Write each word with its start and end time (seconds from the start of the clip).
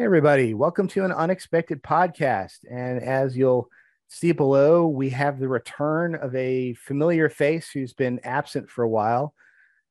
Hey, 0.00 0.06
everybody. 0.06 0.54
Welcome 0.54 0.88
to 0.88 1.04
an 1.04 1.12
unexpected 1.12 1.82
podcast. 1.82 2.60
And 2.70 3.02
as 3.02 3.36
you'll 3.36 3.68
see 4.08 4.32
below, 4.32 4.86
we 4.86 5.10
have 5.10 5.38
the 5.38 5.46
return 5.46 6.14
of 6.14 6.34
a 6.34 6.72
familiar 6.72 7.28
face 7.28 7.70
who's 7.70 7.92
been 7.92 8.18
absent 8.24 8.70
for 8.70 8.82
a 8.82 8.88
while. 8.88 9.34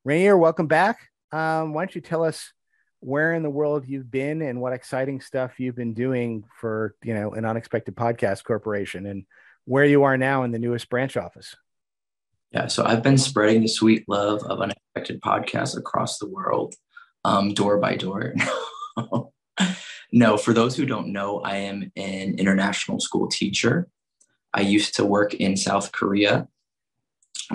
Rainier, 0.03 0.35
welcome 0.35 0.65
back. 0.65 0.97
Um, 1.31 1.75
why 1.75 1.83
don't 1.83 1.93
you 1.93 2.01
tell 2.01 2.23
us 2.23 2.53
where 3.01 3.35
in 3.35 3.43
the 3.43 3.51
world 3.51 3.85
you've 3.87 4.09
been 4.09 4.41
and 4.41 4.59
what 4.59 4.73
exciting 4.73 5.22
stuff 5.22 5.60
you've 5.60 5.76
been 5.76 5.94
doing 5.94 6.44
for, 6.60 6.96
you 7.03 7.13
know, 7.13 7.33
an 7.33 7.46
unexpected 7.46 7.96
podcast 7.96 8.44
corporation 8.44 9.05
and 9.05 9.28
where 9.65 9.85
you 9.85 10.05
are 10.05 10.17
now 10.17 10.41
in 10.41 10.51
the 10.51 10.57
newest 10.57 10.89
branch 10.89 11.17
office? 11.17 11.55
Yeah, 12.51 12.65
so 12.65 12.83
I've 12.83 13.03
been 13.03 13.19
spreading 13.19 13.62
the 13.62 13.67
sweet 13.67 14.05
love 14.07 14.41
of 14.41 14.60
unexpected 14.60 15.21
podcasts 15.21 15.78
across 15.78 16.17
the 16.17 16.27
world, 16.27 16.73
um, 17.23 17.53
door 17.53 17.77
by 17.77 17.95
door. 17.95 18.34
No, 20.12 20.38
for 20.38 20.53
those 20.53 20.75
who 20.75 20.85
don't 20.85 21.13
know, 21.13 21.39
I 21.41 21.57
am 21.57 21.91
an 21.95 22.39
international 22.39 22.99
school 22.99 23.27
teacher. 23.27 23.88
I 24.53 24.61
used 24.61 24.95
to 24.95 25.05
work 25.05 25.35
in 25.35 25.55
South 25.55 25.91
Korea, 25.91 26.47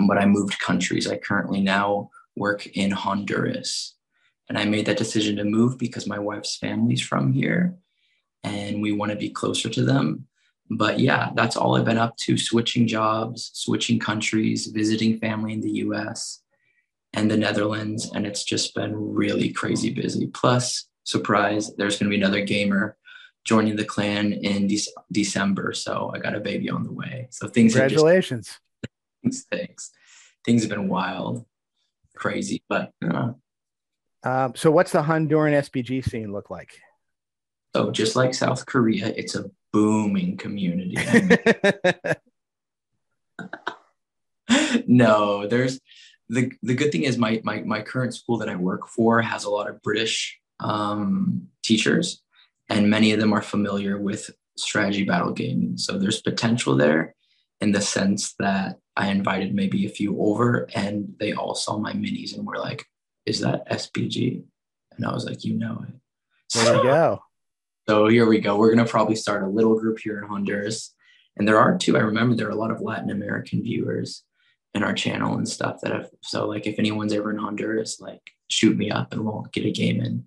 but 0.07 0.17
I 0.17 0.25
moved 0.25 0.59
countries. 0.59 1.07
I 1.07 1.17
currently 1.17 1.61
now 1.61 2.09
work 2.35 2.65
in 2.67 2.91
Honduras. 2.91 3.95
And 4.47 4.57
I 4.57 4.65
made 4.65 4.85
that 4.85 4.97
decision 4.97 5.35
to 5.37 5.43
move 5.43 5.77
because 5.77 6.07
my 6.07 6.19
wife's 6.19 6.55
family's 6.57 7.01
from 7.01 7.33
here 7.33 7.75
and 8.43 8.81
we 8.81 8.91
want 8.91 9.11
to 9.11 9.17
be 9.17 9.29
closer 9.29 9.69
to 9.69 9.83
them. 9.83 10.27
But 10.69 10.99
yeah, 10.99 11.31
that's 11.35 11.57
all 11.57 11.75
I've 11.75 11.85
been 11.85 11.97
up 11.97 12.15
to 12.17 12.37
switching 12.37 12.87
jobs, 12.87 13.51
switching 13.53 13.99
countries, 13.99 14.67
visiting 14.67 15.19
family 15.19 15.53
in 15.53 15.61
the 15.61 15.71
US 15.85 16.41
and 17.13 17.29
the 17.29 17.37
Netherlands. 17.37 18.11
And 18.13 18.25
it's 18.25 18.43
just 18.43 18.75
been 18.75 18.95
really 18.95 19.51
crazy 19.51 19.89
busy. 19.91 20.27
Plus, 20.27 20.87
surprise, 21.05 21.73
there's 21.75 21.97
going 21.97 22.11
to 22.11 22.15
be 22.15 22.21
another 22.21 22.41
gamer 22.41 22.97
joining 23.45 23.77
the 23.77 23.85
clan 23.85 24.33
in 24.33 24.67
de- 24.67 24.91
December. 25.11 25.71
So 25.73 26.11
I 26.13 26.19
got 26.19 26.35
a 26.35 26.39
baby 26.39 26.69
on 26.69 26.83
the 26.83 26.91
way. 26.91 27.27
So 27.31 27.47
things 27.47 27.73
congratulations. 27.73 28.59
Just, 29.23 29.49
things, 29.49 29.91
things 30.43 30.63
have 30.63 30.69
been 30.69 30.89
wild, 30.89 31.45
crazy, 32.15 32.61
but. 32.67 32.91
Uh, 33.03 33.33
um, 34.23 34.53
so 34.55 34.71
what's 34.71 34.91
the 34.91 35.03
Honduran 35.03 35.53
SBG 35.53 36.03
scene 36.03 36.33
look 36.33 36.49
like? 36.49 36.81
So 37.75 37.91
just 37.91 38.15
like 38.15 38.33
South 38.33 38.65
Korea, 38.65 39.07
it's 39.15 39.35
a 39.35 39.51
booming 39.71 40.37
community. 40.37 40.95
no, 44.87 45.45
there's 45.47 45.79
the 46.29 46.51
the 46.63 46.73
good 46.73 46.91
thing 46.91 47.03
is 47.03 47.17
my 47.17 47.41
my 47.43 47.61
my 47.61 47.81
current 47.81 48.15
school 48.15 48.37
that 48.37 48.49
I 48.49 48.55
work 48.55 48.87
for 48.87 49.21
has 49.21 49.43
a 49.43 49.49
lot 49.49 49.69
of 49.69 49.81
British 49.81 50.39
um, 50.59 51.47
teachers, 51.63 52.21
and 52.69 52.89
many 52.89 53.11
of 53.11 53.19
them 53.19 53.33
are 53.33 53.41
familiar 53.41 53.99
with 53.99 54.29
strategy 54.57 55.03
battle 55.03 55.31
gaming. 55.31 55.77
So 55.77 55.97
there's 55.97 56.21
potential 56.21 56.75
there 56.75 57.15
in 57.61 57.71
the 57.71 57.81
sense 57.81 58.33
that 58.39 58.77
I 58.95 59.09
invited 59.09 59.53
maybe 59.53 59.85
a 59.85 59.89
few 59.89 60.19
over 60.21 60.67
and 60.73 61.13
they 61.19 61.33
all 61.33 61.55
saw 61.55 61.77
my 61.77 61.93
minis 61.93 62.35
and 62.35 62.45
were 62.45 62.57
like, 62.57 62.85
Is 63.25 63.41
that 63.41 63.67
SBG? 63.69 64.43
And 64.95 65.05
I 65.05 65.13
was 65.13 65.25
like, 65.25 65.43
You 65.43 65.57
know 65.57 65.83
it. 65.87 65.95
There 66.53 66.75
you 66.75 66.83
go. 66.83 67.19
So 67.87 68.07
here 68.07 68.25
we 68.25 68.39
go. 68.39 68.57
We're 68.57 68.73
going 68.73 68.85
to 68.85 68.91
probably 68.91 69.15
start 69.15 69.43
a 69.43 69.47
little 69.47 69.79
group 69.79 69.99
here 69.99 70.17
in 70.17 70.27
Honduras. 70.27 70.93
And 71.37 71.47
there 71.47 71.59
are 71.59 71.77
two. 71.77 71.97
I 71.97 72.01
remember 72.01 72.35
there 72.35 72.47
are 72.47 72.51
a 72.51 72.55
lot 72.55 72.71
of 72.71 72.81
Latin 72.81 73.11
American 73.11 73.61
viewers 73.61 74.23
in 74.73 74.83
our 74.83 74.93
channel 74.93 75.37
and 75.37 75.47
stuff 75.47 75.81
that 75.81 75.91
have. 75.91 76.09
So, 76.23 76.47
like, 76.47 76.65
if 76.65 76.79
anyone's 76.79 77.13
ever 77.13 77.29
in 77.29 77.37
Honduras, 77.37 77.99
like, 77.99 78.21
shoot 78.47 78.77
me 78.77 78.89
up 78.89 79.11
and 79.11 79.23
we'll 79.23 79.45
get 79.51 79.65
a 79.65 79.71
game 79.71 80.01
in 80.01 80.25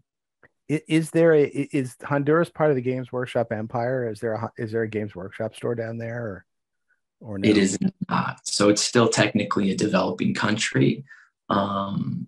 is 0.69 1.11
there 1.11 1.35
a 1.35 1.45
is 1.45 1.97
Honduras 2.03 2.51
part 2.51 2.71
of 2.71 2.77
the 2.77 2.83
Games 2.83 3.11
Workshop 3.11 3.53
empire? 3.53 4.11
Is 4.11 4.21
there 4.21 4.35
a 4.35 4.53
is 4.59 4.73
there 4.73 4.83
a 4.83 4.89
Games 4.89 5.15
Workshop 5.15 5.55
store 5.55 5.75
down 5.75 5.99
there 5.99 6.23
or 6.23 6.45
or 7.21 7.39
no? 7.39 7.49
It 7.49 7.57
is 7.57 7.79
not. 8.09 8.41
So 8.45 8.69
it's 8.69 8.83
still 8.83 9.09
technically 9.09 9.71
a 9.71 9.77
developing 9.77 10.35
country. 10.35 11.05
Um, 11.49 12.27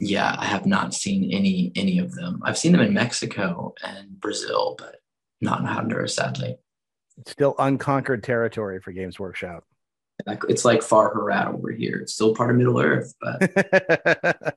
yeah, 0.00 0.34
I 0.38 0.46
have 0.46 0.66
not 0.66 0.94
seen 0.94 1.32
any 1.32 1.70
any 1.76 1.98
of 1.98 2.12
them. 2.14 2.40
I've 2.44 2.58
seen 2.58 2.72
them 2.72 2.80
in 2.80 2.92
Mexico 2.92 3.74
and 3.84 4.20
Brazil, 4.20 4.74
but 4.76 4.96
not 5.40 5.60
in 5.60 5.66
Honduras, 5.66 6.16
sadly. 6.16 6.56
It's 7.18 7.30
still 7.30 7.54
unconquered 7.58 8.24
territory 8.24 8.80
for 8.80 8.92
Games 8.92 9.20
Workshop. 9.20 9.64
It's 10.48 10.64
like 10.64 10.82
Far 10.82 11.14
Harad 11.14 11.54
over 11.54 11.70
here. 11.70 12.00
It's 12.00 12.14
still 12.14 12.34
part 12.34 12.50
of 12.50 12.56
Middle 12.56 12.80
Earth, 12.80 13.14
but 13.20 14.56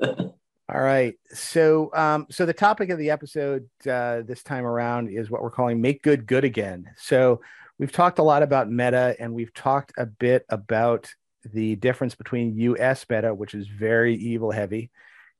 All 0.72 0.80
right. 0.80 1.14
So, 1.34 1.90
um, 1.92 2.26
so 2.30 2.46
the 2.46 2.54
topic 2.54 2.88
of 2.88 2.98
the 2.98 3.10
episode 3.10 3.68
uh, 3.86 4.22
this 4.22 4.42
time 4.42 4.64
around 4.64 5.10
is 5.10 5.30
what 5.30 5.42
we're 5.42 5.50
calling 5.50 5.82
"Make 5.82 6.02
Good 6.02 6.24
Good 6.24 6.44
Again." 6.44 6.86
So, 6.96 7.42
we've 7.78 7.92
talked 7.92 8.18
a 8.18 8.22
lot 8.22 8.42
about 8.42 8.70
meta, 8.70 9.14
and 9.18 9.34
we've 9.34 9.52
talked 9.52 9.92
a 9.98 10.06
bit 10.06 10.46
about 10.48 11.12
the 11.44 11.76
difference 11.76 12.14
between 12.14 12.56
U.S. 12.56 13.04
meta, 13.10 13.34
which 13.34 13.52
is 13.52 13.66
very 13.66 14.14
evil 14.14 14.50
heavy, 14.50 14.90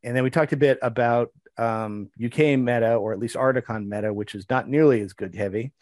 and 0.03 0.15
then 0.15 0.23
we 0.23 0.29
talked 0.29 0.53
a 0.53 0.57
bit 0.57 0.79
about 0.83 1.31
um, 1.57 2.11
UK 2.23 2.59
meta, 2.59 2.97
or 2.97 3.15
at 3.15 3.19
least 3.19 3.37
Articon 3.37 3.87
meta, 3.87 4.13
which 4.13 4.35
is 4.35 4.45
not 4.51 4.69
nearly 4.69 5.01
as 5.01 5.15
good 5.15 5.35
heavy. 5.35 5.73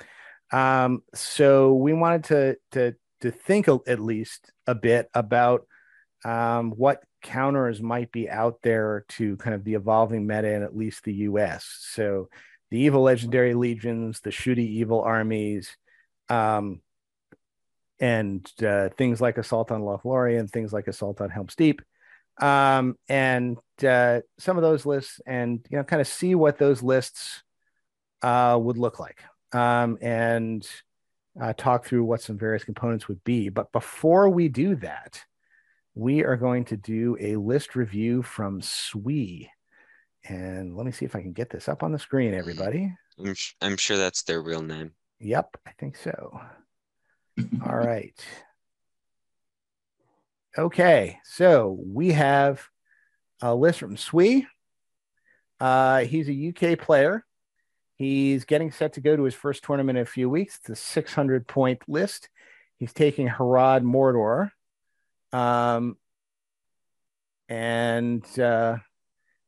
Um, 0.53 1.03
so, 1.13 1.75
we 1.75 1.93
wanted 1.93 2.25
to 2.25 2.57
to 2.71 2.95
to 3.23 3.33
think 3.33 3.67
at 3.67 3.99
least 3.99 4.53
a 4.69 4.77
bit 4.77 5.11
about 5.13 5.67
um, 6.25 6.73
what 6.73 7.03
counters 7.23 7.81
might 7.83 8.13
be 8.13 8.29
out 8.29 8.59
there 8.63 9.05
to 9.09 9.37
kind 9.37 9.55
of 9.55 9.65
the 9.65 9.75
evolving 9.75 10.27
meta 10.27 10.53
in 10.53 10.63
at 10.63 10.77
least 10.77 11.05
the 11.05 11.15
US. 11.15 11.67
So 11.93 12.29
the 12.71 12.79
evil 12.79 13.03
legendary 13.03 13.55
legions, 13.55 14.21
the 14.21 14.31
shooty 14.31 14.67
evil 14.67 15.03
armies, 15.03 15.77
um, 16.29 16.81
and 17.99 18.51
uh, 18.65 18.89
things 18.97 19.21
like 19.21 19.37
Assault 19.37 19.71
on 19.71 19.83
Lothlorien, 19.83 20.51
things 20.51 20.73
like 20.73 20.89
Assault 20.89 21.21
on 21.21 21.29
Helm's 21.29 21.55
Deep, 21.55 21.83
um, 22.41 22.97
and 23.09 23.59
uh, 23.87 24.21
some 24.39 24.57
of 24.57 24.63
those 24.63 24.87
lists, 24.87 25.21
and 25.27 25.65
you 25.71 25.77
know, 25.77 25.85
kind 25.85 26.01
of 26.01 26.09
see 26.09 26.35
what 26.35 26.59
those 26.59 26.83
lists 26.83 27.43
uh, 28.23 28.59
would 28.61 28.79
look 28.79 28.99
like, 28.99 29.23
um, 29.53 29.99
and 30.01 30.67
uh, 31.41 31.53
talk 31.53 31.85
through 31.85 32.05
what 32.05 32.23
some 32.23 32.39
various 32.39 32.65
components 32.65 33.09
would 33.09 33.23
be. 33.25 33.51
But 33.51 33.71
before 33.73 34.31
we 34.31 34.49
do 34.49 34.77
that, 34.77 35.23
we 35.95 36.25
are 36.25 36.37
going 36.37 36.65
to 36.67 36.77
do 36.77 37.17
a 37.21 37.37
list 37.37 37.75
review 37.75 38.23
from 38.23 38.61
SWE. 38.63 39.49
And 40.29 40.77
let 40.77 40.87
me 40.87 40.93
see 40.93 41.05
if 41.05 41.17
I 41.17 41.23
can 41.23 41.33
get 41.33 41.51
this 41.51 41.69
up 41.69 41.83
on 41.83 41.93
the 41.93 41.99
screen, 41.99 42.35
everybody. 42.35 42.95
I'm, 43.19 43.35
I'm 43.61 43.77
sure 43.77 43.97
that's 43.97 44.23
their 44.23 44.43
real 44.43 44.63
name. 44.63 44.93
Yep, 45.21 45.57
I 45.67 45.73
think 45.73 45.97
so. 45.97 46.41
All 47.67 47.77
right. 47.77 48.15
Okay, 50.59 51.19
so 51.25 51.79
we 51.85 52.13
have 52.13 52.63
a 53.41 53.55
list 53.55 53.79
from 53.81 53.97
SWE. 53.97 54.47
Uh, 55.59 56.01
he's 56.01 56.29
a 56.29 56.49
UK 56.49 56.79
player. 56.79 57.25
He's 57.97 58.45
getting 58.45 58.73
set 58.73 58.95
to 58.95 59.01
go 59.01 59.15
to 59.15 59.25
his 59.25 59.35
first 59.35 59.63
tournament 59.63 59.99
in 59.99 60.03
a 60.03 60.07
few 60.07 60.31
weeks. 60.31 60.59
It's 60.61 60.71
a 60.71 60.77
600 60.77 61.47
point 61.47 61.83
list. 61.87 62.29
He's 62.79 62.95
taking 62.95 63.29
Harad 63.29 63.83
Mordor. 63.83 64.51
Um, 65.33 65.97
and 67.49 68.25
uh, 68.39 68.77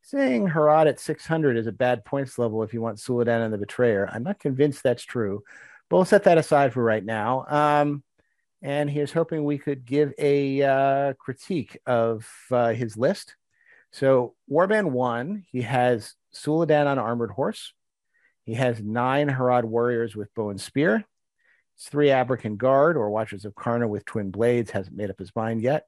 saying 0.02 0.48
Harad 0.48 0.88
at 0.88 1.00
600 1.00 1.56
is 1.56 1.66
a 1.66 1.72
bad 1.72 2.04
points 2.04 2.38
level 2.38 2.62
if 2.62 2.74
you 2.74 2.80
want 2.82 2.98
Suladan 2.98 3.44
and 3.44 3.52
the 3.52 3.58
Betrayer. 3.58 4.08
I'm 4.12 4.24
not 4.24 4.40
convinced 4.40 4.82
that's 4.82 5.04
true, 5.04 5.42
but 5.88 5.96
we'll 5.96 6.04
set 6.04 6.24
that 6.24 6.38
aside 6.38 6.72
for 6.72 6.82
right 6.82 7.04
now. 7.04 7.46
Um, 7.48 8.02
and 8.60 8.88
he 8.88 9.00
is 9.00 9.12
hoping 9.12 9.44
we 9.44 9.58
could 9.58 9.84
give 9.84 10.12
a 10.18 10.62
uh, 10.62 11.12
critique 11.14 11.78
of 11.86 12.28
uh, 12.50 12.72
his 12.72 12.96
list. 12.96 13.34
So, 13.90 14.34
Warband 14.50 14.90
1, 14.90 15.44
he 15.50 15.62
has 15.62 16.14
Suladan 16.34 16.86
on 16.86 16.98
Armored 16.98 17.30
Horse. 17.30 17.72
He 18.44 18.54
has 18.54 18.80
nine 18.80 19.28
Harad 19.28 19.64
warriors 19.64 20.16
with 20.16 20.34
bow 20.34 20.50
and 20.50 20.60
spear. 20.60 21.04
Three 21.90 22.08
Abrakhan 22.08 22.56
Guard 22.56 22.96
or 22.96 23.10
Watchers 23.10 23.44
of 23.44 23.54
Karna 23.54 23.88
with 23.88 24.04
twin 24.04 24.30
blades. 24.30 24.70
Hasn't 24.70 24.96
made 24.96 25.10
up 25.10 25.18
his 25.18 25.34
mind 25.34 25.62
yet. 25.62 25.86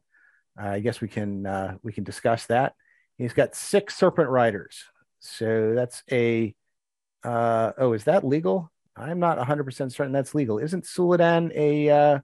Uh, 0.61 0.69
I 0.69 0.81
guess 0.81 1.01
we 1.01 1.09
can 1.09 1.47
uh, 1.47 1.77
we 1.83 1.93
can 1.93 2.05
discuss 2.05 2.47
that. 2.47 2.75
He's 3.19 3.33
got 3.33 3.55
six 3.55 3.97
Serpent 3.97 4.29
Riders, 4.29 4.85
so 5.21 5.75
that's 5.75 6.03
a. 6.11 6.55
Uh, 7.23 7.73
oh, 7.79 7.93
is 7.95 8.05
that 8.05 8.25
legal? 8.25 8.71
I'm 8.97 9.19
not 9.19 9.39
100 9.39 9.65
percent 9.65 9.93
certain 9.93 10.13
that's 10.13 10.35
legal. 10.35 10.59
Isn't 10.59 10.85
Suladan 10.85 11.51
a 11.55 11.91
uh, 11.91 12.19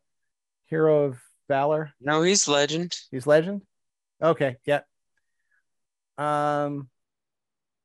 hero 0.66 1.04
of 1.04 1.20
valor? 1.48 1.92
No, 2.00 2.22
he's 2.22 2.46
legend. 2.46 2.96
He's 3.10 3.26
legend. 3.26 3.62
Okay, 4.22 4.56
yeah. 4.66 4.80
Um, 6.18 6.88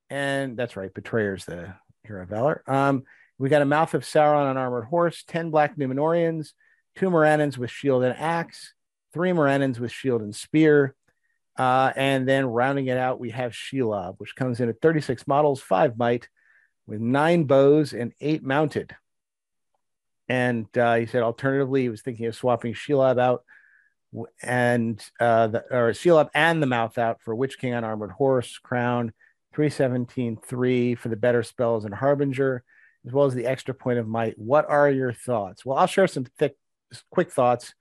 and 0.09 0.57
that's 0.57 0.75
right. 0.75 0.93
Betrayer's 0.93 1.45
the 1.45 1.73
hero 2.03 2.23
of 2.23 2.29
valor. 2.29 2.63
Um, 2.67 3.03
we 3.37 3.49
got 3.49 3.61
a 3.61 3.65
Mouth 3.65 3.93
of 3.93 4.03
Sauron 4.03 4.49
on 4.49 4.57
armored 4.57 4.85
horse, 4.85 5.23
10 5.27 5.49
black 5.49 5.77
Numenoreans, 5.77 6.51
two 6.95 7.09
Morannons 7.09 7.57
with 7.57 7.69
shield 7.69 8.03
and 8.03 8.17
axe, 8.17 8.73
three 9.13 9.33
Morannons 9.33 9.79
with 9.79 9.91
shield 9.91 10.21
and 10.21 10.35
spear. 10.35 10.95
Uh, 11.57 11.91
and 11.95 12.27
then 12.27 12.45
rounding 12.45 12.87
it 12.87 12.97
out, 12.97 13.19
we 13.19 13.29
have 13.31 13.53
Shelob, 13.53 14.15
which 14.17 14.35
comes 14.35 14.59
in 14.59 14.69
at 14.69 14.81
36 14.81 15.25
models, 15.27 15.61
five 15.61 15.97
might, 15.97 16.27
with 16.85 16.99
nine 16.99 17.45
bows 17.45 17.93
and 17.93 18.13
eight 18.19 18.43
mounted. 18.43 18.95
And 20.27 20.65
uh, 20.77 20.95
he 20.95 21.05
said, 21.05 21.23
alternatively, 21.23 21.83
he 21.83 21.89
was 21.89 22.01
thinking 22.01 22.25
of 22.25 22.35
swapping 22.35 22.73
Shelob 22.73 23.19
out 23.19 23.43
and 24.41 25.03
uh, 25.19 25.47
the, 25.47 25.59
or 25.71 25.91
Shelob 25.91 26.29
and 26.33 26.61
the 26.61 26.67
mouth 26.67 26.97
out 26.97 27.21
for 27.21 27.35
Witch 27.35 27.57
King 27.57 27.73
on 27.73 27.83
Armored 27.83 28.11
Horse, 28.11 28.57
Crown, 28.59 29.13
317 29.53 30.37
3 30.37 30.95
for 30.95 31.09
the 31.09 31.15
better 31.15 31.43
spells 31.43 31.85
and 31.85 31.93
Harbinger, 31.93 32.63
as 33.05 33.13
well 33.13 33.25
as 33.25 33.33
the 33.33 33.45
extra 33.45 33.73
point 33.73 33.99
of 33.99 34.07
might. 34.07 34.37
What 34.37 34.69
are 34.69 34.89
your 34.89 35.13
thoughts? 35.13 35.65
Well, 35.65 35.77
I'll 35.77 35.87
share 35.87 36.07
some 36.07 36.25
thick, 36.37 36.55
quick 37.11 37.31
thoughts, 37.31 37.73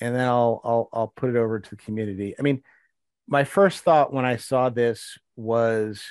and 0.00 0.14
then 0.14 0.26
I'll 0.26 0.60
I'll 0.64 0.88
I'll 0.92 1.08
put 1.08 1.30
it 1.30 1.36
over 1.36 1.58
to 1.58 1.70
the 1.70 1.76
community. 1.76 2.34
I 2.38 2.42
mean, 2.42 2.62
my 3.26 3.44
first 3.44 3.82
thought 3.82 4.12
when 4.12 4.24
I 4.24 4.36
saw 4.36 4.68
this 4.68 5.18
was 5.36 6.02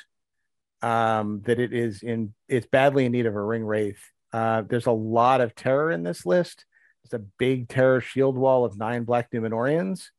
um, 0.81 1.41
that 1.45 1.59
it 1.59 1.73
is 1.73 2.03
in 2.03 2.33
it's 2.47 2.67
badly 2.67 3.05
in 3.05 3.11
need 3.11 3.25
of 3.25 3.35
a 3.35 3.41
ring 3.41 3.63
wraith. 3.63 4.01
Uh, 4.33 4.63
there's 4.67 4.85
a 4.85 4.91
lot 4.91 5.41
of 5.41 5.55
terror 5.55 5.91
in 5.91 6.03
this 6.03 6.25
list. 6.25 6.65
There's 7.03 7.21
a 7.21 7.25
big 7.39 7.69
terror 7.69 8.01
shield 8.01 8.37
wall 8.37 8.65
of 8.65 8.77
nine 8.77 9.03
black 9.03 9.31
Numenoreans. 9.31 10.09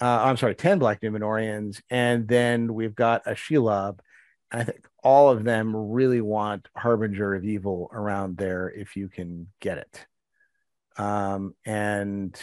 Uh, 0.00 0.22
I'm 0.24 0.36
sorry, 0.36 0.54
ten 0.54 0.78
black 0.78 1.00
Numenoreans, 1.00 1.80
and 1.90 2.28
then 2.28 2.74
we've 2.74 2.94
got 2.94 3.26
a 3.26 3.32
Shelob. 3.32 4.00
I 4.50 4.64
think 4.64 4.86
all 5.02 5.30
of 5.30 5.44
them 5.44 5.74
really 5.74 6.20
want 6.20 6.68
Harbinger 6.76 7.34
of 7.34 7.44
Evil 7.44 7.90
around 7.92 8.36
there 8.36 8.68
if 8.68 8.96
you 8.96 9.08
can 9.08 9.48
get 9.60 9.78
it. 9.78 10.06
Um, 10.96 11.54
and 11.64 12.38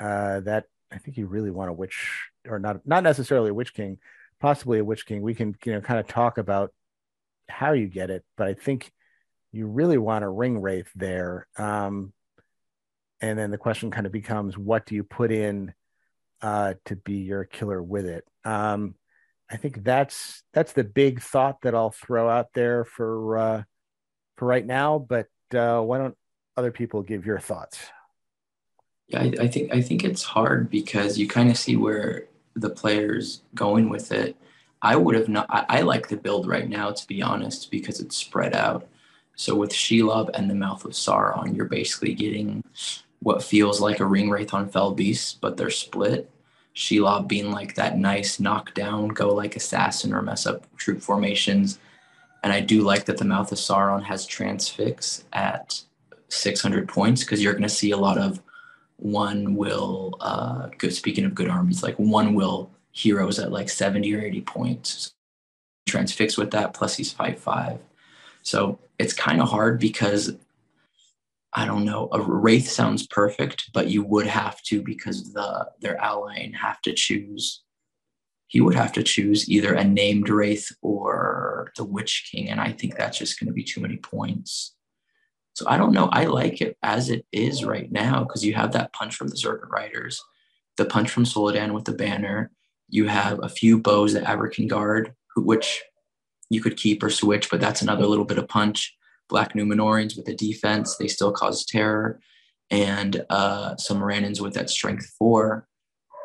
uh, 0.00 0.40
that 0.40 0.64
I 0.90 0.98
think 0.98 1.16
you 1.16 1.26
really 1.26 1.50
want 1.50 1.70
a 1.70 1.74
witch, 1.74 2.30
or 2.46 2.58
not 2.58 2.86
not 2.86 3.02
necessarily 3.02 3.50
a 3.50 3.54
witch 3.54 3.74
king, 3.74 3.98
possibly 4.40 4.78
a 4.78 4.84
witch 4.84 5.04
king. 5.04 5.20
We 5.20 5.34
can 5.34 5.54
you 5.64 5.72
know 5.72 5.80
kind 5.80 6.00
of 6.00 6.06
talk 6.06 6.38
about 6.38 6.72
how 7.48 7.72
you 7.72 7.86
get 7.86 8.10
it, 8.10 8.24
but 8.36 8.46
I 8.46 8.54
think 8.54 8.92
you 9.52 9.66
really 9.66 9.98
want 9.98 10.24
a 10.24 10.28
ring 10.28 10.60
wraith 10.60 10.90
there. 10.94 11.46
Um, 11.56 12.12
and 13.20 13.38
then 13.38 13.50
the 13.50 13.58
question 13.58 13.90
kind 13.90 14.06
of 14.06 14.12
becomes, 14.12 14.56
what 14.56 14.86
do 14.86 14.94
you 14.94 15.02
put 15.02 15.32
in 15.32 15.74
uh, 16.40 16.74
to 16.84 16.96
be 16.96 17.14
your 17.14 17.44
killer 17.44 17.82
with 17.82 18.06
it? 18.06 18.24
Um, 18.44 18.94
I 19.50 19.56
think 19.56 19.82
that's 19.82 20.42
that's 20.52 20.72
the 20.72 20.84
big 20.84 21.20
thought 21.20 21.62
that 21.62 21.74
I'll 21.74 21.90
throw 21.90 22.28
out 22.28 22.48
there 22.54 22.84
for 22.84 23.38
uh, 23.38 23.62
for 24.36 24.46
right 24.46 24.66
now. 24.66 24.98
But 24.98 25.28
uh, 25.54 25.80
why 25.80 25.98
don't 25.98 26.16
other 26.56 26.70
people 26.70 27.02
give 27.02 27.24
your 27.24 27.38
thoughts? 27.38 27.78
Yeah, 29.08 29.20
I, 29.22 29.32
I 29.40 29.48
think 29.48 29.72
I 29.72 29.80
think 29.80 30.04
it's 30.04 30.22
hard 30.22 30.68
because 30.70 31.18
you 31.18 31.26
kind 31.26 31.50
of 31.50 31.56
see 31.56 31.76
where 31.76 32.26
the 32.54 32.70
players 32.70 33.42
going 33.54 33.88
with 33.88 34.12
it. 34.12 34.36
I 34.82 34.96
would 34.96 35.14
have 35.14 35.28
not. 35.28 35.46
I, 35.48 35.64
I, 35.68 35.80
like 35.80 36.08
the 36.08 36.16
build 36.16 36.46
right 36.46 36.68
now, 36.68 36.92
to 36.92 37.06
be 37.06 37.22
honest, 37.22 37.70
because 37.70 38.00
it's 38.00 38.16
spread 38.16 38.54
out. 38.54 38.86
So 39.34 39.54
with 39.54 39.72
Shelob 39.72 40.30
and 40.34 40.50
the 40.50 40.54
Mouth 40.54 40.84
of 40.84 40.92
Sauron, 40.92 41.56
you're 41.56 41.66
basically 41.66 42.14
getting 42.14 42.62
what 43.20 43.42
feels 43.42 43.80
like 43.80 44.00
a 44.00 44.04
Ring 44.04 44.30
Wraith 44.30 44.54
on 44.54 44.68
Fell 44.68 44.92
Beast, 44.92 45.40
but 45.40 45.56
they're 45.56 45.70
split. 45.70 46.30
Shelob 46.78 47.26
being 47.26 47.50
like 47.50 47.74
that 47.74 47.98
nice 47.98 48.38
knockdown, 48.38 49.08
go 49.08 49.34
like 49.34 49.56
assassin 49.56 50.14
or 50.14 50.22
mess 50.22 50.46
up 50.46 50.64
troop 50.76 51.02
formations. 51.02 51.80
And 52.44 52.52
I 52.52 52.60
do 52.60 52.82
like 52.82 53.04
that 53.06 53.18
the 53.18 53.24
Mouth 53.24 53.50
of 53.50 53.58
Sauron 53.58 54.04
has 54.04 54.24
transfix 54.24 55.24
at 55.32 55.82
600 56.28 56.88
points 56.88 57.24
because 57.24 57.42
you're 57.42 57.52
going 57.52 57.64
to 57.64 57.68
see 57.68 57.90
a 57.90 57.96
lot 57.96 58.16
of 58.16 58.40
one 58.98 59.56
will, 59.56 60.18
uh, 60.20 60.68
good, 60.78 60.94
speaking 60.94 61.24
of 61.24 61.34
good 61.34 61.48
armies, 61.48 61.82
like 61.82 61.96
one 61.96 62.34
will 62.34 62.70
heroes 62.92 63.40
at 63.40 63.50
like 63.50 63.68
70 63.68 64.14
or 64.14 64.20
80 64.20 64.40
points. 64.42 65.12
Transfix 65.88 66.38
with 66.38 66.52
that, 66.52 66.74
plus 66.74 66.96
he's 66.96 67.10
5 67.12 67.40
5. 67.40 67.80
So 68.42 68.78
it's 69.00 69.12
kind 69.12 69.42
of 69.42 69.48
hard 69.48 69.80
because 69.80 70.36
I 71.54 71.64
don't 71.64 71.84
know, 71.84 72.08
a 72.12 72.20
wraith 72.20 72.68
sounds 72.68 73.06
perfect, 73.06 73.70
but 73.72 73.88
you 73.88 74.02
would 74.02 74.26
have 74.26 74.62
to 74.64 74.82
because 74.82 75.32
the 75.32 75.68
their 75.80 75.96
ally 75.98 76.50
have 76.60 76.80
to 76.82 76.92
choose. 76.92 77.62
He 78.48 78.60
would 78.60 78.74
have 78.74 78.92
to 78.94 79.02
choose 79.02 79.48
either 79.48 79.74
a 79.74 79.84
named 79.84 80.28
wraith 80.28 80.70
or 80.82 81.70
the 81.76 81.84
Witch 81.84 82.28
King, 82.30 82.48
and 82.48 82.60
I 82.60 82.72
think 82.72 82.96
that's 82.96 83.18
just 83.18 83.38
going 83.38 83.48
to 83.48 83.52
be 83.52 83.64
too 83.64 83.80
many 83.80 83.96
points. 83.96 84.74
So 85.54 85.66
I 85.68 85.76
don't 85.76 85.92
know. 85.92 86.08
I 86.12 86.26
like 86.26 86.60
it 86.60 86.76
as 86.82 87.10
it 87.10 87.26
is 87.32 87.64
right 87.64 87.90
now 87.90 88.22
because 88.22 88.44
you 88.44 88.54
have 88.54 88.72
that 88.72 88.92
punch 88.92 89.16
from 89.16 89.28
the 89.28 89.36
Serpent 89.36 89.72
Riders, 89.72 90.22
the 90.76 90.84
punch 90.84 91.10
from 91.10 91.24
Suladan 91.24 91.72
with 91.72 91.84
the 91.84 91.92
banner, 91.92 92.52
you 92.88 93.06
have 93.06 93.40
a 93.42 93.48
few 93.48 93.78
bows 93.78 94.14
that 94.14 94.28
Ever 94.28 94.48
can 94.48 94.66
guard, 94.66 95.14
which 95.36 95.82
you 96.50 96.62
could 96.62 96.76
keep 96.76 97.02
or 97.02 97.10
switch, 97.10 97.50
but 97.50 97.60
that's 97.60 97.82
another 97.82 98.06
little 98.06 98.24
bit 98.24 98.38
of 98.38 98.48
punch. 98.48 98.96
Black 99.28 99.54
Numenoreans 99.54 100.16
with 100.16 100.28
a 100.28 100.34
defense, 100.34 100.96
they 100.96 101.08
still 101.08 101.32
cause 101.32 101.64
terror. 101.64 102.20
And 102.70 103.24
uh, 103.30 103.76
some 103.76 103.98
Morannons 103.98 104.40
with 104.40 104.54
that 104.54 104.70
strength 104.70 105.06
four, 105.18 105.66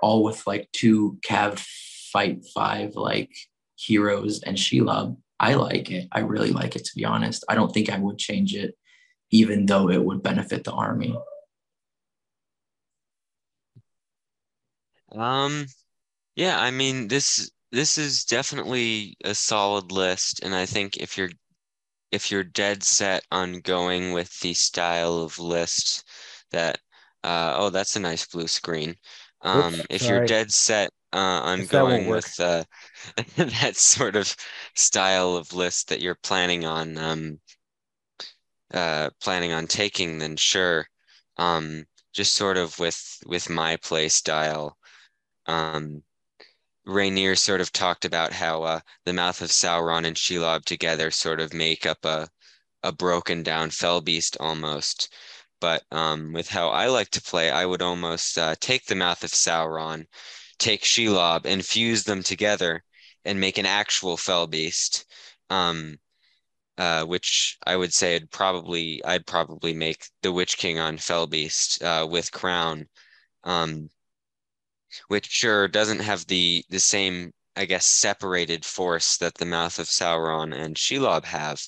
all 0.01 0.23
with 0.23 0.45
like 0.45 0.69
two 0.73 1.17
Cav 1.25 1.63
fight 2.11 2.43
five 2.53 2.95
like 2.95 3.31
heroes 3.75 4.41
and 4.43 4.57
Shelob. 4.57 5.17
I 5.39 5.55
like 5.55 5.89
it. 5.91 6.07
I 6.11 6.19
really 6.19 6.51
like 6.51 6.75
it, 6.75 6.85
to 6.85 6.91
be 6.95 7.05
honest. 7.05 7.43
I 7.49 7.55
don't 7.55 7.73
think 7.73 7.89
I 7.89 7.97
would 7.97 8.17
change 8.17 8.55
it, 8.55 8.75
even 9.31 9.65
though 9.65 9.89
it 9.89 10.03
would 10.03 10.23
benefit 10.23 10.63
the 10.63 10.71
army. 10.71 11.17
Um, 15.11 15.65
yeah, 16.35 16.59
I 16.59 16.71
mean 16.71 17.07
this 17.07 17.51
this 17.71 17.97
is 17.97 18.25
definitely 18.25 19.17
a 19.23 19.35
solid 19.35 19.91
list, 19.91 20.41
and 20.43 20.53
I 20.55 20.65
think 20.65 20.97
if 20.97 21.17
you're 21.17 21.31
if 22.13 22.31
you're 22.31 22.43
dead 22.43 22.83
set 22.83 23.25
on 23.31 23.59
going 23.61 24.13
with 24.13 24.39
the 24.41 24.53
style 24.53 25.17
of 25.19 25.39
list 25.39 26.07
that 26.51 26.79
uh, 27.23 27.55
oh 27.57 27.69
that's 27.69 27.95
a 27.95 27.99
nice 27.99 28.25
blue 28.27 28.47
screen. 28.47 28.95
Um, 29.41 29.75
Oops, 29.75 29.87
if 29.89 30.01
sorry. 30.01 30.17
you're 30.17 30.25
dead 30.27 30.51
set 30.51 30.91
uh, 31.13 31.41
on 31.43 31.65
going 31.65 32.07
with 32.07 32.39
uh, 32.39 32.63
that 33.37 33.75
sort 33.77 34.15
of 34.15 34.35
style 34.75 35.35
of 35.35 35.53
list 35.53 35.89
that 35.89 36.01
you're 36.01 36.19
planning 36.23 36.65
on 36.65 36.97
um, 36.97 37.39
uh, 38.73 39.09
planning 39.21 39.51
on 39.51 39.67
taking, 39.67 40.17
then 40.17 40.35
sure. 40.35 40.87
Um, 41.37 41.85
just 42.13 42.35
sort 42.35 42.57
of 42.57 42.77
with 42.79 43.19
with 43.25 43.49
my 43.49 43.77
play 43.77 44.09
style. 44.09 44.77
Um, 45.47 46.03
Rainier 46.85 47.35
sort 47.35 47.61
of 47.61 47.71
talked 47.71 48.05
about 48.05 48.33
how 48.33 48.63
uh, 48.63 48.79
the 49.05 49.13
mouth 49.13 49.41
of 49.41 49.49
Sauron 49.51 50.05
and 50.05 50.15
Shelob 50.17 50.65
together 50.65 51.11
sort 51.11 51.39
of 51.39 51.53
make 51.53 51.85
up 51.85 52.05
a 52.05 52.29
a 52.83 52.91
broken 52.91 53.43
down 53.43 53.69
fell 53.69 54.01
beast 54.01 54.37
almost. 54.39 55.13
But 55.61 55.83
um, 55.91 56.33
with 56.33 56.49
how 56.49 56.69
I 56.69 56.87
like 56.87 57.09
to 57.11 57.21
play, 57.21 57.49
I 57.49 57.65
would 57.65 57.81
almost 57.81 58.37
uh, 58.37 58.55
take 58.59 58.85
the 58.85 58.95
mouth 58.95 59.23
of 59.23 59.31
Sauron, 59.31 60.05
take 60.59 60.83
Shelob, 60.83 61.45
and 61.45 61.65
fuse 61.65 62.03
them 62.03 62.23
together 62.23 62.83
and 63.23 63.39
make 63.39 63.57
an 63.57 63.65
actual 63.65 64.17
fell 64.17 64.47
beast. 64.47 65.05
Um, 65.49 65.99
uh, 66.77 67.05
which 67.05 67.57
I 67.65 67.75
would 67.75 67.93
say 67.93 68.15
I'd 68.15 68.31
probably 68.31 69.03
I'd 69.05 69.27
probably 69.27 69.73
make 69.73 70.07
the 70.21 70.31
Witch 70.31 70.57
King 70.57 70.79
on 70.79 70.97
Fell 70.97 71.27
Beast 71.27 71.81
uh, 71.83 72.07
with 72.09 72.31
Crown. 72.31 72.87
Um, 73.43 73.89
which 75.07 75.27
sure 75.27 75.67
doesn't 75.67 75.99
have 75.99 76.27
the 76.27 76.63
the 76.69 76.79
same 76.79 77.33
I 77.55 77.65
guess 77.65 77.85
separated 77.85 78.65
force 78.65 79.17
that 79.17 79.35
the 79.35 79.45
mouth 79.45 79.79
of 79.79 79.87
Sauron 79.87 80.53
and 80.55 80.75
Shelob 80.75 81.25
have, 81.25 81.61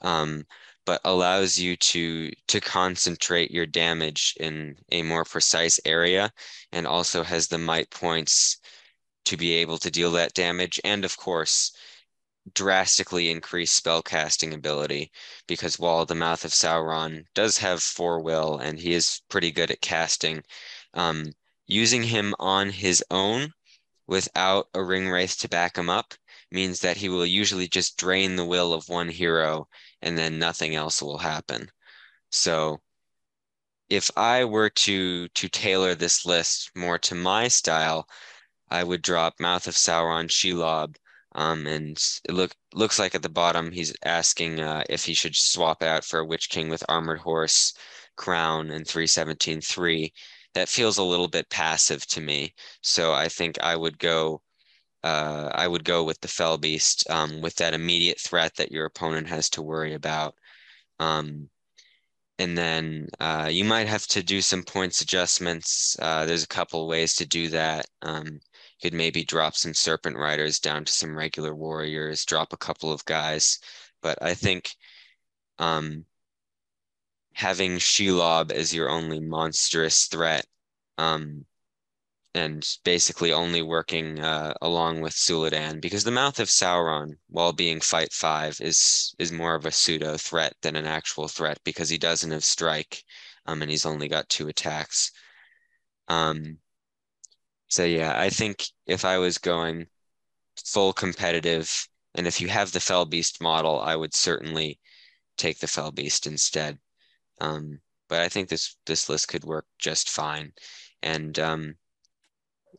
um, 0.00 0.46
but 0.84 1.00
allows 1.04 1.58
you 1.58 1.76
to 1.76 2.30
to 2.48 2.60
concentrate 2.60 3.50
your 3.50 3.66
damage 3.66 4.34
in 4.40 4.76
a 4.90 5.02
more 5.02 5.24
precise 5.24 5.80
area, 5.84 6.32
and 6.72 6.86
also 6.86 7.22
has 7.24 7.48
the 7.48 7.58
might 7.58 7.90
points 7.90 8.58
to 9.24 9.36
be 9.36 9.52
able 9.54 9.78
to 9.78 9.90
deal 9.90 10.10
that 10.12 10.34
damage, 10.34 10.80
and 10.84 11.04
of 11.04 11.16
course 11.16 11.72
drastically 12.54 13.30
increase 13.30 13.72
spell 13.72 14.02
casting 14.02 14.52
ability 14.52 15.10
because 15.46 15.78
while 15.78 16.04
the 16.06 16.14
mouth 16.14 16.44
of 16.44 16.52
Sauron 16.52 17.24
does 17.34 17.58
have 17.58 17.82
four 17.82 18.20
will 18.20 18.58
and 18.58 18.78
he 18.78 18.92
is 18.94 19.22
pretty 19.28 19.50
good 19.50 19.70
at 19.70 19.80
casting, 19.80 20.42
um, 20.94 21.32
using 21.66 22.02
him 22.02 22.34
on 22.38 22.70
his 22.70 23.02
own 23.10 23.52
without 24.06 24.68
a 24.74 24.82
ring 24.82 25.08
wraith 25.08 25.38
to 25.38 25.48
back 25.48 25.76
him 25.76 25.88
up 25.88 26.14
means 26.50 26.80
that 26.80 26.96
he 26.96 27.08
will 27.08 27.26
usually 27.26 27.68
just 27.68 27.96
drain 27.96 28.36
the 28.36 28.44
will 28.44 28.72
of 28.72 28.88
one 28.88 29.08
hero 29.08 29.66
and 30.02 30.18
then 30.18 30.38
nothing 30.38 30.74
else 30.74 31.00
will 31.02 31.18
happen. 31.18 31.70
So 32.30 32.80
if 33.88 34.10
I 34.16 34.44
were 34.44 34.70
to 34.70 35.28
to 35.28 35.48
tailor 35.48 35.94
this 35.94 36.24
list 36.24 36.70
more 36.74 36.98
to 37.00 37.14
my 37.14 37.48
style, 37.48 38.08
I 38.70 38.82
would 38.84 39.02
drop 39.02 39.40
Mouth 39.40 39.66
of 39.66 39.74
Sauron, 39.76 40.28
Shelob, 40.28 40.96
um, 41.34 41.66
and 41.66 41.96
it 42.24 42.32
look 42.32 42.54
looks 42.72 42.98
like 42.98 43.14
at 43.14 43.22
the 43.22 43.28
bottom 43.28 43.72
he's 43.72 43.94
asking 44.04 44.60
uh, 44.60 44.84
if 44.88 45.04
he 45.04 45.14
should 45.14 45.36
swap 45.36 45.82
out 45.82 46.04
for 46.04 46.20
a 46.20 46.24
Witch 46.24 46.48
King 46.50 46.68
with 46.68 46.84
Armored 46.88 47.20
Horse, 47.20 47.74
Crown, 48.16 48.70
and 48.70 48.86
317.3 48.86 50.12
that 50.54 50.68
feels 50.68 50.98
a 50.98 51.02
little 51.04 51.28
bit 51.28 51.50
passive 51.50 52.06
to 52.08 52.20
me. 52.20 52.54
So 52.82 53.12
I 53.12 53.28
think 53.28 53.58
I 53.60 53.76
would 53.76 53.98
go 53.98 54.42
uh, 55.04 55.50
I 55.54 55.68
would 55.68 55.84
go 55.84 56.02
with 56.02 56.18
the 56.20 56.28
Fell 56.28 56.56
Beast 56.56 57.08
um, 57.10 57.42
with 57.42 57.54
that 57.56 57.74
immediate 57.74 58.18
threat 58.18 58.54
that 58.56 58.72
your 58.72 58.86
opponent 58.86 59.28
has 59.28 59.50
to 59.50 59.62
worry 59.62 59.92
about. 59.92 60.34
Um, 60.98 61.50
and 62.38 62.56
then 62.56 63.08
uh, 63.20 63.48
you 63.52 63.64
might 63.64 63.86
have 63.86 64.06
to 64.08 64.22
do 64.22 64.40
some 64.40 64.62
points 64.62 65.02
adjustments. 65.02 65.96
Uh, 66.00 66.24
there's 66.24 66.42
a 66.42 66.48
couple 66.48 66.88
ways 66.88 67.14
to 67.16 67.26
do 67.26 67.48
that. 67.50 67.84
Um, 68.00 68.26
you 68.26 68.40
could 68.90 68.94
maybe 68.94 69.24
drop 69.24 69.54
some 69.56 69.74
Serpent 69.74 70.16
Riders 70.16 70.58
down 70.58 70.86
to 70.86 70.92
some 70.92 71.14
regular 71.16 71.54
warriors, 71.54 72.24
drop 72.24 72.54
a 72.54 72.56
couple 72.56 72.90
of 72.90 73.04
guys. 73.04 73.58
But 74.02 74.18
I 74.22 74.32
think 74.34 74.70
um, 75.58 76.06
having 77.34 77.78
Shelob 77.78 78.52
as 78.52 78.72
your 78.74 78.88
only 78.88 79.20
monstrous 79.20 80.06
threat 80.06 80.46
um, 80.98 81.44
and 82.34 82.66
basically 82.84 83.32
only 83.32 83.62
working 83.62 84.20
uh, 84.20 84.54
along 84.62 85.00
with 85.00 85.14
Suladan 85.14 85.80
because 85.80 86.04
the 86.04 86.10
Mouth 86.10 86.40
of 86.40 86.48
Sauron, 86.48 87.16
while 87.28 87.52
being 87.52 87.80
fight 87.80 88.12
five, 88.12 88.60
is 88.60 89.14
is 89.18 89.32
more 89.32 89.54
of 89.54 89.66
a 89.66 89.72
pseudo 89.72 90.16
threat 90.16 90.54
than 90.62 90.76
an 90.76 90.86
actual 90.86 91.28
threat 91.28 91.58
because 91.64 91.88
he 91.88 91.98
doesn't 91.98 92.30
have 92.30 92.44
strike, 92.44 93.04
um, 93.46 93.62
and 93.62 93.70
he's 93.70 93.86
only 93.86 94.08
got 94.08 94.28
two 94.28 94.48
attacks. 94.48 95.12
Um, 96.08 96.58
so 97.68 97.84
yeah, 97.84 98.18
I 98.20 98.30
think 98.30 98.64
if 98.86 99.04
I 99.04 99.18
was 99.18 99.38
going 99.38 99.86
full 100.64 100.92
competitive, 100.92 101.88
and 102.14 102.26
if 102.26 102.40
you 102.40 102.48
have 102.48 102.72
the 102.72 102.80
Fell 102.80 103.04
Beast 103.06 103.40
model, 103.40 103.80
I 103.80 103.96
would 103.96 104.14
certainly 104.14 104.80
take 105.36 105.58
the 105.60 105.68
Fell 105.68 105.92
Beast 105.92 106.26
instead. 106.26 106.78
Um, 107.40 107.80
but 108.08 108.20
I 108.20 108.28
think 108.28 108.48
this 108.48 108.76
this 108.86 109.08
list 109.08 109.28
could 109.28 109.44
work 109.44 109.66
just 109.78 110.10
fine, 110.10 110.52
and 111.02 111.38
um, 111.38 111.76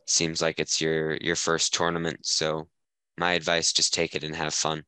seems 0.06 0.40
like 0.40 0.60
it's 0.60 0.80
your 0.80 1.16
your 1.16 1.36
first 1.36 1.74
tournament. 1.74 2.20
So 2.22 2.68
my 3.18 3.32
advice, 3.32 3.72
just 3.72 3.94
take 3.94 4.14
it 4.14 4.24
and 4.24 4.34
have 4.36 4.54
fun. 4.54 4.84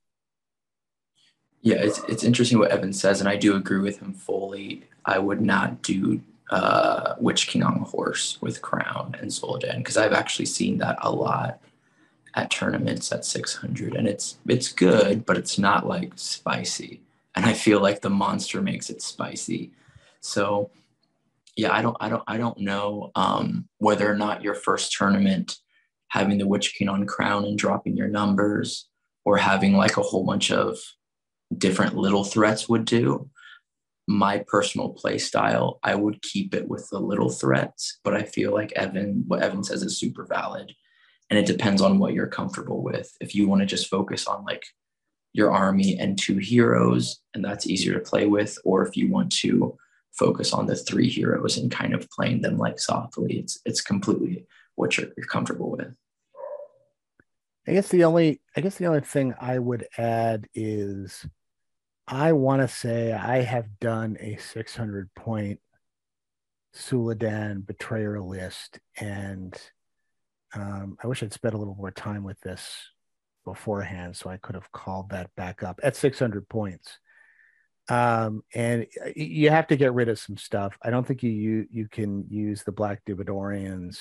Yeah, 1.63 1.77
it's 1.77 2.01
it's 2.09 2.25
interesting 2.25 2.59
what 2.59 2.71
Evan 2.71 2.93
says, 2.93 3.21
and 3.21 3.29
I 3.29 3.37
do 3.37 3.57
agree 3.57 3.81
with 3.81 3.99
him 4.01 4.13
fully. 4.13 4.85
I 5.05 5.19
would 5.19 5.41
not 5.41 5.83
do 5.83 6.21
uh, 6.51 7.15
Witch 7.19 7.49
King 7.49 7.63
on 7.63 7.79
a 7.79 7.85
horse 7.85 8.39
with 8.41 8.63
Crown 8.63 9.17
and 9.21 9.31
Suladan 9.31 9.79
because 9.79 9.97
I've 9.97 10.13
actually 10.13 10.47
seen 10.47 10.79
that 10.79 10.99
a 11.03 11.11
lot 11.11 11.61
at 12.35 12.51
tournaments 12.51 13.11
at 13.11 13.25
600, 13.25 13.97
and 13.97 14.07
it's 14.07 14.39
it's 14.47 14.73
good, 14.73 15.27
but 15.27 15.37
it's 15.37 15.59
not 15.59 15.87
like 15.87 16.13
spicy. 16.17 17.01
And 17.35 17.47
I 17.47 17.53
feel 17.53 17.81
like 17.81 18.01
the 18.01 18.11
monster 18.11 18.61
makes 18.61 18.91
it 18.91 19.03
spicy. 19.03 19.73
So 20.21 20.71
yeah, 21.57 21.73
I 21.73 21.83
don't, 21.83 21.97
I 22.01 22.09
don't, 22.09 22.23
I 22.27 22.37
don't 22.37 22.59
know 22.59 23.11
um, 23.15 23.69
whether 23.79 24.11
or 24.11 24.17
not 24.17 24.43
your 24.43 24.55
first 24.55 24.93
tournament 24.93 25.57
having 26.09 26.39
the 26.39 26.47
Witch 26.47 26.75
King 26.75 26.89
on 26.89 27.07
Crown 27.07 27.45
and 27.45 27.59
dropping 27.59 27.97
your 27.97 28.09
numbers, 28.09 28.89
or 29.25 29.37
having 29.37 29.75
like 29.75 29.99
a 29.99 30.03
whole 30.03 30.25
bunch 30.25 30.51
of 30.51 30.79
different 31.59 31.95
little 31.95 32.25
threats 32.25 32.67
would 32.67 32.87
do. 32.87 33.29
My 34.07 34.43
personal 34.49 34.89
play 34.89 35.19
style, 35.19 35.79
I 35.83 35.97
would 35.97 36.23
keep 36.23 36.55
it 36.55 36.67
with 36.67 36.89
the 36.91 36.99
little 36.99 37.29
threats, 37.29 37.99
but 38.05 38.15
I 38.15 38.23
feel 38.23 38.55
like 38.55 38.73
Evan, 38.73 39.25
what 39.27 39.43
Evan 39.43 39.63
says 39.63 39.83
is 39.83 39.99
super 39.99 40.25
valid. 40.25 40.73
And 41.29 41.39
it 41.39 41.45
depends 41.45 41.83
on 41.83 41.99
what 41.99 42.15
you're 42.15 42.27
comfortable 42.27 42.83
with. 42.83 43.15
If 43.21 43.35
you 43.35 43.47
want 43.47 43.61
to 43.61 43.67
just 43.67 43.91
focus 43.91 44.27
on 44.27 44.45
like 44.45 44.65
your 45.33 45.51
army 45.53 45.99
and 45.99 46.19
two 46.19 46.39
heroes, 46.39 47.21
and 47.35 47.45
that's 47.45 47.67
easier 47.67 47.95
to 47.95 48.01
play 48.01 48.27
with, 48.27 48.59
or 48.65 48.87
if 48.87 48.97
you 48.97 49.11
want 49.11 49.33
to 49.33 49.77
focus 50.19 50.53
on 50.53 50.67
the 50.67 50.75
three 50.75 51.09
heroes 51.09 51.57
and 51.57 51.71
kind 51.71 51.95
of 51.95 52.11
playing 52.11 52.43
them 52.43 52.59
like 52.59 52.79
softly. 52.79 53.39
It's 53.39 53.61
it's 53.65 53.81
completely 53.81 54.47
what 54.75 54.97
you're, 54.97 55.09
you're 55.17 55.27
comfortable 55.27 55.71
with. 55.71 55.95
I 57.67 57.73
guess 57.73 57.89
the 57.89 58.05
only 58.05 58.41
I 58.57 58.61
guess 58.61 58.77
the 58.77 58.87
only 58.87 59.01
thing 59.01 59.35
I 59.41 59.59
would 59.59 59.87
add 59.97 60.49
is 60.55 61.27
I 62.07 62.33
want 62.33 62.63
to 62.63 62.69
say 62.69 63.13
I 63.13 63.43
have 63.43 63.79
done 63.79 64.17
a 64.21 64.37
600 64.37 65.15
point 65.15 65.61
Suladan 66.75 67.67
betrayer 67.67 68.21
list, 68.21 68.79
and 68.99 69.55
um, 70.55 70.97
I 71.03 71.07
wish 71.07 71.23
I'd 71.23 71.33
spent 71.33 71.55
a 71.55 71.59
little 71.59 71.75
more 71.75 71.91
time 71.91 72.25
with 72.25 72.41
this 72.41 72.89
beforehand, 73.53 74.17
so 74.17 74.31
I 74.31 74.37
could 74.37 74.55
have 74.55 74.71
called 74.73 75.11
that 75.11 75.31
back 75.37 75.63
up 75.63 75.81
at 75.83 75.97
600 75.97 76.49
points 76.49 76.99
um, 77.89 78.45
and 78.55 78.87
you 79.17 79.51
have 79.51 79.67
to 79.69 79.77
get 79.77 79.95
rid 79.95 80.09
of 80.09 80.19
some 80.19 80.37
stuff. 80.37 80.77
I 80.83 80.91
don't 80.91 81.07
think 81.07 81.23
you 81.23 81.31
you, 81.31 81.67
you 81.71 81.89
can 81.89 82.27
use 82.29 82.63
the 82.63 82.73
Black 82.73 83.03
Dividorians. 83.07 84.01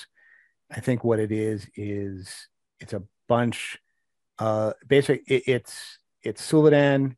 I 0.70 0.80
think 0.80 1.04
what 1.04 1.18
it 1.18 1.32
is 1.32 1.66
is 1.74 2.48
it's 2.80 2.92
a 2.92 3.02
bunch. 3.28 3.78
Uh, 4.38 4.72
basically, 4.86 5.24
it, 5.26 5.44
it's 5.46 5.98
it's 6.22 6.50
Suladan, 6.50 7.16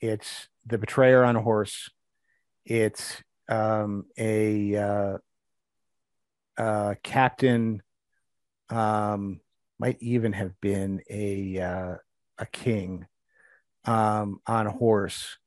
it's 0.00 0.48
the 0.66 0.76
Betrayer 0.76 1.24
on 1.24 1.36
a 1.36 1.42
horse, 1.42 1.90
it's 2.66 3.22
um, 3.48 4.04
a 4.18 4.76
uh, 4.76 5.18
uh, 6.58 6.94
captain. 7.02 7.82
Um, 8.68 9.40
might 9.80 9.96
even 10.00 10.34
have 10.34 10.52
been 10.60 11.00
a 11.10 11.58
uh, 11.58 11.94
a 12.38 12.46
king 12.46 13.06
um, 13.86 14.40
on 14.46 14.66
a 14.66 14.72
horse 14.72 15.38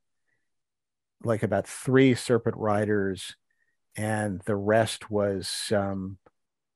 like 1.24 1.44
about 1.44 1.68
three 1.68 2.16
serpent 2.16 2.58
riders, 2.58 3.36
and 3.96 4.42
the 4.46 4.56
rest 4.56 5.10
was 5.10 5.72
um, 5.74 6.18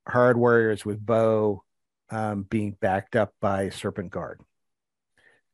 Harad 0.07 0.35
warriors 0.35 0.85
with 0.85 1.05
bow 1.05 1.63
um, 2.09 2.43
being 2.43 2.71
backed 2.79 3.15
up 3.15 3.33
by 3.41 3.69
serpent 3.69 4.11
guard. 4.11 4.39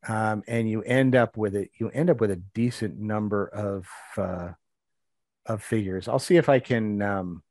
Um, 0.07 0.43
and 0.47 0.69
you 0.69 0.81
end 0.83 1.15
up 1.15 1.37
with 1.37 1.55
it. 1.55 1.71
You 1.79 1.89
end 1.89 2.09
up 2.09 2.19
with 2.19 2.31
a 2.31 2.41
decent 2.53 2.99
number 2.99 3.47
of 3.47 3.87
uh, 4.17 4.49
of 5.45 5.63
figures. 5.63 6.07
I'll 6.07 6.19
see 6.19 6.37
if 6.37 6.49
I 6.49 6.59
can. 6.59 7.01
Um, 7.01 7.43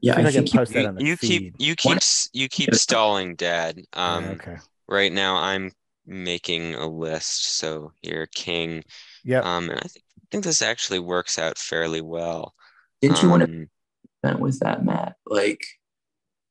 yeah, 0.00 0.16
I, 0.18 0.24
I 0.24 0.32
can 0.32 0.46
post 0.46 0.72
you, 0.72 0.82
that 0.82 0.88
on 0.88 0.94
the 0.94 1.04
you 1.04 1.16
feed. 1.16 1.28
keep 1.28 1.54
you 1.58 1.76
keep 1.76 1.98
you 2.32 2.48
keep 2.48 2.74
stalling, 2.74 3.34
Dad. 3.34 3.80
Um, 3.92 4.24
yeah, 4.24 4.30
okay. 4.30 4.56
Right 4.86 5.12
now, 5.12 5.36
I'm 5.36 5.72
making 6.06 6.74
a 6.74 6.88
list. 6.88 7.56
So 7.56 7.92
you're 8.02 8.26
king. 8.26 8.84
Yeah. 9.24 9.40
Um, 9.40 9.70
and 9.70 9.78
I 9.78 9.88
think 9.88 10.04
I 10.16 10.26
think 10.30 10.44
this 10.44 10.62
actually 10.62 11.00
works 11.00 11.38
out 11.38 11.58
fairly 11.58 12.00
well. 12.00 12.54
Didn't 13.00 13.22
you 13.22 13.32
um, 13.32 13.40
want 13.40 13.46
to 13.46 13.66
event 14.22 14.40
with 14.40 14.60
that, 14.60 14.84
Matt? 14.84 15.16
Like, 15.26 15.64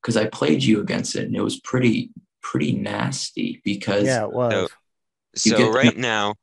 because 0.02 0.18
I 0.18 0.28
played 0.28 0.64
you 0.64 0.82
against 0.82 1.16
it 1.16 1.26
and 1.26 1.36
it 1.36 1.42
was 1.42 1.60
pretty 1.60 2.12
pretty 2.42 2.74
nasty 2.74 3.62
because 3.64 4.06
yeah, 4.06 4.24
it 4.24 4.32
was. 4.32 4.70
So, 5.36 5.56
so 5.56 5.72
right 5.72 5.96
the- 5.96 6.02
now, 6.02 6.36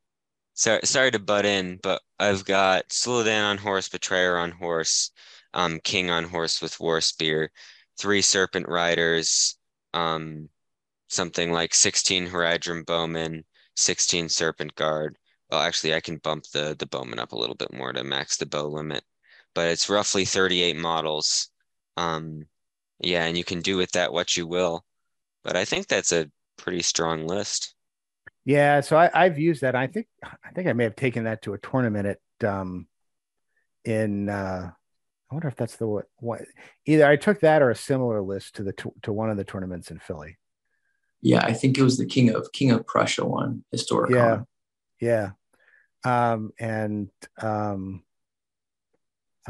sorry, 0.55 0.81
sorry 0.85 1.11
to 1.11 1.19
butt 1.19 1.45
in, 1.45 1.79
but 1.83 2.01
I've 2.19 2.45
got 2.45 2.89
Suladan 2.89 3.51
on 3.51 3.59
horse, 3.59 3.89
Betrayer 3.89 4.39
on 4.39 4.51
horse, 4.53 5.11
um, 5.55 5.81
King 5.81 6.11
on 6.11 6.25
horse 6.25 6.61
with 6.61 6.81
War 6.81 7.01
Spear, 7.01 7.51
three 7.99 8.23
Serpent 8.23 8.69
Riders, 8.69 9.59
um, 9.95 10.49
something 11.09 11.53
like 11.53 11.75
16 11.75 12.29
Haradrim 12.29 12.85
Bowmen, 12.85 13.45
16 13.77 14.29
Serpent 14.29 14.75
Guard, 14.75 15.17
well, 15.55 15.63
actually, 15.63 15.95
I 15.95 16.01
can 16.01 16.17
bump 16.17 16.45
the 16.53 16.75
the 16.77 16.87
bowman 16.87 17.21
up 17.21 17.33
a 17.33 17.39
little 17.39 17.55
bit 17.55 17.73
more 17.73 17.93
to 17.93 18.03
max 18.03 18.37
the 18.37 18.47
bow 18.47 18.67
limit, 18.67 19.05
but 19.55 19.69
it's 19.69 19.89
roughly 19.89 20.25
38 20.25 20.77
models. 20.77 21.51
Um, 21.97 22.47
yeah, 22.99 23.25
and 23.27 23.39
you 23.39 23.45
can 23.45 23.61
do 23.61 23.77
with 23.77 23.93
that 23.93 24.13
what 24.13 24.37
you 24.37 24.49
will, 24.49 24.85
but 25.45 25.57
I 25.57 25.65
think 25.65 25.87
that's 25.87 26.13
a 26.13 26.31
pretty 26.57 26.83
strong 26.83 27.27
list. 27.27 27.75
Yeah, 28.45 28.81
so 28.81 28.97
I, 28.97 29.11
I've 29.15 29.39
used 29.39 29.61
that. 29.61 29.77
I 29.77 29.87
think 29.87 30.09
I 30.25 30.51
think 30.55 30.67
I 30.67 30.73
may 30.73 30.85
have 30.85 30.97
taken 30.97 31.25
that 31.25 31.43
to 31.43 31.55
a 31.55 31.59
tournament 31.59 32.19
at 32.41 32.49
um 32.49 32.89
in 33.85 34.29
uh 34.29 34.73
I 35.35 35.37
wonder 35.37 35.49
if 35.49 35.57
that's 35.57 35.75
the 35.75 36.03
what 36.21 36.43
either 36.87 37.05
I 37.05 37.17
took 37.17 37.41
that 37.41 37.61
or 37.61 37.69
a 37.69 37.75
similar 37.75 38.23
list 38.23 38.55
to 38.55 38.63
the 38.63 38.73
to 39.03 39.13
one 39.13 39.31
of 39.31 39.37
the 39.37 39.43
tournaments 39.43 39.91
in 39.91 39.99
Philly. 39.99 40.39
Yeah, 41.21 41.45
I 41.45 41.55
think 41.55 41.77
it 41.77 41.83
was 41.83 41.99
the 41.99 42.07
King 42.07 42.31
of 42.31 42.53
King 42.53 42.71
of 42.71 42.87
Prussia 42.87 43.25
one 43.25 43.65
historic. 43.73 44.13
Yeah, 44.13 44.43
yeah 45.01 45.31
um, 46.05 46.53
and 46.61 47.11
um, 47.43 48.05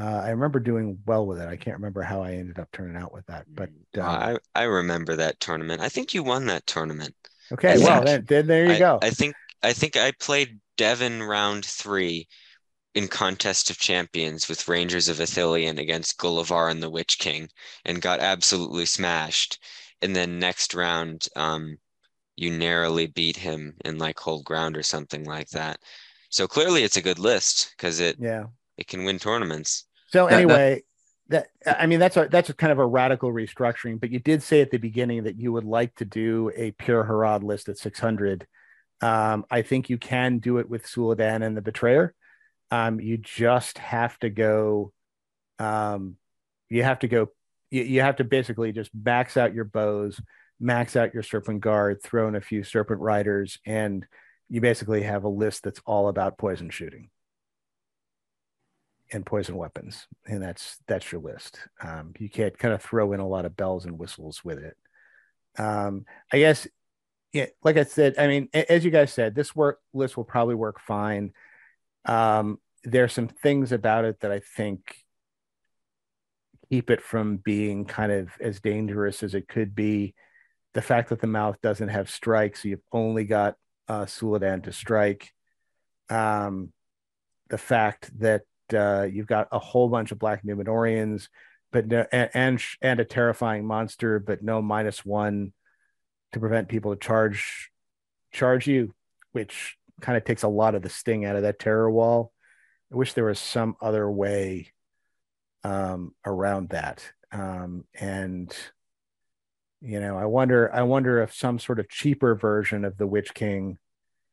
uh, 0.00 0.22
I 0.24 0.30
remember 0.30 0.58
doing 0.58 1.00
well 1.04 1.26
with 1.26 1.38
it. 1.38 1.48
I 1.48 1.56
can't 1.56 1.76
remember 1.76 2.00
how 2.00 2.22
I 2.22 2.32
ended 2.32 2.58
up 2.58 2.70
turning 2.72 2.96
out 2.96 3.12
with 3.12 3.26
that, 3.26 3.44
but 3.52 3.68
um, 3.98 4.04
I 4.04 4.38
I 4.54 4.62
remember 4.62 5.16
that 5.16 5.38
tournament. 5.38 5.82
I 5.82 5.90
think 5.90 6.14
you 6.14 6.22
won 6.22 6.46
that 6.46 6.66
tournament. 6.66 7.14
Okay, 7.52 7.76
well 7.76 8.02
then, 8.02 8.24
then, 8.26 8.46
there 8.46 8.64
you 8.64 8.72
I, 8.72 8.78
go. 8.78 9.00
I 9.02 9.10
think 9.10 9.34
I 9.62 9.74
think 9.74 9.98
I 9.98 10.12
played 10.18 10.60
Devon 10.78 11.22
round 11.22 11.66
three 11.66 12.26
in 12.94 13.08
Contest 13.08 13.70
of 13.70 13.78
Champions 13.78 14.48
with 14.48 14.68
Rangers 14.68 15.08
of 15.08 15.16
Ithilien 15.18 15.78
against 15.78 16.18
Gulavhar 16.18 16.70
and 16.70 16.82
the 16.82 16.90
Witch 16.90 17.18
King 17.18 17.48
and 17.84 18.00
got 18.00 18.20
absolutely 18.20 18.86
smashed. 18.86 19.58
And 20.00 20.14
then 20.14 20.38
next 20.38 20.74
round, 20.74 21.26
um, 21.34 21.78
you 22.36 22.50
narrowly 22.50 23.06
beat 23.06 23.36
him 23.36 23.74
in 23.84 23.98
like 23.98 24.18
hold 24.18 24.44
ground 24.44 24.76
or 24.76 24.82
something 24.82 25.24
like 25.24 25.48
that. 25.50 25.78
So 26.28 26.46
clearly 26.46 26.82
it's 26.82 26.96
a 26.96 27.02
good 27.02 27.18
list 27.18 27.74
because 27.76 28.00
it 28.00 28.16
yeah 28.18 28.44
it 28.76 28.88
can 28.88 29.04
win 29.04 29.18
tournaments. 29.18 29.86
So 30.08 30.26
anyway, 30.26 30.82
that 31.28 31.48
I 31.66 31.86
mean 31.86 32.00
that's 32.00 32.16
a 32.16 32.28
that's 32.30 32.50
a 32.50 32.54
kind 32.54 32.72
of 32.72 32.78
a 32.78 32.86
radical 32.86 33.32
restructuring. 33.32 34.00
But 34.00 34.10
you 34.10 34.18
did 34.18 34.42
say 34.42 34.60
at 34.60 34.70
the 34.70 34.78
beginning 34.78 35.24
that 35.24 35.38
you 35.38 35.52
would 35.52 35.64
like 35.64 35.94
to 35.96 36.04
do 36.04 36.50
a 36.56 36.72
pure 36.72 37.04
Harad 37.04 37.42
list 37.42 37.68
at 37.68 37.78
600. 37.78 38.46
Um, 39.00 39.44
I 39.50 39.62
think 39.62 39.90
you 39.90 39.98
can 39.98 40.38
do 40.38 40.58
it 40.58 40.68
with 40.68 40.86
Suladan 40.86 41.44
and 41.44 41.56
the 41.56 41.62
Betrayer. 41.62 42.14
Um, 42.74 42.98
you 42.98 43.18
just 43.18 43.78
have 43.78 44.18
to 44.18 44.30
go. 44.30 44.92
Um, 45.60 46.16
you 46.68 46.82
have 46.82 46.98
to 47.00 47.08
go. 47.08 47.28
You, 47.70 47.84
you 47.84 48.00
have 48.00 48.16
to 48.16 48.24
basically 48.24 48.72
just 48.72 48.90
max 48.92 49.36
out 49.36 49.54
your 49.54 49.64
bows, 49.64 50.20
max 50.58 50.96
out 50.96 51.14
your 51.14 51.22
Serpent 51.22 51.60
Guard, 51.60 52.02
throw 52.02 52.26
in 52.26 52.34
a 52.34 52.40
few 52.40 52.64
Serpent 52.64 53.00
Riders, 53.00 53.60
and 53.64 54.04
you 54.48 54.60
basically 54.60 55.02
have 55.02 55.22
a 55.22 55.28
list 55.28 55.62
that's 55.62 55.80
all 55.86 56.08
about 56.08 56.36
poison 56.36 56.68
shooting 56.68 57.10
and 59.12 59.24
poison 59.24 59.56
weapons, 59.56 60.08
and 60.26 60.42
that's 60.42 60.78
that's 60.88 61.12
your 61.12 61.20
list. 61.20 61.60
Um, 61.80 62.12
you 62.18 62.28
can't 62.28 62.58
kind 62.58 62.74
of 62.74 62.82
throw 62.82 63.12
in 63.12 63.20
a 63.20 63.28
lot 63.28 63.44
of 63.44 63.56
bells 63.56 63.84
and 63.84 64.00
whistles 64.00 64.44
with 64.44 64.58
it. 64.58 64.76
Um, 65.56 66.06
I 66.32 66.40
guess, 66.40 66.66
yeah, 67.32 67.46
like 67.62 67.76
I 67.76 67.84
said, 67.84 68.16
I 68.18 68.26
mean, 68.26 68.48
as 68.52 68.84
you 68.84 68.90
guys 68.90 69.12
said, 69.12 69.36
this 69.36 69.54
work 69.54 69.78
list 69.92 70.16
will 70.16 70.24
probably 70.24 70.56
work 70.56 70.80
fine. 70.80 71.32
Um, 72.04 72.58
there's 72.84 73.12
some 73.12 73.28
things 73.28 73.72
about 73.72 74.04
it 74.04 74.20
that 74.20 74.30
I 74.30 74.40
think 74.40 74.96
keep 76.70 76.90
it 76.90 77.00
from 77.00 77.38
being 77.38 77.84
kind 77.84 78.12
of 78.12 78.28
as 78.40 78.60
dangerous 78.60 79.22
as 79.22 79.34
it 79.34 79.48
could 79.48 79.74
be. 79.74 80.14
The 80.74 80.82
fact 80.82 81.10
that 81.10 81.20
the 81.20 81.26
mouth 81.26 81.56
doesn't 81.62 81.88
have 81.88 82.10
strikes, 82.10 82.62
so 82.62 82.68
you've 82.68 82.80
only 82.92 83.24
got 83.24 83.54
uh, 83.88 84.04
Suladan 84.06 84.64
to 84.64 84.72
strike. 84.72 85.30
Um, 86.10 86.72
the 87.48 87.58
fact 87.58 88.10
that 88.18 88.42
uh, 88.74 89.06
you've 89.10 89.26
got 89.26 89.48
a 89.52 89.58
whole 89.58 89.88
bunch 89.88 90.10
of 90.10 90.18
black 90.18 90.44
Numenoreans, 90.44 91.28
but 91.72 91.86
no, 91.86 92.06
and, 92.10 92.30
and 92.34 92.62
and 92.82 93.00
a 93.00 93.04
terrifying 93.04 93.64
monster, 93.66 94.18
but 94.18 94.42
no 94.42 94.60
minus 94.60 95.04
one 95.04 95.52
to 96.32 96.40
prevent 96.40 96.68
people 96.68 96.92
to 96.94 96.98
charge 96.98 97.70
charge 98.32 98.66
you, 98.66 98.92
which 99.32 99.76
kind 100.00 100.16
of 100.16 100.24
takes 100.24 100.42
a 100.42 100.48
lot 100.48 100.74
of 100.74 100.82
the 100.82 100.88
sting 100.88 101.24
out 101.24 101.36
of 101.36 101.42
that 101.42 101.60
terror 101.60 101.90
wall. 101.90 102.32
I 102.92 102.96
wish 102.96 103.12
there 103.12 103.24
was 103.24 103.38
some 103.38 103.76
other 103.80 104.10
way 104.10 104.72
um, 105.62 106.14
around 106.24 106.70
that. 106.70 107.04
Um, 107.32 107.84
and 107.98 108.54
you 109.80 110.00
know, 110.00 110.16
I 110.16 110.24
wonder, 110.24 110.72
I 110.72 110.82
wonder 110.82 111.22
if 111.22 111.34
some 111.34 111.58
sort 111.58 111.78
of 111.78 111.88
cheaper 111.88 112.34
version 112.34 112.84
of 112.84 112.96
the 112.96 113.06
Witch 113.06 113.34
King. 113.34 113.78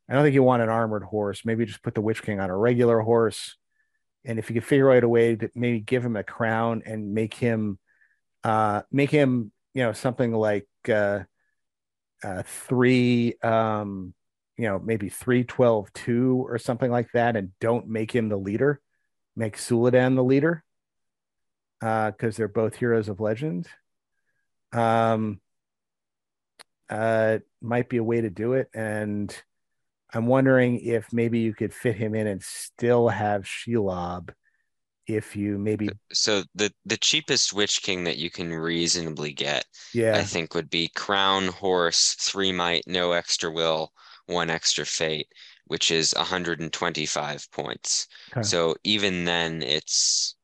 I 0.09 0.13
don't 0.13 0.23
think 0.23 0.33
you 0.33 0.43
want 0.43 0.61
an 0.61 0.69
armored 0.69 1.03
horse. 1.03 1.43
Maybe 1.43 1.65
just 1.65 1.83
put 1.83 1.95
the 1.95 2.01
Witch 2.01 2.21
King 2.21 2.39
on 2.39 2.49
a 2.49 2.57
regular 2.57 3.01
horse 3.01 3.57
and 4.25 4.37
if 4.37 4.49
you 4.49 4.53
could 4.55 4.65
figure 4.65 4.91
out 4.91 5.03
a 5.03 5.09
way 5.09 5.35
to 5.35 5.49
maybe 5.55 5.79
give 5.79 6.05
him 6.05 6.15
a 6.15 6.23
crown 6.23 6.83
and 6.85 7.13
make 7.13 7.33
him 7.33 7.79
uh 8.43 8.81
make 8.91 9.09
him 9.09 9.51
you 9.73 9.83
know 9.83 9.93
something 9.93 10.31
like 10.31 10.67
uh 10.89 11.19
uh 12.23 12.43
three 12.43 13.35
um 13.41 14.13
you 14.61 14.67
know 14.67 14.77
maybe 14.77 15.09
three 15.09 15.43
twelve 15.43 15.91
two 15.93 16.45
or 16.47 16.59
something 16.59 16.91
like 16.91 17.11
that 17.13 17.35
and 17.35 17.49
don't 17.59 17.87
make 17.87 18.11
him 18.11 18.29
the 18.29 18.37
leader 18.37 18.79
make 19.35 19.57
Suladan 19.57 20.15
the 20.15 20.23
leader 20.23 20.63
uh 21.81 22.11
because 22.11 22.37
they're 22.37 22.47
both 22.47 22.75
heroes 22.75 23.09
of 23.09 23.19
legend. 23.19 23.67
Um 24.71 25.41
uh 26.91 27.39
might 27.59 27.89
be 27.89 27.97
a 27.97 28.03
way 28.03 28.21
to 28.21 28.29
do 28.29 28.53
it. 28.53 28.69
And 28.71 29.35
I'm 30.13 30.27
wondering 30.27 30.79
if 30.81 31.11
maybe 31.11 31.39
you 31.39 31.55
could 31.55 31.73
fit 31.73 31.95
him 31.95 32.13
in 32.13 32.27
and 32.27 32.43
still 32.43 33.07
have 33.07 33.43
Shelob 33.43 34.29
if 35.07 35.35
you 35.35 35.57
maybe 35.57 35.89
so 36.13 36.43
the 36.53 36.71
the 36.85 36.97
cheapest 36.97 37.51
witch 37.51 37.81
king 37.81 38.03
that 38.03 38.17
you 38.17 38.29
can 38.29 38.53
reasonably 38.53 39.33
get 39.33 39.65
yeah. 39.95 40.15
i 40.15 40.21
think 40.21 40.53
would 40.53 40.69
be 40.69 40.91
crown 40.95 41.47
horse 41.47 42.15
three 42.19 42.51
might 42.51 42.83
no 42.87 43.11
extra 43.11 43.51
will 43.51 43.91
one 44.31 44.49
extra 44.49 44.85
fate 44.85 45.27
which 45.67 45.91
is 45.91 46.13
125 46.15 47.51
points 47.51 48.07
okay. 48.31 48.43
so 48.43 48.75
even 48.83 49.25
then 49.25 49.61
it's, 49.61 50.35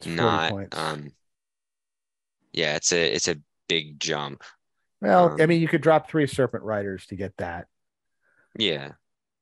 it's 0.00 0.08
not 0.08 0.52
um 0.72 1.10
yeah 2.52 2.76
it's 2.76 2.92
a 2.92 3.14
it's 3.14 3.28
a 3.28 3.36
big 3.68 3.98
jump 3.98 4.42
well 5.00 5.30
um, 5.30 5.40
i 5.40 5.46
mean 5.46 5.60
you 5.60 5.68
could 5.68 5.80
drop 5.80 6.08
three 6.08 6.26
serpent 6.26 6.62
riders 6.62 7.06
to 7.06 7.16
get 7.16 7.36
that 7.38 7.66
yeah. 8.58 8.92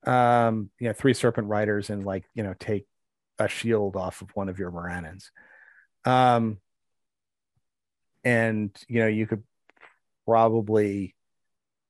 Um, 0.07 0.71
you 0.79 0.89
know, 0.89 0.93
three 0.93 1.15
serpent 1.15 1.49
riders 1.49 1.91
and 1.91 2.05
like, 2.05 2.25
you 2.35 2.43
know, 2.43 2.55
take 2.59 2.87
a 3.39 3.49
shield 3.49 3.97
off 3.97 4.23
of 4.23 4.31
one 4.35 4.49
of 4.49 4.59
your 4.59 4.71
Morannons. 4.71 5.31
Um, 6.05 6.59
and 8.25 8.71
you 8.89 9.01
know, 9.01 9.07
you 9.07 9.27
could 9.27 9.43
probably 10.27 11.15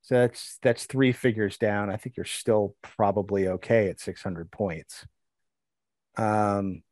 so 0.03 0.15
that's 0.15 0.59
that's 0.63 0.87
three 0.87 1.13
figures 1.13 1.59
down. 1.59 1.91
I 1.91 1.97
think 1.97 2.17
you're 2.17 2.25
still 2.25 2.75
probably 2.83 3.49
okay 3.49 3.89
at 3.89 4.01
600 4.01 4.51
points. 4.51 5.07
Um, 6.17 6.83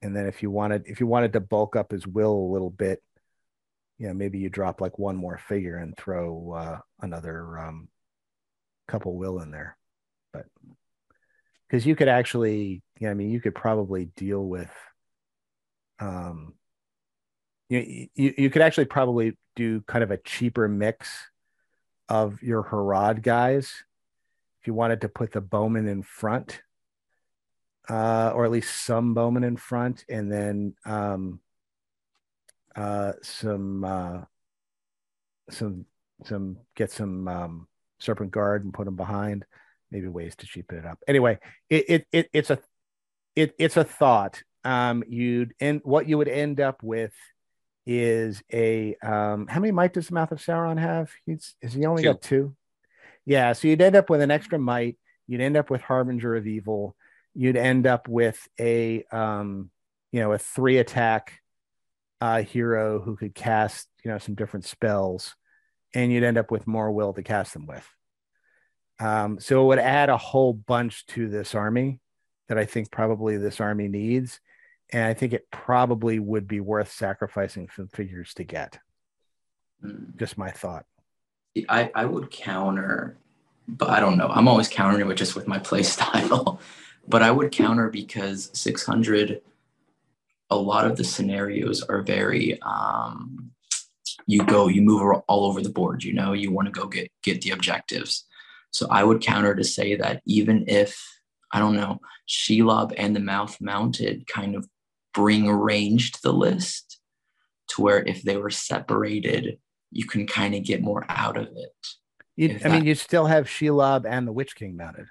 and 0.00 0.16
then 0.16 0.26
if 0.26 0.42
you 0.42 0.50
wanted 0.50 0.84
if 0.86 1.00
you 1.00 1.06
wanted 1.06 1.32
to 1.34 1.40
bulk 1.40 1.76
up 1.76 1.92
his 1.92 2.06
will 2.06 2.34
a 2.34 2.52
little 2.52 2.70
bit, 2.70 3.02
you 3.98 4.08
know, 4.08 4.14
maybe 4.14 4.38
you 4.38 4.48
drop 4.48 4.80
like 4.80 4.98
one 4.98 5.16
more 5.16 5.38
figure 5.38 5.76
and 5.76 5.96
throw 5.96 6.52
uh, 6.52 6.78
another 7.00 7.58
um, 7.58 7.88
couple 8.88 9.16
will 9.16 9.40
in 9.40 9.50
there, 9.50 9.76
but 10.32 10.46
because 11.68 11.86
you 11.86 11.96
could 11.96 12.08
actually, 12.08 12.82
yeah, 13.00 13.10
I 13.10 13.14
mean, 13.14 13.30
you 13.30 13.40
could 13.40 13.54
probably 13.54 14.04
deal 14.16 14.44
with, 14.44 14.70
um, 16.00 16.52
you, 17.80 18.08
you 18.14 18.34
you 18.38 18.50
could 18.50 18.62
actually 18.62 18.84
probably 18.84 19.36
do 19.56 19.80
kind 19.82 20.04
of 20.04 20.10
a 20.10 20.16
cheaper 20.18 20.68
mix 20.68 21.08
of 22.08 22.42
your 22.42 22.62
Harad 22.62 23.22
guys 23.22 23.84
if 24.60 24.66
you 24.66 24.74
wanted 24.74 25.00
to 25.00 25.08
put 25.08 25.32
the 25.32 25.40
bowman 25.40 25.88
in 25.88 26.02
front, 26.02 26.62
uh, 27.88 28.30
or 28.34 28.44
at 28.44 28.50
least 28.50 28.84
some 28.84 29.14
bowman 29.14 29.42
in 29.42 29.56
front, 29.56 30.04
and 30.08 30.30
then 30.30 30.74
um, 30.84 31.40
uh, 32.76 33.12
some 33.22 33.84
uh, 33.84 34.20
some 35.50 35.86
some 36.24 36.58
get 36.76 36.90
some 36.90 37.26
um, 37.26 37.68
Serpent 37.98 38.30
Guard 38.30 38.64
and 38.64 38.74
put 38.74 38.84
them 38.84 38.96
behind. 38.96 39.44
Maybe 39.90 40.08
ways 40.08 40.34
to 40.36 40.46
cheapen 40.46 40.78
it 40.78 40.86
up. 40.86 40.98
Anyway, 41.06 41.38
it, 41.68 41.84
it, 41.88 42.06
it 42.12 42.30
it's 42.32 42.50
a 42.50 42.58
it, 43.34 43.54
it's 43.58 43.76
a 43.76 43.84
thought. 43.84 44.42
Um, 44.64 45.02
you'd 45.08 45.54
end 45.58 45.80
what 45.84 46.08
you 46.08 46.18
would 46.18 46.28
end 46.28 46.60
up 46.60 46.82
with 46.82 47.12
is 47.86 48.42
a 48.52 48.94
um, 49.02 49.46
how 49.46 49.60
many 49.60 49.72
might 49.72 49.92
does 49.92 50.08
the 50.08 50.14
mouth 50.14 50.32
of 50.32 50.38
Sauron 50.38 50.78
have? 50.78 51.10
He's 51.26 51.54
is 51.60 51.72
he 51.72 51.84
only 51.86 52.02
two. 52.02 52.08
got 52.08 52.22
two? 52.22 52.56
Yeah, 53.24 53.52
so 53.52 53.68
you'd 53.68 53.82
end 53.82 53.96
up 53.96 54.10
with 54.10 54.20
an 54.20 54.30
extra 54.30 54.58
might. 54.58 54.98
You'd 55.26 55.40
end 55.40 55.56
up 55.56 55.70
with 55.70 55.80
Harbinger 55.80 56.36
of 56.36 56.46
Evil. 56.46 56.96
You'd 57.34 57.56
end 57.56 57.86
up 57.86 58.08
with 58.08 58.46
a 58.58 59.04
um, 59.12 59.70
you 60.10 60.20
know, 60.20 60.32
a 60.32 60.38
three 60.38 60.78
attack 60.78 61.40
uh, 62.20 62.42
hero 62.42 63.00
who 63.00 63.16
could 63.16 63.34
cast 63.34 63.88
you 64.04 64.10
know 64.10 64.18
some 64.18 64.34
different 64.34 64.64
spells 64.64 65.34
and 65.94 66.12
you'd 66.12 66.24
end 66.24 66.38
up 66.38 66.50
with 66.50 66.66
more 66.66 66.90
will 66.90 67.12
to 67.12 67.22
cast 67.22 67.52
them 67.52 67.66
with. 67.66 67.86
Um, 69.00 69.40
so 69.40 69.62
it 69.62 69.66
would 69.66 69.78
add 69.78 70.08
a 70.08 70.16
whole 70.16 70.52
bunch 70.52 71.06
to 71.06 71.28
this 71.28 71.54
army 71.54 72.00
that 72.48 72.58
I 72.58 72.64
think 72.64 72.90
probably 72.90 73.36
this 73.36 73.60
army 73.60 73.88
needs. 73.88 74.40
And 74.92 75.04
I 75.04 75.14
think 75.14 75.32
it 75.32 75.50
probably 75.50 76.18
would 76.18 76.46
be 76.46 76.60
worth 76.60 76.92
sacrificing 76.92 77.68
some 77.74 77.88
figures 77.88 78.34
to 78.34 78.44
get. 78.44 78.78
Mm. 79.84 80.16
Just 80.16 80.36
my 80.36 80.50
thought. 80.50 80.84
I, 81.68 81.90
I 81.94 82.04
would 82.04 82.30
counter, 82.30 83.16
but 83.66 83.90
I 83.90 84.00
don't 84.00 84.16
know. 84.16 84.28
I'm 84.28 84.48
always 84.48 84.68
countering 84.68 85.10
it 85.10 85.14
just 85.14 85.34
with 85.34 85.48
my 85.48 85.58
play 85.70 85.82
style. 85.82 86.60
but 87.08 87.22
I 87.22 87.30
would 87.30 87.52
counter 87.52 87.88
because 87.88 88.50
600, 88.52 89.42
a 90.50 90.56
lot 90.56 90.86
of 90.86 90.96
the 90.96 91.04
scenarios 91.04 91.82
are 91.82 92.02
very 92.02 92.60
um, 92.62 93.52
you 94.26 94.44
go, 94.44 94.68
you 94.68 94.82
move 94.82 95.02
all 95.26 95.46
over 95.46 95.60
the 95.60 95.70
board. 95.70 96.04
You 96.04 96.12
know, 96.12 96.32
you 96.32 96.50
want 96.50 96.66
to 96.66 96.72
go 96.72 96.86
get 96.86 97.10
get 97.22 97.40
the 97.42 97.50
objectives. 97.50 98.24
So 98.70 98.86
I 98.90 99.04
would 99.04 99.20
counter 99.20 99.54
to 99.54 99.64
say 99.64 99.96
that 99.96 100.22
even 100.26 100.64
if 100.68 101.02
I 101.50 101.58
don't 101.58 101.76
know, 101.76 102.00
Shelob 102.28 102.94
and 102.96 103.14
the 103.14 103.20
mouth 103.20 103.60
mounted 103.60 104.26
kind 104.26 104.54
of 104.54 104.66
bring 105.14 105.48
range 105.50 106.12
to 106.12 106.22
the 106.22 106.32
list 106.32 107.00
to 107.68 107.82
where 107.82 108.02
if 108.02 108.22
they 108.22 108.36
were 108.36 108.50
separated, 108.50 109.58
you 109.90 110.06
can 110.06 110.26
kind 110.26 110.54
of 110.54 110.64
get 110.64 110.82
more 110.82 111.04
out 111.08 111.36
of 111.36 111.48
it. 111.48 111.86
You, 112.36 112.50
I 112.50 112.58
that... 112.58 112.72
mean, 112.72 112.84
you 112.84 112.94
still 112.94 113.26
have 113.26 113.46
Shelob 113.46 114.06
and 114.08 114.26
the 114.26 114.32
Witch 114.32 114.56
King 114.56 114.76
mounted. 114.76 115.06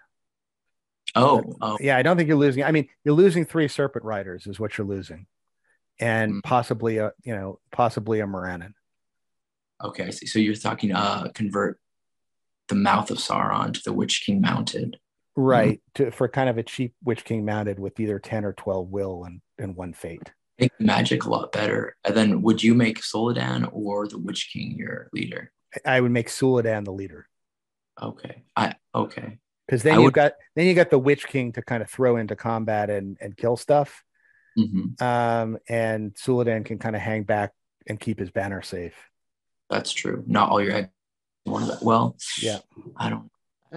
Oh, 1.13 1.43
oh, 1.61 1.77
yeah. 1.81 1.97
I 1.97 2.03
don't 2.03 2.17
think 2.17 2.27
you're 2.27 2.37
losing. 2.37 2.63
I 2.63 2.71
mean, 2.71 2.87
you're 3.03 3.15
losing 3.15 3.45
three 3.45 3.67
Serpent 3.67 4.05
Riders, 4.05 4.47
is 4.47 4.59
what 4.59 4.77
you're 4.77 4.87
losing, 4.87 5.27
and 5.99 6.35
mm. 6.35 6.43
possibly 6.43 6.97
a 6.97 7.11
you 7.23 7.35
know 7.35 7.59
possibly 7.71 8.21
a 8.21 8.25
Morannon. 8.25 8.73
Okay, 9.83 10.05
I 10.05 10.09
see. 10.11 10.25
So 10.25 10.39
you're 10.39 10.55
talking 10.55 10.93
uh 10.93 11.27
convert 11.33 11.79
the 12.69 12.75
mouth 12.75 13.11
of 13.11 13.17
Sauron 13.17 13.73
to 13.73 13.81
the 13.83 13.93
Witch 13.93 14.23
King 14.25 14.39
mounted. 14.39 14.97
right 15.35 15.81
mm-hmm. 15.95 16.05
to 16.05 16.11
for 16.11 16.27
kind 16.27 16.49
of 16.49 16.57
a 16.57 16.63
cheap 16.63 16.93
witch 17.03 17.23
king 17.23 17.45
mounted 17.45 17.79
with 17.79 17.99
either 17.99 18.19
10 18.19 18.43
or 18.43 18.53
12 18.53 18.89
will 18.89 19.23
and 19.23 19.41
and 19.61 19.75
one 19.75 19.93
fate. 19.93 20.31
Make 20.59 20.71
magic 20.79 21.23
a 21.23 21.29
lot 21.29 21.51
better. 21.51 21.95
And 22.03 22.15
then 22.15 22.41
would 22.41 22.61
you 22.61 22.73
make 22.73 23.01
Suladan 23.01 23.69
or 23.71 24.07
the 24.07 24.19
witch 24.19 24.49
king 24.53 24.75
your 24.77 25.09
leader? 25.13 25.51
I 25.85 25.99
would 26.01 26.11
make 26.11 26.29
Suladan 26.29 26.85
the 26.85 26.91
leader. 26.91 27.27
Okay. 28.01 28.43
I 28.55 28.75
okay. 28.93 29.39
Because 29.65 29.83
then 29.83 30.01
you've 30.01 30.13
got 30.13 30.33
then 30.55 30.67
you 30.67 30.73
got 30.73 30.89
the 30.89 30.99
witch 30.99 31.27
king 31.27 31.53
to 31.53 31.61
kind 31.61 31.81
of 31.81 31.89
throw 31.89 32.17
into 32.17 32.35
combat 32.35 32.89
and 32.89 33.17
and 33.21 33.35
kill 33.35 33.57
stuff. 33.57 34.03
Mm-hmm. 34.59 35.01
um 35.01 35.57
and 35.69 36.13
Suladan 36.13 36.65
can 36.65 36.77
kind 36.77 36.93
of 36.93 37.01
hang 37.01 37.23
back 37.23 37.53
and 37.87 37.97
keep 37.97 38.19
his 38.19 38.31
banner 38.31 38.61
safe. 38.61 38.95
That's 39.69 39.93
true. 39.93 40.23
Not 40.27 40.49
all 40.49 40.61
your 40.61 40.73
eggs 40.73 40.89
one 41.45 41.63
of 41.63 41.69
that. 41.69 41.81
Well 41.81 42.17
yeah. 42.41 42.59
I 42.97 43.09
don't 43.09 43.31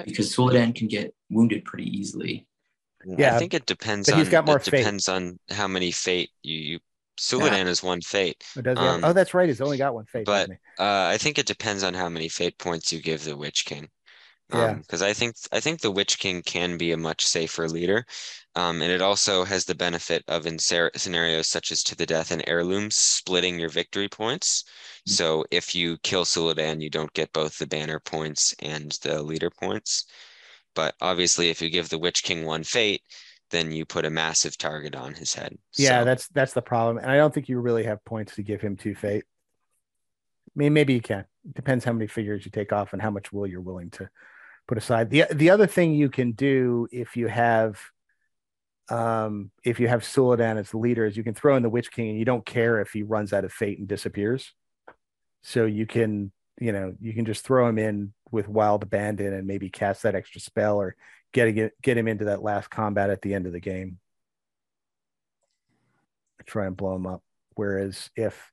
because 0.05 0.35
Suladan 0.35 0.75
can 0.75 0.89
get 0.89 1.15
wounded 1.31 1.65
pretty 1.65 1.97
easily. 1.97 2.47
Yeah, 3.07 3.37
I 3.37 3.39
think 3.39 3.55
it 3.55 3.67
depends. 3.67 4.09
But 4.09 4.15
on, 4.15 4.21
he's 4.21 4.29
got 4.29 4.47
more. 4.47 4.57
It 4.57 4.65
fate. 4.65 4.79
depends 4.79 5.09
on 5.09 5.39
how 5.51 5.69
many 5.69 5.91
fate 5.91 6.31
you. 6.43 6.59
you 6.59 6.79
Suladan 7.17 7.65
yeah. 7.65 7.69
is 7.69 7.81
one 7.81 8.01
fate. 8.01 8.43
Oh, 8.57 8.77
um, 8.77 9.05
oh, 9.05 9.13
that's 9.13 9.35
right. 9.35 9.49
He's 9.49 9.61
only 9.61 9.79
got 9.79 9.95
one 9.95 10.05
fate. 10.05 10.27
But 10.27 10.51
uh, 10.81 11.07
I 11.13 11.17
think 11.17 11.39
it 11.39 11.47
depends 11.47 11.85
on 11.85 11.95
how 11.95 12.09
many 12.09 12.29
fate 12.29 12.59
points 12.59 12.93
you 12.93 13.01
give 13.01 13.23
the 13.23 13.37
Witch 13.37 13.65
King. 13.67 13.89
Um, 14.51 14.61
yeah. 14.61 14.75
Because 14.75 15.01
I 15.01 15.13
think 15.13 15.37
I 15.53 15.61
think 15.61 15.81
the 15.81 15.91
Witch 15.91 16.19
King 16.19 16.43
can 16.43 16.77
be 16.77 16.93
a 16.93 16.97
much 16.97 17.25
safer 17.25 17.69
leader, 17.69 18.05
um, 18.55 18.83
and 18.83 18.91
it 18.91 19.01
also 19.01 19.45
has 19.45 19.65
the 19.65 19.75
benefit 19.75 20.23
of 20.29 20.47
in 20.47 20.59
scenarios 20.59 21.49
such 21.49 21.73
as 21.73 21.83
to 21.85 21.97
the 21.97 22.07
death 22.07 22.31
and 22.31 22.43
heirlooms 22.47 22.97
splitting 22.97 23.59
your 23.59 23.71
victory 23.71 24.09
points. 24.09 24.65
So 25.07 25.45
if 25.51 25.75
you 25.75 25.99
kill 25.99 26.25
Suladan, 26.25 26.81
you 26.81 26.91
don't 26.91 27.13
get 27.13 27.33
both 27.33 27.59
the 27.59 27.67
banner 27.67 28.01
points 28.01 28.55
and 28.61 28.93
the 29.03 29.23
leader 29.23 29.51
points. 29.51 30.07
But 30.75 30.95
obviously, 31.01 31.51
if 31.51 31.63
you 31.63 31.71
give 31.71 31.89
the 31.89 31.99
Witch 31.99 32.23
King 32.23 32.45
one 32.45 32.65
fate, 32.65 33.03
then 33.51 33.71
you 33.71 33.85
put 33.85 34.05
a 34.05 34.11
massive 34.11 34.59
target 34.59 34.95
on 34.95 35.15
his 35.15 35.35
head. 35.35 35.57
Yeah, 35.77 36.01
so. 36.01 36.05
that's 36.05 36.29
that's 36.29 36.53
the 36.55 36.63
problem, 36.63 36.99
and 36.99 37.11
I 37.11 37.17
don't 37.17 37.33
think 37.33 37.49
you 37.49 37.61
really 37.61 37.85
have 37.85 38.05
points 38.05 38.35
to 38.37 38.43
give 38.43 38.61
him 38.61 38.77
two 38.77 38.95
fate. 38.95 39.25
I 40.49 40.53
mean, 40.57 40.73
maybe 40.73 40.95
you 40.95 41.01
can. 41.01 41.25
It 41.45 41.55
depends 41.55 41.85
how 41.85 41.93
many 41.93 42.07
figures 42.07 42.45
you 42.45 42.51
take 42.51 42.73
off 42.73 42.93
and 42.93 43.03
how 43.03 43.11
much 43.11 43.33
will 43.33 43.47
you're 43.47 43.61
willing 43.61 43.91
to 43.93 44.09
put 44.67 44.79
aside. 44.79 45.11
the 45.11 45.25
The 45.33 45.51
other 45.51 45.67
thing 45.67 45.95
you 45.95 46.09
can 46.09 46.33
do 46.33 46.89
if 46.93 47.17
you 47.17 47.29
have, 47.29 47.79
um, 48.89 49.51
if 49.65 49.81
you 49.81 49.89
have 49.89 50.03
Suladan 50.03 50.57
as 50.57 50.71
the 50.71 50.79
leader, 50.79 51.07
is 51.07 51.17
you 51.17 51.25
can 51.25 51.35
throw 51.35 51.57
in 51.57 51.63
the 51.63 51.71
Witch 51.71 51.91
King, 51.91 52.11
and 52.11 52.19
you 52.19 52.25
don't 52.25 52.47
care 52.47 52.81
if 52.81 52.93
he 52.93 53.03
runs 53.03 53.33
out 53.33 53.45
of 53.45 53.53
fate 53.53 53.79
and 53.79 53.89
disappears. 53.89 54.53
So 55.43 55.67
you 55.67 55.87
can, 55.87 56.33
you 56.59 56.73
know, 56.73 56.95
you 57.01 57.13
can 57.13 57.25
just 57.25 57.45
throw 57.45 57.69
him 57.69 57.79
in 57.79 58.13
with 58.31 58.49
Wild 58.49 58.83
Abandon 58.83 59.33
and 59.33 59.47
maybe 59.47 59.71
cast 59.71 60.03
that 60.03 60.15
extra 60.15 60.41
spell 60.41 60.81
or 60.81 60.97
get 61.33 61.51
get, 61.53 61.73
get 61.83 61.99
him 61.99 62.09
into 62.09 62.27
that 62.27 62.43
last 62.43 62.71
combat 62.71 63.11
at 63.11 63.23
the 63.23 63.35
end 63.35 63.47
of 63.47 63.53
the 63.53 63.61
game. 63.61 63.99
Try 66.47 66.67
and 66.67 66.77
blow 66.77 66.95
him 66.95 67.07
up. 67.07 67.23
Whereas 67.55 68.11
if, 68.17 68.51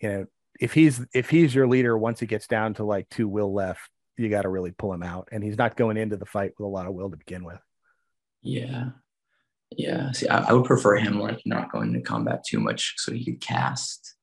you 0.00 0.08
know, 0.08 0.26
if 0.58 0.72
he's 0.72 1.04
if 1.14 1.30
he's 1.30 1.54
your 1.54 1.66
leader, 1.66 1.96
once 1.96 2.20
he 2.20 2.26
gets 2.26 2.46
down 2.46 2.74
to 2.74 2.84
like 2.84 3.08
two 3.08 3.28
will 3.28 3.52
left, 3.52 3.90
you 4.16 4.28
got 4.28 4.42
to 4.42 4.48
really 4.48 4.72
pull 4.72 4.92
him 4.92 5.02
out, 5.02 5.28
and 5.32 5.42
he's 5.42 5.58
not 5.58 5.76
going 5.76 5.96
into 5.96 6.16
the 6.16 6.26
fight 6.26 6.52
with 6.58 6.66
a 6.66 6.68
lot 6.68 6.86
of 6.86 6.94
will 6.94 7.10
to 7.10 7.16
begin 7.16 7.44
with. 7.44 7.58
Yeah, 8.42 8.90
yeah. 9.70 10.12
See, 10.12 10.28
I, 10.28 10.50
I 10.50 10.52
would 10.52 10.64
prefer 10.64 10.96
him 10.96 11.18
like 11.18 11.40
not 11.46 11.72
going 11.72 11.92
to 11.94 12.00
combat 12.00 12.44
too 12.46 12.60
much, 12.60 12.94
so 12.98 13.12
he 13.12 13.24
could 13.24 13.40
cast 13.40 14.14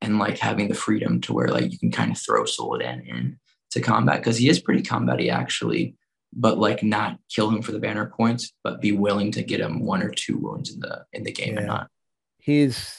and 0.00 0.18
like 0.18 0.38
having 0.38 0.68
the 0.68 0.74
freedom 0.74 1.20
to 1.22 1.32
where 1.32 1.48
like 1.48 1.72
you 1.72 1.78
can 1.78 1.90
kind 1.90 2.10
of 2.10 2.18
throw 2.18 2.44
Suladan 2.44 3.06
in 3.06 3.38
to 3.70 3.80
combat 3.80 4.18
because 4.18 4.38
he 4.38 4.48
is 4.48 4.60
pretty 4.60 4.82
combaty 4.82 5.30
actually, 5.30 5.96
but 6.32 6.58
like 6.58 6.82
not 6.82 7.18
kill 7.28 7.50
him 7.50 7.62
for 7.62 7.72
the 7.72 7.78
banner 7.78 8.06
points, 8.06 8.52
but 8.62 8.80
be 8.80 8.92
willing 8.92 9.32
to 9.32 9.42
get 9.42 9.60
him 9.60 9.84
one 9.84 10.02
or 10.02 10.10
two 10.10 10.38
wounds 10.38 10.72
in 10.72 10.80
the 10.80 11.04
in 11.12 11.24
the 11.24 11.32
game 11.32 11.54
yeah. 11.54 11.58
and 11.58 11.66
not. 11.66 11.88
He's 12.38 12.94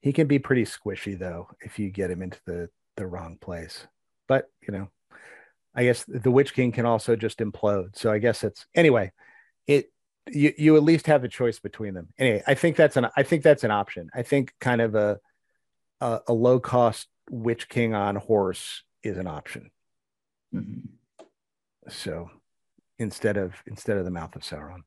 he 0.00 0.12
can 0.12 0.26
be 0.26 0.38
pretty 0.38 0.64
squishy 0.64 1.18
though 1.18 1.48
if 1.60 1.78
you 1.78 1.90
get 1.90 2.10
him 2.10 2.22
into 2.22 2.38
the 2.46 2.68
the 2.96 3.06
wrong 3.06 3.38
place. 3.40 3.86
But 4.26 4.46
you 4.66 4.72
know, 4.72 4.88
I 5.74 5.84
guess 5.84 6.04
the 6.08 6.30
Witch 6.30 6.54
King 6.54 6.72
can 6.72 6.86
also 6.86 7.16
just 7.16 7.38
implode. 7.38 7.96
So 7.96 8.10
I 8.10 8.18
guess 8.18 8.44
it's 8.44 8.66
anyway. 8.74 9.12
It 9.66 9.90
you 10.30 10.52
you 10.56 10.76
at 10.76 10.82
least 10.82 11.06
have 11.06 11.24
a 11.24 11.28
choice 11.28 11.58
between 11.58 11.94
them. 11.94 12.08
Anyway, 12.18 12.42
I 12.46 12.54
think 12.54 12.76
that's 12.76 12.96
an 12.96 13.08
I 13.16 13.22
think 13.22 13.42
that's 13.42 13.64
an 13.64 13.70
option. 13.70 14.10
I 14.14 14.22
think 14.22 14.54
kind 14.60 14.80
of 14.80 14.94
a 14.94 15.18
a, 16.04 16.20
a 16.28 16.32
low 16.32 16.60
cost 16.60 17.08
Witch 17.30 17.68
King 17.68 17.94
on 17.94 18.16
horse 18.16 18.82
is 19.02 19.16
an 19.16 19.26
option. 19.26 19.70
Mm-hmm. 20.54 21.24
So 21.88 22.30
instead 22.98 23.36
of 23.36 23.54
instead 23.66 23.96
of 23.96 24.04
the 24.04 24.10
mouth 24.10 24.36
of 24.36 24.42
Sauron. 24.42 24.82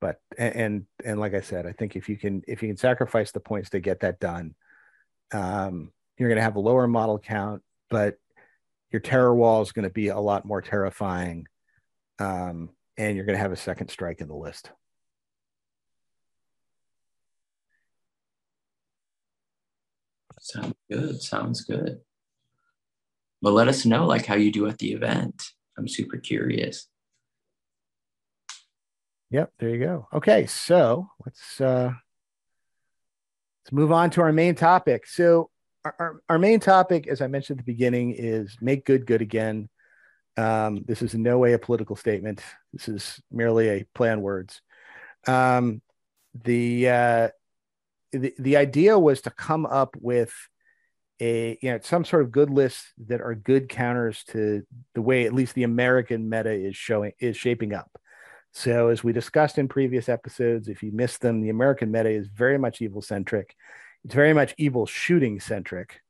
But 0.00 0.20
and 0.38 0.86
and 1.04 1.20
like 1.20 1.34
I 1.34 1.40
said, 1.40 1.66
I 1.66 1.72
think 1.72 1.96
if 1.96 2.08
you 2.08 2.16
can 2.16 2.42
if 2.48 2.62
you 2.62 2.68
can 2.68 2.76
sacrifice 2.76 3.32
the 3.32 3.40
points 3.40 3.70
to 3.70 3.80
get 3.80 4.00
that 4.00 4.20
done, 4.20 4.54
um, 5.32 5.92
you're 6.16 6.28
going 6.28 6.36
to 6.36 6.42
have 6.42 6.56
a 6.56 6.60
lower 6.60 6.86
model 6.86 7.18
count, 7.18 7.62
but 7.90 8.16
your 8.90 9.00
terror 9.00 9.34
wall 9.34 9.62
is 9.62 9.72
going 9.72 9.84
to 9.84 9.90
be 9.90 10.08
a 10.08 10.18
lot 10.18 10.44
more 10.44 10.60
terrifying, 10.60 11.46
um, 12.18 12.70
and 12.96 13.16
you're 13.16 13.24
going 13.24 13.36
to 13.36 13.42
have 13.42 13.52
a 13.52 13.56
second 13.56 13.88
strike 13.88 14.20
in 14.20 14.28
the 14.28 14.34
list. 14.34 14.70
Sounds 20.42 20.74
good. 20.90 21.22
Sounds 21.22 21.60
good. 21.60 22.00
But 23.40 23.52
let 23.52 23.68
us 23.68 23.86
know 23.86 24.06
like 24.06 24.26
how 24.26 24.34
you 24.34 24.50
do 24.50 24.66
at 24.66 24.78
the 24.78 24.92
event. 24.92 25.40
I'm 25.78 25.86
super 25.86 26.16
curious. 26.16 26.88
Yep, 29.30 29.52
there 29.60 29.68
you 29.70 29.78
go. 29.78 30.08
Okay, 30.12 30.46
so 30.46 31.08
let's 31.24 31.60
uh 31.60 31.92
let's 33.64 33.72
move 33.72 33.92
on 33.92 34.10
to 34.10 34.20
our 34.20 34.32
main 34.32 34.56
topic. 34.56 35.06
So 35.06 35.48
our, 35.84 35.94
our, 35.98 36.22
our 36.28 36.38
main 36.38 36.58
topic, 36.58 37.06
as 37.06 37.20
I 37.20 37.28
mentioned 37.28 37.60
at 37.60 37.64
the 37.64 37.72
beginning, 37.72 38.12
is 38.12 38.56
make 38.60 38.84
good 38.84 39.06
good 39.06 39.22
again. 39.22 39.68
Um, 40.36 40.82
this 40.86 41.02
is 41.02 41.14
in 41.14 41.22
no 41.22 41.38
way 41.38 41.52
a 41.52 41.58
political 41.58 41.94
statement. 41.94 42.42
This 42.72 42.88
is 42.88 43.22
merely 43.30 43.68
a 43.68 43.86
play 43.94 44.10
on 44.10 44.22
words. 44.22 44.60
Um, 45.26 45.82
the 46.34 46.88
uh, 46.88 47.28
the, 48.12 48.34
the 48.38 48.56
idea 48.56 48.98
was 48.98 49.22
to 49.22 49.30
come 49.30 49.66
up 49.66 49.96
with 50.00 50.32
a 51.20 51.58
you 51.62 51.70
know 51.70 51.78
some 51.82 52.04
sort 52.04 52.22
of 52.22 52.32
good 52.32 52.50
lists 52.50 52.92
that 53.06 53.20
are 53.20 53.34
good 53.34 53.68
counters 53.68 54.24
to 54.24 54.62
the 54.94 55.02
way 55.02 55.24
at 55.24 55.34
least 55.34 55.54
the 55.54 55.62
American 55.62 56.28
meta 56.28 56.52
is 56.52 56.76
showing 56.76 57.12
is 57.18 57.36
shaping 57.36 57.74
up. 57.74 57.90
So 58.52 58.88
as 58.88 59.02
we 59.02 59.12
discussed 59.12 59.56
in 59.56 59.66
previous 59.68 60.08
episodes, 60.08 60.68
if 60.68 60.82
you 60.82 60.92
missed 60.92 61.22
them, 61.22 61.40
the 61.40 61.48
American 61.48 61.90
meta 61.90 62.10
is 62.10 62.26
very 62.28 62.58
much 62.58 62.82
evil 62.82 63.00
centric. 63.00 63.54
It's 64.04 64.14
very 64.14 64.34
much 64.34 64.54
evil 64.58 64.84
shooting 64.84 65.40
centric. 65.40 66.00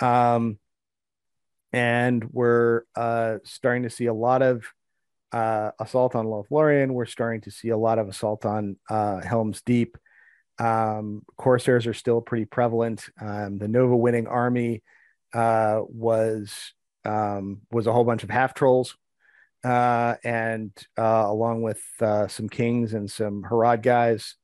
Um, 0.00 0.58
and 1.72 2.24
we're 2.30 2.82
uh, 2.94 3.38
starting 3.44 3.84
to 3.84 3.90
see 3.90 4.06
a 4.06 4.14
lot 4.14 4.42
of 4.42 4.66
uh, 5.32 5.70
assault 5.78 6.14
on 6.14 6.26
Lothlorien. 6.26 6.90
We're 6.90 7.06
starting 7.06 7.40
to 7.42 7.50
see 7.50 7.70
a 7.70 7.76
lot 7.76 7.98
of 7.98 8.08
assault 8.08 8.44
on 8.44 8.76
uh, 8.90 9.20
Helm's 9.22 9.62
Deep. 9.62 9.96
Um, 10.62 11.24
Corsairs 11.36 11.88
are 11.88 11.94
still 11.94 12.20
pretty 12.20 12.44
prevalent. 12.44 13.08
Um, 13.20 13.58
the 13.58 13.66
Nova 13.66 13.96
winning 13.96 14.28
army 14.28 14.82
uh, 15.34 15.80
was 15.88 16.72
um, 17.04 17.62
was 17.72 17.88
a 17.88 17.92
whole 17.92 18.04
bunch 18.04 18.22
of 18.22 18.30
half 18.30 18.54
trolls, 18.54 18.96
uh, 19.64 20.14
and 20.22 20.70
uh, 20.96 21.24
along 21.26 21.62
with 21.62 21.82
uh, 22.00 22.28
some 22.28 22.48
kings 22.48 22.94
and 22.94 23.10
some 23.10 23.42
Harad 23.42 23.82
guys 23.82 24.36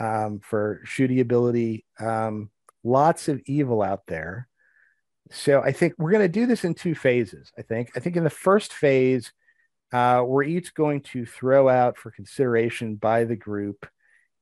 um, 0.00 0.40
for 0.40 0.80
shooty 0.86 1.20
ability. 1.20 1.84
Um, 2.00 2.50
lots 2.82 3.28
of 3.28 3.42
evil 3.44 3.82
out 3.82 4.06
there. 4.06 4.48
So 5.32 5.62
I 5.62 5.72
think 5.72 5.94
we're 5.98 6.12
going 6.12 6.24
to 6.24 6.28
do 6.28 6.46
this 6.46 6.64
in 6.64 6.74
two 6.74 6.94
phases. 6.94 7.52
I 7.58 7.62
think. 7.62 7.90
I 7.94 8.00
think 8.00 8.16
in 8.16 8.24
the 8.24 8.30
first 8.30 8.72
phase, 8.72 9.32
uh, 9.92 10.22
we're 10.26 10.44
each 10.44 10.72
going 10.72 11.02
to 11.02 11.26
throw 11.26 11.68
out 11.68 11.98
for 11.98 12.10
consideration 12.10 12.94
by 12.94 13.24
the 13.24 13.36
group 13.36 13.86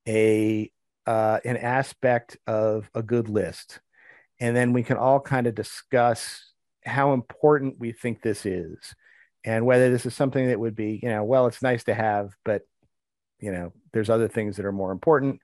a 0.06 0.70
uh, 1.06 1.40
an 1.44 1.56
aspect 1.56 2.36
of 2.46 2.90
a 2.94 3.02
good 3.02 3.28
list. 3.28 3.80
And 4.38 4.56
then 4.56 4.72
we 4.72 4.82
can 4.82 4.96
all 4.96 5.20
kind 5.20 5.46
of 5.46 5.54
discuss 5.54 6.52
how 6.84 7.12
important 7.12 7.78
we 7.78 7.92
think 7.92 8.22
this 8.22 8.46
is 8.46 8.94
and 9.44 9.66
whether 9.66 9.90
this 9.90 10.06
is 10.06 10.14
something 10.14 10.48
that 10.48 10.60
would 10.60 10.74
be, 10.74 11.00
you 11.02 11.08
know, 11.08 11.24
well, 11.24 11.46
it's 11.46 11.62
nice 11.62 11.84
to 11.84 11.94
have, 11.94 12.30
but, 12.44 12.62
you 13.38 13.52
know, 13.52 13.72
there's 13.92 14.10
other 14.10 14.28
things 14.28 14.56
that 14.56 14.66
are 14.66 14.72
more 14.72 14.92
important. 14.92 15.40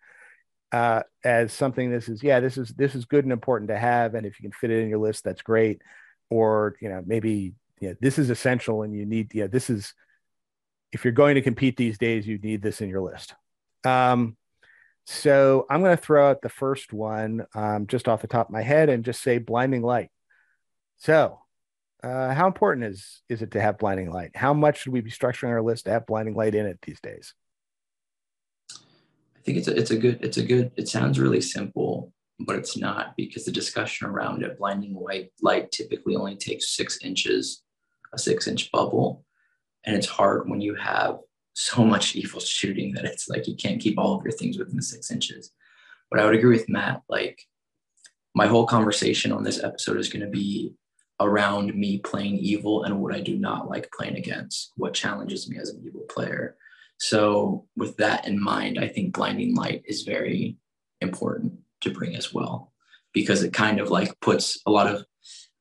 Uh, 0.72 1.02
as 1.24 1.52
something 1.52 1.90
this 1.90 2.08
is, 2.08 2.22
yeah, 2.22 2.40
this 2.40 2.58
is 2.58 2.70
this 2.70 2.94
is 2.94 3.04
good 3.04 3.24
and 3.24 3.32
important 3.32 3.68
to 3.68 3.78
have, 3.78 4.14
and 4.14 4.26
if 4.26 4.38
you 4.38 4.42
can 4.42 4.52
fit 4.52 4.70
it 4.70 4.82
in 4.82 4.88
your 4.88 4.98
list, 4.98 5.24
that's 5.24 5.40
great. 5.40 5.80
Or 6.28 6.76
you 6.80 6.88
know, 6.88 7.02
maybe 7.06 7.54
yeah, 7.80 7.92
this 8.00 8.18
is 8.18 8.30
essential, 8.30 8.82
and 8.82 8.92
you 8.92 9.06
need, 9.06 9.32
yeah, 9.32 9.46
this 9.46 9.70
is 9.70 9.94
if 10.92 11.04
you're 11.04 11.12
going 11.12 11.36
to 11.36 11.42
compete 11.42 11.76
these 11.76 11.98
days, 11.98 12.26
you 12.26 12.38
need 12.38 12.62
this 12.62 12.80
in 12.80 12.88
your 12.88 13.00
list. 13.00 13.34
Um, 13.84 14.36
so 15.06 15.66
I'm 15.70 15.82
going 15.82 15.96
to 15.96 16.02
throw 16.02 16.28
out 16.28 16.42
the 16.42 16.48
first 16.48 16.92
one 16.92 17.46
um, 17.54 17.86
just 17.86 18.08
off 18.08 18.22
the 18.22 18.26
top 18.28 18.48
of 18.48 18.52
my 18.52 18.62
head 18.62 18.88
and 18.88 19.04
just 19.04 19.22
say 19.22 19.38
blinding 19.38 19.82
light. 19.82 20.10
So 20.98 21.40
Uh, 22.02 22.34
how 22.34 22.46
important 22.46 22.84
is 22.86 23.22
is 23.28 23.42
it 23.42 23.50
to 23.50 23.60
have 23.60 23.78
blinding 23.78 24.10
light? 24.12 24.30
How 24.36 24.54
much 24.54 24.82
should 24.82 24.92
we 24.92 25.00
be 25.00 25.10
structuring 25.10 25.48
our 25.50 25.62
list 25.62 25.86
to 25.86 25.90
have 25.90 26.06
blinding 26.06 26.36
light 26.36 26.54
in 26.54 26.66
it 26.66 26.78
these 26.82 27.00
days? 27.00 27.34
I 28.70 29.40
think 29.42 29.58
it's 29.58 29.68
a, 29.68 29.74
it's 29.76 29.90
a 29.90 29.98
good 29.98 30.18
it's 30.22 30.36
a 30.36 30.44
good 30.44 30.70
it 30.76 30.88
sounds 30.88 31.18
really 31.18 31.40
simple, 31.40 32.12
but 32.38 32.56
it's 32.56 32.76
not 32.76 33.16
because 33.16 33.44
the 33.44 33.52
discussion 33.52 34.06
around 34.06 34.42
it, 34.44 34.58
blinding 34.58 34.94
white 34.94 35.32
light 35.40 35.72
typically 35.72 36.14
only 36.16 36.36
takes 36.36 36.76
six 36.76 36.98
inches, 37.02 37.64
a 38.12 38.18
six 38.18 38.46
inch 38.46 38.70
bubble, 38.70 39.24
and 39.84 39.96
it's 39.96 40.06
hard 40.18 40.48
when 40.48 40.60
you 40.60 40.74
have 40.76 41.18
so 41.56 41.82
much 41.82 42.14
evil 42.14 42.38
shooting 42.38 42.92
that 42.92 43.06
it's 43.06 43.28
like 43.28 43.48
you 43.48 43.56
can't 43.56 43.80
keep 43.80 43.98
all 43.98 44.14
of 44.14 44.22
your 44.22 44.32
things 44.32 44.58
within 44.58 44.80
six 44.82 45.10
inches. 45.10 45.52
But 46.10 46.20
I 46.20 46.24
would 46.26 46.34
agree 46.34 46.54
with 46.54 46.68
Matt. 46.68 47.00
Like 47.08 47.40
my 48.34 48.46
whole 48.46 48.66
conversation 48.66 49.32
on 49.32 49.42
this 49.42 49.64
episode 49.64 49.96
is 49.96 50.10
going 50.10 50.24
to 50.24 50.30
be 50.30 50.74
around 51.18 51.74
me 51.74 51.98
playing 51.98 52.36
evil 52.36 52.84
and 52.84 53.00
what 53.00 53.14
I 53.14 53.20
do 53.20 53.38
not 53.38 53.70
like 53.70 53.90
playing 53.90 54.16
against, 54.16 54.72
what 54.76 54.92
challenges 54.92 55.48
me 55.48 55.56
as 55.58 55.70
an 55.70 55.82
evil 55.82 56.02
player. 56.10 56.56
So, 56.98 57.66
with 57.74 57.96
that 57.96 58.26
in 58.26 58.42
mind, 58.42 58.78
I 58.78 58.88
think 58.88 59.14
blinding 59.14 59.54
light 59.54 59.82
is 59.86 60.02
very 60.02 60.58
important 61.00 61.54
to 61.82 61.90
bring 61.90 62.16
as 62.16 62.34
well 62.34 62.72
because 63.14 63.42
it 63.42 63.52
kind 63.54 63.80
of 63.80 63.90
like 63.90 64.18
puts 64.20 64.60
a 64.66 64.70
lot 64.70 64.88
of 64.88 65.04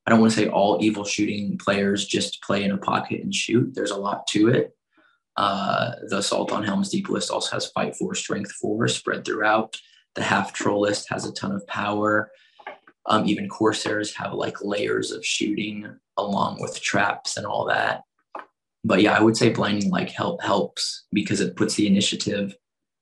I 0.05 0.12
don't 0.12 0.19
want 0.19 0.34
to 0.34 0.39
say 0.39 0.49
all 0.49 0.77
evil 0.81 1.05
shooting 1.05 1.58
players 1.58 2.05
just 2.05 2.43
play 2.43 2.63
in 2.63 2.71
a 2.71 2.77
pocket 2.77 3.23
and 3.23 3.34
shoot. 3.34 3.73
There's 3.73 3.91
a 3.91 3.97
lot 3.97 4.27
to 4.27 4.49
it. 4.49 4.75
Uh, 5.38 5.91
the 6.08 6.19
Assault 6.19 6.52
on 6.52 6.63
Helm's 6.63 6.89
Deep 6.89 7.10
list 7.10 7.30
also 7.30 7.56
has 7.56 7.67
Fight 7.67 7.95
4, 7.95 8.15
Strength 8.15 8.52
4 8.54 8.88
spread 8.88 9.26
throughout. 9.26 9.80
The 10.15 10.24
Half 10.24 10.54
Troll 10.54 10.82
list 10.82 11.08
has 11.10 11.26
a 11.26 11.34
ton 11.34 11.52
of 11.52 11.65
power. 11.67 12.32
Um, 13.08 13.28
even 13.28 13.50
Corsairs 13.50 14.15
have 14.15 14.34
like 14.34 14.63
layers 14.63 15.12
of 15.12 15.26
shooting 15.26 15.88
along 16.17 16.62
with 16.62 16.82
traps 16.82 17.38
and 17.38 17.45
all 17.45 17.65
that. 17.65 18.04
But 18.84 19.02
yeah, 19.02 19.17
I 19.17 19.21
would 19.21 19.36
say 19.38 19.50
blinding 19.50 19.89
like 19.89 20.10
help 20.10 20.41
helps 20.41 21.06
because 21.12 21.41
it 21.41 21.56
puts 21.56 21.76
the 21.76 21.88
initiative 21.88 22.56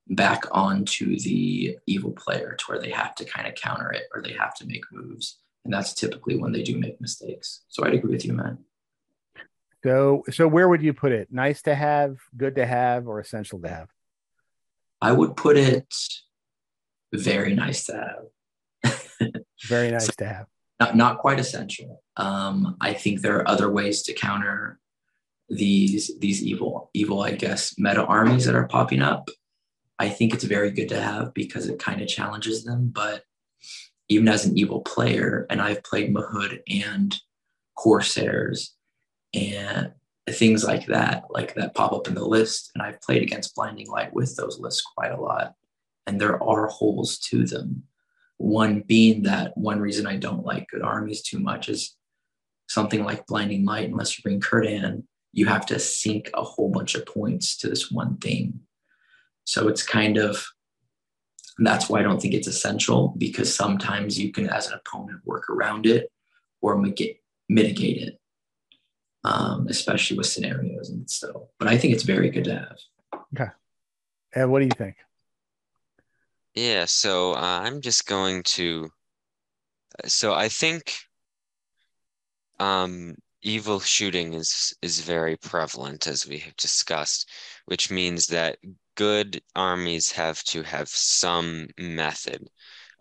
back 0.08 0.44
onto 0.52 1.18
the 1.20 1.78
evil 1.88 2.12
player 2.12 2.56
to 2.58 2.66
where 2.66 2.80
they 2.80 2.90
have 2.90 3.16
to 3.16 3.26
kind 3.26 3.48
of 3.48 3.56
counter 3.56 3.92
it 3.92 4.04
or 4.14 4.22
they 4.22 4.34
have 4.34 4.56
to 4.56 4.66
make 4.66 4.84
moves. 4.92 5.40
And 5.64 5.74
that's 5.74 5.94
typically 5.94 6.36
when 6.36 6.52
they 6.52 6.64
do 6.64 6.78
make 6.78 7.00
mistakes. 7.00 7.64
So 7.70 7.86
I'd 7.86 7.94
agree 7.94 8.12
with 8.12 8.26
you, 8.26 8.34
man. 8.34 8.58
So 9.84 10.24
so 10.32 10.48
where 10.48 10.70
would 10.70 10.82
you 10.82 10.94
put 10.94 11.12
it? 11.12 11.28
Nice 11.32 11.62
to 11.64 11.76
have, 11.76 12.18
good 12.38 12.56
to 12.56 12.66
have, 12.66 13.08
or 13.08 13.20
essential 13.20 13.60
to 13.60 13.68
have? 13.68 13.90
I 15.02 15.12
would 15.12 15.36
put 15.36 15.58
it 15.58 15.94
very 17.12 17.54
nice 17.54 17.86
to 17.86 17.94
have. 18.84 19.32
very 19.68 19.92
nice 19.92 20.06
so, 20.06 20.14
to 20.20 20.26
have. 20.26 20.46
Not 20.80 20.96
not 20.96 21.18
quite 21.18 21.40
essential. 21.40 22.02
Um, 22.16 22.78
I 22.80 22.94
think 22.94 23.22
there 23.22 23.38
are 23.38 23.48
other 23.48 23.70
ways 23.70 24.04
to 24.04 24.14
counter 24.14 24.80
these 25.50 26.12
these 26.20 26.42
evil 26.42 26.90
evil 26.94 27.22
I 27.22 27.32
guess 27.32 27.76
meta 27.78 28.06
armies 28.06 28.46
that 28.46 28.56
are 28.56 28.68
popping 28.68 29.02
up. 29.02 29.30
I 30.00 30.10
think 30.10 30.34
it's 30.34 30.46
very 30.46 30.72
good 30.72 30.90
to 30.90 31.02
have 31.02 31.34
because 31.34 31.68
it 31.68 31.80
kind 31.80 32.02
of 32.02 32.08
challenges 32.08 32.64
them. 32.64 32.90
But 32.94 33.24
even 34.08 34.30
as 34.30 34.46
an 34.46 34.58
evil 34.58 34.82
player, 34.82 35.46
and 35.50 35.62
I've 35.62 35.84
played 35.84 36.14
Mahud 36.14 36.62
and 36.70 37.16
Corsairs 37.78 38.76
and 39.34 39.92
things 40.30 40.64
like 40.64 40.86
that, 40.88 41.26
like 41.30 41.54
that 41.56 41.76
pop 41.76 41.94
up 41.94 42.08
in 42.08 42.16
the 42.16 42.26
list. 42.26 42.72
And 42.74 42.82
I've 42.82 43.02
played 43.02 43.22
against 43.22 43.56
Blinding 43.56 43.88
Light 43.88 44.14
with 44.14 44.36
those 44.36 44.60
lists 44.60 44.82
quite 44.82 45.12
a 45.12 45.20
lot. 45.20 45.54
And 46.08 46.20
there 46.20 46.42
are 46.42 46.68
holes 46.68 47.18
to 47.30 47.46
them. 47.46 47.84
One 48.38 48.82
being 48.82 49.24
that 49.24 49.58
one 49.58 49.80
reason 49.80 50.08
I 50.08 50.18
don't 50.18 50.46
like 50.46 50.70
good 50.70 50.82
armies 50.82 51.22
too 51.22 51.40
much 51.40 51.70
is 51.70 51.96
something 52.68 53.04
like 53.04 53.28
Blinding 53.28 53.66
Light, 53.66 53.90
unless 53.90 54.18
you 54.18 54.24
bring 54.24 54.42
Kurdan, 54.42 55.04
you 55.32 55.46
have 55.46 55.66
to 55.68 55.80
sink 55.80 56.30
a 56.34 56.44
whole 56.44 56.70
bunch 56.70 56.96
of 56.96 57.06
points 57.06 57.58
to 57.58 57.70
this 57.70 57.92
one 57.92 58.18
thing. 58.18 58.60
So 59.46 59.68
it's 59.68 59.84
kind 59.84 60.18
of 60.18 60.46
that's 61.60 61.88
why 61.88 62.00
I 62.00 62.04
don't 62.04 62.20
think 62.20 62.34
it's 62.34 62.48
essential 62.48 63.14
because 63.18 63.54
sometimes 63.54 64.20
you 64.20 64.32
can, 64.32 64.50
as 64.50 64.68
an 64.68 64.80
opponent, 64.80 65.20
work 65.24 65.50
around 65.50 65.86
it 65.86 66.12
or 66.62 66.76
mitigate 66.78 67.18
it 68.02 68.20
um, 69.24 69.68
especially 69.70 70.18
with 70.18 70.28
scenarios 70.28 70.90
and 70.90 71.10
so. 71.10 71.50
But 71.60 71.68
I 71.68 71.78
think 71.78 71.94
it's 71.94 72.04
very 72.04 72.30
good 72.30 72.44
to 72.46 72.56
have. 72.56 72.78
Okay. 73.36 73.52
And 74.36 74.52
what 74.52 74.60
do 74.60 74.66
you 74.66 74.72
think? 74.78 74.96
Yeah, 76.56 76.86
so 76.86 77.34
uh, 77.34 77.62
I'm 77.64 77.82
just 77.82 78.06
going 78.06 78.44
to. 78.44 78.90
So 80.06 80.34
I 80.34 80.50
think 80.50 80.96
um, 82.60 83.16
evil 83.42 83.80
shooting 83.80 84.34
is 84.34 84.74
is 84.82 85.00
very 85.00 85.38
prevalent, 85.38 86.08
as 86.08 86.28
we 86.28 86.40
have 86.40 86.56
discussed, 86.58 87.30
which 87.66 87.92
means 87.92 88.28
that 88.28 88.58
good 88.96 89.42
armies 89.56 90.12
have 90.12 90.44
to 90.44 90.62
have 90.64 90.88
some 90.90 91.68
method 91.80 92.48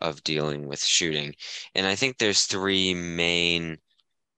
of 0.01 0.25
dealing 0.25 0.67
with 0.67 0.83
shooting, 0.83 1.35
and 1.75 1.87
I 1.87 1.95
think 1.95 2.19
there's 2.19 2.45
three 2.45 2.95
main 2.95 3.79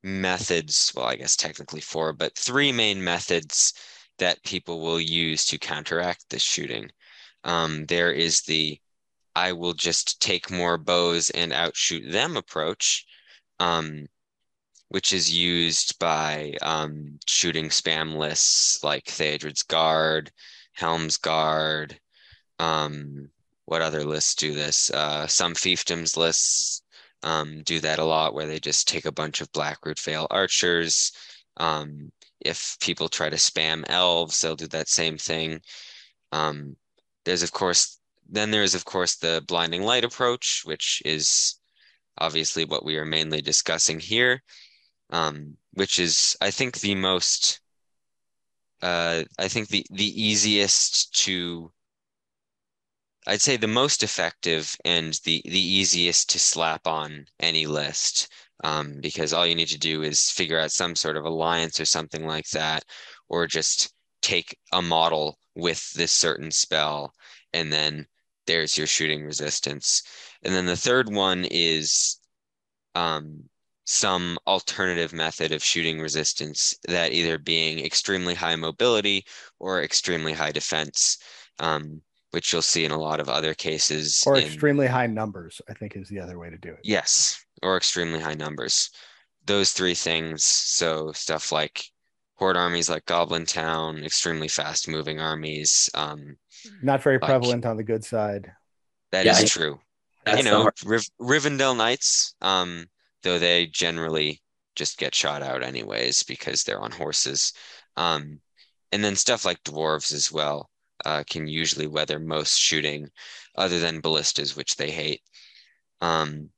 methods, 0.05 0.93
well, 0.95 1.07
I 1.07 1.17
guess 1.17 1.35
technically 1.37 1.81
four, 1.81 2.13
but 2.13 2.37
three 2.37 2.73
main 2.73 3.03
methods 3.03 3.73
that 4.19 4.43
people 4.45 4.81
will 4.81 5.01
use 5.01 5.47
to 5.47 5.59
counteract 5.59 6.29
this 6.31 6.43
shooting. 6.43 6.91
Um, 7.45 7.87
there 7.87 8.13
is 8.13 8.43
the 8.43 8.79
I 9.37 9.53
will 9.53 9.73
just 9.73 10.21
take 10.21 10.51
more 10.51 10.79
bows 10.79 11.31
and 11.31 11.53
outshoot 11.53 12.13
them 12.13 12.37
approach, 12.37 13.05
um, 13.59 14.07
which 14.89 15.13
is 15.13 15.33
used 15.33 15.99
by 15.99 16.55
um, 16.63 17.19
shooting 17.27 17.69
spam 17.69 18.17
lists 18.17 18.85
like 18.85 19.07
Theodred's 19.07 19.65
Guard, 19.65 20.31
Helm's 20.73 21.17
Guard. 21.17 21.99
Um, 22.61 23.31
what 23.65 23.83
other 23.83 24.05
lists 24.05 24.37
do 24.37 24.55
this? 24.55 24.91
Uh, 24.91 25.27
some 25.27 25.55
fiefdoms 25.55 26.17
lists 26.17 26.83
um, 27.25 27.63
do 27.65 27.81
that 27.81 27.99
a 27.99 28.05
lot 28.05 28.35
where 28.35 28.47
they 28.47 28.61
just 28.61 28.87
take 28.87 29.07
a 29.07 29.13
bunch 29.13 29.41
of 29.41 29.51
Blackroot 29.53 29.99
Vale 29.99 30.27
archers. 30.31 31.11
Um, 31.57 32.13
if 32.41 32.77
people 32.81 33.09
try 33.09 33.31
to 33.31 33.37
spam 33.37 33.85
elves, 33.89 34.41
they'll 34.41 34.57
do 34.57 34.69
that 34.69 34.89
same 34.89 35.17
thing. 35.17 35.61
Um, 36.33 36.77
there's 37.25 37.43
of 37.43 37.53
course 37.53 37.99
then 38.29 38.51
there's 38.51 38.75
of 38.75 38.85
course 38.85 39.17
the 39.17 39.43
blinding 39.49 39.83
light 39.83 40.05
approach, 40.05 40.63
which 40.65 41.03
is 41.05 41.59
obviously 42.19 42.65
what 42.65 42.85
we 42.85 42.97
are 42.97 43.07
mainly 43.07 43.41
discussing 43.41 43.99
here, 43.99 44.43
um, 45.11 45.57
which 45.73 45.99
is 45.99 46.37
I 46.41 46.51
think 46.51 46.81
the 46.81 46.95
most 46.95 47.61
uh, 48.83 49.25
I 49.39 49.49
think 49.49 49.69
the 49.69 49.87
the 49.91 50.23
easiest 50.23 51.15
to 51.25 51.73
I'd 53.27 53.43
say 53.43 53.57
the 53.57 53.67
most 53.67 54.03
effective 54.03 54.77
and 54.85 55.15
the 55.25 55.43
the 55.45 55.61
easiest 55.61 56.29
to 56.31 56.39
slap 56.39 56.87
on 56.87 57.27
any 57.41 57.67
list 57.67 58.29
um, 58.63 59.01
because 59.01 59.33
all 59.33 59.47
you 59.47 59.55
need 59.55 59.69
to 59.69 59.79
do 59.79 60.03
is 60.03 60.31
figure 60.31 60.61
out 60.61 60.73
some 60.73 60.95
sort 60.95 61.17
of 61.17 61.25
alliance 61.25 61.81
or 61.81 61.85
something 61.85 62.27
like 62.27 62.49
that, 62.51 62.85
or 63.29 63.47
just 63.47 63.93
take 64.23 64.57
a 64.73 64.83
model 64.83 65.39
with 65.55 65.93
this 65.95 66.13
certain 66.13 66.51
spell, 66.51 67.13
and 67.53 67.73
then 67.73 68.07
there's 68.47 68.77
your 68.77 68.87
shooting 68.87 69.25
resistance. 69.25 70.03
And 70.43 70.55
then 70.55 70.67
the 70.67 70.77
third 70.77 71.13
one 71.13 71.47
is 71.51 72.19
um, 72.95 73.49
some 73.85 74.39
alternative 74.47 75.13
method 75.13 75.53
of 75.53 75.63
shooting 75.63 76.01
resistance 76.01 76.75
that 76.89 77.13
either 77.13 77.39
being 77.39 77.85
extremely 77.85 78.35
high 78.35 78.57
mobility 78.57 79.25
or 79.59 79.83
extremely 79.83 80.33
high 80.33 80.53
defense. 80.53 81.19
Um, 81.59 82.03
which 82.35 82.53
you'll 82.53 82.63
see 82.63 82.85
in 82.85 82.91
a 82.91 82.99
lot 82.99 83.21
of 83.21 83.29
other 83.29 83.55
cases. 83.55 84.23
Or 84.27 84.37
in, 84.37 84.45
extremely 84.45 84.89
high 84.89 85.07
numbers, 85.07 85.63
I 85.69 85.73
think 85.73 85.97
is 85.97 86.09
the 86.09 86.21
other 86.21 86.39
way 86.39 86.51
to 86.51 86.59
do 86.59 86.71
it. 86.71 86.81
Yes, 86.83 87.43
or 87.63 87.77
extremely 87.77 88.19
high 88.19 88.35
numbers. 88.35 88.91
Those 89.47 89.73
three 89.73 89.95
things. 89.95 90.43
So 90.45 91.13
stuff 91.13 91.53
like 91.53 91.85
horde 92.35 92.57
armies 92.57 92.91
like 92.91 93.07
Goblin 93.07 93.47
Town, 93.47 94.05
extremely 94.05 94.49
fast 94.49 94.89
moving 94.89 95.21
armies. 95.21 95.89
Um, 95.95 96.37
Not 96.83 97.03
very 97.03 97.19
like, 97.19 97.29
prevalent 97.29 97.65
on 97.65 97.77
the 97.77 97.85
good 97.85 98.05
side. 98.05 98.51
That 99.13 99.25
yeah, 99.25 99.39
is 99.39 99.51
true. 99.51 99.79
You 100.27 100.43
know, 100.43 100.71
Riv- 100.85 101.11
Rivendell 101.21 101.77
Knights, 101.77 102.35
um, 102.41 102.87
though 103.23 103.39
they 103.39 103.67
generally 103.67 104.43
just 104.75 104.99
get 104.99 105.15
shot 105.15 105.43
out 105.43 105.63
anyways 105.63 106.25
because 106.25 106.65
they're 106.65 106.81
on 106.81 106.91
horses. 106.91 107.53
Um, 107.97 108.41
and 108.91 109.05
then 109.05 109.15
stuff 109.15 109.45
like 109.45 109.63
dwarves 109.63 110.13
as 110.13 110.33
well 110.33 110.69
uh, 111.05 111.25
can 111.29 111.47
usually 111.47 111.87
weather 111.87 112.19
most 112.19 112.59
shooting, 112.59 113.09
other 113.57 113.79
than 113.81 114.01
ballistas, 114.01 114.57
which 114.57 114.77
they 114.77 114.91
hate. 114.91 115.23
Um, 116.01 116.51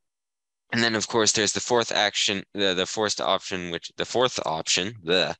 and 0.72 0.82
then, 0.82 0.94
of 0.94 1.08
course, 1.08 1.32
there's 1.32 1.52
the 1.52 1.60
fourth 1.60 1.92
action, 1.92 2.44
the, 2.52 2.74
the 2.74 2.86
fourth 2.86 3.20
option, 3.20 3.70
which 3.70 3.92
the 3.96 4.04
fourth 4.04 4.38
option, 4.44 4.94
the 5.04 5.36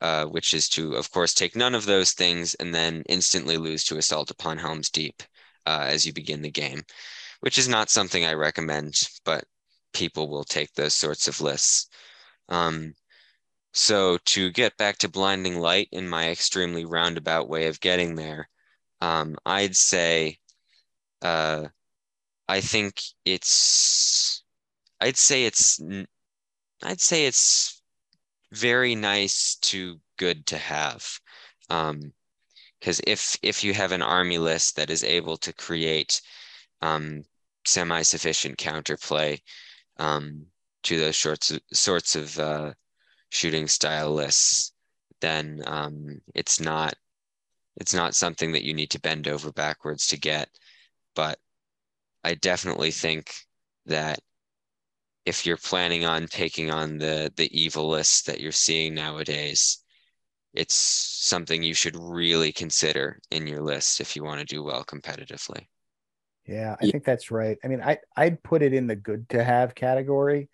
uh, 0.00 0.26
which 0.26 0.54
is 0.54 0.68
to, 0.68 0.94
of 0.94 1.10
course, 1.10 1.34
take 1.34 1.56
none 1.56 1.74
of 1.74 1.84
those 1.84 2.12
things 2.12 2.54
and 2.54 2.72
then 2.72 3.02
instantly 3.08 3.56
lose 3.56 3.82
to 3.84 3.98
Assault 3.98 4.30
upon 4.30 4.56
Helm's 4.58 4.90
Deep 4.90 5.22
uh, 5.66 5.86
as 5.88 6.06
you 6.06 6.12
begin 6.12 6.40
the 6.40 6.50
game, 6.50 6.82
which 7.40 7.58
is 7.58 7.68
not 7.68 7.90
something 7.90 8.24
I 8.24 8.34
recommend, 8.34 8.94
but 9.24 9.44
people 9.92 10.28
will 10.28 10.44
take 10.44 10.72
those 10.74 10.94
sorts 10.94 11.26
of 11.26 11.40
lists. 11.40 11.88
Um, 12.48 12.94
so 13.72 14.18
to 14.26 14.50
get 14.50 14.76
back 14.76 14.98
to 14.98 15.08
blinding 15.08 15.58
light 15.58 15.88
in 15.92 16.08
my 16.08 16.30
extremely 16.30 16.84
roundabout 16.84 17.48
way 17.48 17.66
of 17.66 17.80
getting 17.80 18.14
there, 18.14 18.48
um, 19.00 19.36
I'd 19.46 19.76
say, 19.76 20.38
uh, 21.22 21.66
I 22.48 22.60
think 22.60 23.00
it's, 23.24 24.42
I'd 25.00 25.16
say 25.16 25.44
it's, 25.44 25.80
I'd 26.82 27.00
say 27.00 27.26
it's 27.26 27.82
very 28.52 28.94
nice 28.94 29.56
to 29.62 30.00
good 30.16 30.46
to 30.46 30.58
have. 30.58 31.06
Um, 31.70 32.12
because 32.80 33.00
if 33.06 33.36
if 33.42 33.64
you 33.64 33.74
have 33.74 33.92
an 33.92 34.02
army 34.02 34.38
list 34.38 34.76
that 34.76 34.90
is 34.90 35.02
able 35.02 35.36
to 35.38 35.52
create 35.52 36.20
um, 36.80 37.24
semi-sufficient 37.66 38.56
counterplay 38.58 39.40
um, 39.98 40.46
to 40.84 40.98
those 40.98 41.18
sorts 41.18 41.50
of, 41.50 41.60
sorts 41.72 42.14
of 42.14 42.38
uh, 42.38 42.72
shooting 43.30 43.68
style 43.68 44.12
lists, 44.12 44.72
then 45.20 45.62
um, 45.66 46.20
it's 46.34 46.60
not 46.60 46.94
it's 47.76 47.94
not 47.94 48.14
something 48.16 48.52
that 48.52 48.64
you 48.64 48.74
need 48.74 48.90
to 48.90 49.00
bend 49.00 49.28
over 49.28 49.52
backwards 49.52 50.08
to 50.08 50.18
get. 50.18 50.50
But 51.14 51.38
I 52.24 52.34
definitely 52.34 52.92
think 52.92 53.32
that 53.86 54.20
if 55.24 55.46
you're 55.46 55.56
planning 55.56 56.04
on 56.04 56.26
taking 56.26 56.72
on 56.72 56.98
the 56.98 57.32
the 57.36 57.48
evil 57.56 57.88
lists 57.88 58.22
that 58.22 58.40
you're 58.40 58.50
seeing 58.50 58.94
nowadays, 58.94 59.84
it's 60.54 60.74
something 60.74 61.62
you 61.62 61.74
should 61.74 61.96
really 61.96 62.52
consider 62.52 63.20
in 63.30 63.46
your 63.46 63.62
list 63.62 64.00
if 64.00 64.16
you 64.16 64.24
want 64.24 64.40
to 64.40 64.46
do 64.46 64.62
well 64.62 64.84
competitively. 64.84 65.68
Yeah, 66.46 66.76
I 66.80 66.86
think 66.86 67.04
that's 67.04 67.30
right. 67.30 67.58
I 67.62 67.68
mean, 67.68 67.82
I 67.82 67.98
I'd 68.16 68.42
put 68.42 68.62
it 68.62 68.72
in 68.72 68.86
the 68.86 68.96
good 68.96 69.28
to 69.30 69.44
have 69.44 69.74
category. 69.74 70.48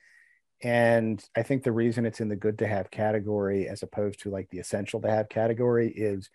And 0.64 1.22
I 1.36 1.42
think 1.42 1.62
the 1.62 1.72
reason 1.72 2.06
it's 2.06 2.20
in 2.20 2.28
the 2.28 2.36
good 2.36 2.58
to 2.58 2.66
have 2.66 2.90
category 2.90 3.68
as 3.68 3.82
opposed 3.82 4.20
to 4.20 4.30
like 4.30 4.48
the 4.50 4.58
essential 4.58 5.00
to 5.02 5.10
have 5.10 5.28
category 5.28 5.90
is 5.90 6.30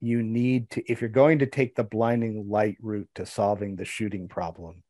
you 0.00 0.22
need 0.22 0.70
to 0.70 0.92
if 0.92 1.00
you're 1.00 1.08
going 1.08 1.38
to 1.38 1.46
take 1.46 1.74
the 1.74 1.84
blinding 1.84 2.48
light 2.48 2.76
route 2.80 3.08
to 3.14 3.24
solving 3.24 3.76
the 3.76 3.84
shooting 3.84 4.28
problem, 4.28 4.82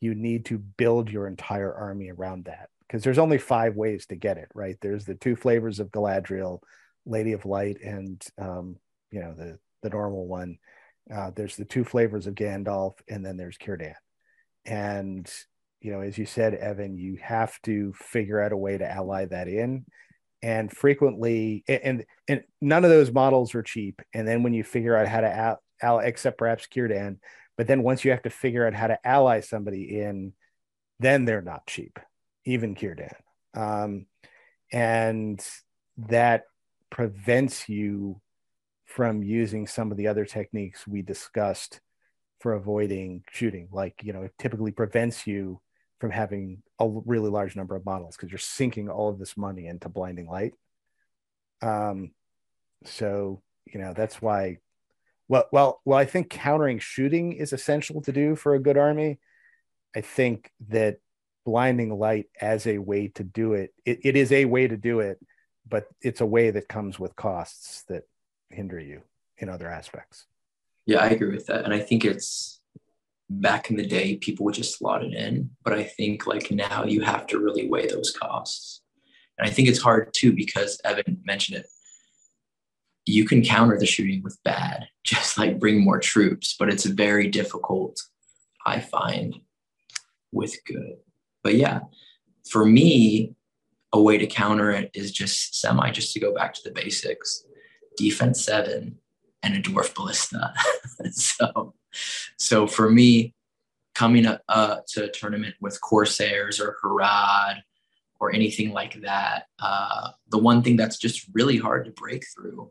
you 0.00 0.14
need 0.14 0.46
to 0.46 0.58
build 0.58 1.10
your 1.10 1.26
entire 1.26 1.72
army 1.72 2.10
around 2.10 2.46
that 2.46 2.70
because 2.80 3.04
there's 3.04 3.18
only 3.18 3.38
five 3.38 3.76
ways 3.76 4.06
to 4.06 4.16
get 4.16 4.38
it, 4.38 4.48
right? 4.54 4.76
There's 4.80 5.04
the 5.04 5.14
two 5.14 5.36
flavors 5.36 5.78
of 5.78 5.92
Galadriel, 5.92 6.60
Lady 7.04 7.32
of 7.32 7.44
Light, 7.44 7.78
and 7.82 8.24
um, 8.38 8.76
you 9.10 9.20
know, 9.20 9.34
the 9.34 9.58
the 9.82 9.90
normal 9.90 10.26
one 10.26 10.58
uh, 11.14 11.30
there's 11.34 11.56
the 11.56 11.64
two 11.64 11.84
flavors 11.84 12.26
of 12.26 12.34
Gandalf, 12.34 12.94
and 13.08 13.24
then 13.24 13.36
there's 13.36 13.58
Círdan. 13.58 13.94
And 14.64 15.30
you 15.80 15.92
know, 15.92 16.00
as 16.00 16.18
you 16.18 16.26
said, 16.26 16.54
Evan, 16.54 16.96
you 16.96 17.16
have 17.22 17.60
to 17.62 17.92
figure 17.94 18.40
out 18.40 18.52
a 18.52 18.56
way 18.56 18.76
to 18.76 18.90
ally 18.90 19.26
that 19.26 19.48
in. 19.48 19.84
And 20.40 20.70
frequently, 20.70 21.64
and 21.66 22.04
and 22.28 22.42
none 22.60 22.84
of 22.84 22.90
those 22.90 23.10
models 23.10 23.54
are 23.56 23.62
cheap. 23.62 24.00
And 24.14 24.26
then 24.26 24.44
when 24.44 24.52
you 24.52 24.62
figure 24.62 24.96
out 24.96 25.08
how 25.08 25.20
to 25.20 25.58
ally, 25.82 26.04
except 26.04 26.38
perhaps 26.38 26.68
Círdan, 26.72 27.18
but 27.56 27.66
then 27.66 27.82
once 27.82 28.04
you 28.04 28.12
have 28.12 28.22
to 28.22 28.30
figure 28.30 28.64
out 28.64 28.74
how 28.74 28.86
to 28.86 28.98
ally 29.04 29.40
somebody 29.40 30.00
in, 30.00 30.32
then 31.00 31.24
they're 31.24 31.42
not 31.42 31.66
cheap, 31.66 31.98
even 32.44 32.76
Círdan. 32.76 33.14
Um, 33.54 34.06
and 34.72 35.44
that 35.96 36.44
prevents 36.90 37.68
you 37.68 38.20
from 38.84 39.22
using 39.24 39.66
some 39.66 39.90
of 39.90 39.96
the 39.96 40.06
other 40.06 40.24
techniques 40.24 40.86
we 40.86 41.02
discussed 41.02 41.80
for 42.40 42.52
avoiding 42.52 43.24
shooting. 43.32 43.68
Like, 43.72 44.02
you 44.02 44.12
know, 44.12 44.22
it 44.22 44.32
typically 44.38 44.70
prevents 44.70 45.26
you 45.26 45.60
from 46.00 46.10
having 46.10 46.62
a 46.78 46.88
really 46.88 47.30
large 47.30 47.56
number 47.56 47.74
of 47.74 47.84
models 47.84 48.16
because 48.16 48.30
you're 48.30 48.38
sinking 48.38 48.88
all 48.88 49.08
of 49.08 49.18
this 49.18 49.36
money 49.36 49.66
into 49.66 49.88
blinding 49.88 50.28
light. 50.28 50.54
Um, 51.60 52.12
so, 52.84 53.42
you 53.66 53.80
know, 53.80 53.92
that's 53.94 54.22
why. 54.22 54.58
Well, 55.26 55.46
well, 55.52 55.80
well, 55.84 55.98
I 55.98 56.06
think 56.06 56.30
countering 56.30 56.78
shooting 56.78 57.32
is 57.32 57.52
essential 57.52 58.00
to 58.02 58.12
do 58.12 58.34
for 58.34 58.54
a 58.54 58.60
good 58.60 58.78
army. 58.78 59.18
I 59.94 60.00
think 60.00 60.50
that 60.68 60.98
blinding 61.44 61.98
light 61.98 62.26
as 62.40 62.66
a 62.66 62.78
way 62.78 63.08
to 63.08 63.24
do 63.24 63.54
it, 63.54 63.74
it, 63.84 64.00
it 64.04 64.16
is 64.16 64.32
a 64.32 64.44
way 64.46 64.68
to 64.68 64.76
do 64.76 65.00
it, 65.00 65.18
but 65.68 65.84
it's 66.00 66.20
a 66.20 66.26
way 66.26 66.50
that 66.50 66.68
comes 66.68 66.98
with 66.98 67.16
costs 67.16 67.84
that 67.88 68.04
hinder 68.48 68.78
you 68.78 69.02
in 69.36 69.48
other 69.48 69.68
aspects. 69.68 70.26
Yeah, 70.86 71.00
I 71.00 71.08
agree 71.08 71.34
with 71.34 71.46
that. 71.46 71.64
And 71.64 71.74
I 71.74 71.80
think 71.80 72.04
it's 72.04 72.57
back 73.30 73.70
in 73.70 73.76
the 73.76 73.86
day, 73.86 74.16
people 74.16 74.44
would 74.44 74.54
just 74.54 74.78
slot 74.78 75.04
it 75.04 75.14
in. 75.14 75.50
But 75.64 75.74
I 75.74 75.84
think 75.84 76.26
like 76.26 76.50
now 76.50 76.84
you 76.84 77.02
have 77.02 77.26
to 77.28 77.38
really 77.38 77.68
weigh 77.68 77.86
those 77.86 78.10
costs. 78.10 78.82
And 79.38 79.48
I 79.48 79.52
think 79.52 79.68
it's 79.68 79.82
hard 79.82 80.12
too 80.14 80.32
because 80.32 80.80
Evan 80.84 81.20
mentioned 81.24 81.58
it. 81.58 81.66
You 83.06 83.24
can 83.24 83.42
counter 83.42 83.78
the 83.78 83.86
shooting 83.86 84.22
with 84.22 84.38
bad, 84.44 84.88
just 85.04 85.38
like 85.38 85.58
bring 85.58 85.82
more 85.82 85.98
troops, 85.98 86.56
but 86.58 86.68
it's 86.68 86.84
very 86.84 87.28
difficult, 87.28 88.00
I 88.66 88.80
find, 88.80 89.36
with 90.32 90.56
good. 90.66 90.96
But 91.42 91.54
yeah, 91.54 91.80
for 92.50 92.64
me, 92.64 93.34
a 93.92 94.00
way 94.00 94.18
to 94.18 94.26
counter 94.26 94.70
it 94.70 94.90
is 94.92 95.12
just 95.12 95.58
semi, 95.58 95.90
just 95.90 96.12
to 96.12 96.20
go 96.20 96.34
back 96.34 96.52
to 96.54 96.60
the 96.62 96.70
basics 96.70 97.44
defense 97.98 98.44
seven, 98.44 98.96
and 99.42 99.54
a 99.54 99.60
dwarf 99.60 99.94
ballista. 99.94 100.54
so, 101.10 101.74
so 102.36 102.66
for 102.66 102.90
me, 102.90 103.34
coming 103.94 104.26
up 104.26 104.42
uh, 104.48 104.76
to 104.88 105.04
a 105.04 105.10
tournament 105.10 105.54
with 105.60 105.80
Corsairs 105.80 106.60
or 106.60 106.76
Harad 106.82 107.56
or 108.20 108.32
anything 108.32 108.72
like 108.72 109.00
that, 109.02 109.44
uh, 109.58 110.10
the 110.28 110.38
one 110.38 110.62
thing 110.62 110.76
that's 110.76 110.98
just 110.98 111.26
really 111.32 111.56
hard 111.56 111.84
to 111.84 111.90
break 111.92 112.24
through 112.34 112.70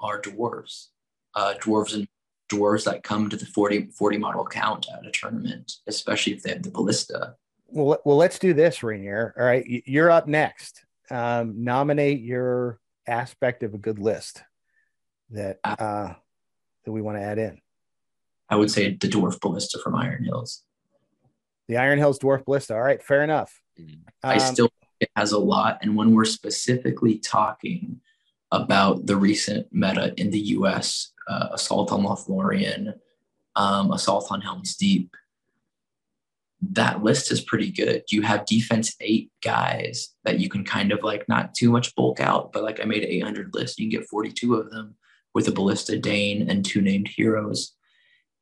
are 0.00 0.20
dwarves. 0.20 0.88
Uh, 1.34 1.54
dwarves 1.60 1.94
and 1.94 2.06
dwarves 2.50 2.84
that 2.84 3.02
come 3.02 3.28
to 3.30 3.36
the 3.36 3.46
40, 3.46 3.90
40 3.96 4.18
model 4.18 4.46
count 4.46 4.86
at 4.92 5.06
a 5.06 5.10
tournament, 5.10 5.72
especially 5.86 6.34
if 6.34 6.42
they 6.42 6.50
have 6.50 6.62
the 6.62 6.70
ballista. 6.70 7.34
Well, 7.66 7.98
well, 8.04 8.16
let's 8.16 8.38
do 8.38 8.52
this, 8.52 8.82
Rainier. 8.82 9.34
All 9.38 9.44
right, 9.44 9.64
you're 9.66 10.10
up 10.10 10.28
next. 10.28 10.84
Um, 11.10 11.64
nominate 11.64 12.20
your 12.20 12.78
aspect 13.06 13.62
of 13.62 13.74
a 13.74 13.78
good 13.78 13.98
list 13.98 14.42
that 15.30 15.58
uh, 15.64 16.12
that 16.84 16.92
we 16.92 17.02
want 17.02 17.18
to 17.18 17.22
add 17.22 17.38
in? 17.38 17.60
I 18.52 18.56
would 18.56 18.70
say 18.70 18.90
the 18.90 19.08
dwarf 19.08 19.40
ballista 19.40 19.78
from 19.82 19.94
Iron 19.94 20.24
Hills. 20.24 20.62
The 21.68 21.78
Iron 21.78 21.98
Hills 21.98 22.18
dwarf 22.18 22.44
ballista. 22.44 22.74
All 22.74 22.82
right, 22.82 23.02
fair 23.02 23.24
enough. 23.24 23.62
I 24.22 24.34
um, 24.34 24.40
still 24.40 24.68
it 25.00 25.08
has 25.16 25.32
a 25.32 25.38
lot, 25.38 25.78
and 25.80 25.96
when 25.96 26.14
we're 26.14 26.26
specifically 26.26 27.16
talking 27.16 28.02
about 28.50 29.06
the 29.06 29.16
recent 29.16 29.68
meta 29.72 30.12
in 30.18 30.30
the 30.30 30.38
U.S., 30.38 31.12
uh, 31.28 31.48
assault 31.52 31.92
on 31.92 32.02
Lothlorien, 32.02 32.92
um, 33.56 33.90
assault 33.90 34.30
on 34.30 34.42
Helm's 34.42 34.76
Deep, 34.76 35.16
that 36.60 37.02
list 37.02 37.32
is 37.32 37.40
pretty 37.40 37.70
good. 37.70 38.02
You 38.10 38.20
have 38.20 38.44
defense 38.44 38.94
eight 39.00 39.30
guys 39.42 40.10
that 40.24 40.40
you 40.40 40.50
can 40.50 40.62
kind 40.62 40.92
of 40.92 41.02
like 41.02 41.26
not 41.26 41.54
too 41.54 41.70
much 41.70 41.94
bulk 41.94 42.20
out, 42.20 42.52
but 42.52 42.64
like 42.64 42.80
I 42.80 42.84
made 42.84 43.02
an 43.02 43.08
800 43.08 43.54
list, 43.54 43.78
you 43.78 43.88
can 43.88 43.98
get 43.98 44.10
42 44.10 44.56
of 44.56 44.70
them 44.70 44.94
with 45.32 45.48
a 45.48 45.52
ballista 45.52 45.98
Dane 45.98 46.50
and 46.50 46.62
two 46.62 46.82
named 46.82 47.08
heroes. 47.08 47.74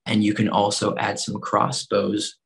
And 0.07 0.25
you 0.25 0.35
can 0.35 0.49
also 0.49 0.97
add 0.97 1.19
some 1.19 1.41
crossbows 1.41 2.37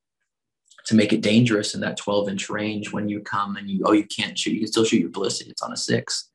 to 0.87 0.95
make 0.95 1.13
it 1.13 1.23
dangerous 1.23 1.75
in 1.75 1.81
that 1.81 1.97
12 1.97 2.29
inch 2.29 2.51
range 2.51 2.93
when 2.93 3.09
you 3.09 3.21
come 3.21 3.57
and 3.57 3.71
you, 3.71 3.83
oh, 3.85 3.93
you 3.93 4.05
can't 4.05 4.39
shoot. 4.39 4.53
You 4.53 4.61
can 4.61 4.69
still 4.69 4.85
shoot 4.85 5.01
your 5.01 5.11
ballista. 5.11 5.49
It's 5.49 5.63
on 5.63 5.73
a 5.73 5.77
six. 5.77 6.31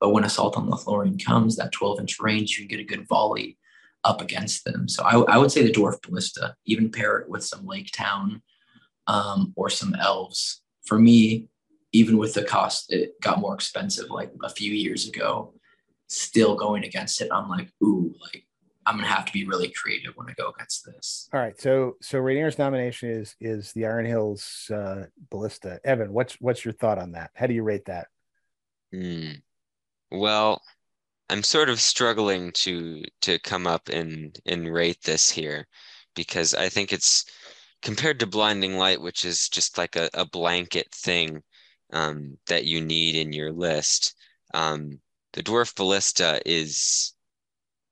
But 0.00 0.10
when 0.10 0.24
Assault 0.24 0.56
on 0.56 0.68
the 0.68 0.76
Lothlorien 0.76 1.22
comes, 1.22 1.56
that 1.56 1.72
12 1.72 2.00
inch 2.00 2.20
range, 2.20 2.52
you 2.52 2.66
can 2.66 2.76
get 2.76 2.80
a 2.80 2.96
good 2.96 3.08
volley 3.08 3.58
up 4.04 4.20
against 4.20 4.64
them. 4.64 4.88
So 4.88 5.02
I, 5.02 5.34
I 5.34 5.38
would 5.38 5.50
say 5.50 5.62
the 5.62 5.72
Dwarf 5.72 6.00
Ballista, 6.02 6.54
even 6.66 6.92
pair 6.92 7.18
it 7.18 7.28
with 7.28 7.44
some 7.44 7.66
Lake 7.66 7.90
Town 7.92 8.42
um, 9.08 9.52
or 9.56 9.68
some 9.68 9.94
Elves. 9.96 10.62
For 10.84 10.98
me, 10.98 11.48
even 11.92 12.16
with 12.18 12.34
the 12.34 12.44
cost, 12.44 12.92
it 12.92 13.20
got 13.20 13.40
more 13.40 13.54
expensive 13.54 14.10
like 14.10 14.32
a 14.44 14.48
few 14.48 14.72
years 14.72 15.08
ago 15.08 15.54
still 16.08 16.56
going 16.56 16.84
against 16.84 17.20
it. 17.20 17.28
I'm 17.32 17.48
like, 17.48 17.70
ooh, 17.82 18.14
like 18.20 18.44
I'm 18.88 18.96
gonna 18.96 19.08
have 19.08 19.26
to 19.26 19.32
be 19.32 19.44
really 19.44 19.68
creative 19.68 20.16
when 20.16 20.30
I 20.30 20.32
go 20.32 20.48
against 20.48 20.86
this. 20.86 21.28
All 21.34 21.40
right. 21.40 21.60
So 21.60 21.96
so 22.00 22.18
Rainier's 22.18 22.58
nomination 22.58 23.10
is 23.10 23.36
is 23.38 23.70
the 23.72 23.84
Iron 23.84 24.06
Hills 24.06 24.70
uh, 24.72 25.04
Ballista. 25.30 25.78
Evan, 25.84 26.10
what's 26.10 26.40
what's 26.40 26.64
your 26.64 26.72
thought 26.72 26.98
on 26.98 27.12
that? 27.12 27.30
How 27.34 27.46
do 27.46 27.52
you 27.52 27.62
rate 27.62 27.84
that? 27.84 28.06
Mm. 28.94 29.42
Well, 30.10 30.62
I'm 31.28 31.42
sort 31.42 31.68
of 31.68 31.80
struggling 31.80 32.50
to 32.52 33.02
to 33.22 33.38
come 33.40 33.66
up 33.66 33.90
and 33.90 34.34
and 34.46 34.72
rate 34.72 35.02
this 35.02 35.28
here 35.28 35.68
because 36.16 36.54
I 36.54 36.70
think 36.70 36.90
it's 36.90 37.26
compared 37.82 38.20
to 38.20 38.26
blinding 38.26 38.78
light, 38.78 39.02
which 39.02 39.26
is 39.26 39.50
just 39.50 39.76
like 39.76 39.96
a, 39.96 40.08
a 40.14 40.24
blanket 40.24 40.88
thing 40.94 41.42
um, 41.92 42.38
that 42.48 42.64
you 42.64 42.80
need 42.80 43.16
in 43.16 43.34
your 43.34 43.52
list. 43.52 44.14
Um, 44.54 44.98
the 45.34 45.42
dwarf 45.42 45.76
ballista 45.76 46.40
is 46.46 47.12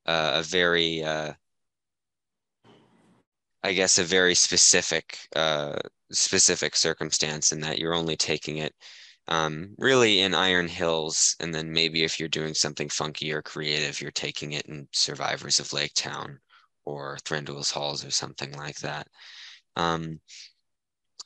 uh, 0.06 0.32
a 0.36 0.42
very 0.42 1.02
uh, 1.02 1.32
I 3.62 3.72
guess 3.72 3.98
a 3.98 4.04
very 4.04 4.34
specific 4.34 5.18
uh, 5.34 5.76
specific 6.12 6.76
circumstance 6.76 7.52
in 7.52 7.60
that 7.60 7.78
you're 7.78 7.94
only 7.94 8.16
taking 8.16 8.58
it 8.58 8.74
um, 9.28 9.74
really 9.78 10.20
in 10.20 10.34
Iron 10.34 10.68
Hills, 10.68 11.34
and 11.40 11.54
then 11.54 11.72
maybe 11.72 12.04
if 12.04 12.20
you're 12.20 12.28
doing 12.28 12.54
something 12.54 12.88
funky 12.88 13.32
or 13.32 13.42
creative, 13.42 14.00
you're 14.00 14.12
taking 14.12 14.52
it 14.52 14.66
in 14.66 14.88
Survivors 14.92 15.58
of 15.58 15.72
Lake 15.72 15.94
Town 15.94 16.38
or 16.84 17.18
Thranduil's 17.24 17.70
Halls 17.70 18.04
or 18.04 18.10
something 18.10 18.52
like 18.52 18.78
that. 18.78 19.08
Um, 19.74 20.20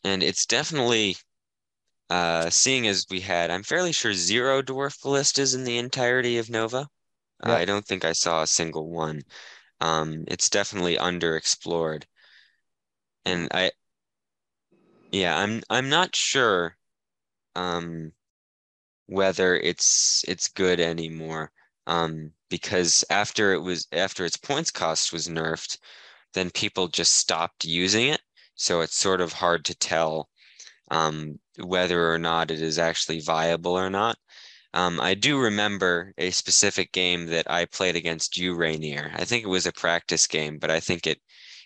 and 0.05 0.23
it's 0.23 0.47
definitely 0.47 1.17
uh, 2.09 2.51
seeing 2.51 2.87
as 2.87 3.07
we 3.11 3.21
had, 3.21 3.51
I'm 3.51 3.63
fairly 3.63 3.93
sure 3.93 4.15
zero 4.15 4.63
dwarf 4.63 5.01
ballistas 5.03 5.55
in 5.55 5.65
the 5.65 5.79
entirety 5.79 6.39
of 6.39 6.51
Nova. 6.51 6.89
Uh, 7.43 7.53
I 7.53 7.65
don't 7.67 7.87
think 7.87 8.05
I 8.05 8.13
saw 8.13 8.43
a 8.43 8.47
single 8.47 8.89
one. 8.91 9.23
Um, 9.81 10.25
it's 10.29 10.51
definitely 10.51 10.97
underexplored, 10.97 12.05
and 13.25 13.49
I, 13.53 13.71
yeah, 15.13 15.37
I'm 15.37 15.63
I'm 15.71 15.89
not 15.89 16.15
sure 16.17 16.77
um, 17.57 18.13
whether 19.07 19.57
it's 19.57 20.25
it's 20.29 20.49
good 20.49 20.81
anymore. 20.81 21.53
Um, 21.87 22.33
because 22.51 23.05
after 23.11 23.53
it 23.55 23.61
was 23.61 23.89
after 23.93 24.25
its 24.25 24.37
points 24.39 24.71
cost 24.73 25.13
was 25.13 25.29
nerfed, 25.29 25.79
then 26.35 26.51
people 26.51 26.89
just 26.89 27.15
stopped 27.17 27.65
using 27.67 28.09
it. 28.09 28.23
So 28.57 28.83
it's 28.83 28.97
sort 28.97 29.21
of 29.23 29.35
hard 29.35 29.65
to 29.67 29.75
tell 29.77 30.31
um, 30.91 31.41
whether 31.59 32.13
or 32.13 32.19
not 32.19 32.51
it 32.53 32.63
is 32.63 32.79
actually 32.79 33.21
viable 33.21 33.73
or 33.79 33.91
not. 33.91 34.19
Um, 34.73 35.01
I 35.01 35.15
do 35.15 35.39
remember 35.39 36.15
a 36.19 36.31
specific 36.31 36.93
game 36.93 37.27
that 37.27 37.51
I 37.51 37.65
played 37.67 37.97
against 37.97 38.37
you, 38.37 38.55
Rainier. 38.55 39.13
I 39.15 39.25
think 39.25 39.45
it 39.45 39.49
was 39.49 39.67
a 39.67 39.73
practice 39.73 40.27
game, 40.27 40.59
but 40.59 40.71
I 40.71 40.81
think 40.81 41.07
it 41.07 41.21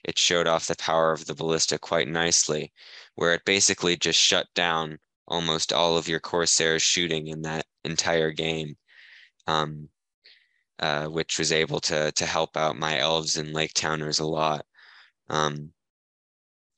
it 0.05 0.19
showed 0.19 0.47
off 0.47 0.67
the 0.67 0.77
power 0.77 1.13
of 1.13 1.25
the 1.27 1.35
ballista 1.35 1.79
quite 1.79 2.09
nicely, 2.09 2.73
where 3.15 3.35
it 3.35 3.45
basically 3.45 3.97
just 3.97 4.21
shut 4.21 4.47
down 4.55 4.99
almost 5.27 5.73
all 5.73 5.97
of 5.97 6.09
your 6.09 6.21
Corsairs 6.21 6.83
shooting 6.83 7.29
in 7.29 7.43
that 7.43 7.67
entire 7.85 8.31
game, 8.31 8.77
um, 9.47 9.89
uh, 10.79 11.07
which 11.07 11.39
was 11.39 11.53
able 11.53 11.81
to 11.81 12.13
to 12.13 12.27
help 12.27 12.57
out 12.57 12.77
my 12.77 12.99
elves 12.99 13.37
and 13.37 13.53
lake 13.53 13.75
towners 13.75 14.19
a 14.21 14.27
lot. 14.27 14.67
Um, 15.29 15.73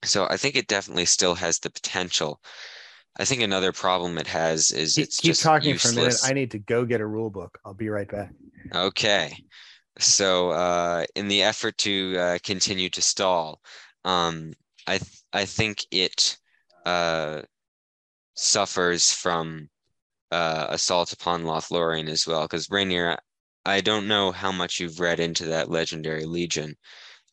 so 0.05 0.27
I 0.29 0.37
think 0.37 0.57
it 0.57 0.69
definitely 0.69 1.07
still 1.07 1.35
has 1.37 1.59
the 1.59 1.71
potential. 1.71 2.41
I 3.19 3.25
think 3.25 3.43
another 3.43 3.73
problem 3.73 4.19
it 4.19 4.27
has 4.27 4.71
is 4.71 4.95
keep, 4.95 5.05
it's 5.05 5.17
keep 5.17 5.31
just 5.31 5.43
talking 5.43 5.71
useless. 5.71 5.95
for 5.95 6.01
a 6.01 6.03
minute. 6.05 6.21
I 6.25 6.33
need 6.33 6.51
to 6.51 6.59
go 6.59 6.85
get 6.85 7.01
a 7.01 7.07
rule 7.07 7.31
book. 7.31 7.59
I'll 7.65 7.75
be 7.75 7.89
right 7.89 8.09
back. 8.09 8.31
Okay. 8.75 9.37
So 9.99 10.51
uh, 10.51 11.05
in 11.15 11.29
the 11.29 11.43
effort 11.43 11.79
to 11.79 12.17
uh, 12.19 12.39
continue 12.43 12.91
to 12.91 13.01
stall, 13.01 13.61
um, 14.05 14.53
I 14.87 14.99
th- 14.99 15.23
I 15.33 15.47
think 15.47 15.79
it 15.91 16.37
uh, 16.85 17.43
suffers 18.35 19.11
from 19.11 19.69
uh, 20.31 20.67
assault 20.69 21.13
upon 21.13 21.45
Lothlorien 21.45 22.09
as 22.09 22.27
well. 22.27 22.43
Because 22.43 22.71
Rainier, 22.71 23.17
I 23.65 23.81
don't 23.81 24.09
know 24.09 24.31
how 24.31 24.53
much 24.53 24.79
you've 24.79 25.01
read 25.01 25.21
into 25.21 25.47
that 25.47 25.71
legendary 25.71 26.27
legion, 26.27 26.77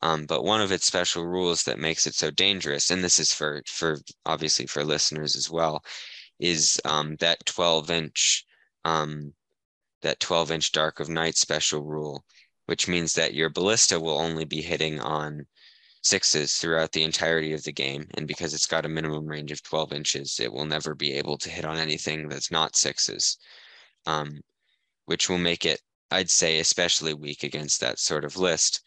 um, 0.04 0.26
but 0.26 0.44
one 0.44 0.60
of 0.60 0.74
its 0.74 0.86
special 0.86 1.26
rules 1.26 1.64
that 1.64 1.80
makes 1.80 2.06
it 2.06 2.14
so 2.14 2.30
dangerous, 2.30 2.92
and 2.92 3.02
this 3.02 3.20
is 3.20 3.34
for 3.34 3.64
for 3.68 3.98
obviously 4.26 4.66
for 4.66 4.84
listeners 4.84 5.34
as 5.38 5.50
well, 5.50 5.82
is 6.40 6.80
um, 6.84 7.16
that 7.22 7.46
12 7.46 7.90
inch 7.90 8.46
um, 8.84 9.34
that 10.02 10.20
12 10.20 10.52
inch 10.52 10.72
Dark 10.74 11.00
of 11.00 11.08
Night 11.08 11.38
special 11.38 11.84
rule, 11.84 12.26
which 12.66 12.88
means 12.90 13.14
that 13.14 13.34
your 13.34 13.50
ballista 13.50 13.98
will 13.98 14.18
only 14.18 14.44
be 14.44 14.62
hitting 14.62 15.00
on 15.00 15.46
sixes 16.02 16.56
throughout 16.56 16.92
the 16.92 17.04
entirety 17.04 17.54
of 17.54 17.64
the 17.64 17.72
game. 17.72 18.06
And 18.16 18.28
because 18.28 18.54
it's 18.54 18.68
got 18.68 18.86
a 18.86 18.90
minimum 18.90 19.26
range 19.26 19.54
of 19.54 19.64
12 19.64 19.94
inches, 19.94 20.40
it 20.42 20.52
will 20.52 20.66
never 20.66 20.96
be 20.96 21.14
able 21.14 21.38
to 21.38 21.50
hit 21.50 21.64
on 21.64 21.78
anything 21.78 22.28
that's 22.28 22.52
not 22.52 22.76
sixes, 22.76 23.38
um, 24.06 24.42
which 25.06 25.30
will 25.30 25.38
make 25.38 25.66
it, 25.66 25.80
I'd 26.12 26.30
say, 26.30 26.60
especially 26.60 27.14
weak 27.14 27.44
against 27.44 27.80
that 27.80 28.00
sort 28.00 28.26
of 28.26 28.36
list. 28.36 28.82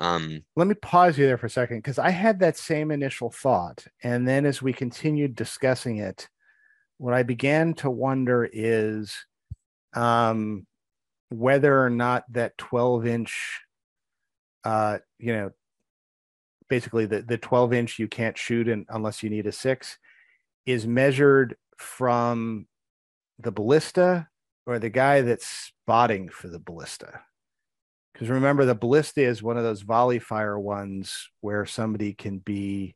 Um, 0.00 0.42
Let 0.56 0.66
me 0.66 0.74
pause 0.74 1.18
you 1.18 1.26
there 1.26 1.36
for 1.36 1.46
a 1.46 1.50
second 1.50 1.78
because 1.78 1.98
I 1.98 2.08
had 2.08 2.40
that 2.40 2.56
same 2.56 2.90
initial 2.90 3.30
thought. 3.30 3.86
And 4.02 4.26
then 4.26 4.46
as 4.46 4.62
we 4.62 4.72
continued 4.72 5.36
discussing 5.36 5.98
it, 5.98 6.26
what 6.96 7.12
I 7.12 7.22
began 7.22 7.74
to 7.74 7.90
wonder 7.90 8.48
is 8.50 9.14
um, 9.92 10.66
whether 11.28 11.84
or 11.84 11.90
not 11.90 12.24
that 12.32 12.56
12 12.56 13.06
inch, 13.06 13.60
uh, 14.64 14.98
you 15.18 15.34
know, 15.34 15.50
basically 16.68 17.04
the, 17.04 17.20
the 17.20 17.36
12 17.38 17.72
inch 17.74 17.98
you 17.98 18.08
can't 18.08 18.38
shoot 18.38 18.68
in, 18.68 18.86
unless 18.88 19.22
you 19.22 19.28
need 19.28 19.46
a 19.46 19.52
six 19.52 19.98
is 20.64 20.86
measured 20.86 21.56
from 21.76 22.66
the 23.38 23.52
ballista 23.52 24.28
or 24.66 24.78
the 24.78 24.90
guy 24.90 25.20
that's 25.20 25.46
spotting 25.46 26.30
for 26.30 26.48
the 26.48 26.58
ballista 26.58 27.20
because 28.20 28.30
remember 28.30 28.66
the 28.66 28.74
ballista 28.74 29.22
is 29.22 29.42
one 29.42 29.56
of 29.56 29.64
those 29.64 29.80
volley 29.80 30.18
fire 30.18 30.58
ones 30.58 31.30
where 31.40 31.64
somebody 31.64 32.12
can 32.12 32.36
be 32.38 32.94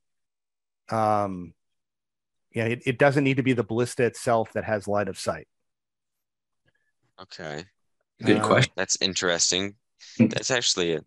um 0.90 1.54
yeah 2.52 2.66
it, 2.66 2.82
it 2.84 2.98
doesn't 2.98 3.24
need 3.24 3.38
to 3.38 3.42
be 3.42 3.54
the 3.54 3.64
ballista 3.64 4.04
itself 4.04 4.52
that 4.52 4.64
has 4.64 4.86
line 4.86 5.08
of 5.08 5.18
sight 5.18 5.48
okay. 7.20 7.64
Good 8.22 8.38
Uh, 8.42 8.46
question. 8.46 8.72
That's 8.76 8.96
interesting. 9.00 9.74
That's 10.18 10.50
actually 10.50 10.94
a 10.94 11.00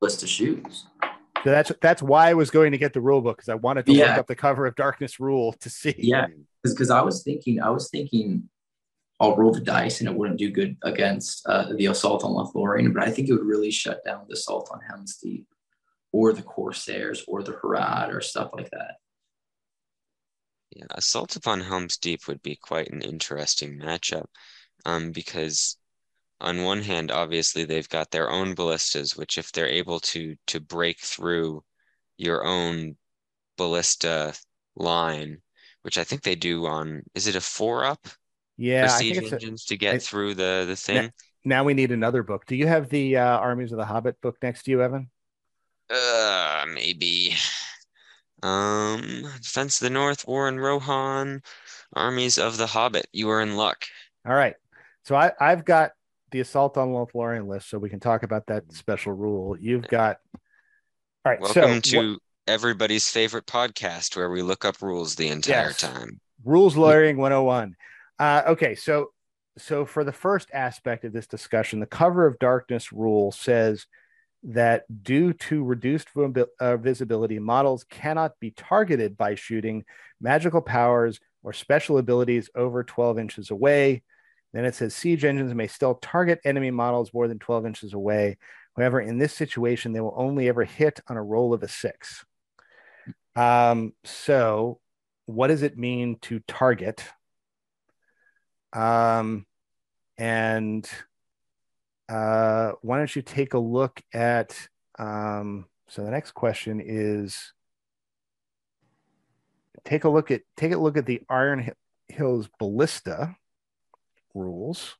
List 0.00 0.22
of 0.22 0.28
shoes. 0.28 0.86
so 1.44 1.50
that's 1.50 1.72
that's 1.80 2.02
why 2.02 2.28
i 2.28 2.34
was 2.34 2.50
going 2.50 2.72
to 2.72 2.78
get 2.78 2.92
the 2.92 3.00
rule 3.00 3.20
book 3.22 3.36
because 3.36 3.48
i 3.48 3.54
wanted 3.54 3.86
to 3.86 3.92
Yeah. 3.92 4.08
look 4.10 4.18
up 4.18 4.26
the 4.26 4.34
cover 4.36 4.66
of 4.66 4.74
darkness 4.76 5.18
rule 5.18 5.52
to 5.54 5.70
see 5.70 5.94
Yeah, 5.96 6.26
because 6.62 6.90
I 6.90 7.00
was 7.00 7.22
thinking, 7.22 7.60
I 7.62 7.70
was 7.70 7.88
thinking, 7.90 8.48
I'll 9.22 9.36
roll 9.36 9.52
the 9.52 9.60
dice 9.60 10.00
and 10.00 10.08
it 10.08 10.16
wouldn't 10.16 10.40
do 10.40 10.50
good 10.50 10.76
against 10.82 11.46
uh, 11.46 11.72
the 11.76 11.86
assault 11.86 12.24
on 12.24 12.32
Lothlorien, 12.32 12.92
but 12.92 13.04
I 13.04 13.10
think 13.12 13.28
it 13.28 13.32
would 13.32 13.46
really 13.46 13.70
shut 13.70 14.04
down 14.04 14.24
the 14.26 14.34
assault 14.34 14.68
on 14.72 14.80
Helm's 14.80 15.16
Deep, 15.18 15.46
or 16.10 16.32
the 16.32 16.42
Corsairs, 16.42 17.22
or 17.28 17.44
the 17.44 17.52
Harad, 17.52 18.12
or 18.12 18.20
stuff 18.20 18.50
like 18.52 18.68
that. 18.70 18.96
Yeah, 20.72 20.86
Assault 20.90 21.36
upon 21.36 21.60
Helm's 21.60 21.98
Deep 21.98 22.26
would 22.26 22.42
be 22.42 22.56
quite 22.56 22.90
an 22.90 23.00
interesting 23.00 23.78
matchup, 23.78 24.26
um, 24.84 25.12
because 25.12 25.76
on 26.40 26.64
one 26.64 26.82
hand, 26.82 27.12
obviously 27.12 27.64
they've 27.64 27.88
got 27.88 28.10
their 28.10 28.28
own 28.28 28.54
ballistas, 28.54 29.16
which 29.16 29.38
if 29.38 29.52
they're 29.52 29.68
able 29.68 30.00
to 30.00 30.34
to 30.48 30.58
break 30.58 30.98
through 30.98 31.62
your 32.16 32.44
own 32.44 32.96
ballista 33.56 34.34
line, 34.74 35.42
which 35.82 35.96
I 35.96 36.02
think 36.02 36.22
they 36.22 36.34
do 36.34 36.66
on, 36.66 37.04
is 37.14 37.28
it 37.28 37.36
a 37.36 37.40
four 37.40 37.84
up 37.84 38.08
yeah 38.62 38.86
for 38.86 38.94
i 38.94 38.98
think 38.98 39.16
it's 39.16 39.32
a, 39.32 39.34
engines 39.34 39.64
to 39.66 39.76
get 39.76 39.94
I- 39.96 39.98
through 39.98 40.34
the 40.34 40.64
the 40.68 40.76
thing? 40.76 41.10
now 41.44 41.64
we 41.64 41.74
need 41.74 41.90
another 41.90 42.22
book 42.22 42.46
do 42.46 42.54
you 42.54 42.66
have 42.68 42.88
the 42.88 43.16
uh, 43.16 43.38
armies 43.38 43.72
of 43.72 43.78
the 43.78 43.84
hobbit 43.84 44.20
book 44.20 44.36
next 44.42 44.62
to 44.64 44.70
you 44.70 44.82
evan 44.82 45.10
Uh, 45.90 46.64
maybe. 46.72 47.34
Um, 48.42 49.24
Defense 49.40 49.80
of 49.80 49.84
the 49.86 49.90
North, 49.90 50.26
War 50.26 50.48
in 50.48 50.58
Rohan, 50.58 51.42
Armies 51.94 52.38
of 52.38 52.56
the 52.56 52.66
Hobbit. 52.66 53.06
You 53.12 53.28
are 53.30 53.40
in 53.40 53.56
luck. 53.56 53.84
All 54.26 54.34
right. 54.34 54.54
So 55.04 55.14
I, 55.14 55.32
I've 55.40 55.64
got 55.64 55.92
the 56.30 56.40
assault 56.40 56.76
on 56.76 56.88
Lothlorien 56.88 57.46
list, 57.46 57.68
so 57.68 57.78
we 57.78 57.90
can 57.90 58.00
talk 58.00 58.22
about 58.22 58.46
that 58.46 58.72
special 58.72 59.12
rule. 59.12 59.56
You've 59.58 59.86
got 59.86 60.18
all 61.24 61.32
right. 61.32 61.40
Welcome 61.40 61.82
so 61.84 61.90
to 61.98 62.18
everybody's 62.48 63.08
favorite 63.08 63.46
podcast 63.46 64.16
where 64.16 64.30
we 64.30 64.42
look 64.42 64.64
up 64.64 64.82
rules 64.82 65.14
the 65.14 65.28
entire 65.28 65.68
Yes. 65.68 65.76
time. 65.80 66.20
rules 66.44 66.76
lawyering 66.76 67.18
101. 67.18 67.76
Uh, 68.22 68.44
okay, 68.46 68.76
so 68.76 69.10
so 69.58 69.84
for 69.84 70.04
the 70.04 70.12
first 70.12 70.48
aspect 70.54 71.04
of 71.04 71.12
this 71.12 71.26
discussion, 71.26 71.80
the 71.80 71.86
cover 71.86 72.24
of 72.24 72.38
darkness 72.38 72.92
rule 72.92 73.32
says 73.32 73.86
that 74.44 74.84
due 75.02 75.32
to 75.32 75.64
reduced 75.64 76.06
uh, 76.60 76.76
visibility, 76.76 77.40
models 77.40 77.82
cannot 77.90 78.38
be 78.38 78.52
targeted 78.52 79.18
by 79.18 79.34
shooting 79.34 79.84
magical 80.20 80.60
powers 80.60 81.18
or 81.42 81.52
special 81.52 81.98
abilities 81.98 82.48
over 82.54 82.84
12 82.84 83.18
inches 83.18 83.50
away. 83.50 84.04
Then 84.52 84.66
it 84.66 84.76
says 84.76 84.94
siege 84.94 85.24
engines 85.24 85.52
may 85.52 85.66
still 85.66 85.96
target 85.96 86.38
enemy 86.44 86.70
models 86.70 87.12
more 87.12 87.26
than 87.26 87.40
12 87.40 87.66
inches 87.66 87.92
away. 87.92 88.38
However, 88.76 89.00
in 89.00 89.18
this 89.18 89.34
situation, 89.34 89.92
they 89.92 90.00
will 90.00 90.14
only 90.16 90.48
ever 90.48 90.62
hit 90.62 91.00
on 91.08 91.16
a 91.16 91.22
roll 91.22 91.52
of 91.52 91.64
a 91.64 91.68
six. 91.68 92.24
Um, 93.34 93.94
so, 94.04 94.78
what 95.26 95.48
does 95.48 95.62
it 95.64 95.76
mean 95.76 96.18
to 96.22 96.38
target? 96.46 97.02
Um, 98.72 99.46
and 100.18 100.88
uh, 102.08 102.72
why 102.82 102.98
don't 102.98 103.14
you 103.14 103.22
take 103.22 103.54
a 103.54 103.58
look 103.58 104.00
at? 104.12 104.68
Um, 104.98 105.66
so 105.88 106.04
the 106.04 106.10
next 106.10 106.32
question 106.32 106.80
is: 106.84 107.52
take 109.84 110.04
a 110.04 110.08
look 110.08 110.30
at 110.30 110.42
take 110.56 110.72
a 110.72 110.78
look 110.78 110.96
at 110.96 111.06
the 111.06 111.22
Iron 111.28 111.70
Hills 112.08 112.48
ballista 112.58 113.36
rules, 114.34 114.96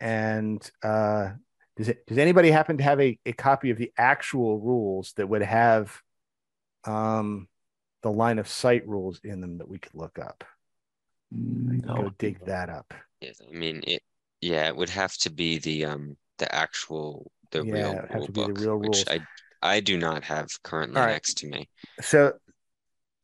and 0.00 0.68
uh, 0.82 1.30
does 1.76 1.88
it 1.88 2.06
does 2.06 2.18
anybody 2.18 2.50
happen 2.50 2.78
to 2.78 2.84
have 2.84 3.00
a, 3.00 3.18
a 3.26 3.32
copy 3.32 3.70
of 3.70 3.78
the 3.78 3.92
actual 3.96 4.58
rules 4.58 5.12
that 5.16 5.28
would 5.28 5.42
have 5.42 6.00
um, 6.84 7.48
the 8.02 8.10
line 8.10 8.38
of 8.38 8.48
sight 8.48 8.86
rules 8.88 9.20
in 9.24 9.40
them 9.40 9.58
that 9.58 9.68
we 9.68 9.78
could 9.78 9.94
look 9.94 10.18
up? 10.18 10.44
No. 11.32 11.94
Go 11.94 12.10
dig 12.18 12.44
that 12.44 12.68
up. 12.68 12.92
Yeah, 13.20 13.30
I 13.48 13.52
mean 13.52 13.82
it. 13.86 14.02
Yeah, 14.40 14.66
it 14.68 14.76
would 14.76 14.88
have 14.90 15.14
to 15.18 15.30
be 15.30 15.58
the 15.58 15.84
um 15.86 16.16
the 16.38 16.52
actual 16.54 17.30
the 17.50 17.64
Yeah, 17.64 17.72
real 17.72 17.94
have 18.10 18.22
rule 18.22 18.26
to 18.26 18.32
be 18.32 18.42
the 18.44 18.52
book, 18.52 18.58
real 18.60 18.76
which. 18.76 19.04
I 19.08 19.20
I 19.62 19.80
do 19.80 19.98
not 19.98 20.24
have 20.24 20.48
currently 20.62 21.00
All 21.00 21.06
right. 21.06 21.14
next 21.14 21.38
to 21.38 21.46
me. 21.46 21.68
So, 22.00 22.34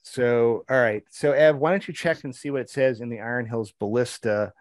so 0.02 0.64
all 0.70 0.80
right. 0.80 1.02
So, 1.10 1.32
Ev, 1.32 1.56
why 1.58 1.70
don't 1.70 1.86
you 1.88 1.94
check 1.94 2.24
and 2.24 2.34
see 2.34 2.50
what 2.50 2.62
it 2.62 2.70
says 2.70 3.00
in 3.00 3.08
the 3.08 3.20
Iron 3.20 3.46
Hills 3.46 3.72
Ballista? 3.78 4.52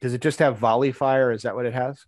Does 0.00 0.14
it 0.14 0.22
just 0.22 0.38
have 0.40 0.58
volley 0.58 0.92
fire? 0.92 1.32
Is 1.32 1.42
that 1.42 1.56
what 1.56 1.66
it 1.66 1.74
has? 1.74 2.06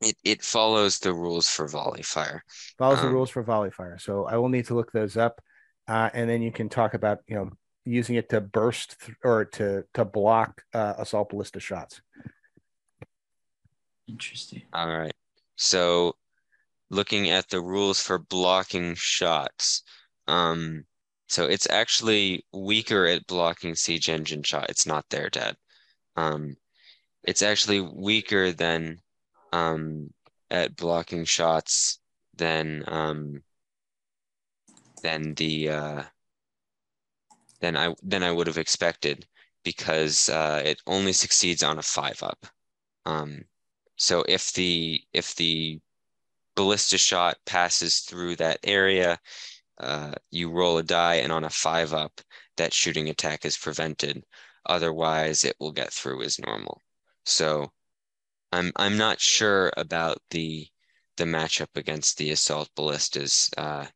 It 0.00 0.16
it 0.22 0.42
follows 0.44 1.00
the 1.00 1.12
rules 1.12 1.48
for 1.48 1.66
volley 1.66 2.02
fire. 2.02 2.44
Follows 2.78 3.00
the 3.00 3.08
Um, 3.08 3.08
rules 3.08 3.30
for 3.30 3.42
volley 3.42 3.70
fire. 3.70 3.98
So 3.98 4.26
I 4.26 4.36
will 4.36 4.48
need 4.48 4.66
to 4.66 4.74
look 4.74 4.92
those 4.92 5.16
up, 5.16 5.40
uh, 5.88 6.10
and 6.12 6.28
then 6.28 6.42
you 6.42 6.52
can 6.52 6.68
talk 6.68 6.94
about 6.94 7.18
you 7.26 7.36
know 7.36 7.50
using 7.84 8.16
it 8.16 8.28
to 8.30 8.40
burst 8.40 9.00
th- 9.00 9.16
or 9.24 9.44
to 9.44 9.84
to 9.94 10.04
block 10.04 10.62
uh, 10.72 10.94
assault 10.98 11.30
ballista 11.30 11.60
shots. 11.60 12.00
Interesting. 14.08 14.62
All 14.72 14.88
right. 14.88 15.14
So 15.56 16.16
looking 16.90 17.30
at 17.30 17.48
the 17.48 17.60
rules 17.60 18.00
for 18.00 18.18
blocking 18.18 18.94
shots. 18.96 19.82
Um, 20.26 20.84
so 21.28 21.46
it's 21.46 21.68
actually 21.68 22.44
weaker 22.52 23.06
at 23.06 23.26
blocking 23.26 23.74
siege 23.74 24.08
engine 24.08 24.42
shot. 24.42 24.70
It's 24.70 24.86
not 24.86 25.04
there, 25.10 25.30
Dad. 25.30 25.56
Um, 26.16 26.56
it's 27.24 27.42
actually 27.42 27.80
weaker 27.80 28.52
than 28.52 29.00
um 29.52 30.10
at 30.50 30.76
blocking 30.76 31.24
shots 31.24 32.00
than 32.36 32.84
um 32.86 33.42
than 35.02 35.34
the 35.34 35.68
uh 35.68 36.02
than 37.64 37.76
I 37.76 37.94
than 38.02 38.22
I 38.22 38.32
would 38.32 38.46
have 38.46 38.58
expected 38.58 39.26
because 39.64 40.28
uh 40.28 40.60
it 40.64 40.78
only 40.86 41.12
succeeds 41.14 41.62
on 41.62 41.78
a 41.78 41.82
five 41.82 42.22
up. 42.22 42.46
Um, 43.06 43.44
so 43.96 44.24
if 44.28 44.52
the 44.52 45.00
if 45.12 45.34
the 45.36 45.80
ballista 46.56 46.98
shot 46.98 47.38
passes 47.46 48.00
through 48.00 48.36
that 48.36 48.60
area, 48.64 49.18
uh, 49.78 50.12
you 50.30 50.50
roll 50.50 50.78
a 50.78 50.82
die, 50.82 51.16
and 51.16 51.32
on 51.32 51.44
a 51.44 51.50
five 51.50 51.92
up, 51.94 52.20
that 52.56 52.72
shooting 52.72 53.08
attack 53.08 53.44
is 53.46 53.56
prevented. 53.56 54.24
Otherwise, 54.66 55.44
it 55.44 55.56
will 55.60 55.72
get 55.72 55.92
through 55.92 56.22
as 56.22 56.38
normal. 56.38 56.80
So 57.24 57.72
I'm 58.52 58.72
I'm 58.76 58.96
not 58.98 59.20
sure 59.20 59.72
about 59.76 60.18
the 60.30 60.68
the 61.16 61.24
matchup 61.24 61.76
against 61.76 62.18
the 62.18 62.30
assault 62.30 62.68
ballistas. 62.76 63.50
Uh, 63.56 63.86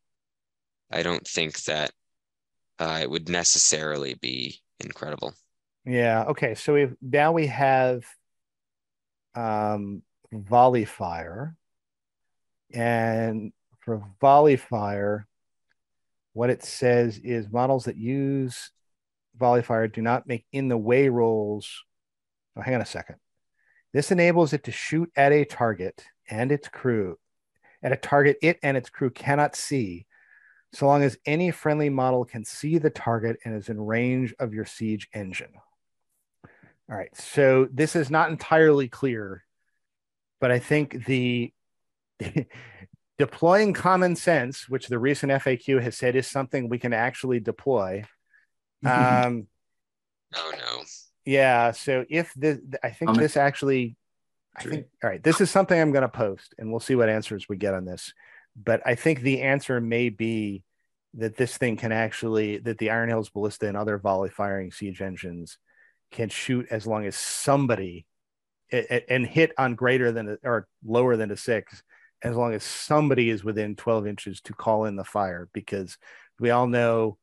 I 0.90 1.02
don't 1.02 1.26
think 1.26 1.64
that 1.64 1.92
uh, 2.78 2.98
it 3.02 3.10
would 3.10 3.28
necessarily 3.28 4.14
be 4.14 4.60
incredible. 4.80 5.34
Yeah. 5.84 6.24
Okay. 6.28 6.54
So 6.54 6.74
we 6.74 6.88
now 7.00 7.32
we 7.32 7.46
have 7.46 8.04
um, 9.34 10.02
volley 10.32 10.84
fire, 10.84 11.56
and 12.72 13.52
for 13.80 14.02
volley 14.20 14.56
fire, 14.56 15.26
what 16.32 16.50
it 16.50 16.62
says 16.62 17.18
is 17.18 17.50
models 17.50 17.84
that 17.84 17.96
use 17.96 18.70
volley 19.38 19.62
fire 19.62 19.88
do 19.88 20.02
not 20.02 20.26
make 20.26 20.44
in 20.52 20.68
the 20.68 20.76
way 20.76 21.08
rolls. 21.08 21.84
Oh, 22.56 22.60
hang 22.60 22.74
on 22.74 22.80
a 22.80 22.86
second. 22.86 23.16
This 23.92 24.10
enables 24.10 24.52
it 24.52 24.64
to 24.64 24.72
shoot 24.72 25.10
at 25.16 25.32
a 25.32 25.44
target 25.44 26.04
and 26.28 26.52
its 26.52 26.68
crew, 26.68 27.16
at 27.82 27.92
a 27.92 27.96
target 27.96 28.36
it 28.42 28.58
and 28.62 28.76
its 28.76 28.90
crew 28.90 29.10
cannot 29.10 29.56
see, 29.56 30.06
so 30.72 30.86
long 30.86 31.02
as 31.02 31.18
any 31.24 31.50
friendly 31.50 31.88
model 31.88 32.24
can 32.24 32.44
see 32.44 32.78
the 32.78 32.90
target 32.90 33.38
and 33.44 33.54
is 33.54 33.68
in 33.68 33.80
range 33.80 34.34
of 34.38 34.52
your 34.52 34.66
siege 34.66 35.08
engine. 35.14 35.52
All 36.90 36.96
right, 36.96 37.14
so 37.16 37.68
this 37.72 37.94
is 37.96 38.10
not 38.10 38.30
entirely 38.30 38.88
clear, 38.88 39.44
but 40.40 40.50
I 40.50 40.58
think 40.58 41.04
the 41.04 41.52
deploying 43.18 43.72
common 43.72 44.16
sense, 44.16 44.68
which 44.68 44.88
the 44.88 44.98
recent 44.98 45.32
FAQ 45.32 45.82
has 45.82 45.96
said 45.96 46.16
is 46.16 46.26
something 46.26 46.68
we 46.68 46.78
can 46.78 46.92
actually 46.92 47.40
deploy. 47.40 48.04
Um, 48.86 49.48
Oh 50.36 50.52
no. 50.56 50.82
yeah, 51.24 51.72
so 51.72 52.04
if 52.08 52.32
this, 52.34 52.58
I 52.82 52.90
think 52.90 53.10
Um, 53.10 53.16
this 53.16 53.36
actually, 53.36 53.96
I 54.54 54.62
think, 54.62 54.86
all 55.02 55.10
right, 55.10 55.22
this 55.22 55.40
is 55.40 55.50
something 55.50 55.80
I'm 55.80 55.90
going 55.90 56.02
to 56.02 56.08
post 56.08 56.54
and 56.58 56.70
we'll 56.70 56.78
see 56.80 56.94
what 56.94 57.08
answers 57.08 57.48
we 57.48 57.56
get 57.56 57.74
on 57.74 57.84
this. 57.86 58.12
But 58.62 58.82
I 58.84 58.94
think 58.94 59.20
the 59.20 59.42
answer 59.42 59.80
may 59.80 60.08
be 60.08 60.64
that 61.14 61.36
this 61.36 61.56
thing 61.56 61.76
can 61.76 61.92
actually, 61.92 62.58
that 62.58 62.78
the 62.78 62.90
Iron 62.90 63.08
Hills 63.08 63.30
Ballista 63.30 63.68
and 63.68 63.76
other 63.76 63.98
volley 63.98 64.30
firing 64.30 64.72
siege 64.72 65.00
engines 65.00 65.58
can 66.10 66.28
shoot 66.28 66.66
as 66.70 66.86
long 66.86 67.06
as 67.06 67.16
somebody 67.16 68.06
and 68.70 69.26
hit 69.26 69.52
on 69.56 69.74
greater 69.74 70.12
than 70.12 70.36
or 70.44 70.66
lower 70.84 71.16
than 71.16 71.30
a 71.30 71.36
six, 71.36 71.82
as 72.22 72.36
long 72.36 72.52
as 72.52 72.62
somebody 72.64 73.30
is 73.30 73.44
within 73.44 73.76
12 73.76 74.06
inches 74.06 74.40
to 74.42 74.52
call 74.52 74.84
in 74.84 74.96
the 74.96 75.04
fire. 75.04 75.48
Because 75.52 75.96
we 76.38 76.50
all 76.50 76.66
know 76.66 77.16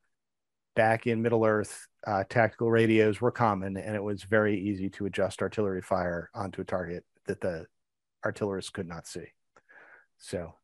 back 0.76 1.06
in 1.06 1.22
Middle 1.22 1.46
Earth, 1.46 1.88
uh, 2.08 2.24
tactical 2.30 2.72
radios 2.72 3.22
were 3.22 3.32
common, 3.32 3.78
and 3.78 3.96
it 3.96 4.04
was 4.04 4.24
very 4.24 4.60
easy 4.60 4.90
to 4.92 5.06
adjust 5.06 5.42
artillery 5.42 5.82
fire 5.82 6.30
onto 6.34 6.62
a 6.62 6.66
target 6.66 7.04
that 7.28 7.42
the 7.42 7.66
artillerists 8.26 8.72
could 8.72 8.88
not 8.88 9.08
see. 9.08 9.26
So, 10.18 10.56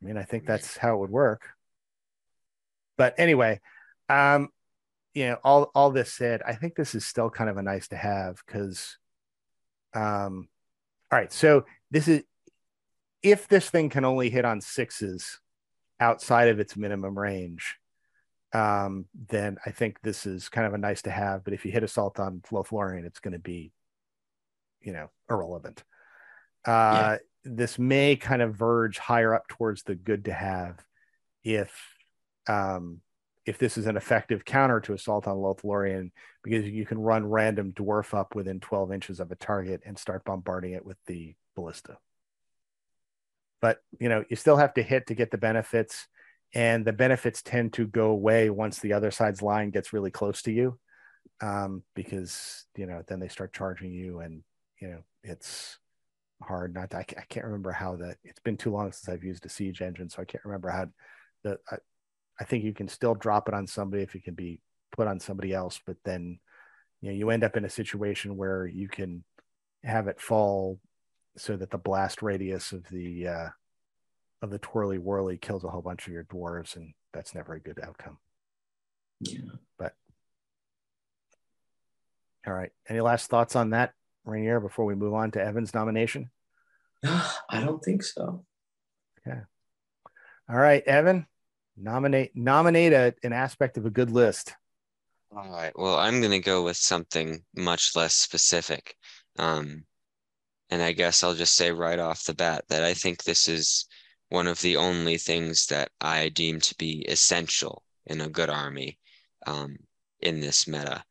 I 0.00 0.06
mean, 0.06 0.16
I 0.16 0.24
think 0.24 0.46
that's 0.46 0.76
how 0.76 0.94
it 0.94 0.98
would 1.00 1.10
work. 1.10 1.42
But 2.96 3.14
anyway, 3.18 3.60
um, 4.08 4.48
you 5.14 5.28
know, 5.28 5.38
all 5.42 5.70
all 5.74 5.90
this 5.90 6.12
said, 6.12 6.42
I 6.42 6.54
think 6.54 6.74
this 6.74 6.94
is 6.94 7.04
still 7.04 7.30
kind 7.30 7.50
of 7.50 7.56
a 7.56 7.62
nice 7.62 7.88
to 7.88 7.96
have 7.96 8.42
because, 8.46 8.96
um, 9.94 10.48
all 11.10 11.18
right, 11.18 11.32
so 11.32 11.64
this 11.90 12.08
is 12.08 12.22
if 13.22 13.48
this 13.48 13.68
thing 13.68 13.88
can 13.90 14.04
only 14.04 14.30
hit 14.30 14.44
on 14.44 14.60
sixes 14.60 15.40
outside 15.98 16.48
of 16.48 16.60
its 16.60 16.76
minimum 16.76 17.18
range, 17.18 17.76
um, 18.52 19.06
then 19.28 19.56
I 19.66 19.70
think 19.70 20.00
this 20.02 20.26
is 20.26 20.48
kind 20.48 20.66
of 20.66 20.74
a 20.74 20.78
nice 20.78 21.02
to 21.02 21.10
have. 21.10 21.44
But 21.44 21.52
if 21.52 21.64
you 21.64 21.72
hit 21.72 21.82
assault 21.82 22.18
on 22.18 22.42
Lothlorien, 22.50 23.04
it's 23.04 23.20
going 23.20 23.32
to 23.32 23.38
be, 23.38 23.72
you 24.80 24.92
know, 24.92 25.10
irrelevant. 25.28 25.82
Uh, 26.64 27.18
This 27.44 27.78
may 27.78 28.16
kind 28.16 28.42
of 28.42 28.54
verge 28.54 28.98
higher 28.98 29.34
up 29.34 29.48
towards 29.48 29.82
the 29.82 29.94
good 29.94 30.26
to 30.26 30.32
have 30.32 30.84
if 31.42 31.72
um, 32.46 33.00
if 33.46 33.58
this 33.58 33.78
is 33.78 33.86
an 33.86 33.96
effective 33.96 34.44
counter 34.44 34.80
to 34.80 34.92
assault 34.92 35.26
on 35.26 35.36
Lothlorien, 35.36 36.10
because 36.42 36.66
you 36.66 36.84
can 36.84 36.98
run 36.98 37.26
random 37.26 37.72
dwarf 37.72 38.12
up 38.12 38.34
within 38.34 38.60
12 38.60 38.92
inches 38.92 39.20
of 39.20 39.30
a 39.30 39.36
target 39.36 39.80
and 39.86 39.98
start 39.98 40.24
bombarding 40.24 40.72
it 40.72 40.84
with 40.84 40.98
the 41.06 41.34
ballista. 41.56 41.96
But 43.60 43.78
you 43.98 44.08
know, 44.08 44.24
you 44.28 44.36
still 44.36 44.56
have 44.56 44.74
to 44.74 44.82
hit 44.82 45.06
to 45.06 45.14
get 45.14 45.30
the 45.30 45.38
benefits 45.38 46.06
and 46.54 46.84
the 46.84 46.92
benefits 46.92 47.42
tend 47.42 47.72
to 47.74 47.86
go 47.86 48.10
away 48.10 48.50
once 48.50 48.78
the 48.78 48.92
other 48.92 49.10
side's 49.10 49.42
line 49.42 49.70
gets 49.70 49.92
really 49.92 50.10
close 50.10 50.42
to 50.42 50.52
you 50.52 50.78
um, 51.40 51.82
because 51.94 52.66
you 52.76 52.86
know 52.86 53.02
then 53.06 53.20
they 53.20 53.28
start 53.28 53.52
charging 53.52 53.92
you 53.92 54.20
and 54.20 54.42
you 54.80 54.88
know 54.88 55.00
it's 55.22 55.78
hard 56.42 56.74
not 56.74 56.94
I, 56.94 57.00
I 57.00 57.24
can't 57.28 57.46
remember 57.46 57.72
how 57.72 57.96
that 57.96 58.16
it's 58.24 58.40
been 58.40 58.56
too 58.56 58.70
long 58.70 58.92
since 58.92 59.08
i've 59.08 59.24
used 59.24 59.44
a 59.44 59.48
siege 59.48 59.82
engine 59.82 60.08
so 60.08 60.22
i 60.22 60.24
can't 60.24 60.44
remember 60.44 60.70
how 60.70 60.86
the 61.44 61.58
I, 61.70 61.76
I 62.40 62.44
think 62.44 62.64
you 62.64 62.72
can 62.72 62.88
still 62.88 63.14
drop 63.14 63.48
it 63.48 63.54
on 63.54 63.66
somebody 63.66 64.02
if 64.02 64.14
it 64.14 64.24
can 64.24 64.34
be 64.34 64.60
put 64.92 65.06
on 65.06 65.20
somebody 65.20 65.52
else 65.52 65.80
but 65.86 65.96
then 66.04 66.38
you 67.00 67.10
know 67.10 67.16
you 67.16 67.30
end 67.30 67.44
up 67.44 67.56
in 67.56 67.64
a 67.64 67.70
situation 67.70 68.36
where 68.36 68.66
you 68.66 68.88
can 68.88 69.24
have 69.84 70.08
it 70.08 70.20
fall 70.20 70.78
so 71.36 71.56
that 71.56 71.70
the 71.70 71.78
blast 71.78 72.22
radius 72.22 72.72
of 72.72 72.88
the 72.88 73.28
uh 73.28 73.48
of 74.42 74.50
the 74.50 74.58
twirly 74.58 74.98
whirly 74.98 75.36
kills 75.36 75.64
a 75.64 75.68
whole 75.68 75.82
bunch 75.82 76.06
of 76.06 76.12
your 76.12 76.24
dwarves, 76.24 76.76
and 76.76 76.94
that's 77.12 77.34
never 77.34 77.54
a 77.54 77.60
good 77.60 77.78
outcome. 77.82 78.18
Yeah. 79.20 79.40
But 79.78 79.94
all 82.46 82.54
right. 82.54 82.72
Any 82.88 83.00
last 83.00 83.28
thoughts 83.28 83.54
on 83.54 83.70
that, 83.70 83.92
Rainier, 84.24 84.60
before 84.60 84.84
we 84.84 84.94
move 84.94 85.14
on 85.14 85.30
to 85.32 85.42
Evan's 85.42 85.74
nomination? 85.74 86.30
I 87.04 87.60
don't 87.64 87.82
think 87.82 88.02
so. 88.02 88.44
All 90.50 90.58
right, 90.58 90.82
Evan, 90.82 91.26
nominate 91.76 92.32
nominate 92.34 92.92
a, 92.92 93.14
an 93.22 93.32
aspect 93.32 93.76
of 93.76 93.86
a 93.86 93.90
good 93.90 94.10
list. 94.10 94.52
All 95.36 95.48
right. 95.48 95.72
Well, 95.76 95.96
I'm 95.96 96.18
going 96.18 96.32
to 96.32 96.40
go 96.40 96.64
with 96.64 96.76
something 96.76 97.44
much 97.54 97.94
less 97.94 98.14
specific. 98.14 98.96
Um, 99.38 99.84
and 100.70 100.82
I 100.82 100.90
guess 100.90 101.22
I'll 101.22 101.34
just 101.34 101.54
say 101.54 101.70
right 101.70 102.00
off 102.00 102.24
the 102.24 102.34
bat 102.34 102.64
that 102.68 102.82
I 102.82 102.94
think 102.94 103.22
this 103.22 103.46
is 103.46 103.86
one 104.28 104.48
of 104.48 104.60
the 104.60 104.76
only 104.76 105.18
things 105.18 105.66
that 105.66 105.90
I 106.00 106.30
deem 106.30 106.58
to 106.60 106.74
be 106.76 107.06
essential 107.08 107.84
in 108.06 108.20
a 108.20 108.28
good 108.28 108.50
army 108.50 108.98
um, 109.46 109.76
in 110.18 110.40
this 110.40 110.66
meta. 110.66 111.04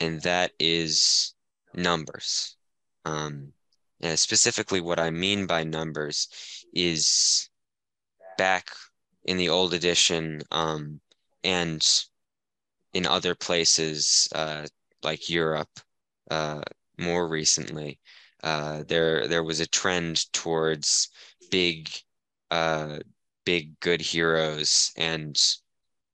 And 0.00 0.20
that 0.22 0.52
is 0.60 1.34
numbers. 1.76 2.56
Um, 3.04 3.52
and 4.00 4.18
specifically, 4.18 4.80
what 4.80 4.98
I 4.98 5.10
mean 5.10 5.46
by 5.46 5.64
numbers 5.64 6.28
is 6.72 7.48
back 8.36 8.70
in 9.24 9.36
the 9.36 9.48
old 9.48 9.74
edition 9.74 10.42
um, 10.50 11.00
and 11.44 11.86
in 12.92 13.06
other 13.06 13.34
places 13.34 14.28
uh, 14.34 14.66
like 15.02 15.28
Europe 15.28 15.80
uh, 16.30 16.62
more 16.98 17.28
recently, 17.28 18.00
uh, 18.42 18.82
there 18.88 19.28
there 19.28 19.44
was 19.44 19.60
a 19.60 19.66
trend 19.66 20.32
towards 20.32 21.08
big 21.50 21.88
uh, 22.50 22.98
big 23.44 23.78
good 23.80 24.00
heroes 24.00 24.92
and 24.96 25.36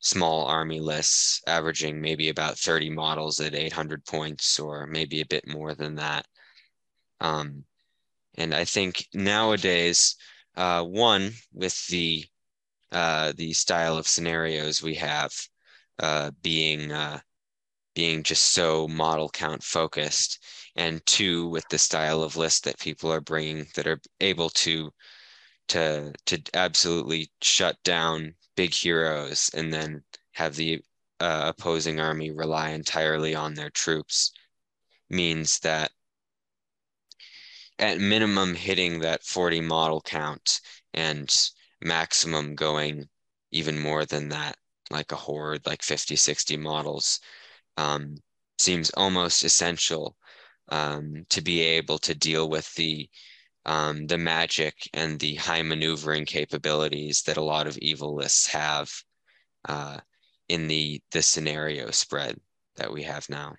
small 0.02 0.44
army 0.46 0.80
lists 0.80 1.40
averaging 1.46 2.00
maybe 2.00 2.28
about 2.28 2.58
30 2.58 2.90
models 2.90 3.40
at 3.40 3.54
800 3.54 4.04
points 4.04 4.58
or 4.60 4.86
maybe 4.86 5.22
a 5.22 5.26
bit 5.26 5.46
more 5.48 5.74
than 5.74 5.94
that. 5.96 6.26
Um, 7.20 7.64
and 8.36 8.54
i 8.54 8.64
think 8.64 9.06
nowadays 9.14 10.16
uh, 10.56 10.82
one 10.82 11.32
with 11.52 11.86
the 11.86 12.24
uh, 12.92 13.32
the 13.36 13.54
style 13.54 13.96
of 13.96 14.06
scenarios 14.06 14.82
we 14.82 14.94
have 14.94 15.32
uh, 16.00 16.30
being 16.42 16.92
uh, 16.92 17.18
being 17.94 18.22
just 18.22 18.52
so 18.52 18.86
model 18.88 19.30
count 19.30 19.62
focused 19.62 20.44
and 20.76 21.04
two 21.06 21.48
with 21.48 21.66
the 21.70 21.78
style 21.78 22.22
of 22.22 22.36
list 22.36 22.64
that 22.64 22.78
people 22.78 23.10
are 23.10 23.20
bringing 23.20 23.66
that 23.74 23.86
are 23.86 24.00
able 24.20 24.50
to 24.50 24.90
to 25.68 26.12
to 26.26 26.40
absolutely 26.54 27.30
shut 27.40 27.76
down 27.82 28.34
big 28.56 28.72
heroes 28.72 29.50
and 29.54 29.72
then 29.72 30.02
have 30.32 30.56
the 30.56 30.80
uh, 31.20 31.52
opposing 31.56 32.00
army 32.00 32.30
rely 32.30 32.70
entirely 32.70 33.34
on 33.34 33.54
their 33.54 33.70
troops 33.70 34.32
means 35.08 35.58
that 35.60 35.90
at 37.78 37.98
minimum 37.98 38.54
hitting 38.54 39.00
that 39.00 39.22
40 39.22 39.60
model 39.60 40.00
count 40.00 40.60
and 40.94 41.34
maximum 41.82 42.54
going 42.54 43.08
even 43.50 43.78
more 43.78 44.04
than 44.04 44.28
that 44.28 44.56
like 44.90 45.12
a 45.12 45.16
horde 45.16 45.64
like 45.66 45.82
50 45.82 46.16
60 46.16 46.56
models 46.56 47.20
um, 47.76 48.16
seems 48.58 48.90
almost 48.90 49.44
essential 49.44 50.16
um, 50.68 51.24
to 51.30 51.40
be 51.40 51.60
able 51.60 51.98
to 51.98 52.14
deal 52.14 52.48
with 52.48 52.72
the 52.74 53.08
um, 53.64 54.06
the 54.06 54.18
magic 54.18 54.74
and 54.92 55.18
the 55.20 55.36
high 55.36 55.62
maneuvering 55.62 56.26
capabilities 56.26 57.22
that 57.22 57.36
a 57.36 57.42
lot 57.42 57.66
of 57.66 57.78
evil 57.78 58.14
lists 58.14 58.46
have 58.46 58.90
uh, 59.68 59.98
in 60.48 60.68
the 60.68 61.00
the 61.12 61.22
scenario 61.22 61.90
spread 61.90 62.38
that 62.76 62.92
we 62.92 63.02
have 63.04 63.28
now. 63.28 63.54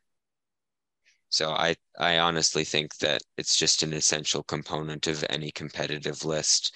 So 1.29 1.51
I 1.51 1.75
I 1.97 2.19
honestly 2.19 2.63
think 2.63 2.97
that 2.97 3.21
it's 3.37 3.57
just 3.57 3.83
an 3.83 3.93
essential 3.93 4.43
component 4.43 5.07
of 5.07 5.25
any 5.29 5.51
competitive 5.51 6.25
list. 6.25 6.75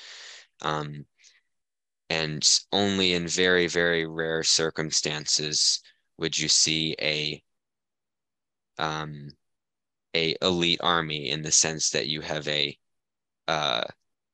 Um, 0.61 1.05
and 2.09 2.59
only 2.71 3.13
in 3.13 3.27
very 3.27 3.67
very 3.67 4.05
rare 4.05 4.43
circumstances 4.43 5.81
would 6.17 6.37
you 6.37 6.47
see 6.47 6.95
a 7.01 7.43
um, 8.79 9.29
a 10.15 10.35
elite 10.41 10.79
army 10.81 11.29
in 11.29 11.41
the 11.41 11.51
sense 11.51 11.89
that 11.91 12.07
you 12.07 12.21
have 12.21 12.47
a 12.47 12.77
uh, 13.47 13.83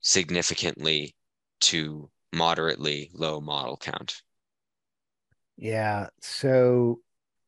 significantly 0.01 1.16
to 1.61 2.09
moderately 2.34 3.09
low 3.14 3.39
model 3.39 3.78
count. 3.78 4.22
Yeah. 5.57 6.07
So 6.22 6.99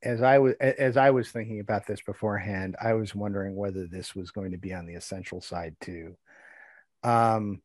as 0.03 0.22
I 0.22 0.38
was 0.38 0.53
as 0.59 0.97
I 0.97 1.09
was 1.09 1.32
thinking 1.32 1.59
about 1.59 1.88
this 1.88 2.01
beforehand, 2.01 2.76
I 2.80 2.93
was 2.93 3.16
wondering 3.16 3.55
whether 3.55 3.88
this 3.88 4.16
was 4.16 4.32
going 4.32 4.51
to 4.51 4.57
be 4.57 4.74
on 4.74 4.86
the 4.86 4.93
essential 4.93 5.41
side 5.41 5.76
too. 5.82 6.16
Um, 7.03 7.61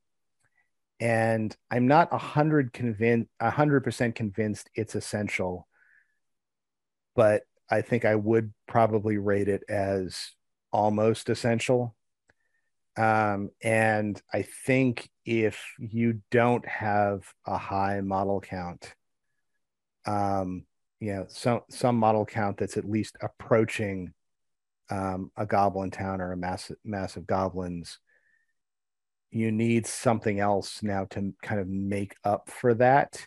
and 0.98 1.54
I'm 1.70 1.86
not 1.86 2.08
a 2.12 2.18
hundred 2.18 2.72
convinced, 2.72 3.30
a 3.40 3.50
hundred 3.50 3.84
percent 3.84 4.14
convinced 4.14 4.68
it's 4.74 4.94
essential, 4.94 5.68
but 7.14 7.42
I 7.70 7.82
think 7.82 8.04
I 8.04 8.14
would 8.14 8.52
probably 8.66 9.18
rate 9.18 9.48
it 9.48 9.62
as 9.68 10.30
almost 10.72 11.28
essential. 11.28 11.94
Um, 12.96 13.50
and 13.62 14.20
I 14.32 14.42
think 14.42 15.08
if 15.24 15.62
you 15.78 16.20
don't 16.30 16.66
have 16.66 17.22
a 17.46 17.56
high 17.56 18.00
model 18.00 18.40
count, 18.40 18.94
um, 20.06 20.64
you 20.98 21.14
know, 21.14 21.26
some 21.28 21.60
some 21.70 21.96
model 21.96 22.26
count 22.26 22.58
that's 22.58 22.76
at 22.76 22.84
least 22.88 23.16
approaching 23.22 24.12
um, 24.90 25.30
a 25.36 25.46
goblin 25.46 25.90
town 25.90 26.20
or 26.20 26.32
a 26.32 26.36
massive 26.36 26.76
massive 26.84 27.26
goblins, 27.26 27.98
you 29.30 29.52
need 29.52 29.86
something 29.86 30.40
else 30.40 30.82
now 30.82 31.04
to 31.10 31.32
kind 31.42 31.60
of 31.60 31.68
make 31.68 32.16
up 32.24 32.50
for 32.50 32.74
that. 32.74 33.26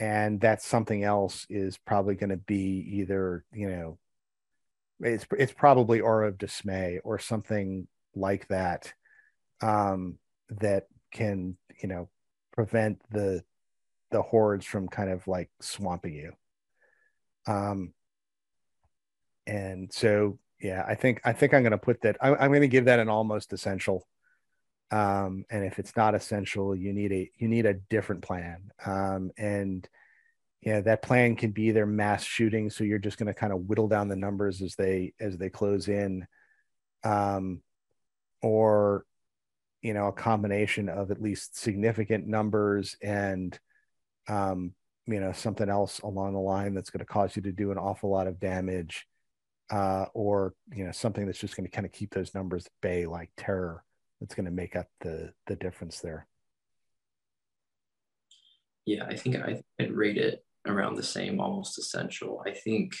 And 0.00 0.40
that 0.40 0.62
something 0.62 1.04
else 1.04 1.46
is 1.50 1.78
probably 1.78 2.14
going 2.14 2.30
to 2.30 2.36
be 2.38 2.86
either, 2.94 3.44
you 3.52 3.68
know, 3.70 3.98
it's 5.00 5.26
it's 5.38 5.52
probably 5.52 6.00
aura 6.00 6.28
of 6.28 6.38
dismay 6.38 7.00
or 7.04 7.18
something 7.18 7.86
like 8.14 8.48
that 8.48 8.92
um, 9.60 10.18
that 10.60 10.86
can 11.12 11.56
you 11.82 11.88
know 11.88 12.08
prevent 12.52 13.00
the 13.10 13.42
the 14.10 14.22
hordes 14.22 14.66
from 14.66 14.88
kind 14.88 15.10
of 15.10 15.26
like 15.26 15.50
swamping 15.60 16.14
you. 16.14 16.32
Um 17.46 17.94
and 19.46 19.92
so 19.92 20.38
yeah 20.60 20.84
i 20.86 20.94
think 20.94 21.20
i 21.24 21.32
think 21.32 21.54
i'm 21.54 21.62
going 21.62 21.70
to 21.72 21.78
put 21.78 22.02
that 22.02 22.14
I, 22.20 22.34
i'm 22.34 22.50
going 22.50 22.60
to 22.60 22.68
give 22.68 22.84
that 22.84 22.98
an 22.98 23.08
almost 23.08 23.52
essential. 23.52 24.06
Um 24.90 25.44
and 25.50 25.64
if 25.64 25.78
it's 25.78 25.96
not 25.96 26.14
essential 26.14 26.76
you 26.76 26.92
need 26.92 27.12
a 27.12 27.30
you 27.38 27.48
need 27.48 27.66
a 27.66 27.74
different 27.74 28.22
plan. 28.22 28.70
Um 28.84 29.30
and 29.38 29.88
yeah 30.60 30.80
that 30.82 31.02
plan 31.02 31.36
can 31.36 31.52
be 31.52 31.70
their 31.70 31.86
mass 31.86 32.22
shooting 32.22 32.68
so 32.68 32.84
you're 32.84 32.98
just 32.98 33.16
going 33.16 33.28
to 33.28 33.34
kind 33.34 33.52
of 33.52 33.66
whittle 33.66 33.88
down 33.88 34.08
the 34.08 34.16
numbers 34.16 34.60
as 34.60 34.74
they 34.74 35.14
as 35.18 35.38
they 35.38 35.48
close 35.48 35.88
in. 35.88 36.26
Um 37.04 37.62
or 38.42 39.04
you 39.82 39.94
know 39.94 40.08
a 40.08 40.12
combination 40.12 40.88
of 40.88 41.10
at 41.10 41.22
least 41.22 41.58
significant 41.58 42.26
numbers 42.26 42.96
and 43.02 43.58
um, 44.28 44.72
you 45.06 45.20
know 45.20 45.32
something 45.32 45.68
else 45.68 46.00
along 46.00 46.34
the 46.34 46.38
line 46.38 46.74
that's 46.74 46.90
going 46.90 47.00
to 47.00 47.04
cause 47.04 47.36
you 47.36 47.42
to 47.42 47.52
do 47.52 47.70
an 47.70 47.78
awful 47.78 48.10
lot 48.10 48.26
of 48.26 48.40
damage 48.40 49.06
uh, 49.70 50.06
or 50.14 50.54
you 50.74 50.84
know 50.84 50.92
something 50.92 51.26
that's 51.26 51.38
just 51.38 51.56
going 51.56 51.66
to 51.66 51.74
kind 51.74 51.86
of 51.86 51.92
keep 51.92 52.12
those 52.12 52.34
numbers 52.34 52.66
at 52.66 52.72
bay 52.82 53.06
like 53.06 53.30
terror 53.36 53.84
that's 54.20 54.34
going 54.34 54.44
to 54.44 54.50
make 54.50 54.76
up 54.76 54.88
the 55.00 55.32
the 55.46 55.56
difference 55.56 56.00
there. 56.00 56.26
Yeah 58.86 59.04
i 59.04 59.14
think 59.14 59.36
I, 59.36 59.62
i'd 59.78 59.92
rate 59.92 60.16
it 60.16 60.44
around 60.66 60.96
the 60.96 61.02
same 61.02 61.40
almost 61.40 61.78
essential. 61.78 62.42
I 62.46 62.52
think 62.52 62.94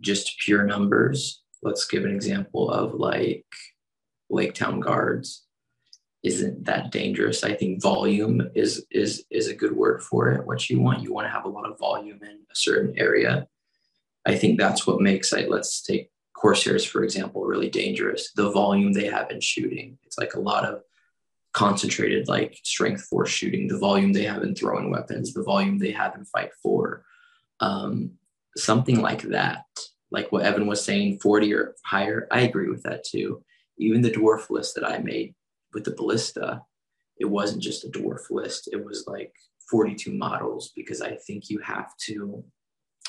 just 0.00 0.38
pure 0.40 0.64
numbers 0.64 1.42
let's 1.62 1.86
give 1.86 2.04
an 2.04 2.14
example 2.14 2.70
of 2.70 2.94
like 2.94 3.46
Lake 4.30 4.54
Town 4.54 4.80
guards 4.80 5.44
isn't 6.24 6.64
that 6.64 6.90
dangerous. 6.90 7.44
I 7.44 7.54
think 7.54 7.82
volume 7.82 8.48
is 8.54 8.86
is 8.90 9.24
is 9.30 9.48
a 9.48 9.54
good 9.54 9.76
word 9.76 10.02
for 10.02 10.32
it. 10.32 10.46
What 10.46 10.68
you 10.70 10.80
want, 10.80 11.02
you 11.02 11.12
want 11.12 11.26
to 11.26 11.30
have 11.30 11.44
a 11.44 11.50
lot 11.50 11.70
of 11.70 11.78
volume 11.78 12.20
in 12.22 12.38
a 12.50 12.56
certain 12.56 12.98
area. 12.98 13.46
I 14.26 14.34
think 14.36 14.58
that's 14.58 14.86
what 14.86 15.02
makes 15.02 15.32
like 15.32 15.48
let's 15.48 15.82
take 15.82 16.10
Corsairs 16.34 16.84
for 16.84 17.04
example 17.04 17.44
really 17.44 17.68
dangerous. 17.68 18.32
The 18.32 18.50
volume 18.50 18.94
they 18.94 19.06
have 19.06 19.30
in 19.30 19.40
shooting, 19.40 19.98
it's 20.04 20.18
like 20.18 20.34
a 20.34 20.40
lot 20.40 20.64
of 20.64 20.82
concentrated 21.52 22.26
like 22.26 22.58
strength 22.64 23.04
force 23.04 23.30
shooting. 23.30 23.68
The 23.68 23.78
volume 23.78 24.14
they 24.14 24.24
have 24.24 24.42
in 24.42 24.54
throwing 24.54 24.90
weapons, 24.90 25.34
the 25.34 25.42
volume 25.42 25.78
they 25.78 25.92
have 25.92 26.16
in 26.16 26.24
fight 26.24 26.50
four, 26.62 27.04
um, 27.60 28.12
something 28.56 29.00
like 29.02 29.22
that. 29.24 29.64
Like 30.10 30.32
what 30.32 30.44
Evan 30.44 30.66
was 30.66 30.82
saying, 30.82 31.18
forty 31.18 31.52
or 31.52 31.74
higher. 31.84 32.28
I 32.30 32.40
agree 32.40 32.70
with 32.70 32.82
that 32.84 33.04
too 33.04 33.44
even 33.78 34.02
the 34.02 34.10
dwarf 34.10 34.50
list 34.50 34.74
that 34.74 34.86
I 34.86 34.98
made 34.98 35.34
with 35.72 35.84
the 35.84 35.94
ballista, 35.94 36.62
it 37.18 37.26
wasn't 37.26 37.62
just 37.62 37.84
a 37.84 37.88
dwarf 37.88 38.30
list. 38.30 38.68
It 38.72 38.84
was 38.84 39.04
like 39.06 39.32
42 39.70 40.12
models 40.12 40.72
because 40.74 41.00
I 41.00 41.16
think 41.16 41.50
you 41.50 41.58
have 41.60 41.96
to, 42.06 42.44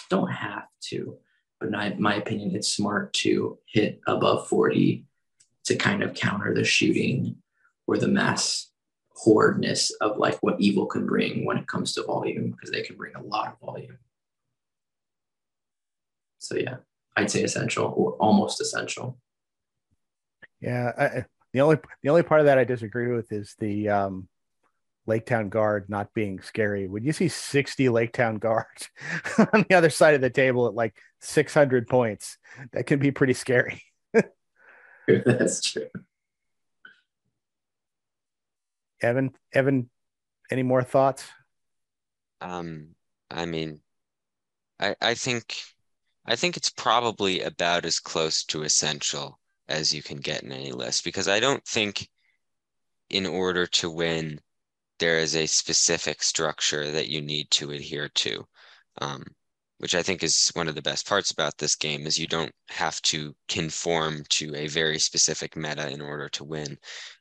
don't 0.10 0.32
have 0.32 0.68
to, 0.90 1.18
but 1.60 1.68
in 1.68 2.02
my 2.02 2.16
opinion, 2.16 2.56
it's 2.56 2.74
smart 2.74 3.14
to 3.14 3.58
hit 3.66 4.00
above 4.08 4.48
40 4.48 5.06
to 5.66 5.76
kind 5.76 6.04
of 6.04 6.14
counter 6.14 6.54
the 6.54 6.64
shooting 6.64 7.38
or 7.88 7.98
the 7.98 8.08
mass 8.08 8.72
hordeness 9.16 9.92
of 10.02 10.18
like 10.18 10.38
what 10.42 10.60
evil 10.60 10.86
can 10.86 11.06
bring 11.06 11.46
when 11.46 11.58
it 11.58 11.68
comes 11.68 11.94
to 11.94 12.04
volume 12.04 12.52
because 12.52 12.70
they 12.72 12.82
can 12.82 12.98
bring 12.98 13.16
a 13.16 13.24
lot 13.24 13.48
of 13.48 13.60
volume. 13.60 13.98
So 16.40 16.56
yeah, 16.56 16.78
I'd 17.16 17.32
say 17.32 17.44
essential 17.44 17.94
or 17.96 18.14
almost 18.14 18.62
essential. 18.62 19.18
Yeah, 20.66 20.92
I, 20.98 21.26
the 21.54 21.62
only 21.62 21.78
the 22.02 22.10
only 22.10 22.24
part 22.24 22.40
of 22.40 22.48
that 22.48 22.58
I 22.58 22.64
disagree 22.64 23.16
with 23.16 23.32
is 23.32 23.56
the 23.60 23.88
um, 23.90 24.28
Lake 25.06 25.28
Town 25.28 25.50
guard 25.50 25.90
not 25.90 26.12
being 26.16 26.42
scary. 26.42 26.88
Would 26.88 27.06
you 27.06 27.14
see 27.14 27.28
60 27.28 27.88
Lake 27.90 28.14
Town 28.14 28.38
guards 28.38 28.90
on 29.54 29.66
the 29.70 29.76
other 29.76 29.92
side 29.92 30.16
of 30.16 30.22
the 30.22 30.32
table 30.32 30.66
at 30.66 30.74
like 30.74 30.96
600 31.22 31.88
points? 31.88 32.40
That 32.74 32.88
can 32.88 32.98
be 32.98 33.12
pretty 33.12 33.34
scary. 33.34 33.84
That's 35.08 35.62
true. 35.62 35.88
Evan, 39.00 39.36
Evan, 39.54 39.92
any 40.50 40.64
more 40.64 40.82
thoughts? 40.82 41.28
Um, 42.42 42.96
I 43.30 43.46
mean, 43.46 43.82
I, 44.80 44.96
I 45.00 45.14
think 45.14 45.58
I 46.26 46.36
think 46.36 46.58
it's 46.58 46.72
probably 46.72 47.42
about 47.42 47.86
as 47.86 48.00
close 48.00 48.44
to 48.46 48.64
essential 48.64 49.40
as 49.68 49.94
you 49.94 50.04
can 50.04 50.18
get 50.18 50.44
in 50.44 50.52
any 50.52 50.72
list 50.72 51.04
because 51.04 51.28
I 51.28 51.40
don't 51.40 51.66
think 51.66 52.10
in 53.10 53.26
order 53.26 53.68
to 53.68 53.90
win 53.90 54.40
there 55.00 55.20
is 55.20 55.36
a 55.36 55.46
specific 55.46 56.24
structure 56.24 56.92
that 56.92 57.10
you 57.10 57.22
need 57.22 57.52
to 57.52 57.72
adhere 57.72 58.10
to. 58.10 58.48
Um, 59.02 59.24
which 59.78 59.94
I 59.94 60.04
think 60.04 60.24
is 60.24 60.52
one 60.54 60.68
of 60.70 60.76
the 60.76 60.82
best 60.82 61.08
parts 61.08 61.32
about 61.32 61.58
this 61.58 61.76
game 61.76 62.08
is 62.08 62.18
you 62.18 62.28
don't 62.28 62.54
have 62.70 63.02
to 63.04 63.36
conform 63.50 64.24
to 64.30 64.56
a 64.56 64.68
very 64.68 65.00
specific 65.00 65.56
meta 65.58 65.90
in 65.90 66.02
order 66.02 66.30
to 66.30 66.46
win. 66.46 66.78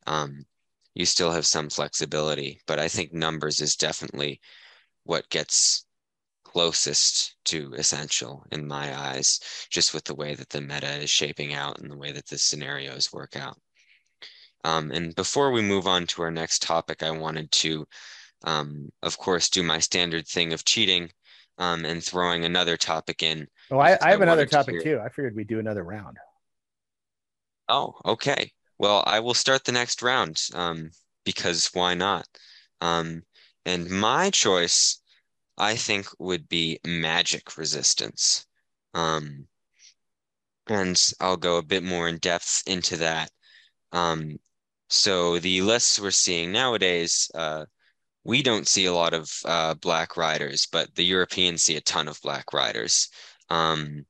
Um, 0.07 0.47
you 0.95 1.05
still 1.05 1.33
have 1.33 1.47
some 1.47 1.69
flexibility, 1.69 2.61
but 2.67 2.79
I 2.79 2.87
think 2.89 3.13
numbers 3.13 3.61
is 3.61 3.75
definitely 3.75 4.41
what 5.03 5.29
gets 5.31 5.84
closest 6.55 7.37
to 7.47 7.75
essential 7.75 8.47
in 8.53 8.67
my 8.67 8.97
eyes, 8.97 9.41
just 9.71 9.93
with 9.93 10.05
the 10.05 10.15
way 10.15 10.35
that 10.35 10.49
the 10.51 10.61
meta 10.61 11.03
is 11.03 11.11
shaping 11.11 11.53
out 11.53 11.81
and 11.81 11.91
the 11.91 11.99
way 11.99 12.13
that 12.13 12.29
the 12.29 12.39
scenarios 12.39 13.13
work 13.13 13.37
out. 13.37 13.59
Um, 14.65 14.91
and 14.93 15.15
before 15.15 15.51
we 15.51 15.61
move 15.63 15.87
on 15.87 16.07
to 16.09 16.23
our 16.23 16.31
next 16.31 16.63
topic, 16.63 17.03
I 17.03 17.11
wanted 17.11 17.51
to, 17.53 17.87
um, 18.45 18.91
of 19.03 19.19
course, 19.19 19.51
do 19.51 19.63
my 19.63 19.79
standard 19.81 20.27
thing 20.27 20.53
of 20.53 20.65
cheating 20.65 21.11
um, 21.59 21.85
and 21.85 22.03
throwing 22.03 22.45
another 22.45 22.77
topic 22.77 23.23
in. 23.23 23.49
Oh, 23.71 23.79
I, 23.79 23.99
I 24.01 24.11
have 24.11 24.21
I 24.21 24.23
another 24.23 24.47
topic 24.47 24.77
to 24.77 24.85
too. 24.85 25.01
I 25.01 25.09
figured 25.09 25.37
we'd 25.37 25.49
do 25.49 25.59
another 25.59 25.83
round. 25.83 26.19
Oh, 27.69 27.95
okay. 28.05 28.53
Well, 28.79 29.03
I 29.07 29.21
will 29.21 29.35
start 29.35 29.65
the 29.65 29.73
next 29.73 30.03
round 30.03 30.41
um, 30.55 30.91
because 31.25 31.71
why 31.75 31.95
not? 31.95 32.27
Um, 32.81 33.23
and 33.67 33.89
my 33.91 34.31
choice, 34.31 35.01
I 35.57 35.77
think, 35.77 36.07
would 36.19 36.49
be 36.49 36.81
magic 36.85 37.57
resistance. 37.57 38.47
Um, 38.95 39.47
and 40.67 41.01
I'll 41.21 41.37
go 41.37 41.57
a 41.59 41.63
bit 41.63 41.83
more 41.83 42.09
in 42.09 42.19
depth 42.19 42.63
into 42.67 42.97
that. 42.99 43.31
Um, 43.93 44.39
so 44.89 45.39
the 45.39 45.63
lists 45.63 45.99
we're 46.01 46.11
seeing 46.11 46.53
nowadays, 46.53 47.31
uh, 47.35 47.67
we 48.25 48.43
don't 48.43 48.69
see 48.69 48.87
a 48.87 48.93
lot 48.93 49.15
of 49.15 49.31
uh, 49.45 49.75
black 49.75 50.17
riders, 50.17 50.67
but 50.71 50.95
the 50.95 51.05
Europeans 51.05 51.63
see 51.63 51.77
a 51.77 51.81
ton 51.81 52.09
of 52.09 52.21
black 52.23 52.53
riders. 52.53 53.09
Um, 53.51 54.07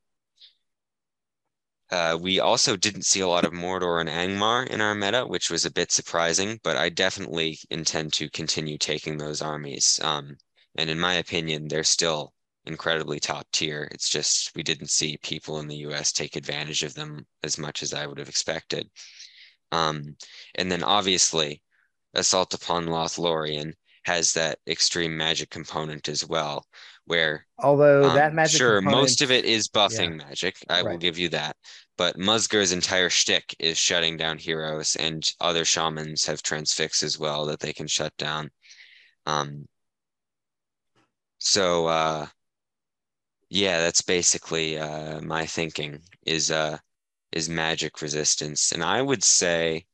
uh, 1.90 2.18
we 2.20 2.40
also 2.40 2.76
didn't 2.76 3.04
see 3.04 3.20
a 3.20 3.28
lot 3.28 3.44
of 3.44 3.52
Mordor 3.52 4.00
and 4.00 4.08
Angmar 4.08 4.66
in 4.68 4.80
our 4.80 4.94
meta, 4.94 5.26
which 5.26 5.50
was 5.50 5.64
a 5.64 5.72
bit 5.72 5.92
surprising, 5.92 6.58
but 6.62 6.76
I 6.76 6.88
definitely 6.88 7.58
intend 7.70 8.12
to 8.14 8.30
continue 8.30 8.78
taking 8.78 9.18
those 9.18 9.42
armies. 9.42 10.00
Um, 10.02 10.36
and 10.76 10.90
in 10.90 10.98
my 10.98 11.14
opinion, 11.14 11.68
they're 11.68 11.84
still 11.84 12.32
incredibly 12.66 13.20
top 13.20 13.46
tier. 13.52 13.88
It's 13.90 14.08
just 14.08 14.54
we 14.56 14.62
didn't 14.62 14.90
see 14.90 15.18
people 15.18 15.60
in 15.60 15.68
the 15.68 15.76
US 15.88 16.12
take 16.12 16.36
advantage 16.36 16.82
of 16.82 16.94
them 16.94 17.26
as 17.42 17.58
much 17.58 17.82
as 17.82 17.92
I 17.92 18.06
would 18.06 18.18
have 18.18 18.28
expected. 18.28 18.88
Um, 19.72 20.16
and 20.54 20.70
then 20.70 20.82
obviously, 20.82 21.62
Assault 22.14 22.54
upon 22.54 22.86
Lothlorien 22.86 23.74
has 24.04 24.32
that 24.34 24.58
extreme 24.68 25.16
magic 25.16 25.50
component 25.50 26.08
as 26.08 26.26
well 26.26 26.66
where 27.06 27.46
although 27.58 28.04
um, 28.04 28.14
that 28.14 28.34
magic 28.34 28.58
sure 28.58 28.80
most 28.80 29.22
of 29.22 29.30
it 29.30 29.44
is 29.44 29.68
buffing 29.68 30.18
yeah. 30.18 30.26
magic 30.26 30.56
i 30.68 30.80
right. 30.80 30.90
will 30.90 30.98
give 30.98 31.18
you 31.18 31.28
that 31.28 31.56
but 31.96 32.18
Musger's 32.18 32.72
entire 32.72 33.08
shtick 33.08 33.54
is 33.58 33.78
shutting 33.78 34.16
down 34.16 34.36
heroes 34.36 34.96
and 34.96 35.32
other 35.40 35.64
shamans 35.64 36.26
have 36.26 36.42
transfix 36.42 37.02
as 37.02 37.18
well 37.18 37.46
that 37.46 37.60
they 37.60 37.72
can 37.72 37.86
shut 37.86 38.14
down 38.16 38.50
um 39.26 39.66
so 41.44 41.86
uh 41.86 42.26
yeah 43.50 43.78
that's 43.78 44.02
basically 44.02 44.78
uh 44.78 45.20
my 45.20 45.46
thinking 45.46 46.00
is 46.26 46.50
uh 46.50 46.78
is 47.32 47.48
magic 47.48 48.00
resistance. 48.02 48.72
And 48.72 48.82
i 48.82 49.00
would 49.02 49.22
say 49.24 49.86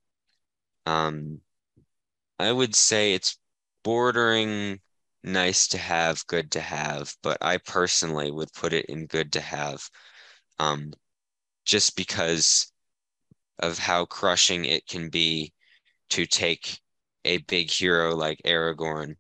um 0.87 1.41
i 2.39 2.53
would 2.53 2.75
say 2.75 3.15
it's 3.15 3.39
bordering 3.85 4.81
nice 5.23 5.69
to 5.69 5.79
have, 5.79 6.27
good 6.27 6.51
to 6.53 6.61
have, 6.61 7.15
but 7.23 7.39
I 7.43 7.59
personally 7.59 8.31
would 8.31 8.53
put 8.53 8.73
it 8.73 8.87
in 8.87 9.07
good 9.07 9.33
to 9.35 9.41
have 9.41 9.89
um, 10.59 10.93
just 11.65 11.97
because 11.97 12.73
of 13.59 13.79
how 13.79 14.07
crushing 14.07 14.65
it 14.65 14.87
can 14.87 15.11
be 15.11 15.53
to 16.11 16.27
take 16.27 16.81
a 17.25 17.39
big 17.39 17.71
hero 17.71 18.15
like 18.17 18.41
Aragorn 18.45 19.17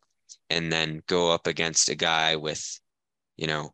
and 0.50 0.72
then 0.72 1.02
go 1.06 1.30
up 1.30 1.46
against 1.46 1.88
a 1.88 1.94
guy 1.94 2.36
with, 2.36 2.80
you 3.36 3.46
know, 3.46 3.70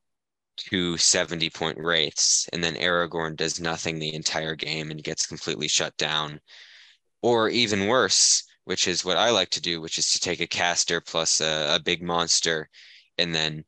two 0.56 0.96
70 0.96 1.50
point 1.50 1.78
wraiths, 1.78 2.48
and 2.52 2.62
then 2.62 2.76
Aragorn 2.76 3.36
does 3.36 3.60
nothing 3.60 3.98
the 3.98 4.14
entire 4.14 4.54
game 4.54 4.90
and 4.90 5.02
gets 5.02 5.26
completely 5.26 5.68
shut 5.68 5.96
down. 5.96 6.40
Or 7.22 7.48
even 7.48 7.88
worse, 7.88 8.44
which 8.64 8.88
is 8.88 9.04
what 9.04 9.16
I 9.16 9.30
like 9.30 9.50
to 9.50 9.60
do, 9.60 9.80
which 9.80 9.98
is 9.98 10.10
to 10.12 10.20
take 10.20 10.40
a 10.40 10.46
caster 10.46 11.00
plus 11.00 11.40
a, 11.40 11.76
a 11.76 11.80
big 11.82 12.02
monster 12.02 12.68
and 13.18 13.34
then 13.34 13.64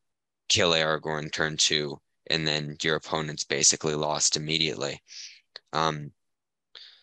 kill 0.49 0.71
Aragorn 0.71 1.31
turn 1.31 1.57
two, 1.57 1.99
and 2.27 2.47
then 2.47 2.75
your 2.81 2.95
opponent's 2.95 3.43
basically 3.43 3.95
lost 3.95 4.37
immediately. 4.37 5.01
Um, 5.73 6.11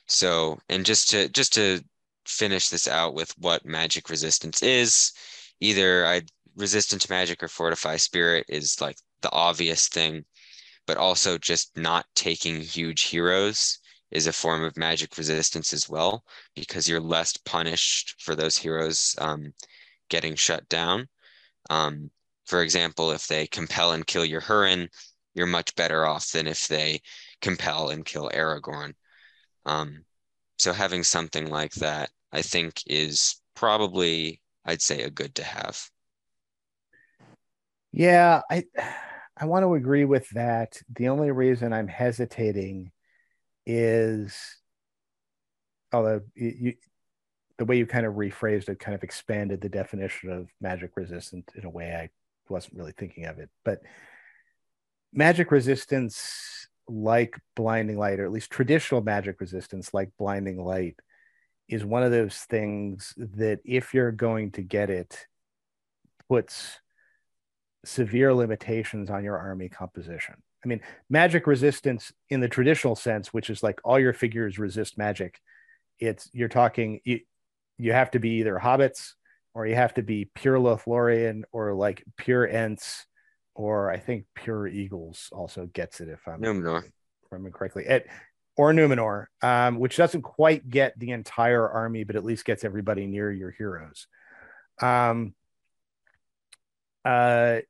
so, 0.07 0.59
and 0.69 0.85
just 0.85 1.11
to 1.11 1.29
just 1.29 1.55
to 1.55 1.83
finish 2.27 2.69
this 2.69 2.89
out 2.89 3.15
with 3.15 3.33
what 3.39 3.65
magic 3.65 4.09
resistance 4.11 4.63
is, 4.63 5.13
either 5.61 6.07
I 6.07 6.23
resistant 6.57 7.03
to 7.03 7.13
magic 7.13 7.43
or 7.43 7.49
fortify 7.49 7.97
spirit 7.97 8.47
is 8.49 8.81
like 8.81 8.97
the 9.21 9.33
obvious 9.33 9.89
thing, 9.89 10.25
but 10.87 10.97
also 10.97 11.39
just 11.39 11.77
not 11.77 12.07
taking 12.15 12.61
huge 12.61 13.03
heroes 13.03 13.79
is 14.11 14.27
a 14.27 14.33
form 14.33 14.63
of 14.63 14.77
magic 14.77 15.19
resistance 15.19 15.73
as 15.73 15.89
well 15.89 16.25
because 16.55 16.89
you're 16.89 17.01
less 17.01 17.37
punished 17.39 18.15
for 18.19 18.35
those 18.35 18.57
heroes 18.57 19.15
um, 19.19 19.53
getting 20.09 20.35
shut 20.35 20.69
down. 20.69 21.09
Um, 21.71 22.11
for 22.47 22.63
example, 22.63 23.11
if 23.11 23.27
they 23.27 23.47
compel 23.49 23.93
and 23.93 24.07
kill 24.07 24.25
your 24.25 24.41
Hurin, 24.41 24.89
you're 25.35 25.47
much 25.47 25.75
better 25.75 26.07
off 26.07 26.31
than 26.31 26.47
if 26.47 26.69
they 26.69 27.01
compel 27.41 27.91
and 27.91 28.05
kill 28.05 28.31
Aragorn. 28.33 28.95
Um, 29.65 30.05
so 30.59 30.73
having 30.73 31.03
something 31.03 31.51
like 31.51 31.73
that, 31.75 32.11
I 32.33 32.43
think, 32.43 32.81
is 32.87 33.41
probably, 33.55 34.41
I'd 34.67 34.83
say, 34.83 35.03
a 35.03 35.11
good 35.11 35.37
to 35.37 35.45
have. 35.45 35.89
Yeah, 37.93 38.43
I 38.51 38.65
I 39.37 39.47
want 39.47 39.63
to 39.63 39.75
agree 39.75 40.05
with 40.05 40.29
that. 40.31 40.83
The 40.95 41.09
only 41.09 41.31
reason 41.31 41.73
I'm 41.73 41.89
hesitating 41.89 42.91
is 43.65 44.37
although 45.93 46.21
you, 46.35 46.75
the 47.59 47.65
way 47.65 47.79
you 47.79 47.87
kind 47.87 48.05
of 48.07 48.15
rephrased 48.15 48.69
it 48.69 48.79
kind 48.79 48.95
of 48.95 49.03
expanded 49.03 49.61
the 49.61 49.69
definition 49.69 50.31
of 50.31 50.49
magic 50.61 50.91
resistant 50.97 51.51
in 51.55 51.65
a 51.65 51.71
way 51.71 51.95
I 51.95 52.11
wasn't 52.53 52.77
really 52.77 52.93
thinking 52.93 53.25
of 53.27 53.39
it. 53.39 53.49
But 53.65 53.81
magic 55.13 55.51
resistance, 55.51 56.69
like 56.89 57.39
blinding 57.55 57.99
light, 57.99 58.21
or 58.21 58.25
at 58.27 58.33
least 58.33 58.51
traditional 58.51 59.01
magic 59.01 59.41
resistance, 59.41 59.95
like 59.95 60.11
blinding 60.19 60.63
light, 60.63 60.97
is 61.69 61.85
one 61.85 62.03
of 62.03 62.11
those 62.11 62.37
things 62.39 63.15
that 63.17 63.61
if 63.65 63.95
you're 63.95 64.13
going 64.13 64.53
to 64.53 64.63
get 64.63 64.91
it, 64.91 65.27
puts 66.29 66.81
severe 67.85 68.35
limitations 68.35 69.11
on 69.11 69.25
your 69.25 69.39
army 69.39 69.69
composition. 69.69 70.35
I 70.65 70.69
mean, 70.69 70.81
magic 71.09 71.47
resistance 71.47 72.13
in 72.31 72.41
the 72.41 72.49
traditional 72.49 72.97
sense, 72.97 73.33
which 73.33 73.51
is 73.51 73.63
like 73.63 73.81
all 73.85 73.99
your 73.99 74.13
figures 74.13 74.59
resist 74.59 74.99
magic. 74.99 75.41
It's 75.99 76.29
you're 76.33 76.49
talking 76.49 77.01
you 77.05 77.21
you 77.79 77.93
have 77.93 78.11
to 78.13 78.19
be 78.19 78.31
either 78.41 78.59
hobbits 78.63 79.13
or 79.55 79.67
you 79.67 79.75
have 79.75 79.95
to 79.95 80.03
be 80.03 80.29
pure 80.35 80.59
Lothlorien 80.59 81.43
or 81.53 81.75
like 81.75 82.05
pure 82.17 82.47
Ents 82.47 83.07
or 83.55 83.91
I 83.91 83.99
think 83.99 84.27
pure 84.35 84.67
Eagles 84.67 85.29
also 85.33 85.67
gets 85.67 86.01
it 86.01 86.09
if 86.09 86.27
I'm 86.27 86.41
Numenor. 86.43 86.83
remembering 87.31 87.53
correctly. 87.53 87.87
It 87.87 88.07
or 88.57 88.73
Numenor, 88.73 89.27
um, 89.43 89.79
which 89.79 89.97
doesn't 89.97 90.23
quite 90.23 90.69
get 90.69 90.99
the 90.99 91.11
entire 91.11 91.69
army, 91.69 92.05
but 92.05 92.17
at 92.17 92.25
least 92.25 92.45
gets 92.45 92.65
everybody 92.65 93.07
near 93.07 93.31
your 93.31 93.51
heroes. 93.51 94.07
Um, 94.81 95.35
uh, 97.05 97.61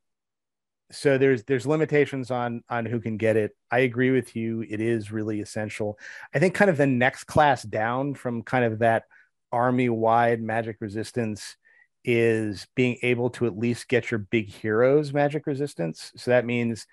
so 0.92 1.18
there's 1.18 1.42
there's 1.44 1.66
limitations 1.66 2.30
on 2.30 2.62
on 2.68 2.86
who 2.86 3.00
can 3.00 3.16
get 3.16 3.36
it. 3.36 3.56
I 3.70 3.80
agree 3.80 4.12
with 4.12 4.36
you. 4.36 4.64
It 4.68 4.80
is 4.80 5.10
really 5.10 5.40
essential. 5.40 5.98
I 6.34 6.38
think 6.38 6.54
kind 6.54 6.70
of 6.70 6.76
the 6.76 6.86
next 6.86 7.24
class 7.24 7.62
down 7.62 8.14
from 8.14 8.42
kind 8.42 8.64
of 8.64 8.78
that 8.78 9.04
army 9.50 9.88
wide 9.88 10.40
magic 10.40 10.76
resistance 10.80 11.56
is 12.04 12.68
being 12.76 12.98
able 13.02 13.30
to 13.30 13.46
at 13.46 13.58
least 13.58 13.88
get 13.88 14.12
your 14.12 14.18
big 14.18 14.48
heroes 14.48 15.12
magic 15.12 15.46
resistance. 15.46 16.12
So 16.16 16.30
that 16.30 16.46
means 16.46 16.86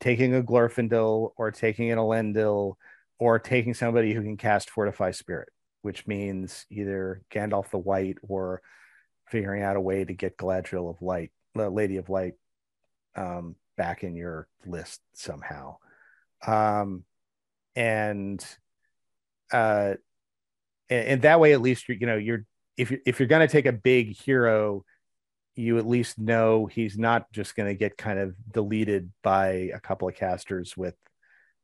taking 0.00 0.34
a 0.34 0.42
glorfindel 0.42 1.32
or 1.36 1.50
taking 1.50 1.90
an 1.90 1.98
elendil 1.98 2.74
or 3.20 3.38
taking 3.38 3.74
somebody 3.74 4.12
who 4.12 4.22
can 4.22 4.36
cast 4.36 4.68
fortify 4.68 5.12
spirit 5.12 5.48
which 5.82 6.06
means 6.06 6.66
either 6.70 7.22
gandalf 7.32 7.70
the 7.70 7.78
white 7.78 8.18
or 8.22 8.60
figuring 9.28 9.62
out 9.62 9.76
a 9.76 9.80
way 9.80 10.04
to 10.04 10.12
get 10.12 10.36
galadriel 10.36 10.90
of 10.90 11.00
light 11.00 11.30
lady 11.54 11.96
of 11.96 12.08
light 12.08 12.34
um, 13.16 13.56
back 13.76 14.04
in 14.04 14.14
your 14.14 14.46
list 14.66 15.00
somehow. 15.14 15.76
Um, 16.46 17.04
and 17.74 18.44
uh, 19.52 19.94
and, 20.88 21.08
and 21.08 21.22
that 21.22 21.40
way, 21.40 21.52
at 21.52 21.60
least 21.60 21.88
you 21.88 21.96
you 22.00 22.06
know 22.06 22.16
you're 22.16 22.44
if 22.76 22.90
you're 22.90 23.00
if 23.06 23.18
you're 23.18 23.28
going 23.28 23.46
to 23.46 23.52
take 23.52 23.66
a 23.66 23.72
big 23.72 24.16
hero, 24.16 24.84
you 25.56 25.78
at 25.78 25.86
least 25.86 26.18
know 26.18 26.66
he's 26.66 26.98
not 26.98 27.30
just 27.32 27.56
going 27.56 27.68
to 27.68 27.74
get 27.74 27.96
kind 27.96 28.18
of 28.18 28.34
deleted 28.52 29.10
by 29.22 29.70
a 29.74 29.80
couple 29.80 30.08
of 30.08 30.14
casters 30.14 30.76
with 30.76 30.94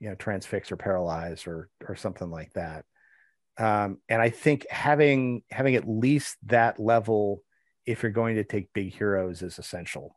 you 0.00 0.08
know 0.08 0.14
transfix 0.14 0.70
or 0.70 0.76
paralyzed 0.76 1.46
or 1.46 1.68
or 1.86 1.96
something 1.96 2.30
like 2.30 2.52
that. 2.54 2.84
Um, 3.58 3.98
and 4.10 4.20
i 4.20 4.28
think 4.28 4.66
having 4.68 5.42
having 5.50 5.76
at 5.76 5.88
least 5.88 6.36
that 6.44 6.78
level 6.78 7.42
if 7.86 8.02
you're 8.02 8.12
going 8.12 8.36
to 8.36 8.44
take 8.44 8.72
big 8.72 8.94
heroes 8.94 9.42
is 9.42 9.58
essential. 9.58 10.16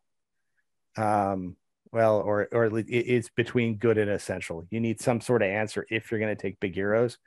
Um, 0.97 1.55
well 1.91 2.17
or 2.17 2.47
or 2.51 2.69
it's 2.87 3.29
between 3.29 3.77
good 3.77 3.97
and 3.97 4.11
essential. 4.11 4.65
You 4.69 4.79
need 4.79 5.01
some 5.01 5.21
sort 5.21 5.41
of 5.41 5.49
answer 5.49 5.85
if 5.89 6.11
you're 6.11 6.19
going 6.19 6.35
to 6.35 6.41
take 6.41 6.59
big 6.59 6.75
heroes. 6.75 7.17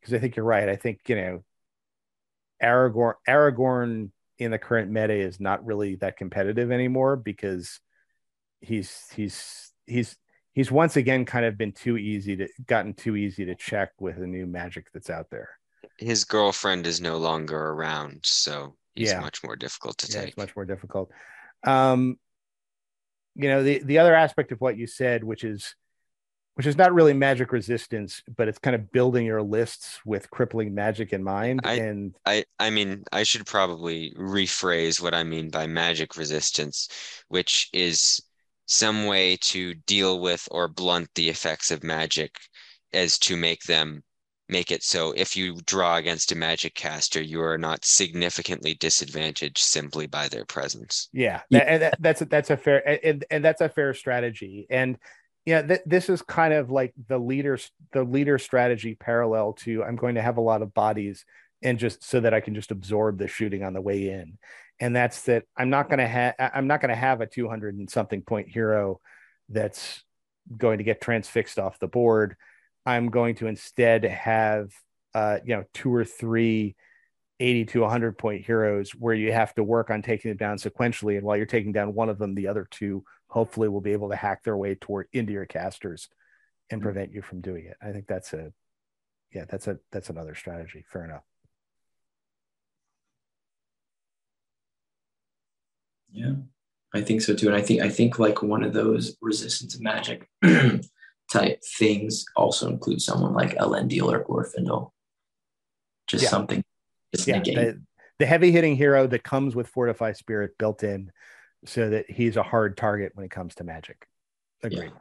Because 0.00 0.14
i 0.14 0.18
think 0.18 0.36
you're 0.36 0.44
right. 0.44 0.68
I 0.68 0.76
think 0.76 1.00
you 1.08 1.16
know 1.16 1.44
aragorn 2.62 3.14
aragorn 3.28 4.10
in 4.38 4.50
the 4.50 4.58
current 4.58 4.90
meta 4.90 5.14
is 5.14 5.40
not 5.40 5.64
really 5.64 5.96
that 5.96 6.16
competitive 6.16 6.70
anymore 6.70 7.16
because 7.16 7.80
he's 8.60 9.04
he's 9.14 9.72
he's 9.86 10.16
he's 10.58 10.72
once 10.72 10.96
again 10.96 11.24
kind 11.24 11.44
of 11.44 11.56
been 11.56 11.70
too 11.70 11.96
easy 11.96 12.34
to 12.34 12.48
gotten 12.66 12.92
too 12.92 13.14
easy 13.14 13.44
to 13.44 13.54
check 13.54 13.92
with 14.00 14.18
the 14.18 14.26
new 14.26 14.44
magic 14.44 14.88
that's 14.92 15.08
out 15.08 15.30
there. 15.30 15.50
His 15.98 16.24
girlfriend 16.24 16.84
is 16.84 17.00
no 17.00 17.16
longer 17.16 17.56
around, 17.56 18.20
so 18.24 18.74
he's 18.96 19.12
yeah. 19.12 19.20
much 19.20 19.44
more 19.44 19.54
difficult 19.54 19.98
to 19.98 20.12
yeah, 20.12 20.20
take. 20.20 20.28
It's 20.30 20.36
much 20.36 20.56
more 20.56 20.64
difficult. 20.64 21.12
Um, 21.64 22.16
you 23.36 23.48
know, 23.48 23.62
the 23.62 23.78
the 23.84 23.98
other 23.98 24.16
aspect 24.16 24.50
of 24.50 24.60
what 24.60 24.76
you 24.76 24.88
said, 24.88 25.22
which 25.22 25.44
is 25.44 25.76
which 26.54 26.66
is 26.66 26.76
not 26.76 26.92
really 26.92 27.12
magic 27.12 27.52
resistance, 27.52 28.20
but 28.36 28.48
it's 28.48 28.58
kind 28.58 28.74
of 28.74 28.90
building 28.90 29.24
your 29.24 29.42
lists 29.42 30.00
with 30.04 30.28
crippling 30.28 30.74
magic 30.74 31.12
in 31.12 31.22
mind. 31.22 31.60
I, 31.62 31.74
and 31.74 32.16
I, 32.26 32.44
I 32.58 32.70
mean, 32.70 33.04
I 33.12 33.22
should 33.22 33.46
probably 33.46 34.12
rephrase 34.18 35.00
what 35.00 35.14
I 35.14 35.22
mean 35.22 35.50
by 35.50 35.68
magic 35.68 36.16
resistance, 36.16 36.88
which 37.28 37.70
is 37.72 38.20
some 38.68 39.06
way 39.06 39.36
to 39.36 39.74
deal 39.74 40.20
with 40.20 40.46
or 40.50 40.68
blunt 40.68 41.08
the 41.14 41.28
effects 41.28 41.70
of 41.70 41.82
magic 41.82 42.38
as 42.92 43.18
to 43.18 43.36
make 43.36 43.62
them 43.64 44.02
make 44.50 44.70
it 44.70 44.82
so 44.82 45.12
if 45.12 45.36
you 45.36 45.56
draw 45.66 45.96
against 45.96 46.32
a 46.32 46.34
magic 46.34 46.74
caster, 46.74 47.20
you 47.20 47.42
are 47.42 47.58
not 47.58 47.84
significantly 47.84 48.74
disadvantaged 48.74 49.58
simply 49.58 50.06
by 50.06 50.26
their 50.28 50.46
presence. 50.46 51.10
Yeah, 51.12 51.42
yeah. 51.50 51.58
and 51.66 51.82
that, 51.82 51.96
that's 52.00 52.22
a, 52.22 52.24
that's 52.24 52.50
a 52.50 52.56
fair 52.56 52.88
and, 53.04 53.24
and 53.30 53.44
that's 53.44 53.60
a 53.60 53.68
fair 53.68 53.92
strategy. 53.92 54.66
And 54.70 54.96
yeah 55.48 55.62
th- 55.62 55.80
this 55.86 56.10
is 56.10 56.20
kind 56.20 56.52
of 56.52 56.70
like 56.70 56.92
the 57.08 57.18
leader 57.18 57.58
the 57.92 58.04
leader 58.04 58.38
strategy 58.38 58.94
parallel 58.94 59.54
to 59.54 59.82
i'm 59.82 59.96
going 59.96 60.16
to 60.16 60.22
have 60.22 60.36
a 60.36 60.42
lot 60.42 60.60
of 60.60 60.74
bodies 60.74 61.24
and 61.62 61.78
just 61.78 62.04
so 62.04 62.20
that 62.20 62.34
i 62.34 62.40
can 62.40 62.54
just 62.54 62.70
absorb 62.70 63.16
the 63.16 63.26
shooting 63.26 63.62
on 63.62 63.72
the 63.72 63.80
way 63.80 64.10
in 64.10 64.36
and 64.80 64.94
that's 64.94 65.22
that 65.22 65.44
i'm 65.56 65.70
not 65.70 65.88
going 65.88 65.98
to 65.98 66.06
have 66.06 66.34
i'm 66.38 66.66
not 66.66 66.80
going 66.80 66.90
to 66.90 66.94
have 66.94 67.20
a 67.20 67.26
200 67.26 67.74
and 67.74 67.90
something 67.90 68.22
point 68.22 68.48
hero 68.48 69.00
that's 69.48 70.02
going 70.56 70.78
to 70.78 70.84
get 70.84 71.00
transfixed 71.00 71.58
off 71.58 71.78
the 71.78 71.86
board 71.86 72.36
i'm 72.86 73.10
going 73.10 73.34
to 73.34 73.46
instead 73.46 74.04
have 74.04 74.72
uh 75.14 75.38
you 75.44 75.56
know 75.56 75.64
two 75.74 75.94
or 75.94 76.04
three 76.04 76.74
80 77.40 77.66
to 77.66 77.80
100 77.82 78.18
point 78.18 78.44
heroes 78.44 78.90
where 78.92 79.14
you 79.14 79.32
have 79.32 79.54
to 79.54 79.62
work 79.62 79.90
on 79.90 80.02
taking 80.02 80.30
them 80.30 80.38
down 80.38 80.56
sequentially 80.56 81.16
and 81.16 81.24
while 81.24 81.36
you're 81.36 81.46
taking 81.46 81.72
down 81.72 81.94
one 81.94 82.08
of 82.08 82.18
them 82.18 82.34
the 82.34 82.48
other 82.48 82.66
two 82.70 83.04
hopefully 83.28 83.68
will 83.68 83.80
be 83.80 83.92
able 83.92 84.08
to 84.10 84.16
hack 84.16 84.42
their 84.42 84.56
way 84.56 84.74
toward 84.74 85.06
into 85.12 85.32
your 85.32 85.46
casters 85.46 86.08
and 86.70 86.80
mm-hmm. 86.80 86.86
prevent 86.86 87.12
you 87.12 87.22
from 87.22 87.40
doing 87.40 87.66
it. 87.66 87.76
I 87.80 87.92
think 87.92 88.06
that's 88.06 88.32
a 88.32 88.52
yeah, 89.32 89.44
that's 89.48 89.68
a 89.68 89.78
that's 89.92 90.10
another 90.10 90.34
strategy. 90.34 90.84
Fair 90.90 91.04
enough. 91.04 91.24
Yeah, 96.10 96.34
I 96.94 97.02
think 97.02 97.22
so 97.22 97.34
too. 97.34 97.48
And 97.48 97.56
I 97.56 97.62
think 97.62 97.82
I 97.82 97.88
think 97.88 98.18
like 98.18 98.42
one 98.42 98.62
of 98.62 98.72
those 98.72 99.16
resistance 99.20 99.74
of 99.74 99.80
magic 99.80 100.28
type 101.30 101.62
things 101.78 102.24
also 102.36 102.68
includes 102.68 103.04
someone 103.04 103.34
like 103.34 103.56
Elendil 103.56 104.10
or 104.10 104.24
Glorfindel. 104.24 104.90
Just 106.06 106.24
yeah. 106.24 106.30
something 106.30 106.64
just 107.14 107.28
yeah, 107.28 107.40
the, 107.40 107.80
the 108.18 108.26
heavy 108.26 108.50
hitting 108.50 108.76
hero 108.76 109.06
that 109.06 109.22
comes 109.22 109.54
with 109.54 109.68
Fortify 109.68 110.12
Spirit 110.12 110.58
built 110.58 110.82
in 110.82 111.10
so 111.64 111.90
that 111.90 112.10
he's 112.10 112.36
a 112.36 112.42
hard 112.42 112.76
target 112.76 113.12
when 113.14 113.24
it 113.24 113.30
comes 113.30 113.54
to 113.56 113.64
magic. 113.64 114.06
Agreed. 114.62 114.92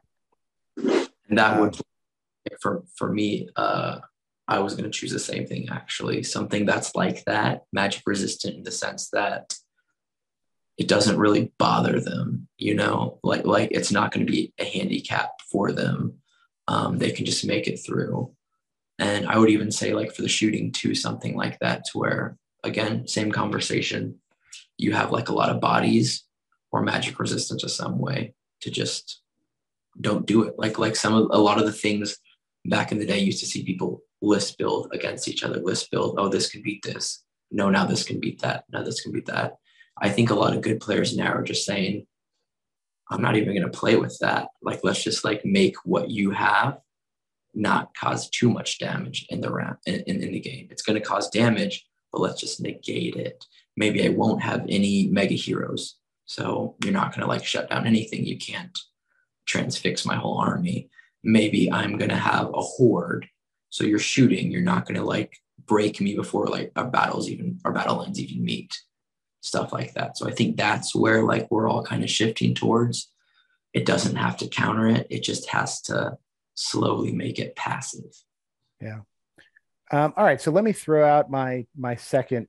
Yeah. 0.77 1.05
And 1.29 1.37
that 1.37 1.59
would 1.59 1.75
uh, 1.75 2.55
for 2.61 2.83
for 2.95 3.11
me, 3.11 3.49
uh 3.55 3.99
I 4.47 4.59
was 4.59 4.75
gonna 4.75 4.89
choose 4.89 5.11
the 5.11 5.19
same 5.19 5.45
thing 5.45 5.67
actually. 5.69 6.23
Something 6.23 6.65
that's 6.65 6.95
like 6.95 7.25
that, 7.25 7.63
magic 7.73 8.03
resistant 8.05 8.55
in 8.55 8.63
the 8.63 8.71
sense 8.71 9.09
that 9.09 9.53
it 10.77 10.87
doesn't 10.87 11.17
really 11.17 11.51
bother 11.57 11.99
them, 11.99 12.47
you 12.57 12.75
know, 12.75 13.19
like 13.23 13.45
like 13.45 13.69
it's 13.71 13.91
not 13.91 14.11
gonna 14.11 14.25
be 14.25 14.53
a 14.59 14.65
handicap 14.65 15.31
for 15.51 15.71
them. 15.71 16.13
Um, 16.67 16.97
they 16.97 17.11
can 17.11 17.25
just 17.25 17.45
make 17.45 17.67
it 17.67 17.77
through. 17.77 18.31
And 18.99 19.27
I 19.27 19.37
would 19.37 19.49
even 19.49 19.71
say 19.71 19.93
like 19.93 20.13
for 20.13 20.21
the 20.21 20.27
shooting 20.27 20.71
too, 20.71 20.93
something 20.93 21.35
like 21.35 21.59
that 21.59 21.85
to 21.85 21.97
where 21.97 22.37
again, 22.63 23.07
same 23.07 23.31
conversation. 23.31 24.19
You 24.77 24.91
have 24.93 25.11
like 25.11 25.29
a 25.29 25.33
lot 25.33 25.49
of 25.49 25.61
bodies 25.61 26.23
or 26.71 26.83
magic 26.83 27.19
resistance 27.19 27.63
of 27.63 27.71
some 27.71 27.97
way 27.97 28.33
to 28.61 28.69
just 28.69 29.21
don't 29.99 30.27
do 30.27 30.43
it. 30.43 30.55
Like 30.57 30.77
like 30.77 30.95
some 30.95 31.13
of 31.13 31.27
a 31.31 31.39
lot 31.39 31.57
of 31.57 31.65
the 31.65 31.71
things 31.71 32.17
back 32.65 32.91
in 32.91 32.99
the 32.99 33.05
day 33.05 33.19
used 33.19 33.39
to 33.39 33.45
see 33.45 33.63
people 33.63 34.01
list 34.21 34.57
build 34.57 34.89
against 34.93 35.27
each 35.27 35.43
other, 35.43 35.59
list 35.59 35.89
build, 35.89 36.15
oh, 36.19 36.29
this 36.29 36.49
can 36.49 36.61
beat 36.61 36.83
this. 36.83 37.23
No, 37.51 37.69
now 37.69 37.85
this 37.85 38.03
can 38.03 38.19
beat 38.19 38.41
that. 38.41 38.65
Now 38.71 38.83
this 38.83 39.01
can 39.01 39.11
beat 39.11 39.25
that. 39.27 39.57
I 40.01 40.09
think 40.09 40.29
a 40.29 40.35
lot 40.35 40.55
of 40.55 40.61
good 40.61 40.79
players 40.79 41.15
now 41.15 41.33
are 41.33 41.43
just 41.43 41.65
saying, 41.65 42.05
I'm 43.09 43.21
not 43.21 43.37
even 43.37 43.53
going 43.55 43.69
to 43.69 43.77
play 43.77 43.95
with 43.95 44.17
that. 44.19 44.49
Like, 44.61 44.81
let's 44.83 45.03
just 45.03 45.23
like 45.23 45.45
make 45.45 45.75
what 45.85 46.09
you 46.09 46.31
have 46.31 46.79
not 47.53 47.93
cause 47.95 48.29
too 48.29 48.49
much 48.49 48.79
damage 48.79 49.25
in 49.29 49.41
the 49.41 49.49
round 49.49 49.77
in, 49.85 50.01
in, 50.01 50.21
in 50.21 50.31
the 50.31 50.39
game. 50.39 50.67
It's 50.69 50.83
going 50.83 50.99
to 51.01 51.05
cause 51.05 51.29
damage, 51.29 51.85
but 52.11 52.21
let's 52.21 52.39
just 52.39 52.61
negate 52.61 53.15
it. 53.15 53.43
Maybe 53.75 54.05
I 54.05 54.09
won't 54.09 54.43
have 54.43 54.65
any 54.69 55.07
mega 55.07 55.33
heroes. 55.33 55.95
So 56.25 56.75
you're 56.83 56.93
not 56.93 57.11
going 57.11 57.21
to 57.21 57.27
like 57.27 57.45
shut 57.45 57.69
down 57.69 57.87
anything. 57.87 58.25
You 58.25 58.37
can't 58.37 58.77
transfix 59.45 60.05
my 60.05 60.15
whole 60.15 60.37
army. 60.37 60.89
Maybe 61.23 61.71
I'm 61.71 61.97
going 61.97 62.09
to 62.09 62.15
have 62.15 62.49
a 62.53 62.61
horde. 62.61 63.27
So 63.69 63.85
you're 63.85 63.99
shooting. 63.99 64.51
You're 64.51 64.61
not 64.61 64.85
going 64.85 64.99
to 64.99 65.05
like 65.05 65.33
break 65.65 65.99
me 65.99 66.15
before 66.15 66.47
like 66.47 66.71
our 66.75 66.87
battles 66.87 67.29
even 67.29 67.59
our 67.65 67.73
battle 67.73 67.97
lines 67.97 68.19
even 68.19 68.43
meet. 68.43 68.73
Stuff 69.41 69.71
like 69.71 69.93
that. 69.93 70.17
So 70.17 70.27
I 70.27 70.31
think 70.31 70.57
that's 70.57 70.95
where 70.95 71.23
like 71.23 71.49
we're 71.51 71.69
all 71.69 71.83
kind 71.83 72.03
of 72.03 72.09
shifting 72.09 72.55
towards. 72.55 73.11
It 73.73 73.85
doesn't 73.85 74.15
have 74.15 74.37
to 74.37 74.47
counter 74.47 74.87
it. 74.87 75.07
It 75.09 75.23
just 75.23 75.49
has 75.49 75.81
to 75.83 76.17
slowly 76.55 77.11
make 77.11 77.39
it 77.39 77.55
passive. 77.55 78.11
Yeah. 78.81 79.01
Um, 79.91 80.13
all 80.17 80.23
right. 80.23 80.41
So 80.41 80.51
let 80.51 80.63
me 80.63 80.73
throw 80.73 81.07
out 81.07 81.29
my 81.29 81.65
my 81.77 81.95
second 81.95 82.47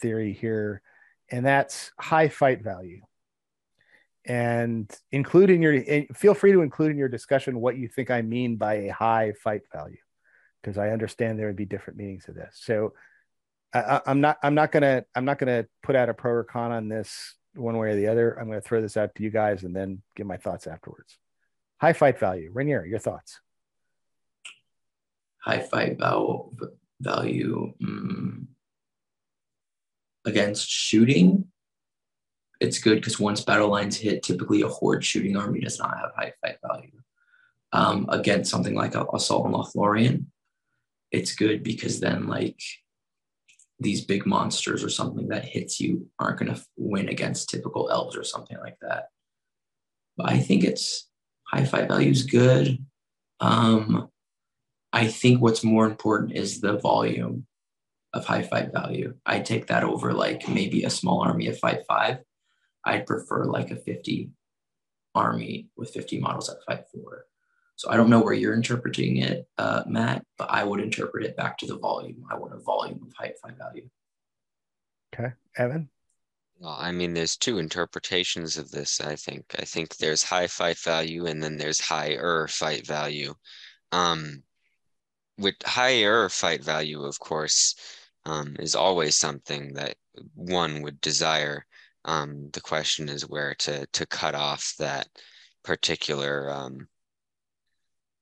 theory 0.00 0.32
here 0.32 0.82
and 1.30 1.44
that's 1.44 1.92
high 1.98 2.28
fight 2.28 2.62
value. 2.62 3.00
And 4.26 4.90
include 5.12 5.50
in 5.50 5.62
your 5.62 5.82
feel 6.14 6.34
free 6.34 6.52
to 6.52 6.60
include 6.60 6.90
in 6.90 6.98
your 6.98 7.08
discussion 7.08 7.60
what 7.60 7.78
you 7.78 7.88
think 7.88 8.10
I 8.10 8.22
mean 8.22 8.56
by 8.56 8.74
a 8.74 8.92
high 8.92 9.32
fight 9.32 9.62
value, 9.72 9.96
because 10.62 10.76
I 10.76 10.90
understand 10.90 11.38
there 11.38 11.46
would 11.46 11.56
be 11.56 11.64
different 11.64 11.98
meanings 11.98 12.28
of 12.28 12.34
this. 12.34 12.60
So 12.62 12.92
I, 13.72 14.00
am 14.06 14.20
not 14.20 14.38
I'm 14.42 14.54
not 14.54 14.72
gonna 14.72 15.04
I'm 15.14 15.24
not 15.24 15.38
gonna 15.38 15.66
put 15.82 15.96
out 15.96 16.08
a 16.08 16.14
pro 16.14 16.32
or 16.32 16.44
con 16.44 16.72
on 16.72 16.88
this 16.88 17.34
one 17.54 17.76
way 17.76 17.90
or 17.90 17.96
the 17.96 18.08
other. 18.08 18.38
I'm 18.38 18.48
gonna 18.48 18.60
throw 18.60 18.80
this 18.80 18.96
out 18.96 19.14
to 19.14 19.22
you 19.22 19.30
guys 19.30 19.64
and 19.64 19.74
then 19.74 20.02
give 20.16 20.26
my 20.26 20.36
thoughts 20.36 20.66
afterwards. 20.66 21.18
High 21.80 21.92
fight 21.92 22.18
value, 22.18 22.50
Rainier, 22.52 22.84
your 22.84 22.98
thoughts? 22.98 23.40
High 25.38 25.60
fight 25.60 25.98
value 25.98 26.50
value. 27.00 27.72
Mm 27.82 28.46
against 30.24 30.68
shooting, 30.68 31.46
it's 32.60 32.78
good 32.78 32.96
because 32.96 33.18
once 33.18 33.40
battle 33.42 33.68
lines 33.68 33.96
hit, 33.96 34.22
typically 34.22 34.62
a 34.62 34.68
horde 34.68 35.04
shooting 35.04 35.36
army 35.36 35.60
does 35.60 35.78
not 35.78 35.96
have 35.96 36.10
high 36.14 36.32
fight 36.42 36.56
value. 36.66 36.90
Um, 37.72 38.06
against 38.08 38.50
something 38.50 38.74
like 38.74 38.94
a 38.94 39.06
Assault 39.14 39.46
on 39.46 39.52
Lothlorien, 39.52 40.26
it's 41.12 41.34
good 41.34 41.62
because 41.62 42.00
then 42.00 42.26
like 42.26 42.60
these 43.80 44.04
big 44.04 44.26
monsters 44.26 44.84
or 44.84 44.90
something 44.90 45.28
that 45.28 45.44
hits 45.44 45.80
you 45.80 46.06
aren't 46.18 46.38
going 46.38 46.54
to 46.54 46.62
win 46.76 47.08
against 47.08 47.48
typical 47.48 47.90
elves 47.90 48.16
or 48.16 48.22
something 48.22 48.58
like 48.58 48.76
that. 48.82 49.06
But 50.16 50.30
I 50.30 50.38
think 50.38 50.64
it's 50.64 51.08
high 51.46 51.64
fight 51.64 51.88
value 51.88 52.10
is 52.10 52.24
good. 52.24 52.84
Um, 53.40 54.08
I 54.92 55.06
think 55.06 55.40
what's 55.40 55.64
more 55.64 55.86
important 55.86 56.32
is 56.32 56.60
the 56.60 56.76
volume 56.76 57.46
of 58.12 58.26
high 58.26 58.42
fight 58.42 58.72
value. 58.72 59.14
I'd 59.24 59.46
take 59.46 59.68
that 59.68 59.84
over 59.84 60.12
like 60.12 60.48
maybe 60.48 60.84
a 60.84 60.90
small 60.90 61.22
army 61.22 61.46
of 61.46 61.58
fight 61.58 61.80
five. 61.88 62.18
I'd 62.84 63.06
prefer 63.06 63.44
like 63.44 63.70
a 63.70 63.76
50 63.76 64.30
army 65.14 65.68
with 65.76 65.90
50 65.90 66.20
models 66.20 66.50
at 66.50 66.62
fight 66.66 66.84
four. 66.92 67.24
So 67.80 67.90
I 67.90 67.96
don't 67.96 68.10
know 68.10 68.20
where 68.20 68.34
you're 68.34 68.52
interpreting 68.52 69.16
it, 69.22 69.48
uh, 69.56 69.84
Matt, 69.86 70.22
but 70.36 70.50
I 70.50 70.64
would 70.64 70.80
interpret 70.80 71.24
it 71.24 71.34
back 71.34 71.56
to 71.56 71.66
the 71.66 71.78
volume. 71.78 72.26
I 72.30 72.34
want 72.34 72.52
a 72.52 72.58
volume 72.58 73.00
of 73.02 73.10
height 73.14 73.36
five 73.42 73.56
value. 73.56 73.88
Okay, 75.14 75.32
Evan. 75.56 75.88
Well, 76.58 76.76
I 76.78 76.92
mean, 76.92 77.14
there's 77.14 77.38
two 77.38 77.56
interpretations 77.56 78.58
of 78.58 78.70
this. 78.70 79.00
I 79.00 79.16
think. 79.16 79.46
I 79.58 79.64
think 79.64 79.96
there's 79.96 80.22
high 80.22 80.46
fight 80.46 80.78
value, 80.78 81.24
and 81.24 81.42
then 81.42 81.56
there's 81.56 81.80
higher 81.80 82.46
fight 82.48 82.86
value. 82.86 83.32
Um, 83.92 84.42
with 85.38 85.54
higher 85.64 86.28
fight 86.28 86.62
value, 86.62 87.02
of 87.04 87.18
course, 87.18 87.76
um, 88.26 88.56
is 88.58 88.74
always 88.74 89.16
something 89.16 89.72
that 89.72 89.96
one 90.34 90.82
would 90.82 91.00
desire. 91.00 91.64
Um, 92.04 92.50
the 92.52 92.60
question 92.60 93.08
is 93.08 93.26
where 93.26 93.54
to 93.60 93.86
to 93.86 94.04
cut 94.04 94.34
off 94.34 94.74
that 94.78 95.08
particular 95.64 96.50
um, 96.50 96.86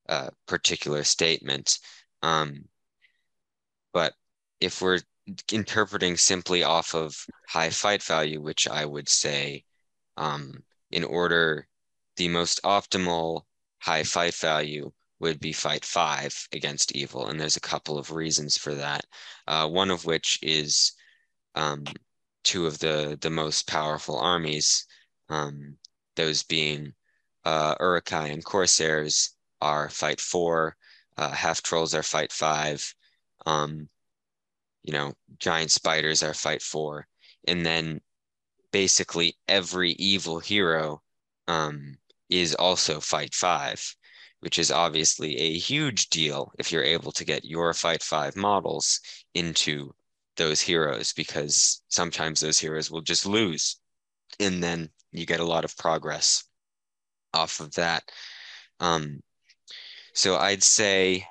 uh, 0.08 0.30
particular 0.46 1.04
statement. 1.04 1.78
Um, 2.22 2.64
but 3.92 4.14
if 4.60 4.82
we're 4.82 5.00
interpreting 5.52 6.16
simply 6.16 6.62
off 6.62 6.94
of 6.94 7.16
high 7.48 7.70
fight 7.70 8.02
value, 8.02 8.40
which 8.40 8.66
I 8.68 8.84
would 8.84 9.08
say, 9.08 9.64
um, 10.16 10.62
in 10.90 11.04
order, 11.04 11.68
the 12.16 12.28
most 12.28 12.62
optimal 12.62 13.42
high 13.80 14.02
fight 14.02 14.34
value 14.34 14.90
would 15.20 15.40
be 15.40 15.52
fight 15.52 15.84
five 15.84 16.34
against 16.52 16.92
evil. 16.92 17.26
And 17.28 17.40
there's 17.40 17.56
a 17.56 17.60
couple 17.60 17.98
of 17.98 18.12
reasons 18.12 18.56
for 18.56 18.74
that. 18.74 19.04
Uh, 19.46 19.68
one 19.68 19.90
of 19.90 20.04
which 20.04 20.38
is 20.42 20.92
um, 21.54 21.84
two 22.44 22.66
of 22.66 22.78
the, 22.78 23.18
the 23.20 23.30
most 23.30 23.68
powerful 23.68 24.18
armies, 24.18 24.86
um, 25.28 25.76
those 26.16 26.42
being 26.42 26.92
uh, 27.44 27.74
Uruk-hai 27.80 28.28
and 28.28 28.44
Corsairs, 28.44 29.34
are 29.60 29.88
fight 29.88 30.20
four, 30.20 30.76
uh, 31.16 31.30
half 31.30 31.62
trolls 31.62 31.94
are 31.94 32.02
fight 32.02 32.32
five, 32.32 32.94
um, 33.46 33.88
you 34.82 34.92
know, 34.92 35.12
giant 35.38 35.70
spiders 35.70 36.22
are 36.22 36.34
fight 36.34 36.62
four, 36.62 37.06
and 37.46 37.64
then 37.64 38.00
basically 38.72 39.36
every 39.48 39.92
evil 39.92 40.38
hero 40.38 41.02
um, 41.48 41.96
is 42.28 42.54
also 42.54 43.00
fight 43.00 43.34
five, 43.34 43.82
which 44.40 44.58
is 44.58 44.70
obviously 44.70 45.36
a 45.36 45.58
huge 45.58 46.08
deal 46.10 46.52
if 46.58 46.70
you're 46.70 46.84
able 46.84 47.12
to 47.12 47.24
get 47.24 47.44
your 47.44 47.72
fight 47.74 48.02
five 48.02 48.36
models 48.36 49.00
into 49.34 49.94
those 50.36 50.60
heroes 50.60 51.12
because 51.12 51.82
sometimes 51.88 52.40
those 52.40 52.58
heroes 52.60 52.90
will 52.90 53.00
just 53.00 53.26
lose 53.26 53.80
and 54.40 54.62
then 54.62 54.88
you 55.12 55.26
get 55.26 55.40
a 55.40 55.44
lot 55.44 55.64
of 55.64 55.76
progress 55.76 56.44
off 57.34 57.60
of 57.60 57.72
that. 57.74 58.04
Um, 58.80 59.20
so 60.12 60.36
I'd 60.36 60.62
say 60.62 61.26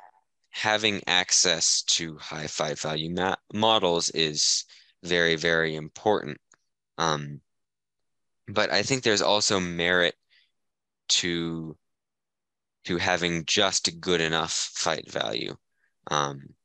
having 0.50 1.02
access 1.08 1.84
to 1.84 2.18
high 2.18 2.48
fight 2.48 2.80
value 2.80 3.12
ma- 3.14 3.36
models 3.54 4.10
is 4.12 4.66
very, 5.04 5.36
very 5.36 5.76
important. 5.76 6.40
Um, 6.98 7.42
but 8.48 8.72
I 8.72 8.82
think 8.82 9.04
there's 9.04 9.22
also 9.22 9.60
merit 9.60 10.16
to 11.10 11.78
to 12.86 12.98
having 12.98 13.44
just 13.46 14.00
good 14.00 14.22
enough 14.22 14.72
fight 14.74 15.12
value. 15.12 15.56
Um, 16.10 16.56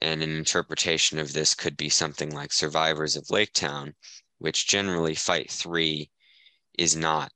and 0.00 0.22
an 0.22 0.30
interpretation 0.30 1.18
of 1.18 1.32
this 1.32 1.54
could 1.54 1.76
be 1.76 1.88
something 1.88 2.30
like 2.30 2.52
Survivors 2.52 3.16
of 3.16 3.28
Lake 3.30 3.52
Town, 3.52 3.94
which 4.38 4.68
generally 4.68 5.16
fight 5.16 5.50
three 5.50 6.10
is 6.78 6.94
not 6.94 7.32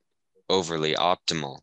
overly 0.49 0.93
optimal 0.95 1.59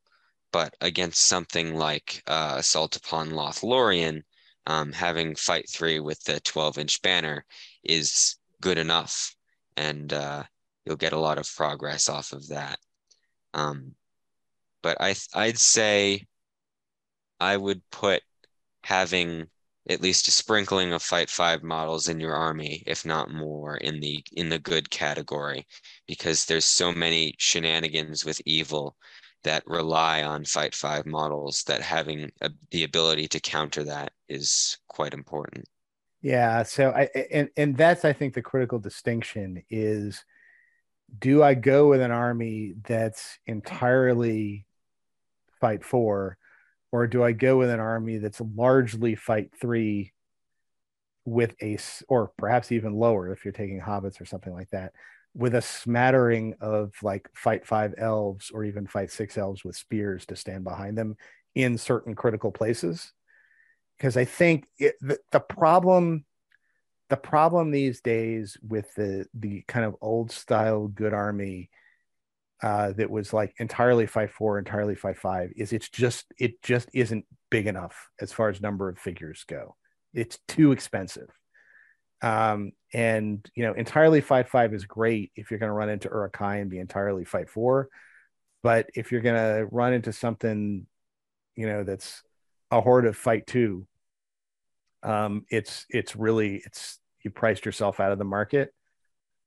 but 0.52 0.74
against 0.80 1.26
something 1.26 1.74
like 1.74 2.22
uh, 2.26 2.56
Assault 2.58 2.96
upon 2.96 3.30
Lothlorien, 3.30 4.22
um, 4.66 4.92
having 4.92 5.34
fight 5.34 5.68
three 5.68 6.00
with 6.00 6.22
the 6.24 6.40
12 6.40 6.78
inch 6.78 7.02
banner 7.02 7.44
is 7.84 8.36
good 8.60 8.78
enough, 8.78 9.34
and 9.76 10.12
uh, 10.12 10.44
you'll 10.84 10.96
get 10.96 11.12
a 11.12 11.18
lot 11.18 11.38
of 11.38 11.50
progress 11.56 12.08
off 12.08 12.32
of 12.32 12.48
that. 12.48 12.78
Um, 13.54 13.94
but 14.82 14.96
I 15.00 15.14
I'd 15.34 15.58
say 15.58 16.26
I 17.40 17.56
would 17.56 17.82
put 17.90 18.22
having 18.84 19.48
at 19.88 20.00
least 20.00 20.28
a 20.28 20.30
sprinkling 20.30 20.92
of 20.92 21.02
fight 21.02 21.30
five 21.30 21.62
models 21.62 22.08
in 22.08 22.20
your 22.20 22.34
army, 22.34 22.82
if 22.86 23.04
not 23.04 23.30
more, 23.30 23.76
in 23.78 24.00
the 24.00 24.22
in 24.32 24.48
the 24.48 24.58
good 24.58 24.90
category, 24.90 25.66
because 26.06 26.44
there's 26.44 26.64
so 26.64 26.92
many 26.92 27.34
shenanigans 27.38 28.24
with 28.24 28.40
evil 28.44 28.96
that 29.44 29.62
rely 29.66 30.22
on 30.22 30.44
fight 30.44 30.74
five 30.74 31.06
models 31.06 31.62
that 31.64 31.82
having 31.82 32.30
a, 32.40 32.50
the 32.70 32.84
ability 32.84 33.28
to 33.28 33.40
counter 33.40 33.84
that 33.84 34.12
is 34.28 34.78
quite 34.88 35.14
important. 35.14 35.66
Yeah 36.22 36.62
so 36.64 36.90
i 36.90 37.08
and, 37.32 37.48
and 37.56 37.76
that's 37.76 38.04
i 38.04 38.12
think 38.12 38.34
the 38.34 38.42
critical 38.42 38.78
distinction 38.78 39.62
is 39.70 40.22
do 41.18 41.42
i 41.42 41.54
go 41.54 41.88
with 41.88 42.00
an 42.02 42.10
army 42.10 42.74
that's 42.86 43.38
entirely 43.46 44.66
fight 45.60 45.82
four 45.82 46.36
or 46.92 47.06
do 47.06 47.24
i 47.24 47.32
go 47.32 47.56
with 47.56 47.70
an 47.70 47.80
army 47.80 48.18
that's 48.18 48.40
largely 48.54 49.14
fight 49.14 49.50
three 49.58 50.12
with 51.24 51.54
a 51.62 51.78
or 52.08 52.32
perhaps 52.36 52.72
even 52.72 52.94
lower 52.94 53.32
if 53.32 53.44
you're 53.44 53.52
taking 53.52 53.80
hobbits 53.80 54.20
or 54.20 54.26
something 54.26 54.52
like 54.52 54.70
that 54.70 54.92
with 55.34 55.54
a 55.54 55.62
smattering 55.62 56.54
of 56.60 56.92
like 57.02 57.28
fight 57.34 57.66
five 57.66 57.94
elves 57.98 58.50
or 58.50 58.64
even 58.64 58.86
fight 58.86 59.10
six 59.10 59.38
elves 59.38 59.64
with 59.64 59.76
spears 59.76 60.26
to 60.26 60.36
stand 60.36 60.64
behind 60.64 60.98
them 60.98 61.16
in 61.54 61.78
certain 61.78 62.14
critical 62.14 62.50
places. 62.50 63.12
Because 63.96 64.16
i 64.16 64.24
think 64.24 64.66
it, 64.78 64.94
the, 65.00 65.18
the 65.30 65.40
problem 65.40 66.24
the 67.10 67.16
problem 67.16 67.70
these 67.70 68.00
days 68.00 68.56
with 68.66 68.92
the 68.94 69.26
the 69.34 69.62
kind 69.68 69.84
of 69.84 69.96
old 70.00 70.30
style 70.30 70.86
good 70.88 71.12
army 71.12 71.68
uh, 72.62 72.92
that 72.92 73.10
was 73.10 73.32
like 73.32 73.54
entirely 73.58 74.06
fight 74.06 74.30
four 74.30 74.58
entirely 74.58 74.94
fight 74.94 75.16
five 75.16 75.50
is 75.56 75.72
it's 75.72 75.88
just 75.88 76.26
it 76.38 76.62
just 76.62 76.88
isn't 76.92 77.24
big 77.50 77.66
enough 77.66 78.10
as 78.20 78.32
far 78.32 78.48
as 78.48 78.60
number 78.60 78.88
of 78.88 78.98
figures 78.98 79.44
go. 79.48 79.76
It's 80.12 80.38
too 80.46 80.72
expensive 80.72 81.30
um, 82.22 82.72
and 82.92 83.48
you 83.54 83.64
know, 83.64 83.72
entirely 83.72 84.20
fight 84.20 84.48
five 84.48 84.74
is 84.74 84.84
great 84.84 85.32
if 85.36 85.50
you're 85.50 85.60
going 85.60 85.68
to 85.68 85.74
run 85.74 85.90
into 85.90 86.08
Uruk-hai 86.08 86.56
and 86.56 86.70
be 86.70 86.78
entirely 86.78 87.24
fight 87.24 87.48
four. 87.48 87.88
But 88.62 88.90
if 88.94 89.10
you're 89.10 89.22
going 89.22 89.36
to 89.36 89.66
run 89.70 89.94
into 89.94 90.12
something, 90.12 90.86
you 91.56 91.66
know, 91.66 91.84
that's 91.84 92.22
a 92.70 92.80
horde 92.80 93.06
of 93.06 93.16
fight 93.16 93.46
two, 93.46 93.86
um, 95.02 95.44
it's 95.50 95.86
it's 95.88 96.14
really 96.14 96.62
it's 96.64 96.98
you 97.22 97.30
priced 97.30 97.64
yourself 97.64 98.00
out 98.00 98.12
of 98.12 98.18
the 98.18 98.24
market. 98.24 98.74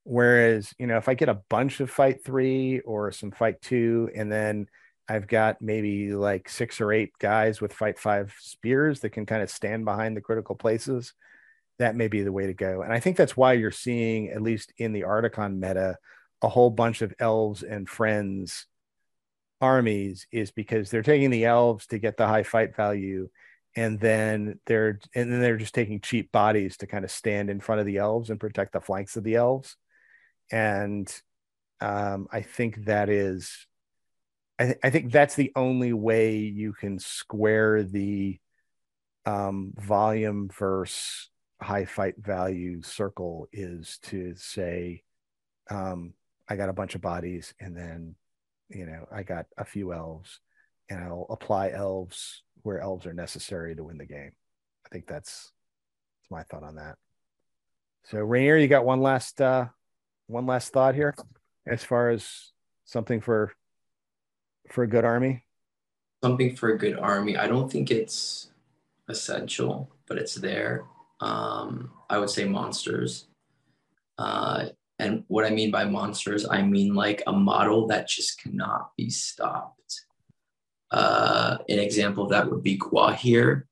Whereas, 0.06 0.74
you 0.80 0.88
know, 0.88 0.98
if 0.98 1.08
I 1.08 1.14
get 1.14 1.30
a 1.30 1.42
bunch 1.50 1.80
of 1.80 1.90
fight 1.90 2.26
three 2.26 2.82
or 2.82 3.12
some 3.12 3.32
fight 3.32 3.62
two, 3.62 4.10
and 4.16 4.32
then 4.32 4.68
I've 5.08 5.28
got 5.28 5.62
maybe 5.62 6.14
like 6.14 6.50
six 6.50 6.82
or 6.82 6.92
eight 6.92 7.12
guys 7.20 7.62
with 7.62 7.74
fight 7.74 8.00
five 8.00 8.34
spears 8.40 9.02
that 9.02 9.12
can 9.12 9.26
kind 9.26 9.42
of 9.42 9.50
stand 9.50 9.86
behind 9.86 10.18
the 10.18 10.22
critical 10.22 10.56
places 10.56 11.14
that 11.80 11.96
may 11.96 12.08
be 12.08 12.22
the 12.22 12.32
way 12.32 12.48
to 12.48 12.54
go. 12.54 12.82
And 12.82 12.94
I 12.94 13.00
think 13.00 13.18
that's 13.18 13.38
why 13.38 13.54
you're 13.54 13.72
seeing, 13.72 14.30
at 14.30 14.42
least 14.42 14.74
in 14.78 14.94
the 14.94 15.02
Articon 15.02 15.60
meta, 15.60 15.98
a 16.42 16.50
whole 16.50 16.70
bunch 16.70 17.02
of 17.02 17.14
elves 17.20 17.64
and 17.64 17.88
friends 17.88 18.68
armies 19.62 20.28
is 20.32 20.52
because 20.52 20.90
they're 20.90 21.02
taking 21.02 21.30
the 21.30 21.46
elves 21.46 21.88
to 21.88 21.98
get 21.98 22.18
the 22.18 22.28
high 22.28 22.44
fight 22.44 22.76
value 22.76 23.30
and 23.76 23.98
then 24.00 24.60
they're 24.66 25.00
and 25.16 25.32
then 25.32 25.40
they're 25.40 25.58
just 25.58 25.74
taking 25.74 26.02
cheap 26.02 26.32
bodies 26.34 26.76
to 26.78 26.86
kind 26.86 27.06
of 27.06 27.12
stand 27.12 27.50
in 27.50 27.62
front 27.62 27.80
of 27.80 27.88
the 27.88 27.98
elves 27.98 28.30
and 28.30 28.42
protect 28.42 28.74
the 28.74 28.82
flanks 28.82 29.16
of 29.16 29.24
the 29.24 29.36
elves 29.36 29.78
and 30.52 31.22
um, 31.80 32.28
i 32.32 32.42
think 32.42 32.86
that 32.86 33.10
is 33.10 33.66
I, 34.60 34.66
th- 34.66 34.80
I 34.84 34.90
think 34.92 35.12
that's 35.12 35.36
the 35.36 35.52
only 35.56 35.94
way 35.94 36.38
you 36.38 36.74
can 36.74 37.00
square 37.00 37.84
the 37.84 38.38
um, 39.26 39.74
volume 39.78 40.50
versus 40.50 41.30
high 41.64 41.86
fight 41.86 42.16
value 42.18 42.82
circle 42.82 43.48
is 43.52 43.98
to 44.04 44.36
say, 44.36 45.04
um, 45.70 46.14
I 46.48 46.56
got 46.56 46.70
a 46.70 46.74
bunch 46.74 46.96
of 46.96 47.02
bodies 47.02 47.54
and 47.60 47.76
then, 47.76 48.16
you 48.70 48.86
know, 48.86 49.08
I 49.12 49.24
got 49.24 49.46
a 49.58 49.66
few 49.66 49.94
elves 49.94 50.40
and 50.90 51.00
I'll 51.00 51.26
apply 51.30 51.72
elves 51.72 52.44
where 52.62 52.82
elves 52.82 53.06
are 53.06 53.14
necessary 53.14 53.76
to 53.76 53.84
win 53.84 53.98
the 53.98 54.06
game. 54.06 54.32
I 54.86 54.90
think 54.90 55.08
that's, 55.08 55.52
that's 56.20 56.32
my 56.32 56.44
thought 56.44 56.64
on 56.64 56.76
that. 56.76 56.98
So 58.06 58.20
Rainier, 58.20 58.58
you 58.58 58.68
got 58.68 58.86
one 58.86 59.02
last 59.02 59.42
uh 59.42 59.68
one 60.28 60.46
last 60.46 60.74
thought 60.74 60.96
here 60.96 61.16
as 61.66 61.84
far 61.84 62.10
as 62.10 62.52
something 62.86 63.22
for 63.22 63.54
for 64.70 64.84
a 64.84 64.88
good 64.88 65.06
army? 65.06 65.44
Something 66.22 66.56
for 66.56 66.70
a 66.70 66.78
good 66.78 66.98
army. 66.98 67.38
I 67.38 67.48
don't 67.48 67.72
think 67.72 67.92
it's 67.92 68.50
essential, 69.08 69.90
but 70.08 70.18
it's 70.18 70.36
there 70.36 70.86
um, 71.24 71.92
I 72.10 72.18
would 72.20 72.30
say 72.30 72.44
monsters. 72.46 73.28
Uh, 74.18 74.76
And 75.00 75.24
what 75.28 75.44
I 75.46 75.50
mean 75.50 75.72
by 75.72 75.86
monsters, 75.86 76.44
I 76.58 76.62
mean 76.62 76.94
like 77.06 77.22
a 77.26 77.34
model 77.34 77.88
that 77.88 78.08
just 78.08 78.40
cannot 78.42 78.84
be 78.96 79.10
stopped. 79.10 79.92
Uh, 80.92 81.58
an 81.68 81.80
example 81.80 82.24
of 82.24 82.30
that 82.30 82.48
would 82.50 82.64
be 82.64 82.78
Gwaihir, 82.78 83.64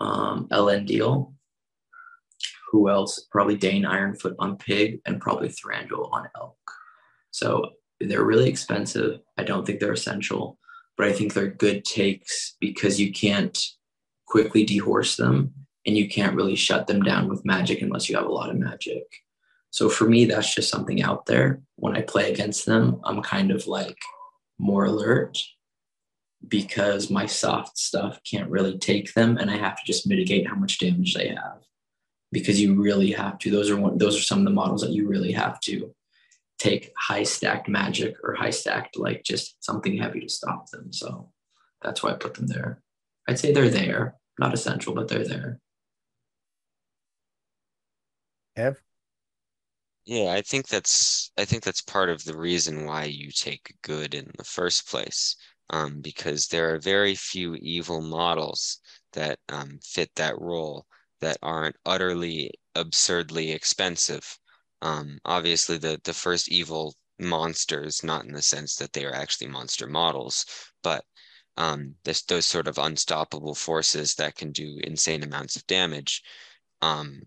um, 0.00 0.46
Deal. 0.84 1.32
Who 2.70 2.80
else? 2.90 3.12
Probably 3.34 3.56
Dáin 3.56 3.84
Ironfoot 3.96 4.36
on 4.38 4.58
Pig, 4.58 5.00
and 5.06 5.20
probably 5.24 5.48
Thranduil 5.48 6.12
on 6.12 6.28
Elk. 6.36 6.64
So 7.30 7.46
they're 7.98 8.30
really 8.32 8.50
expensive. 8.50 9.12
I 9.40 9.44
don't 9.44 9.64
think 9.64 9.80
they're 9.80 10.00
essential, 10.00 10.58
but 10.96 11.06
I 11.08 11.12
think 11.16 11.32
they're 11.32 11.62
good 11.66 11.80
takes 11.84 12.56
because 12.60 13.00
you 13.00 13.10
can't 13.12 13.56
quickly 14.26 14.62
dehorse 14.66 15.16
them 15.16 15.36
and 15.86 15.96
you 15.96 16.08
can't 16.08 16.36
really 16.36 16.56
shut 16.56 16.86
them 16.86 17.02
down 17.02 17.28
with 17.28 17.44
magic 17.44 17.82
unless 17.82 18.08
you 18.08 18.16
have 18.16 18.26
a 18.26 18.32
lot 18.32 18.50
of 18.50 18.56
magic. 18.56 19.04
So 19.70 19.88
for 19.88 20.08
me, 20.08 20.24
that's 20.24 20.54
just 20.54 20.70
something 20.70 21.02
out 21.02 21.26
there. 21.26 21.60
When 21.76 21.96
I 21.96 22.02
play 22.02 22.30
against 22.30 22.64
them, 22.64 23.00
I'm 23.04 23.22
kind 23.22 23.50
of 23.50 23.66
like 23.66 23.98
more 24.58 24.84
alert 24.84 25.38
because 26.46 27.10
my 27.10 27.26
soft 27.26 27.78
stuff 27.78 28.20
can't 28.28 28.50
really 28.50 28.78
take 28.78 29.14
them 29.14 29.36
and 29.36 29.50
I 29.50 29.56
have 29.56 29.76
to 29.76 29.82
just 29.84 30.06
mitigate 30.06 30.46
how 30.46 30.54
much 30.54 30.78
damage 30.78 31.14
they 31.14 31.28
have. 31.28 31.62
Because 32.30 32.60
you 32.60 32.80
really 32.80 33.12
have 33.12 33.38
to, 33.40 33.50
those 33.50 33.70
are 33.70 33.76
one 33.76 33.98
those 33.98 34.16
are 34.16 34.22
some 34.22 34.38
of 34.40 34.44
the 34.44 34.50
models 34.50 34.80
that 34.82 34.92
you 34.92 35.08
really 35.08 35.32
have 35.32 35.60
to 35.60 35.94
take 36.58 36.92
high 36.96 37.22
stacked 37.22 37.68
magic 37.68 38.16
or 38.22 38.34
high 38.34 38.50
stacked 38.50 38.96
like 38.96 39.22
just 39.24 39.62
something 39.64 39.96
heavy 39.96 40.20
to 40.20 40.28
stop 40.28 40.70
them. 40.70 40.92
So 40.92 41.30
that's 41.82 42.02
why 42.02 42.10
I 42.10 42.14
put 42.14 42.34
them 42.34 42.46
there. 42.46 42.82
I'd 43.28 43.38
say 43.38 43.52
they're 43.52 43.68
there, 43.68 44.16
not 44.38 44.54
essential, 44.54 44.94
but 44.94 45.08
they're 45.08 45.26
there. 45.26 45.60
Ev? 48.56 48.80
Yeah, 50.06 50.32
I 50.32 50.42
think 50.42 50.68
that's 50.68 51.30
I 51.38 51.44
think 51.44 51.62
that's 51.62 51.80
part 51.82 52.08
of 52.10 52.24
the 52.24 52.36
reason 52.36 52.84
why 52.84 53.04
you 53.04 53.30
take 53.30 53.76
good 53.82 54.14
in 54.14 54.30
the 54.36 54.44
first 54.44 54.86
place. 54.88 55.36
Um, 55.70 56.00
because 56.02 56.48
there 56.48 56.74
are 56.74 56.78
very 56.78 57.14
few 57.14 57.54
evil 57.56 58.02
models 58.02 58.80
that 59.12 59.38
um, 59.48 59.78
fit 59.82 60.14
that 60.16 60.38
role 60.38 60.86
that 61.20 61.38
aren't 61.42 61.76
utterly 61.86 62.50
absurdly 62.74 63.50
expensive. 63.52 64.38
Um, 64.82 65.18
obviously, 65.24 65.78
the 65.78 66.00
the 66.04 66.12
first 66.14 66.48
evil 66.48 66.94
monsters, 67.18 68.02
not 68.04 68.24
in 68.26 68.32
the 68.32 68.42
sense 68.42 68.76
that 68.76 68.92
they 68.92 69.04
are 69.06 69.14
actually 69.14 69.48
monster 69.48 69.86
models, 69.86 70.44
but 70.82 71.04
um, 71.56 71.94
this, 72.04 72.22
those 72.22 72.46
sort 72.46 72.68
of 72.68 72.78
unstoppable 72.78 73.54
forces 73.54 74.14
that 74.16 74.34
can 74.34 74.52
do 74.52 74.78
insane 74.84 75.22
amounts 75.22 75.56
of 75.56 75.66
damage 75.66 76.22
um, 76.82 77.22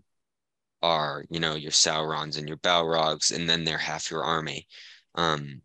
are, 0.82 1.26
you 1.30 1.40
know, 1.40 1.56
your 1.56 1.72
Saurons 1.72 2.38
and 2.38 2.48
your 2.48 2.58
Balrogs, 2.58 3.32
and 3.32 3.50
then 3.50 3.64
they're 3.64 3.78
half 3.78 4.12
your 4.12 4.24
army. 4.24 4.68
Um, 5.16 5.62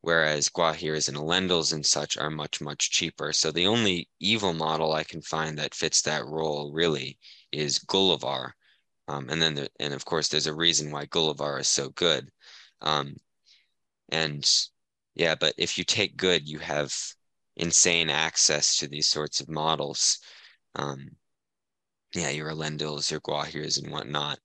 whereas 0.00 0.48
Gwaihirs 0.48 1.08
and 1.08 1.16
Elendils 1.16 1.72
and 1.72 1.84
such 1.84 2.16
are 2.16 2.30
much, 2.30 2.60
much 2.60 2.90
cheaper. 2.90 3.32
So 3.32 3.50
the 3.50 3.66
only 3.66 4.08
evil 4.20 4.52
model 4.52 4.92
I 4.92 5.04
can 5.04 5.22
find 5.22 5.58
that 5.58 5.74
fits 5.74 6.02
that 6.02 6.26
role 6.26 6.72
really 6.72 7.18
is 7.52 7.78
Gulavhar. 7.80 8.52
Um, 9.08 9.28
and 9.30 9.40
then, 9.40 9.54
the, 9.54 9.68
and 9.78 9.94
of 9.94 10.04
course, 10.04 10.28
there's 10.28 10.48
a 10.48 10.54
reason 10.54 10.90
why 10.90 11.06
Gulavhar 11.06 11.60
is 11.60 11.68
so 11.68 11.90
good. 11.90 12.28
Um, 12.82 13.16
and 14.08 14.48
yeah, 15.14 15.34
but 15.34 15.54
if 15.56 15.78
you 15.78 15.84
take 15.84 16.16
good, 16.16 16.48
you 16.48 16.58
have 16.58 16.94
insane 17.56 18.10
access 18.10 18.76
to 18.76 18.88
these 18.88 19.08
sorts 19.08 19.40
of 19.40 19.48
models. 19.48 20.18
Um, 20.74 21.10
yeah, 22.14 22.30
your 22.30 22.50
Elendils, 22.50 23.10
your 23.10 23.20
Gwaihirs, 23.20 23.82
and 23.82 23.92
whatnot. 23.92 24.38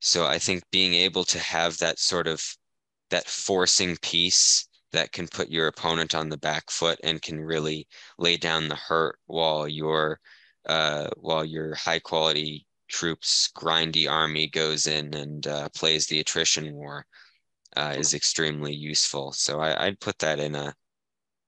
So 0.00 0.26
I 0.26 0.38
think 0.38 0.62
being 0.70 0.94
able 0.94 1.24
to 1.24 1.38
have 1.38 1.78
that 1.78 1.98
sort 1.98 2.26
of 2.26 2.42
that 3.10 3.28
forcing 3.28 3.96
piece 3.98 4.68
that 4.92 5.12
can 5.12 5.28
put 5.28 5.50
your 5.50 5.66
opponent 5.66 6.14
on 6.14 6.28
the 6.28 6.38
back 6.38 6.70
foot 6.70 6.98
and 7.04 7.22
can 7.22 7.40
really 7.40 7.86
lay 8.18 8.36
down 8.36 8.68
the 8.68 8.76
hurt 8.76 9.18
while 9.26 9.68
your 9.68 10.20
uh, 10.66 11.08
while 11.16 11.44
your 11.44 11.74
high 11.74 11.98
quality 11.98 12.66
troops 12.88 13.50
grindy 13.54 14.10
army 14.10 14.48
goes 14.48 14.86
in 14.86 15.14
and 15.14 15.46
uh, 15.46 15.68
plays 15.76 16.06
the 16.06 16.20
attrition 16.20 16.72
war 16.74 17.06
uh, 17.76 17.94
is 17.96 18.14
extremely 18.14 18.74
useful. 18.74 19.32
So 19.32 19.60
I, 19.60 19.86
would 19.86 20.00
put 20.00 20.18
that 20.20 20.40
in 20.40 20.54
a 20.54 20.74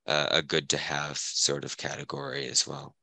a 0.06 0.42
good 0.42 0.68
to 0.70 0.78
have 0.78 1.16
sort 1.16 1.64
of 1.64 1.76
category 1.76 2.48
as 2.48 2.66
well. 2.66 2.96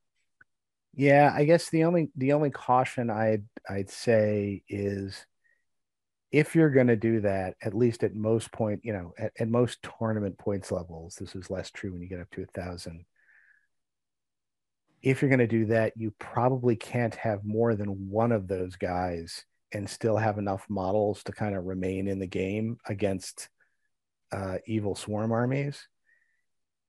Yeah, 0.94 1.32
I 1.34 1.44
guess 1.44 1.70
the 1.70 1.84
only 1.84 2.10
the 2.16 2.32
only 2.32 2.50
caution 2.50 3.10
I'd 3.10 3.44
I'd 3.68 3.90
say 3.90 4.62
is 4.68 5.24
if 6.32 6.54
you're 6.54 6.70
going 6.70 6.86
to 6.88 6.96
do 6.96 7.20
that, 7.22 7.54
at 7.62 7.74
least 7.74 8.04
at 8.04 8.14
most 8.14 8.52
point, 8.52 8.80
you 8.84 8.92
know, 8.92 9.12
at, 9.18 9.32
at 9.38 9.48
most 9.48 9.78
tournament 9.98 10.38
points 10.38 10.70
levels, 10.70 11.16
this 11.16 11.34
is 11.34 11.50
less 11.50 11.70
true 11.70 11.92
when 11.92 12.02
you 12.02 12.08
get 12.08 12.20
up 12.20 12.30
to 12.32 12.42
a 12.42 12.46
thousand. 12.46 13.04
If 15.02 15.22
you're 15.22 15.30
going 15.30 15.38
to 15.40 15.46
do 15.46 15.66
that, 15.66 15.94
you 15.96 16.12
probably 16.18 16.76
can't 16.76 17.14
have 17.16 17.44
more 17.44 17.74
than 17.74 18.10
one 18.10 18.32
of 18.32 18.46
those 18.46 18.76
guys 18.76 19.44
and 19.72 19.88
still 19.88 20.16
have 20.16 20.38
enough 20.38 20.66
models 20.68 21.22
to 21.24 21.32
kind 21.32 21.56
of 21.56 21.64
remain 21.64 22.06
in 22.06 22.18
the 22.18 22.26
game 22.26 22.78
against 22.86 23.48
uh, 24.30 24.58
evil 24.66 24.94
swarm 24.94 25.32
armies. 25.32 25.88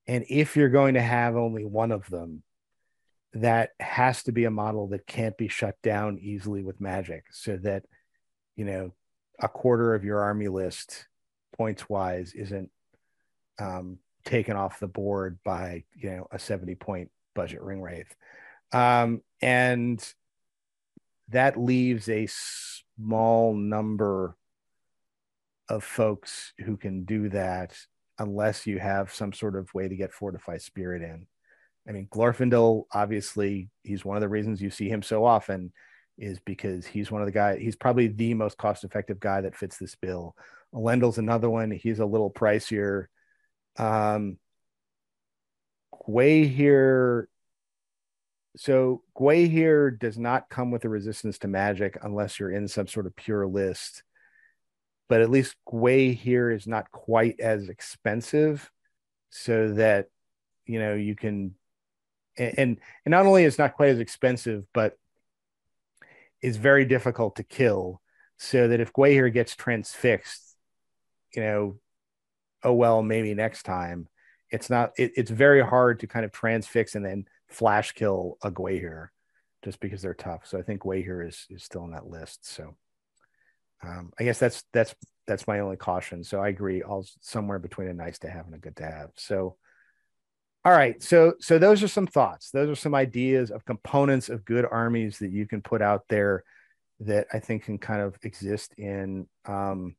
And 0.07 0.25
if 0.29 0.55
you're 0.55 0.69
going 0.69 0.95
to 0.95 1.01
have 1.01 1.35
only 1.35 1.63
one 1.63 1.91
of 1.91 2.09
them, 2.09 2.43
that 3.33 3.71
has 3.79 4.23
to 4.23 4.31
be 4.31 4.45
a 4.45 4.51
model 4.51 4.87
that 4.87 5.07
can't 5.07 5.37
be 5.37 5.47
shut 5.47 5.75
down 5.81 6.19
easily 6.21 6.63
with 6.63 6.81
magic 6.81 7.25
so 7.31 7.57
that, 7.57 7.83
you 8.55 8.65
know, 8.65 8.93
a 9.39 9.47
quarter 9.47 9.95
of 9.95 10.03
your 10.03 10.19
army 10.19 10.47
list 10.47 11.07
points 11.55 11.89
wise 11.89 12.33
isn't 12.33 12.69
um, 13.59 13.99
taken 14.25 14.55
off 14.55 14.79
the 14.79 14.87
board 14.87 15.39
by, 15.43 15.83
you 15.95 16.09
know, 16.09 16.27
a 16.31 16.39
70 16.39 16.75
point 16.75 17.09
budget 17.33 17.61
ring 17.61 17.81
wraith. 17.81 18.13
Um, 18.73 19.21
and 19.41 20.03
that 21.29 21.57
leaves 21.57 22.09
a 22.09 22.27
small 22.27 23.53
number 23.53 24.35
of 25.69 25.83
folks 25.83 26.53
who 26.65 26.75
can 26.75 27.05
do 27.05 27.29
that 27.29 27.77
unless 28.19 28.67
you 28.67 28.77
have 28.77 29.13
some 29.13 29.33
sort 29.33 29.55
of 29.55 29.73
way 29.73 29.87
to 29.87 29.95
get 29.95 30.13
fortified 30.13 30.61
spirit 30.61 31.01
in. 31.01 31.27
I 31.87 31.91
mean, 31.91 32.07
Glorfindel, 32.11 32.85
obviously, 32.91 33.69
he's 33.83 34.05
one 34.05 34.17
of 34.17 34.21
the 34.21 34.29
reasons 34.29 34.61
you 34.61 34.69
see 34.69 34.87
him 34.87 35.01
so 35.01 35.25
often 35.25 35.71
is 36.17 36.39
because 36.39 36.85
he's 36.85 37.11
one 37.11 37.21
of 37.21 37.25
the 37.25 37.31
guys, 37.31 37.59
he's 37.59 37.75
probably 37.75 38.07
the 38.07 38.33
most 38.33 38.57
cost 38.57 38.83
effective 38.83 39.19
guy 39.19 39.41
that 39.41 39.55
fits 39.55 39.77
this 39.77 39.95
bill. 39.95 40.35
Elendil's 40.73 41.17
another 41.17 41.49
one. 41.49 41.71
He's 41.71 41.99
a 41.99 42.05
little 42.05 42.31
pricier. 42.31 43.07
Um, 43.77 44.37
here. 46.07 47.27
So 48.57 49.01
Gwaihir 49.17 49.97
does 49.97 50.17
not 50.17 50.49
come 50.49 50.71
with 50.71 50.83
a 50.85 50.89
resistance 50.89 51.39
to 51.39 51.47
magic 51.47 51.97
unless 52.01 52.39
you're 52.39 52.51
in 52.51 52.67
some 52.67 52.87
sort 52.87 53.05
of 53.05 53.15
pure 53.15 53.47
list 53.47 54.03
but 55.11 55.19
at 55.19 55.29
least 55.29 55.57
Gwaihir 55.67 56.15
here 56.15 56.51
is 56.51 56.65
not 56.65 56.89
quite 56.89 57.41
as 57.41 57.67
expensive 57.67 58.71
so 59.29 59.73
that 59.73 60.07
you 60.65 60.79
know 60.79 60.93
you 60.93 61.17
can 61.17 61.53
and 62.37 62.57
and 62.57 62.77
not 63.11 63.25
only 63.25 63.43
is 63.43 63.57
not 63.57 63.75
quite 63.75 63.89
as 63.89 63.99
expensive 63.99 64.63
but 64.73 64.97
is 66.41 66.57
very 66.57 66.85
difficult 66.85 67.35
to 67.35 67.43
kill 67.43 68.01
so 68.37 68.67
that 68.67 68.79
if 68.79 68.93
Gwaihir 68.93 69.31
gets 69.31 69.55
transfixed 69.55 70.55
you 71.35 71.41
know 71.41 71.77
oh 72.63 72.73
well 72.73 73.01
maybe 73.01 73.33
next 73.33 73.63
time 73.63 74.07
it's 74.49 74.69
not 74.69 74.91
it, 74.97 75.11
it's 75.15 75.31
very 75.31 75.61
hard 75.61 75.99
to 75.99 76.07
kind 76.07 76.25
of 76.25 76.31
transfix 76.31 76.95
and 76.95 77.05
then 77.05 77.25
flash 77.47 77.91
kill 77.91 78.37
a 78.41 78.51
Gwaihir 78.51 79.07
just 79.63 79.79
because 79.79 80.01
they're 80.01 80.13
tough 80.13 80.45
so 80.45 80.57
i 80.57 80.61
think 80.61 80.81
Gwaihir 80.81 81.27
is 81.27 81.45
is 81.49 81.63
still 81.63 81.83
on 81.83 81.91
that 81.91 82.07
list 82.07 82.45
so 82.45 82.75
um, 83.83 84.11
I 84.19 84.23
guess 84.23 84.39
that's 84.39 84.63
that's 84.73 84.95
that's 85.27 85.47
my 85.47 85.59
only 85.59 85.77
caution. 85.77 86.23
So 86.23 86.39
I 86.39 86.49
agree, 86.49 86.81
all 86.81 87.05
somewhere 87.21 87.59
between 87.59 87.87
a 87.87 87.93
nice 87.93 88.19
to 88.19 88.29
have 88.29 88.45
and 88.45 88.55
a 88.55 88.59
good 88.59 88.75
to 88.77 88.85
have. 88.85 89.11
So, 89.15 89.57
all 90.63 90.71
right, 90.71 91.01
so 91.01 91.33
so 91.39 91.57
those 91.57 91.81
are 91.81 91.87
some 91.87 92.05
thoughts. 92.05 92.51
Those 92.51 92.69
are 92.69 92.75
some 92.75 92.93
ideas 92.93 93.49
of 93.49 93.65
components 93.65 94.29
of 94.29 94.45
good 94.45 94.65
armies 94.69 95.17
that 95.19 95.31
you 95.31 95.47
can 95.47 95.61
put 95.61 95.81
out 95.81 96.03
there 96.07 96.43
that 96.99 97.27
I 97.33 97.39
think 97.39 97.63
can 97.63 97.79
kind 97.79 98.01
of 98.01 98.15
exist 98.21 98.73
in 98.77 99.27
um, 99.45 99.95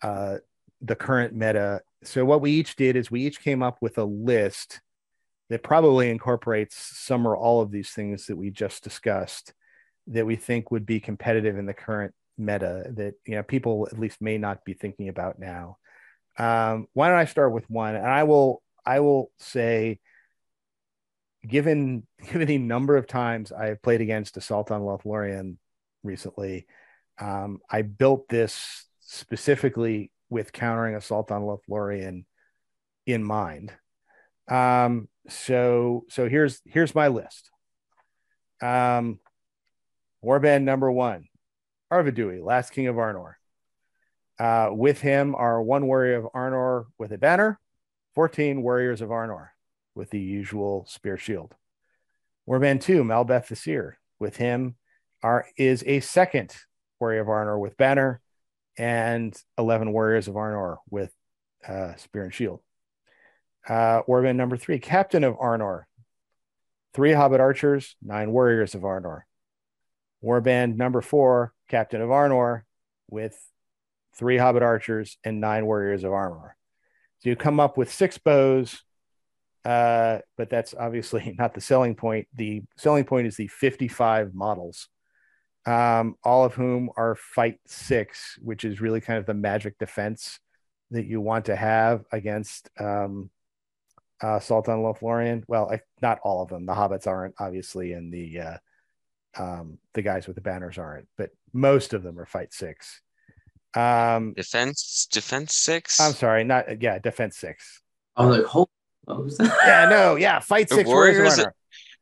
uh, 0.00 0.36
the 0.80 0.94
current 0.94 1.34
meta. 1.34 1.80
So 2.04 2.24
what 2.24 2.40
we 2.40 2.52
each 2.52 2.76
did 2.76 2.94
is 2.94 3.10
we 3.10 3.26
each 3.26 3.40
came 3.40 3.62
up 3.64 3.78
with 3.80 3.98
a 3.98 4.04
list 4.04 4.80
that 5.50 5.64
probably 5.64 6.10
incorporates 6.10 6.76
some 6.76 7.26
or 7.26 7.36
all 7.36 7.60
of 7.60 7.72
these 7.72 7.90
things 7.90 8.26
that 8.26 8.36
we 8.36 8.50
just 8.50 8.84
discussed 8.84 9.54
that 10.06 10.26
we 10.26 10.36
think 10.36 10.70
would 10.70 10.86
be 10.86 11.00
competitive 11.00 11.58
in 11.58 11.66
the 11.66 11.74
current 11.74 12.14
meta 12.36 12.84
that 12.94 13.14
you 13.26 13.34
know 13.34 13.42
people 13.42 13.88
at 13.90 13.98
least 13.98 14.22
may 14.22 14.38
not 14.38 14.64
be 14.64 14.74
thinking 14.74 15.08
about 15.08 15.40
now. 15.40 15.78
Um, 16.38 16.86
why 16.92 17.08
don't 17.08 17.18
I 17.18 17.24
start 17.24 17.52
with 17.52 17.68
one? 17.68 17.96
And 17.96 18.06
I 18.06 18.22
will 18.22 18.62
I 18.88 19.00
will 19.00 19.30
say, 19.38 20.00
given 21.46 22.06
given 22.32 22.48
the 22.48 22.58
number 22.58 22.96
of 22.96 23.06
times 23.06 23.52
I 23.52 23.66
have 23.66 23.82
played 23.82 24.00
against 24.00 24.38
Assault 24.38 24.70
on 24.70 24.80
Lothlorien 24.80 25.58
recently, 26.02 26.66
um, 27.18 27.60
I 27.70 27.82
built 27.82 28.28
this 28.28 28.86
specifically 29.00 30.10
with 30.30 30.52
countering 30.52 30.94
assault 30.94 31.30
on 31.30 31.42
Lothlorien 31.42 32.24
in 33.06 33.22
mind. 33.22 33.72
Um, 34.48 35.08
so 35.28 36.04
so 36.08 36.28
here's 36.28 36.62
here's 36.64 36.94
my 36.94 37.08
list. 37.08 37.50
Um, 38.62 39.20
Warband 40.24 40.62
number 40.62 40.90
one, 40.90 41.26
Arvedui, 41.92 42.42
last 42.42 42.70
king 42.70 42.86
of 42.86 42.96
Arnor. 42.96 43.34
Uh, 44.38 44.70
with 44.72 45.00
him 45.00 45.34
are 45.34 45.62
one 45.62 45.86
warrior 45.86 46.16
of 46.16 46.32
Arnor 46.34 46.86
with 46.98 47.12
a 47.12 47.18
banner, 47.18 47.60
14 48.18 48.62
warriors 48.62 49.00
of 49.00 49.10
Arnor 49.10 49.50
with 49.94 50.10
the 50.10 50.18
usual 50.18 50.84
spear 50.88 51.16
shield. 51.16 51.54
Warband 52.48 52.80
two, 52.80 53.04
Malbeth 53.04 53.46
the 53.46 53.54
Seer. 53.54 53.96
With 54.18 54.38
him 54.38 54.74
are 55.22 55.46
is 55.56 55.84
a 55.86 56.00
second 56.00 56.52
warrior 56.98 57.20
of 57.20 57.28
Arnor 57.28 57.60
with 57.60 57.76
banner, 57.76 58.20
and 58.76 59.40
11 59.56 59.92
warriors 59.92 60.26
of 60.26 60.34
Arnor 60.34 60.78
with 60.90 61.12
uh, 61.64 61.94
spear 61.94 62.24
and 62.24 62.34
shield. 62.34 62.60
Uh, 63.68 64.02
Warband 64.08 64.34
number 64.34 64.56
three, 64.56 64.80
captain 64.80 65.22
of 65.22 65.36
Arnor, 65.36 65.84
three 66.94 67.12
Hobbit 67.12 67.38
archers, 67.38 67.94
nine 68.02 68.32
warriors 68.32 68.74
of 68.74 68.82
Arnor. 68.82 69.20
Warband 70.24 70.74
number 70.74 71.02
four, 71.02 71.52
captain 71.68 72.00
of 72.00 72.08
Arnor, 72.08 72.62
with 73.08 73.40
three 74.16 74.38
Hobbit 74.38 74.64
archers 74.64 75.18
and 75.22 75.40
nine 75.40 75.66
warriors 75.66 76.02
of 76.02 76.10
Arnor. 76.10 76.57
So 77.20 77.30
you 77.30 77.36
come 77.36 77.60
up 77.60 77.76
with 77.76 77.92
six 77.92 78.18
bows, 78.18 78.82
uh, 79.64 80.18
but 80.36 80.50
that's 80.50 80.74
obviously 80.78 81.34
not 81.38 81.54
the 81.54 81.60
selling 81.60 81.94
point. 81.94 82.28
The 82.34 82.62
selling 82.76 83.04
point 83.04 83.26
is 83.26 83.36
the 83.36 83.48
55 83.48 84.34
models 84.34 84.88
um, 85.68 86.16
all 86.24 86.46
of 86.46 86.54
whom 86.54 86.88
are 86.96 87.14
fight 87.14 87.58
six, 87.66 88.38
which 88.40 88.64
is 88.64 88.80
really 88.80 89.02
kind 89.02 89.18
of 89.18 89.26
the 89.26 89.34
magic 89.34 89.78
defense 89.78 90.40
that 90.90 91.04
you 91.04 91.20
want 91.20 91.44
to 91.46 91.56
have 91.56 92.04
against 92.10 92.70
um, 92.80 93.28
uh, 94.22 94.40
Sultan 94.40 94.78
Lothlorien. 94.78 95.44
Well, 95.46 95.70
I, 95.70 95.80
not 96.00 96.20
all 96.22 96.42
of 96.42 96.48
them. 96.48 96.64
The 96.64 96.72
hobbits 96.72 97.06
aren't 97.06 97.34
obviously, 97.38 97.92
and 97.92 98.10
the 98.10 98.40
uh, 98.40 98.56
um, 99.36 99.78
the 99.92 100.00
guys 100.00 100.26
with 100.26 100.36
the 100.36 100.42
banners 100.42 100.78
aren't, 100.78 101.06
but 101.18 101.30
most 101.52 101.92
of 101.92 102.02
them 102.02 102.18
are 102.18 102.26
fight 102.26 102.54
six. 102.54 103.02
Um, 103.74 104.34
defense, 104.34 105.08
defense 105.10 105.54
six. 105.54 106.00
I'm 106.00 106.12
sorry, 106.12 106.44
not 106.44 106.80
yeah, 106.82 106.98
defense 106.98 107.36
six. 107.36 107.82
Oh, 108.16 108.28
like 108.28 108.44
hold. 108.44 108.68
yeah, 109.40 109.88
no, 109.88 110.16
yeah, 110.16 110.38
fight 110.40 110.68
six. 110.68 110.86
Warriors, 110.86 111.40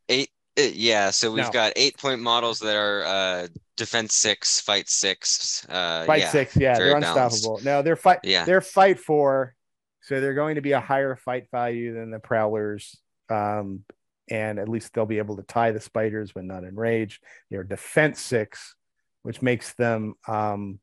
eight 0.09 0.31
uh, 0.59 0.63
yeah, 0.75 1.11
so 1.11 1.31
we've 1.31 1.45
no. 1.45 1.51
got 1.51 1.73
eight 1.77 1.99
point 1.99 2.21
models 2.21 2.61
that 2.61 2.77
are 2.77 3.05
uh, 3.05 3.47
defense 3.77 4.15
six, 4.15 4.61
fight 4.61 4.89
six. 4.89 5.67
Uh, 5.69 6.05
fight 6.07 6.23
yeah, 6.23 6.29
six, 6.31 6.57
yeah, 6.57 6.79
they're 6.79 6.97
unstoppable. 6.97 7.61
No, 7.63 7.83
they're 7.83 7.97
fight. 7.97 8.21
Yeah, 8.23 8.45
they're 8.45 8.61
fight 8.61 8.99
four, 8.99 9.55
so 10.03 10.21
they're 10.21 10.35
going 10.35 10.55
to 10.55 10.63
be 10.63 10.73
a 10.73 10.81
higher 10.81 11.15
fight 11.17 11.49
value 11.51 11.95
than 11.95 12.11
the 12.11 12.19
prowlers. 12.19 12.97
Um, 13.29 13.85
and 14.29 14.59
at 14.59 14.69
least 14.69 14.93
they'll 14.93 15.07
be 15.07 15.19
able 15.19 15.37
to 15.37 15.43
tie 15.43 15.73
the 15.73 15.81
spiders 15.81 16.35
when 16.35 16.47
not 16.47 16.65
enraged. 16.65 17.23
They're 17.51 17.63
defense 17.63 18.21
six, 18.21 18.75
which 19.23 19.43
makes 19.43 19.75
them, 19.75 20.15
um, 20.27 20.81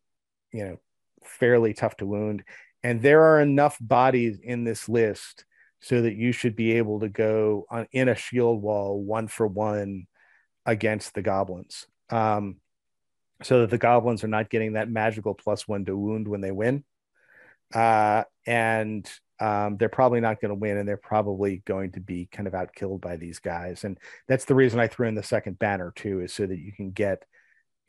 you 0.54 0.64
know, 0.64 0.80
fairly 1.24 1.74
tough 1.74 1.98
to 1.98 2.06
wound. 2.06 2.44
And 2.84 3.02
there 3.02 3.24
are 3.24 3.42
enough 3.42 3.78
bodies 3.82 4.40
in 4.42 4.64
this 4.64 4.88
list 4.88 5.46
so 5.82 6.02
that 6.02 6.16
you 6.16 6.32
should 6.32 6.56
be 6.56 6.74
able 6.74 7.02
to 7.02 7.10
go 7.10 7.66
on 7.70 7.88
in 7.92 8.08
a 8.08 8.16
shield 8.16 8.62
wall 8.62 9.02
one 9.02 9.28
for 9.28 9.48
one 9.48 10.08
against 10.66 11.14
the 11.14 11.22
goblins. 11.22 11.88
Um, 12.10 12.58
so 13.42 13.62
that 13.62 13.70
the 13.70 13.78
goblins 13.78 14.24
are 14.24 14.30
not 14.30 14.50
getting 14.50 14.74
that 14.74 14.90
magical 14.90 15.34
plus 15.34 15.68
one 15.68 15.84
to 15.86 15.98
wound 15.98 16.28
when 16.28 16.42
they 16.42 16.52
win. 16.52 16.84
Uh, 17.74 18.24
and 18.46 19.10
um, 19.40 19.76
they're 19.78 19.90
probably 19.90 20.22
not 20.22 20.40
going 20.40 20.50
to 20.50 20.56
win, 20.56 20.78
and 20.78 20.88
they're 20.88 20.96
probably 20.96 21.62
going 21.66 21.92
to 21.94 22.00
be 22.00 22.30
kind 22.32 22.48
of 22.48 22.54
outkilled 22.54 23.02
by 23.02 23.18
these 23.18 23.40
guys. 23.40 23.84
And 23.84 23.98
that's 24.28 24.46
the 24.46 24.56
reason 24.56 24.80
I 24.80 24.88
threw 24.88 25.08
in 25.08 25.16
the 25.16 25.24
second 25.24 25.60
banner 25.60 25.92
too, 25.96 26.22
is 26.22 26.32
so 26.32 26.46
that 26.46 26.60
you 26.60 26.72
can 26.72 26.92
get, 26.92 27.26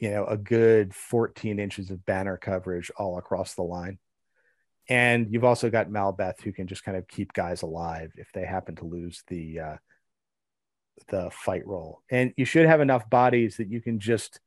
you 0.05 0.11
know, 0.11 0.27
a 0.27 0.37
good 0.37 0.95
14 0.95 1.59
inches 1.59 1.91
of 1.91 2.05
banner 2.05 2.37
coverage 2.37 2.91
all 2.99 3.17
across 3.17 3.55
the 3.55 3.63
line. 3.63 3.99
And 4.87 5.33
you've 5.33 5.45
also 5.45 5.71
got 5.71 5.89
Malbeth 5.89 6.43
who 6.43 6.53
can 6.53 6.67
just 6.67 6.85
kind 6.85 6.99
of 6.99 7.09
keep 7.09 7.33
guys 7.33 7.63
alive 7.63 8.13
if 8.17 8.31
they 8.35 8.45
happen 8.45 8.77
to 8.77 8.85
lose 8.85 9.23
the 9.29 9.61
uh, 9.61 9.77
the 11.09 11.31
fight 11.33 11.67
roll. 11.67 12.03
And 12.11 12.35
you 12.37 12.45
should 12.45 12.67
have 12.67 12.83
enough 12.83 13.09
bodies 13.09 13.57
that 13.57 13.71
you 13.71 13.81
can 13.81 13.99
just 13.99 14.41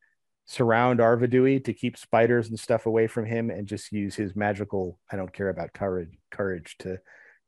surround 0.45 0.99
Arvedui 0.99 1.63
to 1.63 1.73
keep 1.73 1.97
spiders 1.97 2.49
and 2.49 2.59
stuff 2.59 2.85
away 2.85 3.07
from 3.07 3.25
him 3.25 3.49
and 3.49 3.65
just 3.67 3.91
use 3.91 4.13
his 4.13 4.35
magical 4.35 4.99
I 5.11 5.15
don't 5.15 5.33
care 5.33 5.49
about 5.49 5.73
courage 5.73 6.15
courage 6.29 6.75
to 6.81 6.99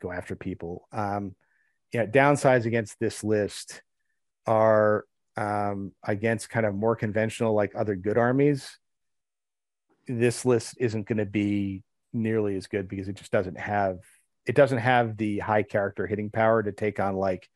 go 0.02 0.12
after 0.12 0.36
people. 0.36 0.88
Um 0.92 1.36
yeah, 1.94 2.08
downsides 2.08 2.66
against 2.66 3.00
this 3.00 3.24
list 3.24 3.84
are 4.48 5.06
um 5.40 5.94
against 6.04 6.50
kind 6.50 6.66
of 6.66 6.76
more 6.76 6.98
conventional 6.98 7.54
like 7.54 7.72
other 7.74 7.96
good 7.96 8.18
armies. 8.18 8.78
This 10.08 10.44
list 10.44 10.76
isn't 10.80 11.08
going 11.08 11.20
to 11.20 11.26
be 11.26 11.84
nearly 12.12 12.58
as 12.58 12.68
good 12.68 12.90
because 12.90 13.08
it 13.08 13.16
just 13.16 13.32
doesn't 13.32 13.58
have 13.58 14.00
it 14.46 14.56
doesn't 14.56 14.80
have 14.80 15.16
the 15.16 15.40
high 15.40 15.64
character 15.64 16.06
hitting 16.08 16.30
power 16.30 16.62
to 16.62 16.74
take 16.74 17.00
on 17.00 17.16
like 17.16 17.48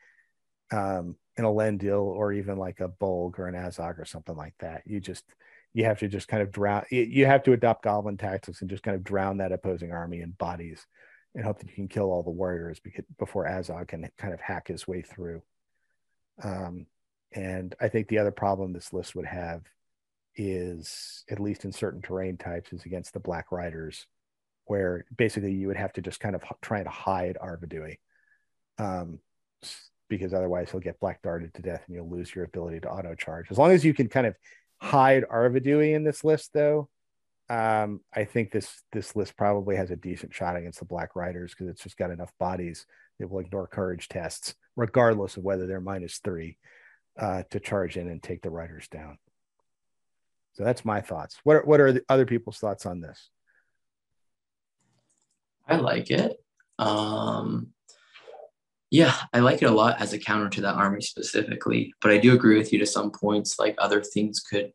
um 0.72 1.18
an 1.36 1.44
Elendil 1.44 2.04
or 2.04 2.32
even 2.32 2.58
like 2.58 2.80
a 2.80 2.88
Bolg 2.88 3.38
or 3.38 3.48
an 3.48 3.56
Azog 3.56 4.00
or 4.00 4.06
something 4.06 4.36
like 4.36 4.54
that. 4.60 4.84
You 4.86 5.02
just 5.02 5.26
you 5.74 5.84
have 5.84 6.00
to 6.00 6.08
just 6.08 6.30
kind 6.30 6.42
of 6.42 6.52
drown 6.52 6.86
you 6.90 7.26
have 7.26 7.44
to 7.44 7.52
adopt 7.52 7.84
goblin 7.84 8.16
tactics 8.16 8.62
and 8.62 8.70
just 8.70 8.84
kind 8.84 8.96
of 8.96 9.04
drown 9.04 9.38
that 9.38 9.52
opposing 9.52 9.92
army 9.92 10.22
in 10.22 10.32
bodies 10.32 10.86
and 11.36 11.44
hope 11.44 11.60
that 11.60 11.68
you 11.68 11.74
can 11.74 11.90
kill 11.90 12.12
all 12.12 12.24
the 12.24 12.30
warriors 12.30 12.80
before 13.20 13.46
Azog 13.46 13.90
can 13.90 14.08
kind 14.18 14.34
of 14.34 14.40
hack 14.40 14.70
his 14.70 14.88
way 14.88 15.02
through. 15.02 15.42
Um, 16.42 16.86
and 17.34 17.76
I 17.80 17.88
think 17.88 18.08
the 18.08 18.20
other 18.20 18.32
problem 18.32 18.74
this 18.74 18.94
list 18.94 19.16
would 19.16 19.26
have 19.26 19.62
is, 20.36 21.24
at 21.30 21.40
least 21.40 21.66
in 21.66 21.72
certain 21.72 22.02
terrain 22.02 22.38
types, 22.38 22.74
is 22.74 22.86
against 22.86 23.14
the 23.14 23.20
Black 23.20 23.52
Riders 23.52 24.08
where 24.66 25.06
basically 25.16 25.54
you 25.54 25.68
would 25.68 25.78
have 25.78 25.94
to 25.94 26.02
just 26.02 26.20
kind 26.20 26.36
of 26.36 26.44
try 26.62 26.84
to 26.84 26.90
hide 26.90 27.38
Arvedui. 27.42 27.98
Um, 28.78 29.20
because 30.10 30.34
otherwise 30.34 30.70
he'll 30.70 30.80
get 30.80 31.00
black 31.00 31.22
darted 31.22 31.54
to 31.54 31.62
death 31.62 31.84
and 31.88 31.96
you'll 31.96 32.10
lose 32.10 32.36
your 32.36 32.46
ability 32.46 32.80
to 32.82 32.90
auto 32.90 33.16
charge. 33.16 33.48
As 33.50 33.58
long 33.58 33.72
as 33.72 33.84
you 33.84 33.94
can 33.94 34.10
kind 34.10 34.28
of 34.28 34.36
hide 34.78 35.24
Arvedui 35.24 35.96
in 35.96 36.04
this 36.04 36.24
list, 36.24 36.52
though, 36.54 36.90
um, 37.50 38.02
I 38.14 38.24
think 38.24 38.52
this 38.52 38.84
this 38.92 39.16
list 39.16 39.36
probably 39.36 39.76
has 39.76 39.92
a 39.92 39.96
decent 39.96 40.34
shot 40.34 40.56
against 40.56 40.80
the 40.80 40.86
Black 40.86 41.16
Riders 41.16 41.52
because 41.52 41.68
it's 41.68 41.84
just 41.84 41.98
got 41.98 42.12
enough 42.12 42.32
bodies 42.40 42.86
that 43.20 43.30
will 43.30 43.40
ignore 43.40 43.68
courage 43.68 44.08
tests, 44.08 44.56
regardless 44.76 45.38
of 45.38 45.44
whether 45.44 45.68
they're 45.68 45.82
minus 45.82 46.20
three, 46.20 46.58
uh, 47.18 47.44
to 47.52 47.60
charge 47.60 47.98
in 47.98 48.10
and 48.10 48.22
take 48.22 48.42
the 48.42 48.50
Riders 48.50 48.88
down. 48.88 49.18
So 50.54 50.64
that's 50.64 50.86
my 50.86 51.02
thoughts. 51.02 51.38
What 51.44 51.58
are, 51.58 51.64
what 51.64 51.80
are 51.80 51.92
the 51.92 52.04
other 52.10 52.26
people's 52.26 52.58
thoughts 52.58 52.86
on 52.86 53.02
this? 53.02 53.30
I 55.68 55.78
like 55.78 56.12
it. 56.12 56.38
Um, 56.78 57.74
yeah, 58.92 59.16
I 59.34 59.40
like 59.40 59.62
it 59.64 59.66
a 59.70 59.72
lot 59.72 60.00
as 60.00 60.14
a 60.14 60.20
counter 60.20 60.50
to 60.50 60.62
that 60.62 60.76
army 60.76 61.02
specifically. 61.02 61.94
But 62.02 62.12
I 62.12 62.18
do 62.20 62.34
agree 62.34 62.58
with 62.58 62.72
you 62.72 62.80
to 62.80 62.86
some 62.86 63.12
points. 63.12 63.58
Like 63.58 63.76
other 63.78 64.02
things 64.02 64.40
could 64.40 64.72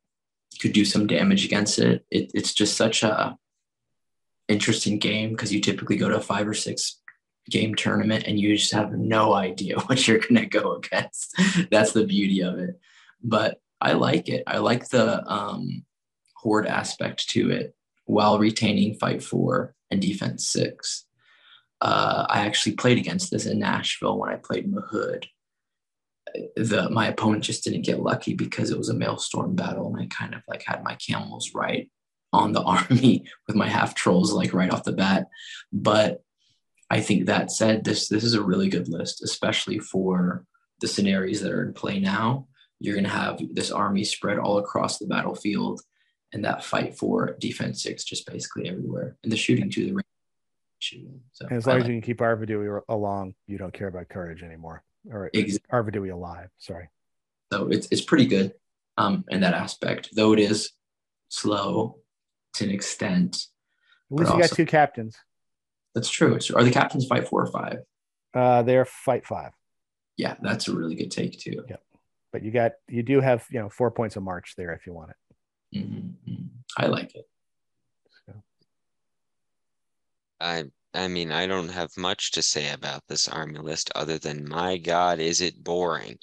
could 0.60 0.72
do 0.72 0.84
some 0.84 1.06
damage 1.06 1.44
against 1.44 1.78
it. 1.78 2.04
it 2.10 2.32
it's 2.34 2.52
just 2.52 2.76
such 2.76 3.04
a 3.04 3.36
interesting 4.48 4.98
game 4.98 5.30
because 5.30 5.52
you 5.52 5.60
typically 5.60 5.96
go 5.96 6.08
to 6.08 6.18
five 6.20 6.48
or 6.48 6.54
six 6.54 6.97
game 7.50 7.74
tournament 7.74 8.24
and 8.26 8.38
you 8.38 8.56
just 8.56 8.72
have 8.72 8.92
no 8.92 9.34
idea 9.34 9.78
what 9.86 10.06
you're 10.06 10.20
gonna 10.20 10.46
go 10.46 10.74
against. 10.74 11.34
That's 11.70 11.92
the 11.92 12.04
beauty 12.04 12.42
of 12.42 12.58
it. 12.58 12.78
But 13.22 13.60
I 13.80 13.92
like 13.92 14.28
it. 14.28 14.42
I 14.46 14.58
like 14.58 14.88
the 14.88 15.26
um, 15.30 15.84
horde 16.34 16.66
aspect 16.66 17.28
to 17.30 17.50
it 17.50 17.74
while 18.04 18.38
retaining 18.38 18.94
fight 18.94 19.22
four 19.22 19.74
and 19.90 20.00
defense 20.00 20.46
six. 20.46 21.04
Uh, 21.80 22.26
I 22.28 22.40
actually 22.40 22.72
played 22.72 22.98
against 22.98 23.30
this 23.30 23.46
in 23.46 23.58
Nashville 23.58 24.18
when 24.18 24.30
I 24.30 24.36
played 24.36 24.70
Mahud. 24.70 25.26
The 26.56 26.90
my 26.90 27.06
opponent 27.06 27.44
just 27.44 27.64
didn't 27.64 27.86
get 27.86 28.02
lucky 28.02 28.34
because 28.34 28.70
it 28.70 28.78
was 28.78 28.88
a 28.88 28.94
maelstrom 28.94 29.54
battle, 29.54 29.94
and 29.94 30.02
I 30.02 30.06
kind 30.06 30.34
of 30.34 30.42
like 30.48 30.62
had 30.62 30.82
my 30.82 30.94
camels 30.96 31.54
right 31.54 31.90
on 32.32 32.52
the 32.52 32.62
army 32.90 33.24
with 33.46 33.56
my 33.56 33.68
half 33.68 33.94
trolls 33.94 34.32
like 34.32 34.52
right 34.52 34.70
off 34.70 34.84
the 34.84 34.92
bat. 34.92 35.28
But 35.72 36.22
I 36.90 37.00
think 37.00 37.26
that 37.26 37.50
said, 37.50 37.84
this 37.84 38.08
this 38.08 38.24
is 38.24 38.34
a 38.34 38.42
really 38.42 38.68
good 38.68 38.88
list, 38.88 39.22
especially 39.22 39.78
for 39.78 40.44
the 40.80 40.88
scenarios 40.88 41.40
that 41.40 41.52
are 41.52 41.64
in 41.64 41.74
play 41.74 42.00
now. 42.00 42.46
You're 42.80 42.96
gonna 42.96 43.08
have 43.08 43.40
this 43.52 43.70
army 43.70 44.04
spread 44.04 44.38
all 44.38 44.58
across 44.58 44.98
the 44.98 45.06
battlefield 45.06 45.80
and 46.32 46.44
that 46.44 46.64
fight 46.64 46.96
for 46.96 47.36
defense 47.40 47.82
six 47.82 48.04
just 48.04 48.30
basically 48.30 48.68
everywhere 48.68 49.16
and 49.22 49.32
the 49.32 49.36
shooting 49.36 49.70
to 49.70 49.86
the 49.86 49.92
ring 49.94 50.04
shooting. 50.78 51.20
So 51.32 51.46
and 51.46 51.56
as 51.56 51.66
long 51.66 51.76
like 51.76 51.84
as 51.84 51.88
you 51.88 51.94
can 51.94 52.02
keep 52.02 52.18
Arvedui 52.18 52.80
along, 52.88 53.34
you 53.46 53.58
don't 53.58 53.72
care 53.72 53.88
about 53.88 54.08
courage 54.08 54.42
anymore 54.42 54.82
or 55.10 55.30
exactly. 55.32 55.68
Arvedui 55.72 56.12
alive. 56.12 56.48
Sorry. 56.58 56.88
So 57.52 57.68
it's 57.68 57.88
it's 57.90 58.02
pretty 58.02 58.26
good 58.26 58.54
um, 58.96 59.24
in 59.28 59.40
that 59.40 59.54
aspect, 59.54 60.10
though 60.14 60.32
it 60.32 60.38
is 60.38 60.72
slow 61.28 61.98
to 62.54 62.64
an 62.64 62.70
extent. 62.70 63.46
At 64.10 64.18
least 64.18 64.32
you 64.32 64.40
got 64.40 64.50
two 64.50 64.66
captains. 64.66 65.16
That's 65.98 66.10
true. 66.10 66.38
Are 66.54 66.62
the 66.62 66.70
captains 66.70 67.06
fight 67.06 67.26
four 67.26 67.42
or 67.42 67.48
five? 67.48 67.78
Uh, 68.32 68.62
they're 68.62 68.84
fight 68.84 69.26
five. 69.26 69.50
Yeah, 70.16 70.36
that's 70.40 70.68
a 70.68 70.72
really 70.72 70.94
good 70.94 71.10
take 71.10 71.40
too. 71.40 71.64
Yep. 71.68 71.82
But 72.32 72.44
you 72.44 72.52
got 72.52 72.72
you 72.88 73.02
do 73.02 73.20
have 73.20 73.44
you 73.50 73.58
know 73.58 73.68
four 73.68 73.90
points 73.90 74.14
of 74.14 74.22
march 74.22 74.54
there 74.56 74.72
if 74.74 74.86
you 74.86 74.92
want 74.92 75.10
it. 75.10 75.78
Mm-hmm. 75.78 76.42
I 76.76 76.86
like 76.86 77.16
it. 77.16 77.24
So. 78.26 78.34
I 80.40 80.64
I 80.94 81.08
mean 81.08 81.32
I 81.32 81.48
don't 81.48 81.70
have 81.70 81.90
much 81.96 82.30
to 82.32 82.42
say 82.42 82.72
about 82.72 83.02
this 83.08 83.26
army 83.26 83.58
list 83.58 83.90
other 83.96 84.18
than 84.18 84.48
my 84.48 84.78
God, 84.78 85.18
is 85.18 85.40
it 85.40 85.64
boring? 85.64 86.16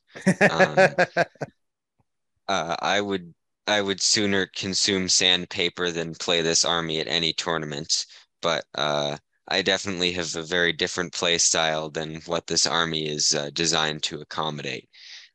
Um, 0.49 0.77
uh, 2.47 2.76
I 2.80 3.02
would 3.02 3.34
I 3.68 3.81
would 3.81 3.99
sooner 3.99 4.49
consume 4.56 5.10
sandpaper 5.10 5.91
than 5.91 6.15
play 6.15 6.41
this 6.41 6.64
army 6.64 7.02
at 7.02 7.10
any 7.10 7.34
tournament. 7.34 8.06
But 8.41 8.64
uh, 8.73 9.18
I 9.48 9.62
definitely 9.62 10.12
have 10.14 10.36
a 10.36 10.44
very 10.44 10.74
different 10.74 11.14
play 11.14 11.38
style 11.38 11.90
than 11.90 12.22
what 12.26 12.48
this 12.48 12.66
army 12.66 13.08
is 13.08 13.34
uh, 13.34 13.52
designed 13.52 14.04
to 14.04 14.22
accommodate. 14.22 14.90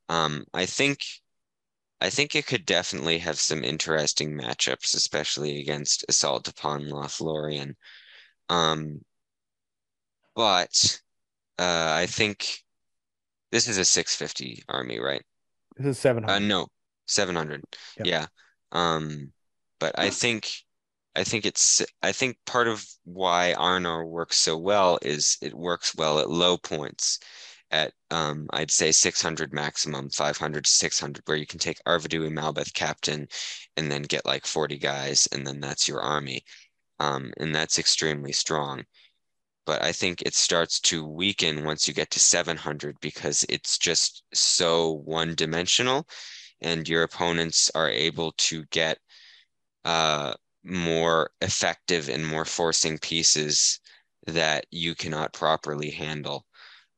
Um, 0.09 0.45
I 0.53 0.67
think 0.67 1.01
I 2.01 2.11
think 2.11 2.35
it 2.35 2.47
could 2.47 2.65
definitely 2.65 3.19
have 3.19 3.39
some 3.39 3.63
interesting 3.63 4.33
matchups, 4.33 4.95
especially 4.95 5.61
against 5.61 6.05
Assault 6.09 6.49
upon 6.49 6.87
Lothlorien. 6.87 7.75
Um, 8.49 9.03
but 10.35 11.01
uh, 11.59 11.93
I 11.95 12.07
think 12.07 12.65
this 13.53 13.69
is 13.69 13.79
a 13.79 13.85
650 13.85 14.63
army, 14.69 14.99
right? 14.99 15.23
This 15.77 15.87
is 15.87 15.99
700. 15.99 16.35
Uh, 16.35 16.39
no, 16.39 16.69
700. 17.07 17.63
Yep. 17.99 18.07
Yeah. 18.07 18.27
Um, 18.73 19.33
but 19.79 19.99
I 19.99 20.11
think 20.11 20.51
I 21.17 21.25
think 21.25 21.45
it's 21.47 21.83
I 22.03 22.13
think 22.13 22.39
part 22.47 22.69
of 22.69 22.87
why 23.05 23.55
Arnor 23.59 24.07
works 24.07 24.39
so 24.39 24.57
well 24.57 24.99
is 25.03 25.37
it 25.43 25.55
works 25.55 25.95
well 25.95 26.19
at 26.21 26.31
low 26.31 26.57
points 26.57 27.19
at 27.71 27.93
um, 28.11 28.49
I'd 28.53 28.71
say 28.71 28.93
600 28.93 29.53
maximum, 29.53 30.11
500 30.11 30.65
to 30.65 30.71
600, 30.71 31.23
where 31.27 31.37
you 31.37 31.47
can 31.47 31.59
take 31.59 31.83
Arvedui 31.87 32.31
Malbeth 32.31 32.73
captain 32.75 33.29
and 33.77 33.91
then 33.91 34.03
get 34.03 34.27
like 34.27 34.47
40 34.47 34.79
guys, 34.79 35.29
and 35.33 35.47
then 35.47 35.61
that's 35.61 35.87
your 35.89 36.01
army. 36.01 36.45
Um, 36.99 37.33
and 37.39 37.55
that's 37.55 37.79
extremely 37.79 38.33
strong. 38.33 38.85
But 39.67 39.83
I 39.83 39.93
think 39.93 40.23
it 40.23 40.35
starts 40.35 40.81
to 40.81 41.07
weaken 41.07 41.65
once 41.65 41.87
you 41.87 41.95
get 41.95 42.11
to 42.11 42.21
700 42.21 42.97
because 43.01 43.45
it's 43.49 43.79
just 43.79 44.25
so 44.35 44.93
one 45.05 45.35
dimensional, 45.35 46.09
and 46.61 46.89
your 46.89 47.05
opponents 47.05 47.71
are 47.75 47.89
able 47.89 48.33
to 48.33 48.65
get 48.67 48.99
uh, 49.85 50.35
more 50.65 51.31
effective 51.41 52.09
and 52.09 52.27
more 52.27 52.45
forcing 52.45 52.99
pieces 52.99 53.81
that 54.27 54.67
you 54.71 54.95
cannot 54.95 55.33
properly 55.33 55.91
handle. 55.91 56.47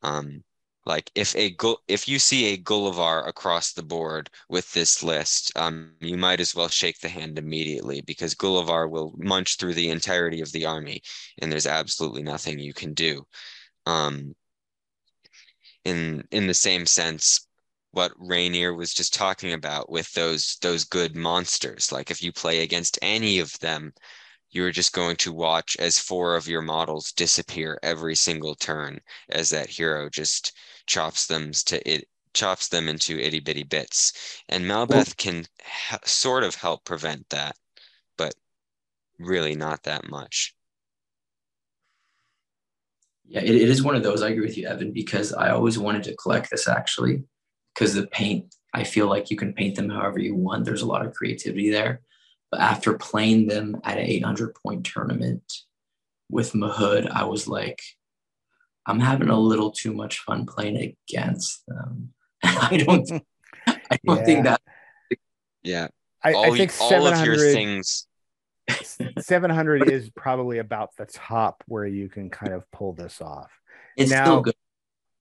Um, 0.02 0.44
like 0.84 1.10
if 1.14 1.36
a 1.36 1.56
if 1.88 2.08
you 2.08 2.18
see 2.18 2.46
a 2.46 2.58
Gulavhar 2.58 3.26
across 3.28 3.72
the 3.72 3.82
board 3.84 4.30
with 4.48 4.72
this 4.72 5.02
list, 5.02 5.52
um, 5.56 5.94
you 6.00 6.16
might 6.16 6.40
as 6.40 6.54
well 6.54 6.68
shake 6.68 6.98
the 7.00 7.08
hand 7.08 7.38
immediately 7.38 8.00
because 8.02 8.34
Gulavhar 8.34 8.90
will 8.90 9.14
munch 9.16 9.56
through 9.58 9.74
the 9.74 9.90
entirety 9.90 10.40
of 10.40 10.50
the 10.52 10.66
army, 10.66 11.02
and 11.38 11.52
there's 11.52 11.66
absolutely 11.68 12.22
nothing 12.22 12.58
you 12.58 12.74
can 12.74 12.94
do. 12.94 13.24
Um, 13.86 14.34
in 15.84 16.26
in 16.30 16.46
the 16.46 16.54
same 16.54 16.86
sense, 16.86 17.46
what 17.92 18.12
Rainier 18.16 18.74
was 18.74 18.92
just 18.92 19.14
talking 19.14 19.52
about 19.52 19.90
with 19.90 20.12
those 20.12 20.56
those 20.62 20.84
good 20.84 21.14
monsters. 21.14 21.92
Like 21.92 22.10
if 22.10 22.22
you 22.22 22.32
play 22.32 22.62
against 22.62 22.98
any 23.02 23.38
of 23.38 23.58
them, 23.60 23.92
you're 24.50 24.72
just 24.72 24.92
going 24.92 25.16
to 25.16 25.32
watch 25.32 25.76
as 25.78 25.98
four 25.98 26.34
of 26.34 26.48
your 26.48 26.62
models 26.62 27.12
disappear 27.12 27.78
every 27.82 28.14
single 28.14 28.54
turn 28.54 29.00
as 29.28 29.50
that 29.50 29.68
hero 29.68 30.08
just 30.08 30.52
chops 30.86 31.26
them 31.26 31.52
to 31.52 31.88
it 31.88 32.08
chops 32.34 32.68
them 32.68 32.88
into 32.88 33.18
itty 33.18 33.40
bitty 33.40 33.62
bits. 33.62 34.40
And 34.48 34.64
Malbeth 34.64 35.16
can 35.16 35.44
ha- 35.62 35.98
sort 36.04 36.44
of 36.44 36.54
help 36.54 36.84
prevent 36.84 37.28
that, 37.28 37.56
but 38.16 38.34
really 39.18 39.54
not 39.54 39.82
that 39.82 40.08
much. 40.08 40.54
Yeah, 43.26 43.40
it, 43.40 43.54
it 43.54 43.68
is 43.68 43.82
one 43.82 43.96
of 43.96 44.02
those. 44.02 44.22
I 44.22 44.30
agree 44.30 44.46
with 44.46 44.56
you, 44.56 44.66
Evan, 44.66 44.92
because 44.92 45.32
I 45.32 45.50
always 45.50 45.78
wanted 45.78 46.04
to 46.04 46.16
collect 46.16 46.50
this 46.50 46.68
actually 46.68 47.24
because 47.74 47.94
the 47.94 48.06
paint, 48.06 48.54
I 48.72 48.84
feel 48.84 49.08
like 49.08 49.30
you 49.30 49.36
can 49.36 49.52
paint 49.52 49.76
them 49.76 49.90
however 49.90 50.18
you 50.18 50.34
want. 50.34 50.64
There's 50.64 50.82
a 50.82 50.86
lot 50.86 51.04
of 51.04 51.14
creativity 51.14 51.70
there. 51.70 52.00
But 52.50 52.60
after 52.60 52.94
playing 52.98 53.46
them 53.46 53.80
at 53.84 53.98
an 53.98 54.04
800 54.04 54.54
point 54.54 54.84
tournament 54.84 55.42
with 56.30 56.54
Mahud, 56.54 57.08
I 57.08 57.24
was 57.24 57.48
like, 57.48 57.82
I'm 58.86 59.00
having 59.00 59.28
a 59.28 59.38
little 59.38 59.70
too 59.70 59.94
much 59.94 60.18
fun 60.18 60.46
playing 60.46 60.94
against 61.08 61.64
them. 61.66 62.12
I 62.42 62.76
don't, 62.76 63.10
I 63.66 63.98
don't 64.04 64.18
yeah. 64.18 64.24
think 64.24 64.44
that. 64.44 64.60
Yeah. 65.62 65.88
I, 66.22 66.32
all, 66.34 66.52
I 66.52 66.56
think 66.56 66.72
all 66.80 67.06
of 67.06 67.24
your 67.24 67.36
things. 67.36 68.06
700 69.18 69.90
is 69.90 70.10
probably 70.10 70.58
about 70.58 70.90
the 70.96 71.06
top 71.06 71.64
where 71.66 71.86
you 71.86 72.08
can 72.08 72.30
kind 72.30 72.52
of 72.52 72.70
pull 72.70 72.92
this 72.92 73.20
off. 73.20 73.50
It's 73.96 74.10
now, 74.10 74.24
still 74.24 74.40
good. 74.42 74.54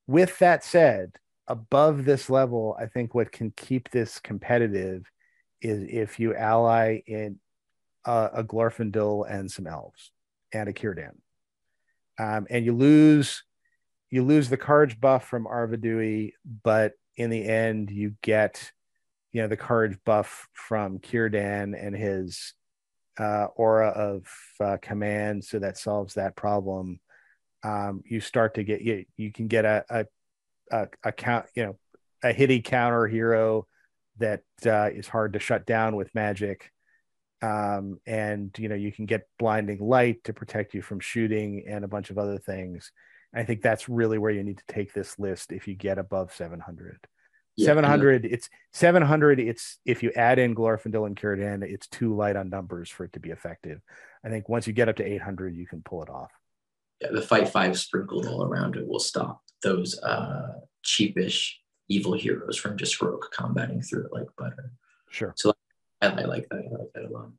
With 0.07 0.37
that 0.39 0.63
said, 0.63 1.17
above 1.47 2.05
this 2.05 2.29
level, 2.29 2.77
I 2.79 2.85
think 2.85 3.13
what 3.13 3.31
can 3.31 3.51
keep 3.51 3.89
this 3.89 4.19
competitive 4.19 5.09
is 5.61 5.83
if 5.89 6.19
you 6.19 6.35
ally 6.35 7.01
in 7.05 7.39
uh, 8.05 8.29
a 8.33 8.43
Glorfindel 8.43 9.29
and 9.29 9.49
some 9.49 9.67
elves 9.67 10.11
and 10.53 10.67
a 10.69 10.73
Círdan. 10.73 11.15
Um, 12.19 12.47
and 12.49 12.65
you 12.65 12.75
lose 12.75 13.43
you 14.09 14.23
lose 14.23 14.49
the 14.49 14.57
courage 14.57 14.99
buff 14.99 15.27
from 15.27 15.45
Arvedui, 15.45 16.33
but 16.63 16.93
in 17.15 17.29
the 17.29 17.47
end 17.47 17.89
you 17.89 18.15
get 18.21 18.71
you 19.31 19.41
know 19.41 19.47
the 19.47 19.57
courage 19.57 19.97
buff 20.05 20.47
from 20.53 20.99
Círdan 20.99 21.73
and 21.79 21.95
his 21.95 22.53
uh, 23.17 23.47
aura 23.55 23.89
of 23.89 24.25
uh, 24.59 24.77
command, 24.81 25.43
so 25.43 25.59
that 25.59 25.77
solves 25.77 26.15
that 26.15 26.35
problem. 26.35 26.99
Um, 27.63 28.01
you 28.05 28.19
start 28.19 28.55
to 28.55 28.63
get 28.63 28.81
you 28.81 29.05
you 29.17 29.31
can 29.31 29.47
get 29.47 29.65
a, 29.65 29.85
a 29.89 30.05
a, 30.71 30.87
a 31.03 31.11
count, 31.11 31.45
you 31.55 31.65
know, 31.65 31.77
a 32.23 32.33
hitty 32.33 32.61
counter 32.61 33.07
hero 33.07 33.67
that 34.17 34.43
uh, 34.65 34.89
is 34.91 35.07
hard 35.07 35.33
to 35.33 35.39
shut 35.39 35.65
down 35.65 35.95
with 35.95 36.13
magic. 36.15 36.71
Um, 37.41 37.99
and 38.05 38.55
you 38.57 38.69
know, 38.69 38.75
you 38.75 38.91
can 38.91 39.05
get 39.05 39.27
blinding 39.39 39.79
light 39.79 40.23
to 40.25 40.33
protect 40.33 40.73
you 40.73 40.81
from 40.81 40.99
shooting 40.99 41.65
and 41.67 41.83
a 41.83 41.87
bunch 41.87 42.09
of 42.09 42.17
other 42.17 42.37
things. 42.37 42.91
I 43.33 43.43
think 43.43 43.61
that's 43.61 43.89
really 43.89 44.17
where 44.17 44.31
you 44.31 44.43
need 44.43 44.57
to 44.57 44.73
take 44.73 44.93
this 44.93 45.17
list 45.17 45.51
if 45.51 45.67
you 45.67 45.73
get 45.73 45.97
above 45.97 46.33
700. 46.33 46.99
Yeah, 47.55 47.65
700, 47.65 48.25
it's 48.25 48.49
700. 48.73 49.39
It's 49.39 49.79
if 49.85 50.03
you 50.03 50.11
add 50.15 50.39
in 50.39 50.55
Glorfindel 50.55 51.07
and 51.07 51.15
Círdan, 51.15 51.63
it's 51.63 51.87
too 51.87 52.15
light 52.15 52.35
on 52.35 52.49
numbers 52.49 52.89
for 52.89 53.05
it 53.05 53.13
to 53.13 53.19
be 53.19 53.29
effective. 53.29 53.81
I 54.23 54.29
think 54.29 54.47
once 54.47 54.67
you 54.67 54.73
get 54.73 54.89
up 54.89 54.97
to 54.97 55.03
800, 55.03 55.55
you 55.55 55.65
can 55.65 55.81
pull 55.81 56.03
it 56.03 56.09
off. 56.09 56.31
Yeah, 57.01 57.09
the 57.11 57.21
fight 57.21 57.49
five 57.49 57.77
sprinkled 57.77 58.27
all 58.27 58.43
around 58.43 58.75
it 58.75 58.87
will 58.87 58.99
stop 58.99 59.41
those 59.61 59.99
uh, 59.99 60.59
cheapish 60.83 61.51
evil 61.89 62.13
heroes 62.13 62.57
from 62.57 62.77
just 62.77 62.99
heroic 62.99 63.31
combating 63.31 63.81
through 63.81 64.05
it 64.05 64.13
like 64.13 64.27
butter. 64.37 64.71
Sure. 65.09 65.33
So 65.35 65.53
I, 66.01 66.07
I 66.07 66.23
like 66.25 66.47
that. 66.49 66.63
I 66.65 66.77
like 66.77 66.93
that 66.95 67.05
a 67.05 67.09
lot. 67.09 67.29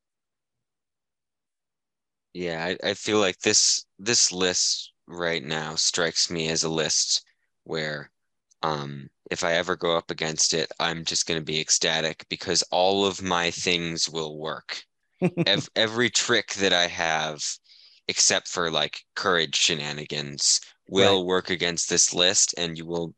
Yeah, 2.35 2.65
I, 2.65 2.91
I 2.91 2.95
feel 2.95 3.19
like 3.19 3.39
this 3.41 3.85
this 3.99 4.33
list 4.33 4.93
right 5.07 5.43
now 5.43 5.75
strikes 5.75 6.31
me 6.31 6.49
as 6.49 6.65
a 6.65 6.69
list 6.69 7.25
where 7.65 8.11
um 8.63 9.09
if 9.31 9.45
I 9.45 9.55
ever 9.55 9.77
go 9.77 9.97
up 9.97 10.11
against 10.11 10.53
it, 10.53 10.71
I'm 10.79 11.07
just 11.07 11.27
going 11.27 11.41
to 11.41 11.45
be 11.45 11.59
ecstatic 11.59 12.27
because 12.29 12.63
all 12.71 13.07
of 13.07 13.23
my 13.23 13.51
things 13.51 14.09
will 14.09 14.39
work. 14.39 14.83
every, 15.47 15.69
every 15.75 16.11
trick 16.11 16.53
that 16.55 16.75
I 16.75 16.87
have, 16.87 17.43
except 18.09 18.47
for 18.47 18.71
like 18.71 19.01
courage 19.15 19.55
shenanigans, 19.55 20.61
will 20.93 21.21
right. 21.21 21.27
work 21.27 21.51
against 21.51 21.89
this 21.89 22.13
list 22.13 22.55
and 22.59 22.77
you 22.77 22.87
will 22.87 23.15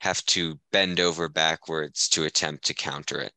have 0.00 0.24
to 0.26 0.58
bend 0.72 0.98
over 1.00 1.28
backwards 1.28 2.08
to 2.08 2.24
attempt 2.24 2.66
to 2.66 2.74
counter 2.74 3.20
it. 3.20 3.32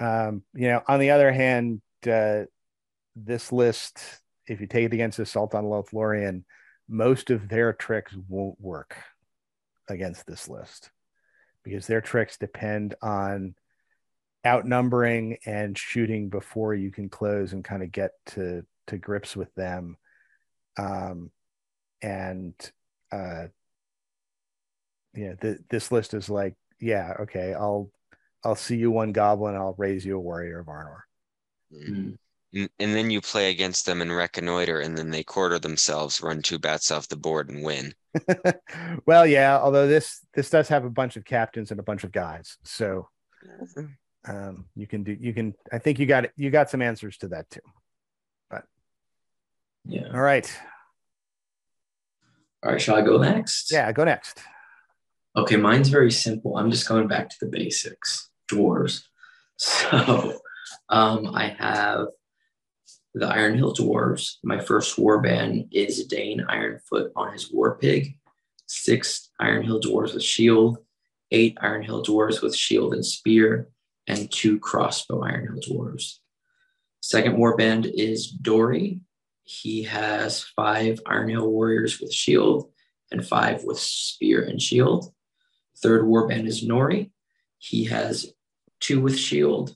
Um, 0.00 0.42
you 0.54 0.68
know, 0.68 0.82
on 0.88 1.00
the 1.00 1.10
other 1.10 1.32
hand, 1.32 1.82
uh, 2.06 2.42
this 3.16 3.52
list, 3.52 4.00
if 4.46 4.60
you 4.60 4.66
take 4.66 4.86
it 4.86 4.92
against 4.92 5.18
Assault 5.18 5.54
on 5.54 5.64
Lothlorien, 5.64 6.44
most 6.88 7.30
of 7.30 7.48
their 7.48 7.72
tricks 7.72 8.14
won't 8.28 8.60
work 8.60 8.96
against 9.88 10.26
this 10.26 10.48
list 10.48 10.90
because 11.64 11.86
their 11.86 12.00
tricks 12.00 12.38
depend 12.38 12.94
on 13.02 13.54
outnumbering 14.46 15.36
and 15.46 15.76
shooting 15.76 16.28
before 16.28 16.74
you 16.74 16.90
can 16.90 17.08
close 17.08 17.52
and 17.52 17.64
kind 17.64 17.82
of 17.82 17.92
get 17.92 18.12
to 18.26 18.64
to 18.88 18.98
grips 18.98 19.36
with 19.36 19.54
them. 19.54 19.96
Um, 20.76 21.30
and 22.02 22.54
uh 23.10 23.46
you 25.14 25.28
know 25.28 25.36
the, 25.40 25.58
this 25.70 25.92
list 25.92 26.14
is 26.14 26.28
like 26.28 26.54
yeah 26.80 27.14
okay 27.20 27.54
i'll 27.54 27.90
i'll 28.44 28.56
see 28.56 28.76
you 28.76 28.90
one 28.90 29.12
goblin 29.12 29.54
i'll 29.54 29.74
raise 29.78 30.04
you 30.04 30.16
a 30.16 30.20
warrior 30.20 30.58
of 30.58 30.66
arnor 30.66 31.00
mm-hmm. 31.72 32.12
and 32.54 32.68
then 32.78 33.10
you 33.10 33.20
play 33.20 33.50
against 33.50 33.86
them 33.86 34.02
and 34.02 34.14
reconnoiter, 34.14 34.80
and 34.80 34.96
then 34.96 35.10
they 35.10 35.22
quarter 35.22 35.58
themselves, 35.58 36.22
run 36.22 36.42
two 36.42 36.58
bats 36.58 36.90
off 36.90 37.08
the 37.08 37.16
board, 37.16 37.48
and 37.48 37.64
win. 37.64 37.94
well, 39.06 39.26
yeah. 39.26 39.58
Although 39.58 39.86
this 39.88 40.20
this 40.34 40.50
does 40.50 40.68
have 40.68 40.84
a 40.84 40.90
bunch 40.90 41.16
of 41.16 41.24
captains 41.24 41.70
and 41.70 41.80
a 41.80 41.82
bunch 41.82 42.04
of 42.04 42.12
guys, 42.12 42.58
so 42.62 43.08
um, 44.26 44.66
you 44.76 44.86
can 44.86 45.02
do 45.02 45.16
you 45.18 45.32
can. 45.32 45.54
I 45.72 45.78
think 45.78 45.98
you 45.98 46.06
got 46.06 46.26
you 46.36 46.50
got 46.50 46.68
some 46.68 46.82
answers 46.82 47.16
to 47.18 47.28
that 47.28 47.48
too. 47.50 47.60
But 48.50 48.64
yeah. 49.86 50.10
All 50.12 50.20
right. 50.20 50.50
All 52.64 52.72
right. 52.72 52.80
Shall 52.80 52.96
I 52.96 53.02
go 53.02 53.18
next? 53.18 53.72
Yeah, 53.72 53.90
go 53.92 54.04
next. 54.04 54.40
Okay, 55.36 55.56
mine's 55.56 55.88
very 55.88 56.12
simple. 56.12 56.56
I'm 56.56 56.70
just 56.70 56.88
going 56.88 57.08
back 57.08 57.28
to 57.30 57.36
the 57.40 57.50
basics. 57.50 58.30
Dwarves. 58.50 59.04
So 59.58 60.40
um, 60.88 61.36
I 61.36 61.54
have 61.58 62.08
the 63.14 63.26
Iron 63.28 63.56
Hill 63.56 63.74
Dwarves. 63.74 64.36
My 64.42 64.58
first 64.58 64.96
warband 64.96 65.68
is 65.70 66.08
Dáin 66.08 66.44
Ironfoot 66.46 67.10
on 67.14 67.32
his 67.32 67.52
War 67.52 67.78
Pig, 67.78 68.18
six 68.66 69.30
Iron 69.38 69.62
Hill 69.62 69.80
Dwarves 69.80 70.14
with 70.14 70.22
shield, 70.22 70.78
eight 71.30 71.56
Iron 71.60 71.82
Hill 71.82 72.02
Dwarves 72.02 72.42
with 72.42 72.56
shield 72.56 72.94
and 72.94 73.04
spear, 73.04 73.68
and 74.06 74.30
two 74.32 74.58
crossbow 74.58 75.22
Iron 75.22 75.46
Hill 75.46 75.76
Dwarves. 75.76 76.18
Second 77.00 77.36
warband 77.36 77.90
is 77.92 78.28
Dori. 78.30 79.00
He 79.44 79.84
has 79.84 80.42
five 80.42 81.00
Iron 81.06 81.28
Hill 81.28 81.48
Warriors 81.48 82.00
with 82.00 82.12
shield 82.12 82.70
and 83.10 83.26
five 83.26 83.64
with 83.64 83.78
spear 83.78 84.42
and 84.42 84.60
shield. 84.60 85.12
Third 85.82 86.04
warband 86.04 86.46
is 86.46 86.64
Nori. 86.64 87.10
He 87.58 87.84
has 87.84 88.32
two 88.80 89.00
with 89.00 89.18
shield, 89.18 89.74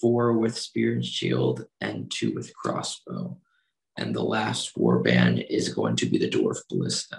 four 0.00 0.32
with 0.32 0.56
spear 0.56 0.92
and 0.92 1.04
shield, 1.04 1.66
and 1.80 2.10
two 2.10 2.34
with 2.34 2.54
crossbow. 2.54 3.38
And 3.96 4.14
the 4.14 4.22
last 4.22 4.76
warband 4.76 5.46
is 5.48 5.74
going 5.74 5.96
to 5.96 6.06
be 6.06 6.18
the 6.18 6.30
dwarf 6.30 6.58
ballista. 6.68 7.18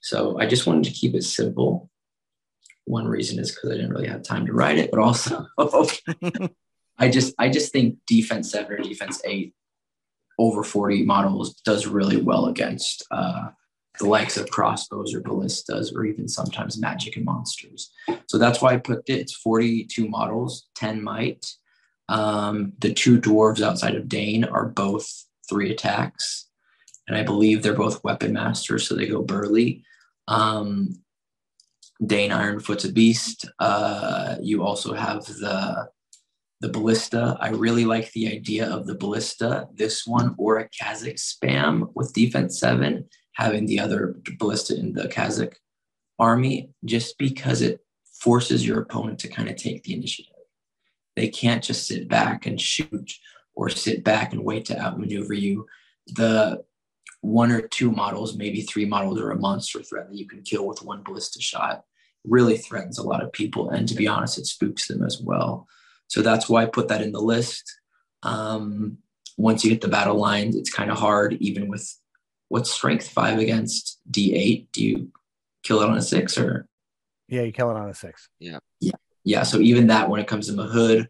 So 0.00 0.38
I 0.38 0.46
just 0.46 0.66
wanted 0.66 0.84
to 0.84 0.98
keep 0.98 1.14
it 1.14 1.24
simple. 1.24 1.90
One 2.84 3.06
reason 3.06 3.38
is 3.38 3.52
because 3.52 3.70
I 3.70 3.74
didn't 3.74 3.92
really 3.92 4.08
have 4.08 4.22
time 4.22 4.46
to 4.46 4.52
write 4.52 4.78
it, 4.78 4.90
but 4.90 5.00
also 5.00 5.46
I 6.98 7.08
just 7.08 7.34
I 7.38 7.48
just 7.48 7.72
think 7.72 7.98
defense 8.06 8.50
seven 8.50 8.72
or 8.72 8.78
defense 8.78 9.20
eight 9.24 9.54
over 10.40 10.64
40 10.64 11.04
models 11.04 11.54
does 11.66 11.86
really 11.86 12.16
well 12.16 12.46
against 12.46 13.06
uh, 13.10 13.48
the 13.98 14.08
likes 14.08 14.38
of 14.38 14.50
crossbows 14.50 15.14
or 15.14 15.20
ballistas 15.20 15.92
or 15.92 16.06
even 16.06 16.26
sometimes 16.26 16.80
magic 16.80 17.16
and 17.16 17.26
monsters. 17.26 17.90
So 18.26 18.38
that's 18.38 18.62
why 18.62 18.72
I 18.72 18.78
put 18.78 19.00
it. 19.06 19.18
It's 19.18 19.34
42 19.34 20.08
models, 20.08 20.66
10 20.76 21.02
might, 21.02 21.46
um, 22.10 22.72
the 22.80 22.92
two 22.92 23.20
dwarves 23.20 23.62
outside 23.62 23.94
of 23.94 24.06
Dáin 24.06 24.50
are 24.50 24.66
both 24.66 25.08
three 25.48 25.70
attacks, 25.70 26.48
and 27.06 27.16
I 27.16 27.22
believe 27.22 27.62
they're 27.62 27.72
both 27.72 28.02
weapon 28.02 28.32
masters, 28.32 28.88
so 28.88 28.96
they 28.96 29.06
go 29.06 29.22
burly. 29.22 29.84
Um, 30.26 31.02
Dáin 32.02 32.30
Ironfoot's 32.30 32.84
a 32.84 32.92
beast. 32.92 33.48
Uh, 33.60 34.36
you 34.40 34.64
also 34.64 34.94
have 34.94 35.24
the 35.24 35.88
the 36.60 36.68
ballista. 36.68 37.36
I 37.40 37.50
really 37.50 37.84
like 37.84 38.12
the 38.12 38.28
idea 38.28 38.68
of 38.68 38.86
the 38.86 38.94
ballista. 38.94 39.68
This 39.74 40.06
one 40.06 40.34
or 40.38 40.58
a 40.58 40.68
Khazad 40.68 41.14
spam 41.14 41.90
with 41.94 42.12
defense 42.12 42.60
seven, 42.60 43.08
having 43.32 43.66
the 43.66 43.80
other 43.80 44.16
ballista 44.38 44.78
in 44.78 44.92
the 44.92 45.08
Khazad 45.08 45.54
army, 46.18 46.70
just 46.84 47.16
because 47.18 47.62
it 47.62 47.80
forces 48.20 48.66
your 48.66 48.80
opponent 48.80 49.18
to 49.20 49.28
kind 49.28 49.48
of 49.48 49.56
take 49.56 49.82
the 49.84 49.94
initiative. 49.94 50.32
They 51.16 51.28
can't 51.28 51.64
just 51.64 51.86
sit 51.86 52.08
back 52.08 52.46
and 52.46 52.60
shoot 52.60 53.12
or 53.54 53.70
sit 53.70 54.04
back 54.04 54.32
and 54.32 54.44
wait 54.44 54.66
to 54.66 54.78
outmaneuver 54.78 55.34
you. 55.34 55.66
The 56.06 56.62
one 57.22 57.52
or 57.52 57.62
two 57.62 57.90
models, 57.90 58.36
maybe 58.36 58.62
three 58.62 58.84
models, 58.84 59.18
or 59.20 59.30
a 59.30 59.38
monster 59.38 59.82
threat 59.82 60.08
that 60.08 60.16
you 60.16 60.26
can 60.26 60.42
kill 60.42 60.66
with 60.66 60.82
one 60.82 61.02
ballista 61.02 61.40
shot. 61.40 61.84
Really 62.24 62.58
threatens 62.58 62.98
a 62.98 63.02
lot 63.02 63.22
of 63.22 63.32
people, 63.32 63.70
and 63.70 63.88
to 63.88 63.94
be 63.94 64.06
honest, 64.06 64.38
it 64.38 64.46
spooks 64.46 64.88
them 64.88 65.02
as 65.02 65.20
well. 65.22 65.66
So 66.10 66.22
that's 66.22 66.48
why 66.48 66.62
I 66.62 66.66
put 66.66 66.88
that 66.88 67.02
in 67.02 67.12
the 67.12 67.20
list. 67.20 67.64
Um, 68.22 68.98
once 69.36 69.64
you 69.64 69.70
hit 69.70 69.80
the 69.80 69.88
battle 69.88 70.16
lines, 70.16 70.54
it's 70.54 70.72
kind 70.72 70.90
of 70.90 70.98
hard, 70.98 71.34
even 71.34 71.68
with 71.68 71.88
what's 72.48 72.70
strength 72.70 73.08
five 73.08 73.38
against 73.38 74.00
D8. 74.10 74.66
Do 74.72 74.84
you 74.84 75.12
kill 75.62 75.80
it 75.80 75.88
on 75.88 75.96
a 75.96 76.02
six 76.02 76.36
or? 76.36 76.66
Yeah, 77.28 77.42
you 77.42 77.52
kill 77.52 77.70
it 77.70 77.76
on 77.76 77.88
a 77.88 77.94
six. 77.94 78.28
Yeah. 78.38 78.58
Yeah 78.80 78.92
yeah, 79.24 79.42
so 79.42 79.58
even 79.58 79.88
that 79.88 80.08
when 80.08 80.20
it 80.20 80.26
comes 80.26 80.46
to 80.46 80.54
Mahud 80.54 81.08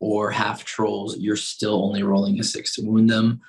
or 0.00 0.30
half 0.30 0.64
trolls, 0.64 1.18
you're 1.18 1.36
still 1.36 1.84
only 1.84 2.02
rolling 2.02 2.38
a 2.38 2.44
six 2.44 2.74
to 2.76 2.82
wound 2.82 3.10
them. 3.10 3.40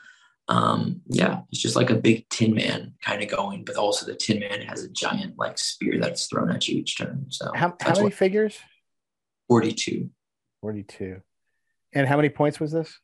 Um, 0.48 1.02
yeah, 1.08 1.42
it's 1.52 1.62
just 1.62 1.76
like 1.76 1.92
a 1.92 1.96
big 1.96 2.28
tin 2.30 2.56
man 2.56 2.94
kind 3.04 3.22
of 3.22 3.30
going, 3.30 3.64
but 3.64 3.76
also 3.76 4.06
the 4.06 4.16
tin 4.16 4.40
man 4.40 4.62
has 4.62 4.84
a 4.84 4.90
giant 4.90 5.38
like 5.38 5.60
spear 5.60 6.00
that's 6.00 6.26
thrown 6.26 6.50
at 6.50 6.68
you 6.68 6.80
each 6.80 6.98
turn. 6.98 7.28
So 7.30 7.52
how, 7.54 7.76
how 7.80 7.94
many 7.94 8.10
figures? 8.10 8.58
42. 9.48 10.10
42. 10.62 11.22
And 11.94 12.08
how 12.08 12.16
many 12.16 12.30
points 12.30 12.60
was 12.60 12.72
this? 12.72 13.00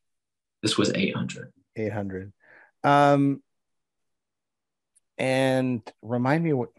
This 0.62 0.78
was 0.78 0.94
800. 0.94 1.52
800. 1.76 2.32
Um, 2.84 3.42
and 5.18 5.82
remind 6.02 6.44
me 6.44 6.54
what, 6.54 6.70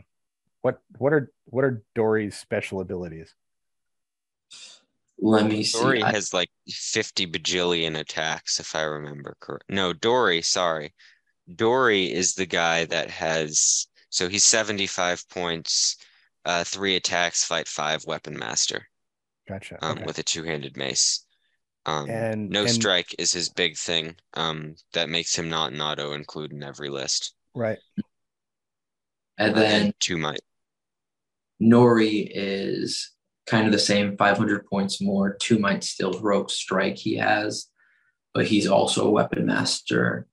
what, 0.62 0.80
what 0.98 1.12
are, 1.12 1.32
what 1.46 1.64
are 1.64 1.82
Dori's 1.94 2.36
special 2.36 2.80
abilities? 2.80 3.34
Let 5.18 5.46
me 5.46 5.62
see. 5.62 5.78
Dori 5.78 6.02
I... 6.02 6.12
has 6.12 6.34
like 6.34 6.50
50 6.68 7.26
bajillion 7.26 7.98
attacks, 7.98 8.60
if 8.60 8.74
I 8.74 8.82
remember 8.82 9.36
correct. 9.40 9.64
No, 9.68 9.92
Dori, 9.92 10.42
sorry. 10.42 10.92
Dori 11.52 12.12
is 12.12 12.34
the 12.34 12.46
guy 12.46 12.84
that 12.86 13.10
has, 13.10 13.86
so 14.10 14.28
he's 14.28 14.44
75 14.44 15.28
points, 15.28 15.96
uh, 16.44 16.64
three 16.64 16.96
attacks, 16.96 17.44
fight 17.44 17.68
five, 17.68 18.04
weapon 18.06 18.38
master. 18.38 18.86
Gotcha. 19.48 19.78
Um, 19.80 19.98
okay. 19.98 20.04
With 20.04 20.18
a 20.18 20.22
two 20.22 20.42
handed 20.42 20.76
mace. 20.76 21.24
Um, 21.84 22.10
and 22.10 22.50
no 22.50 22.62
and, 22.62 22.70
strike 22.70 23.14
is 23.18 23.32
his 23.32 23.48
big 23.48 23.76
thing. 23.76 24.16
Um, 24.34 24.74
that 24.92 25.08
makes 25.08 25.36
him 25.36 25.48
not 25.48 25.72
an 25.72 25.80
auto 25.80 26.12
include 26.12 26.52
in 26.52 26.64
every 26.64 26.88
list. 26.88 27.34
Right. 27.54 27.78
And 29.38 29.54
then 29.54 29.82
and 29.86 29.94
two 30.00 30.18
might. 30.18 30.40
Nori 31.62 32.28
is 32.30 33.12
kind 33.46 33.66
of 33.66 33.72
the 33.72 33.78
same 33.78 34.16
500 34.16 34.66
points 34.66 35.00
more. 35.00 35.36
Two 35.36 35.58
might 35.58 35.84
still 35.84 36.12
heroic 36.12 36.50
strike 36.50 36.96
he 36.96 37.16
has, 37.16 37.68
but 38.34 38.46
he's 38.46 38.66
also 38.66 39.06
a 39.06 39.10
weapon 39.10 39.46
master 39.46 40.26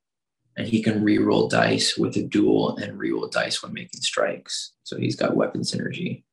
and 0.56 0.68
he 0.68 0.82
can 0.82 1.04
reroll 1.04 1.50
dice 1.50 1.98
with 1.98 2.16
a 2.18 2.24
duel 2.24 2.78
and 2.78 3.00
reroll 3.00 3.32
dice 3.32 3.62
when 3.64 3.74
making 3.74 4.02
strikes. 4.02 4.74
So 4.84 4.98
he's 4.98 5.16
got 5.16 5.36
weapon 5.36 5.62
synergy. 5.62 6.24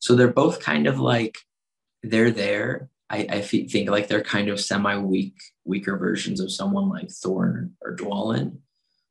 So 0.00 0.14
they're 0.14 0.28
both 0.28 0.60
kind 0.60 0.86
of 0.86 0.98
like 0.98 1.38
they're 2.02 2.30
there. 2.30 2.88
I, 3.12 3.40
think 3.40 3.90
like 3.90 4.06
they're 4.06 4.22
kind 4.22 4.48
of 4.48 4.60
semi 4.60 4.96
weak, 4.96 5.34
weaker 5.64 5.96
versions 5.96 6.38
of 6.38 6.52
someone 6.52 6.88
like 6.88 7.08
Thorin 7.08 7.72
or 7.82 7.96
Dwalin 7.96 8.58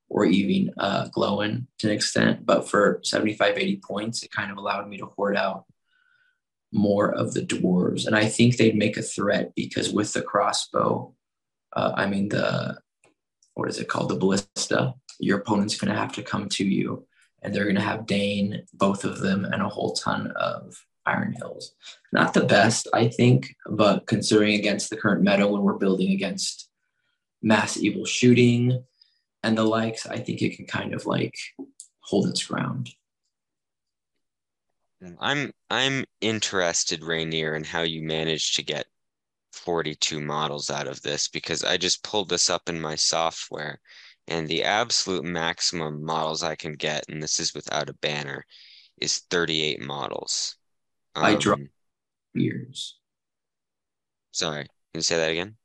or 0.07 0.24
even 0.24 0.74
uh, 0.78 1.10
Glóin 1.10 1.66
to 1.80 1.88
an 1.88 1.94
extent. 1.94 2.45
But 2.45 2.70
for 2.70 3.02
75, 3.03 3.57
80 3.57 3.82
points, 3.86 4.24
it 4.24 4.32
kind 4.32 4.52
of 4.52 4.57
allowed 4.57 4.88
me 4.88 4.98
to 4.98 5.06
hoard 5.06 5.36
out 5.36 5.66
more 6.72 7.14
of 7.14 7.34
the 7.34 7.41
dwarves. 7.41 8.07
And 8.07 8.16
I 8.16 8.26
think 8.28 8.56
they'd 8.56 8.76
make 8.76 8.95
a 8.95 9.02
threat 9.02 9.53
because 9.56 9.91
with 9.91 10.14
the 10.14 10.22
crossbow, 10.22 11.14
uh, 11.74 11.91
I 11.95 12.06
mean, 12.06 12.30
the 12.30 12.80
what 13.53 13.70
is 13.70 13.80
it 13.80 13.90
called? 13.90 14.10
The 14.10 14.16
ballista, 14.16 14.94
your 15.20 15.40
opponent's 15.40 15.78
going 15.78 15.94
to 15.94 15.99
have 15.99 16.14
to 16.14 16.24
come 16.24 16.48
to 16.49 16.66
you 16.66 17.06
and 17.41 17.53
they're 17.53 17.66
going 17.66 17.76
to 17.76 17.82
have 17.82 18.06
Dáin, 18.06 18.61
both 18.74 19.03
of 19.03 19.20
them, 19.20 19.45
and 19.45 19.61
a 19.61 19.70
whole 19.70 19.94
ton 19.94 20.32
of 20.36 20.86
Iron 21.10 21.34
Hills. 21.34 21.73
Not 22.11 22.34
the 22.34 22.45
best, 22.45 22.88
I 22.94 23.07
think, 23.07 23.56
but 23.69 24.07
considering 24.07 24.56
against 24.56 24.90
the 24.90 24.98
current 24.98 25.23
meta 25.23 25.48
when 25.48 25.61
we're 25.61 25.73
building 25.73 26.11
against 26.11 26.69
mass 27.41 27.77
evil 27.77 28.06
shooting 28.06 28.84
and 29.44 29.57
the 29.57 29.64
likes, 29.64 30.06
I 30.06 30.18
think 30.18 30.41
it 30.41 30.56
can 30.56 30.65
kind 30.65 30.94
of 30.94 31.06
like 31.06 31.36
hold 32.02 32.27
its 32.27 32.45
ground. 32.45 32.90
I'm 35.19 35.53
I'm 35.69 36.03
interested, 36.19 37.03
Rainier, 37.03 37.56
in 37.56 37.64
how 37.64 37.84
you 37.84 38.02
managed 38.02 38.56
to 38.56 38.64
get 38.64 38.88
42 39.53 40.19
models 40.19 40.69
out 40.69 40.88
of 40.88 41.02
this 41.02 41.30
because 41.30 41.64
I 41.64 41.77
just 41.77 42.03
pulled 42.03 42.30
this 42.30 42.49
up 42.49 42.68
in 42.68 42.81
my 42.81 42.95
software 42.95 43.80
and 44.30 44.48
the 44.48 44.64
absolute 44.64 45.26
maximum 45.26 46.03
models 46.03 46.44
I 46.44 46.56
can 46.56 46.73
get, 46.73 47.06
and 47.10 47.22
this 47.22 47.40
is 47.40 47.56
without 47.56 47.90
a 47.90 47.94
banner, 47.94 48.45
is 49.02 49.19
38 49.31 49.81
models. 49.81 50.56
Um, 51.15 51.26
I 51.26 51.36
dropped 51.36 51.64
spears. 52.31 52.98
Sorry, 54.31 54.64
can 54.64 54.69
you 54.95 55.02
say 55.02 55.18
that 55.18 55.31
again? 55.31 55.56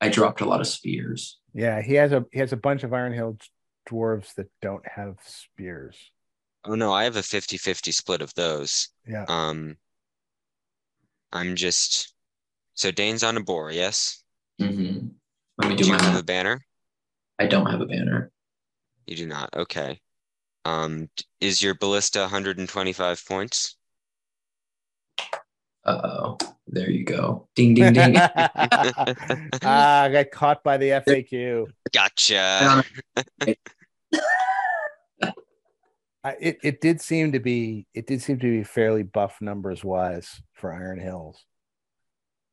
I 0.00 0.08
dropped 0.08 0.40
a 0.40 0.44
lot 0.44 0.60
of 0.60 0.66
spears. 0.66 1.38
Yeah, 1.52 1.80
he 1.82 1.94
has 1.94 2.12
a 2.12 2.24
he 2.32 2.40
has 2.40 2.52
a 2.52 2.56
bunch 2.56 2.82
of 2.82 2.92
Iron 2.92 3.12
Hill 3.12 3.38
dwarves 3.88 4.34
that 4.34 4.50
don't 4.60 4.86
have 4.86 5.16
spears. 5.24 5.96
Oh 6.64 6.74
no, 6.74 6.92
I 6.92 7.04
have 7.04 7.16
a 7.16 7.20
50-50 7.20 7.92
split 7.92 8.22
of 8.22 8.34
those. 8.34 8.88
Yeah. 9.06 9.24
Um 9.28 9.76
I'm 11.32 11.56
just 11.56 12.14
so 12.74 12.90
Dáin's 12.90 13.22
on 13.22 13.36
a 13.36 13.42
boar, 13.42 13.70
yes? 13.70 14.22
Mm-hmm. 14.60 15.08
Let 15.58 15.68
me 15.68 15.76
Do 15.76 15.84
do 15.84 15.90
you 15.90 15.96
my 15.96 16.02
have 16.02 16.18
a 16.18 16.22
banner? 16.22 16.60
I 17.38 17.46
don't 17.46 17.70
have 17.70 17.80
a 17.80 17.86
banner. 17.86 18.30
You 19.06 19.16
do 19.16 19.26
not. 19.26 19.50
Okay. 19.54 20.00
Um, 20.64 21.08
is 21.40 21.62
your 21.62 21.74
ballista 21.74 22.20
125 22.20 23.22
points? 23.26 23.76
Uh 25.84 26.00
oh. 26.04 26.38
There 26.66 26.88
you 26.90 27.04
go. 27.04 27.46
Ding 27.54 27.74
ding 27.74 27.92
ding. 27.92 28.16
ah, 29.62 30.02
I 30.02 30.10
got 30.10 30.30
caught 30.30 30.64
by 30.64 30.78
the 30.78 30.88
FAQ. 30.90 31.66
Gotcha. 31.92 32.82
I, 36.26 36.36
it 36.40 36.58
it 36.62 36.80
did 36.80 37.02
seem 37.02 37.32
to 37.32 37.40
be 37.40 37.86
it 37.92 38.06
did 38.06 38.22
seem 38.22 38.38
to 38.38 38.50
be 38.50 38.64
fairly 38.64 39.02
buff 39.02 39.42
numbers 39.42 39.84
wise 39.84 40.40
for 40.54 40.72
Iron 40.72 40.98
Hills. 40.98 41.44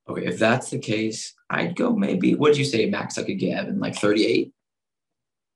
okay, 0.10 0.26
if 0.26 0.38
that's 0.38 0.72
the 0.72 0.80
case, 0.80 1.34
I'd 1.50 1.76
go 1.78 1.96
maybe. 1.96 2.36
What'd 2.36 2.58
you 2.58 2.66
say, 2.66 2.90
max? 2.90 3.18
I 3.18 3.24
could 3.24 3.40
get 3.40 3.58
Evan 3.58 3.80
like 3.80 3.96
38. 3.96 4.52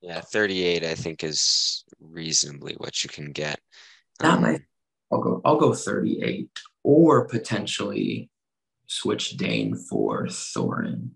Yeah, 0.02 0.22
38 0.22 0.84
I 0.86 0.96
think 0.96 1.24
is 1.26 1.84
reasonably 2.00 2.76
what 2.78 3.04
you 3.04 3.10
can 3.10 3.32
get. 3.34 3.60
Not 4.22 4.36
Um, 4.38 4.42
my. 4.44 4.60
I'll 5.12 5.20
go. 5.20 5.42
I'll 5.44 5.58
go 5.58 5.74
38, 5.74 6.48
or 6.86 7.26
potentially 7.28 8.30
switch 8.86 9.36
Dáin 9.38 9.76
for 9.90 10.28
Thorin. 10.28 11.10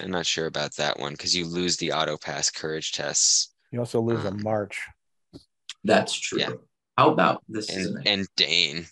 I'm 0.00 0.10
not 0.10 0.24
sure 0.24 0.46
about 0.46 0.74
that 0.76 0.98
one 0.98 1.12
because 1.12 1.36
you 1.36 1.44
lose 1.46 1.76
the 1.76 1.92
auto 1.92 2.16
pass 2.16 2.50
courage 2.50 2.92
tests 2.92 3.54
You 3.70 3.80
also 3.80 4.00
lose 4.00 4.24
a 4.24 4.28
Um, 4.28 4.42
march. 4.42 4.80
That's 5.84 6.14
true. 6.18 6.40
Yeah. 6.40 6.52
How 6.96 7.10
about 7.12 7.42
this? 7.46 7.68
and 7.68 8.06
and 8.08 8.26
Dáin. 8.38 8.88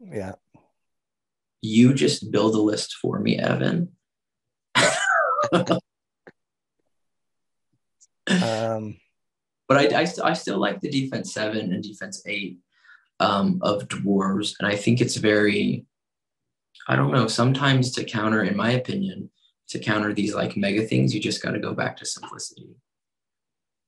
Yeah. 0.00 0.32
you 1.62 1.94
just 1.94 2.30
build 2.32 2.54
a 2.56 2.60
list 2.60 2.96
for 3.00 3.20
me, 3.20 3.38
Evan. 3.38 3.92
Um, 8.26 8.96
but 9.68 9.76
I, 9.92 10.00
I, 10.00 10.04
st- 10.06 10.24
I 10.26 10.32
still 10.32 10.58
like 10.58 10.80
the 10.80 10.88
defense 10.90 11.32
seven 11.34 11.72
and 11.74 11.82
defense 11.82 12.22
eight 12.26 12.58
um, 13.24 13.58
of 13.62 13.88
dwarves. 13.88 14.54
And 14.60 14.68
I 14.68 14.76
think 14.76 15.00
it's 15.00 15.16
very, 15.16 15.86
I 16.88 16.94
don't 16.94 17.12
know, 17.12 17.26
sometimes 17.26 17.90
to 17.92 18.04
counter, 18.04 18.44
in 18.44 18.56
my 18.56 18.72
opinion, 18.72 19.30
to 19.68 19.78
counter 19.78 20.12
these 20.12 20.34
like 20.34 20.56
mega 20.56 20.82
things, 20.82 21.14
you 21.14 21.20
just 21.20 21.42
got 21.42 21.52
to 21.52 21.58
go 21.58 21.74
back 21.74 21.96
to 21.96 22.06
simplicity. 22.06 22.68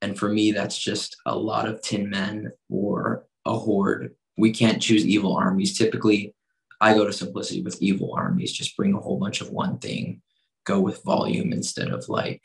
And 0.00 0.18
for 0.18 0.28
me, 0.30 0.52
that's 0.52 0.78
just 0.78 1.16
a 1.26 1.36
lot 1.36 1.68
of 1.68 1.82
tin 1.82 2.08
men 2.08 2.52
or 2.70 3.26
a 3.44 3.56
horde. 3.56 4.14
We 4.38 4.50
can't 4.52 4.82
choose 4.82 5.06
evil 5.06 5.36
armies. 5.36 5.76
Typically, 5.76 6.34
I 6.80 6.94
go 6.94 7.06
to 7.06 7.12
simplicity 7.12 7.62
with 7.62 7.80
evil 7.82 8.14
armies, 8.14 8.52
just 8.52 8.76
bring 8.76 8.94
a 8.94 9.00
whole 9.00 9.18
bunch 9.18 9.40
of 9.40 9.50
one 9.50 9.78
thing, 9.78 10.22
go 10.64 10.80
with 10.80 11.04
volume 11.04 11.52
instead 11.52 11.90
of 11.90 12.08
like 12.08 12.42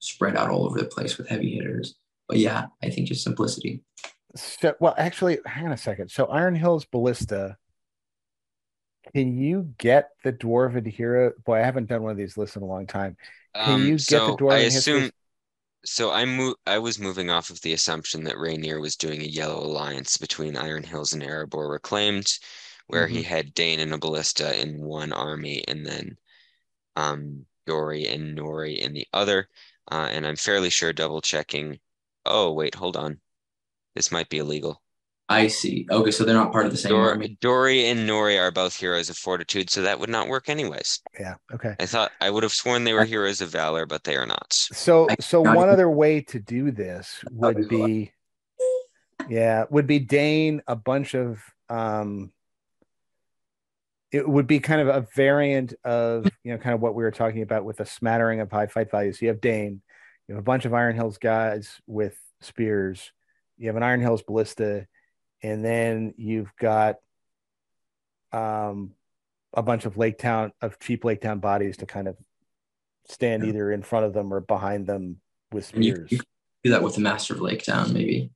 spread 0.00 0.36
out 0.36 0.50
all 0.50 0.66
over 0.66 0.78
the 0.78 0.84
place 0.84 1.18
with 1.18 1.28
heavy 1.28 1.54
hitters. 1.54 1.96
But 2.28 2.38
yeah, 2.38 2.66
I 2.82 2.90
think 2.90 3.08
just 3.08 3.24
simplicity. 3.24 3.82
So, 4.38 4.74
well, 4.80 4.94
actually, 4.96 5.38
hang 5.46 5.66
on 5.66 5.72
a 5.72 5.76
second. 5.76 6.10
So 6.10 6.26
Iron 6.26 6.54
Hills 6.54 6.84
Ballista. 6.84 7.58
Can 9.14 9.38
you 9.38 9.74
get 9.78 10.10
the 10.22 10.32
dwarven 10.32 10.86
hero? 10.86 11.32
Boy, 11.44 11.58
I 11.60 11.62
haven't 11.64 11.86
done 11.88 12.02
one 12.02 12.12
of 12.12 12.18
these 12.18 12.36
lists 12.36 12.56
in 12.56 12.62
a 12.62 12.66
long 12.66 12.86
time. 12.86 13.16
Can 13.64 13.74
Um, 13.74 13.82
you 13.82 13.98
get 13.98 14.24
so 14.24 14.26
the 14.26 14.32
dwarven 14.32 14.66
hero? 14.66 14.72
I 14.72 14.74
history? 14.74 15.06
assume 15.06 15.10
so 15.84 16.10
I 16.12 16.24
mo 16.26 16.56
I 16.66 16.78
was 16.78 16.98
moving 16.98 17.30
off 17.30 17.50
of 17.50 17.60
the 17.62 17.72
assumption 17.74 18.24
that 18.24 18.38
Rainier 18.38 18.80
was 18.80 18.96
doing 18.96 19.22
a 19.22 19.26
yellow 19.26 19.64
alliance 19.64 20.16
between 20.18 20.56
Iron 20.56 20.84
Hills 20.84 21.12
and 21.14 21.22
Erebor 21.22 21.70
Reclaimed, 21.70 22.38
where 22.88 23.08
he 23.08 23.22
Mm-hmm. 23.22 23.24
had 23.24 23.54
Dáin 23.54 23.80
and 23.80 23.94
a 23.94 23.98
ballista 23.98 24.60
in 24.60 24.80
one 24.82 25.12
army 25.12 25.64
and 25.68 25.86
then 25.86 26.18
um 26.96 27.46
Dori 27.66 28.06
and 28.08 28.38
Nori 28.38 28.78
in 28.78 28.92
the 28.94 29.08
other. 29.12 29.48
Uh, 29.90 30.08
and 30.10 30.26
I'm 30.26 30.36
fairly 30.36 30.70
sure 30.70 30.92
double 30.92 31.22
checking. 31.22 31.80
Oh, 32.26 32.52
wait, 32.52 32.76
hold 32.76 32.96
on. 32.96 33.20
This 33.98 34.12
might 34.12 34.28
be 34.28 34.38
illegal. 34.38 34.80
I 35.28 35.48
see. 35.48 35.84
Okay, 35.90 36.12
so 36.12 36.22
they're 36.24 36.32
not 36.36 36.52
part 36.52 36.66
of 36.66 36.70
the 36.70 36.78
same 36.78 36.90
Dor 36.92 37.10
army. 37.10 37.36
Dori 37.40 37.86
and 37.86 38.08
Nori 38.08 38.40
are 38.40 38.52
both 38.52 38.76
heroes 38.76 39.10
of 39.10 39.16
fortitude, 39.16 39.70
so 39.70 39.82
that 39.82 39.98
would 39.98 40.08
not 40.08 40.28
work 40.28 40.48
anyways. 40.48 41.00
Yeah. 41.18 41.34
Okay. 41.52 41.74
I 41.80 41.86
thought 41.86 42.12
I 42.20 42.30
would 42.30 42.44
have 42.44 42.52
sworn 42.52 42.84
they 42.84 42.92
were 42.92 43.04
heroes 43.04 43.40
of 43.40 43.48
valor, 43.50 43.86
but 43.86 44.04
they 44.04 44.14
are 44.14 44.24
not. 44.24 44.52
So 44.52 45.08
I- 45.10 45.16
so 45.18 45.42
not 45.42 45.56
one 45.56 45.64
even- 45.66 45.72
other 45.74 45.90
way 45.90 46.20
to 46.20 46.38
do 46.38 46.70
this 46.70 47.24
would 47.32 47.68
be 47.68 48.12
yeah, 49.28 49.64
would 49.68 49.88
be 49.88 49.98
Dáin 49.98 50.60
a 50.68 50.76
bunch 50.76 51.14
of 51.14 51.42
um 51.68 52.32
it 54.12 54.28
would 54.28 54.46
be 54.46 54.60
kind 54.60 54.80
of 54.80 54.86
a 54.86 55.08
variant 55.16 55.74
of 55.82 56.24
you 56.44 56.52
know 56.52 56.58
kind 56.58 56.74
of 56.76 56.80
what 56.80 56.94
we 56.94 57.02
were 57.02 57.10
talking 57.10 57.42
about 57.42 57.64
with 57.64 57.80
a 57.80 57.84
smattering 57.86 58.38
of 58.38 58.52
high 58.52 58.68
fight 58.68 58.92
values. 58.92 59.20
You 59.20 59.26
have 59.26 59.40
Dáin, 59.40 59.80
you 60.28 60.36
have 60.36 60.38
a 60.38 60.42
bunch 60.42 60.66
of 60.66 60.72
Iron 60.72 60.94
Hills 60.94 61.18
guys 61.18 61.80
with 61.88 62.16
spears, 62.40 63.10
you 63.58 63.68
have 63.68 63.76
an 63.76 63.82
Iron 63.82 64.00
Hills 64.00 64.22
ballista, 64.22 64.86
and 65.42 65.64
then 65.64 66.14
you've 66.16 66.54
got 66.56 66.96
um 68.32 68.92
a 69.54 69.62
bunch 69.62 69.84
of 69.86 69.96
Lake 69.96 70.18
Town 70.18 70.52
of 70.60 70.78
cheap 70.78 71.04
Lake 71.04 71.20
Town 71.20 71.38
bodies 71.40 71.78
to 71.78 71.86
kind 71.86 72.06
of 72.08 72.16
stand 73.08 73.42
Yeah. 73.42 73.48
either 73.50 73.72
in 73.72 73.82
front 73.82 74.04
of 74.06 74.12
them 74.12 74.32
or 74.32 74.40
behind 74.40 74.86
them 74.86 75.20
with 75.50 75.72
you, 75.74 75.94
spears. 75.94 76.12
you 76.12 76.18
could 76.18 76.28
do 76.64 76.70
that 76.70 76.82
with 76.82 76.94
the 76.94 77.00
Master 77.00 77.34
of 77.34 77.40
Lake 77.40 77.64
Town, 77.64 77.92
maybe. 77.92 78.30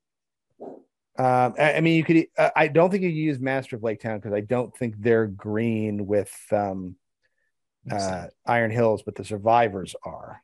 Um, 1.18 1.54
I, 1.58 1.74
I 1.74 1.80
mean, 1.82 1.96
you 1.96 2.04
could. 2.04 2.26
Uh, 2.38 2.48
I 2.56 2.68
don't 2.68 2.90
think 2.90 3.02
you 3.02 3.10
use 3.10 3.38
Master 3.38 3.76
of 3.76 3.82
Lake 3.82 4.00
Town 4.00 4.18
because 4.18 4.32
I 4.32 4.40
don't 4.40 4.74
think 4.74 4.94
they're 4.98 5.26
green 5.26 6.06
with 6.06 6.34
um, 6.50 6.96
uh, 7.90 8.28
Iron 8.46 8.70
Hills, 8.70 9.02
but 9.02 9.14
the 9.14 9.24
survivors 9.24 9.94
are. 10.02 10.40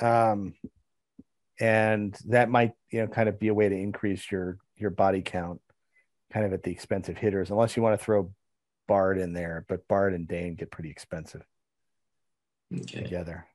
Um, 0.00 0.54
and 1.60 2.16
that 2.26 2.48
might, 2.48 2.72
you 2.90 3.00
know, 3.00 3.06
kind 3.06 3.28
of 3.28 3.38
be 3.38 3.48
a 3.48 3.54
way 3.54 3.68
to 3.68 3.76
increase 3.76 4.30
your 4.30 4.58
your 4.76 4.90
body 4.90 5.20
count, 5.20 5.60
kind 6.32 6.46
of 6.46 6.54
at 6.54 6.62
the 6.62 6.72
expense 6.72 7.08
of 7.10 7.18
hitters, 7.18 7.50
unless 7.50 7.76
you 7.76 7.82
want 7.82 7.98
to 7.98 8.04
throw 8.04 8.32
Bard 8.88 9.18
in 9.18 9.34
there. 9.34 9.64
But 9.68 9.86
Bard 9.86 10.14
and 10.14 10.26
Dáin 10.26 10.58
get 10.58 10.70
pretty 10.70 10.90
expensive 10.90 11.42
okay. 12.74 13.02
together. 13.02 13.46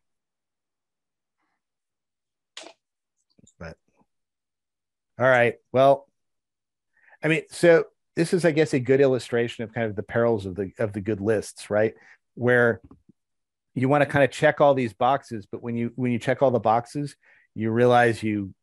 But 3.60 3.78
all 5.20 5.28
right, 5.28 5.56
well, 5.72 6.08
I 7.24 7.28
mean, 7.28 7.44
so 7.50 7.86
this 8.16 8.34
is, 8.34 8.46
I 8.46 8.52
guess, 8.52 8.74
a 8.74 8.80
good 8.80 9.02
illustration 9.02 9.64
of 9.64 9.74
kind 9.74 9.88
of 9.88 9.96
the 9.96 10.04
perils 10.04 10.46
of 10.46 10.56
the 10.56 10.72
of 10.78 10.94
the 10.94 11.02
good 11.02 11.22
lists, 11.22 11.72
right? 11.72 11.96
Where 12.36 12.82
you 13.74 13.90
want 13.90 14.04
to 14.04 14.06
kind 14.06 14.24
of 14.24 14.32
check 14.32 14.62
all 14.62 14.74
these 14.74 14.94
boxes, 14.94 15.48
but 15.52 15.64
when 15.64 15.76
you 15.76 15.92
when 15.96 16.12
you 16.12 16.20
check 16.20 16.42
all 16.42 16.52
the 16.52 16.60
boxes, 16.60 17.16
you 17.56 17.72
realize 17.72 18.22
you 18.22 18.54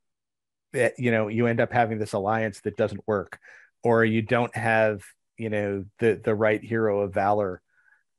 you 0.74 1.10
know 1.10 1.28
you 1.28 1.46
end 1.46 1.60
up 1.60 1.72
having 1.72 1.98
this 1.98 2.12
alliance 2.12 2.60
that 2.60 2.76
doesn't 2.76 3.06
work, 3.06 3.38
or 3.82 4.04
you 4.04 4.22
don't 4.22 4.54
have 4.56 5.02
you 5.36 5.50
know 5.50 5.84
the 5.98 6.20
the 6.22 6.34
right 6.34 6.62
hero 6.62 7.00
of 7.00 7.14
valor, 7.14 7.60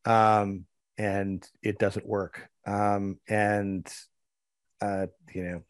um, 0.05 0.65
and 0.97 1.47
it 1.61 1.79
doesn't 1.79 2.05
work, 2.05 2.47
um, 2.65 3.19
and 3.27 3.87
uh, 4.81 5.07
you 5.33 5.43
know 5.43 5.61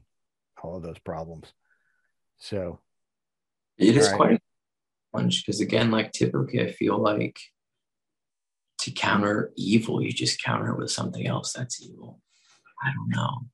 all 0.61 0.77
of 0.77 0.83
those 0.83 0.99
problems. 0.99 1.51
So 2.37 2.79
It 3.77 3.97
is 3.97 4.05
Alright. 4.07 4.17
quite 4.17 4.33
a 4.33 4.39
challenge 5.11 5.45
because, 5.45 5.61
again, 5.61 5.91
like 5.91 6.11
typically, 6.11 6.61
I 6.61 6.71
feel 6.71 6.97
like 6.97 7.37
to 8.79 8.91
counter 8.91 9.51
evil, 9.55 10.01
you 10.01 10.11
just 10.11 10.41
counter 10.43 10.71
it 10.71 10.77
with 10.77 10.91
something 10.91 11.25
else 11.25 11.53
that's 11.53 11.81
evil. 11.81 12.19
I 12.83 12.91
don't 12.93 13.09
know. 13.09 13.45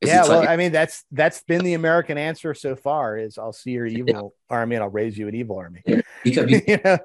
Yeah, 0.00 0.22
well, 0.22 0.40
like- 0.40 0.48
I 0.48 0.56
mean 0.56 0.72
that's 0.72 1.04
that's 1.10 1.42
been 1.42 1.64
the 1.64 1.74
American 1.74 2.18
answer 2.18 2.54
so 2.54 2.76
far 2.76 3.16
is 3.16 3.36
I'll 3.36 3.52
see 3.52 3.72
your 3.72 3.86
evil 3.86 4.34
army 4.48 4.76
and 4.76 4.82
I'll 4.84 4.90
raise 4.90 5.18
you 5.18 5.28
an 5.28 5.34
evil 5.34 5.56
army. 5.56 5.82
because 6.24 6.50
you 6.50 6.78
know? 6.84 6.98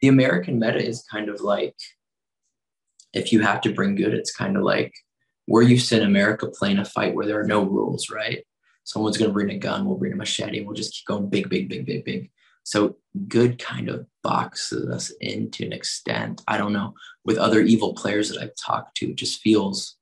the 0.00 0.08
American 0.08 0.58
meta 0.58 0.84
is 0.84 1.04
kind 1.10 1.28
of 1.28 1.40
like 1.40 1.74
if 3.12 3.32
you 3.32 3.40
have 3.40 3.60
to 3.62 3.72
bring 3.72 3.94
good, 3.94 4.14
it's 4.14 4.34
kind 4.34 4.56
of 4.56 4.62
like 4.62 4.94
we're 5.46 5.62
used 5.62 5.88
to 5.88 5.96
in 5.96 6.06
America 6.06 6.48
playing 6.48 6.78
a 6.78 6.84
fight 6.84 7.14
where 7.14 7.26
there 7.26 7.40
are 7.40 7.46
no 7.46 7.62
rules, 7.62 8.10
right? 8.10 8.44
Someone's 8.84 9.16
going 9.16 9.30
to 9.30 9.34
bring 9.34 9.50
a 9.50 9.58
gun, 9.58 9.84
we'll 9.84 9.96
bring 9.96 10.12
a 10.12 10.16
machete, 10.16 10.64
we'll 10.64 10.74
just 10.74 10.94
keep 10.94 11.06
going 11.06 11.28
big, 11.28 11.48
big, 11.48 11.68
big, 11.68 11.86
big, 11.86 12.04
big. 12.04 12.30
So 12.62 12.96
good 13.28 13.58
kind 13.58 13.88
of 13.88 14.06
boxes 14.22 14.88
us 14.88 15.10
in 15.20 15.50
to 15.52 15.64
an 15.64 15.72
extent. 15.72 16.42
I 16.48 16.58
don't 16.58 16.72
know. 16.72 16.94
With 17.24 17.38
other 17.38 17.60
evil 17.60 17.94
players 17.94 18.28
that 18.28 18.42
I've 18.42 18.56
talked 18.56 18.96
to, 18.98 19.10
it 19.10 19.16
just 19.16 19.40
feels 19.40 19.96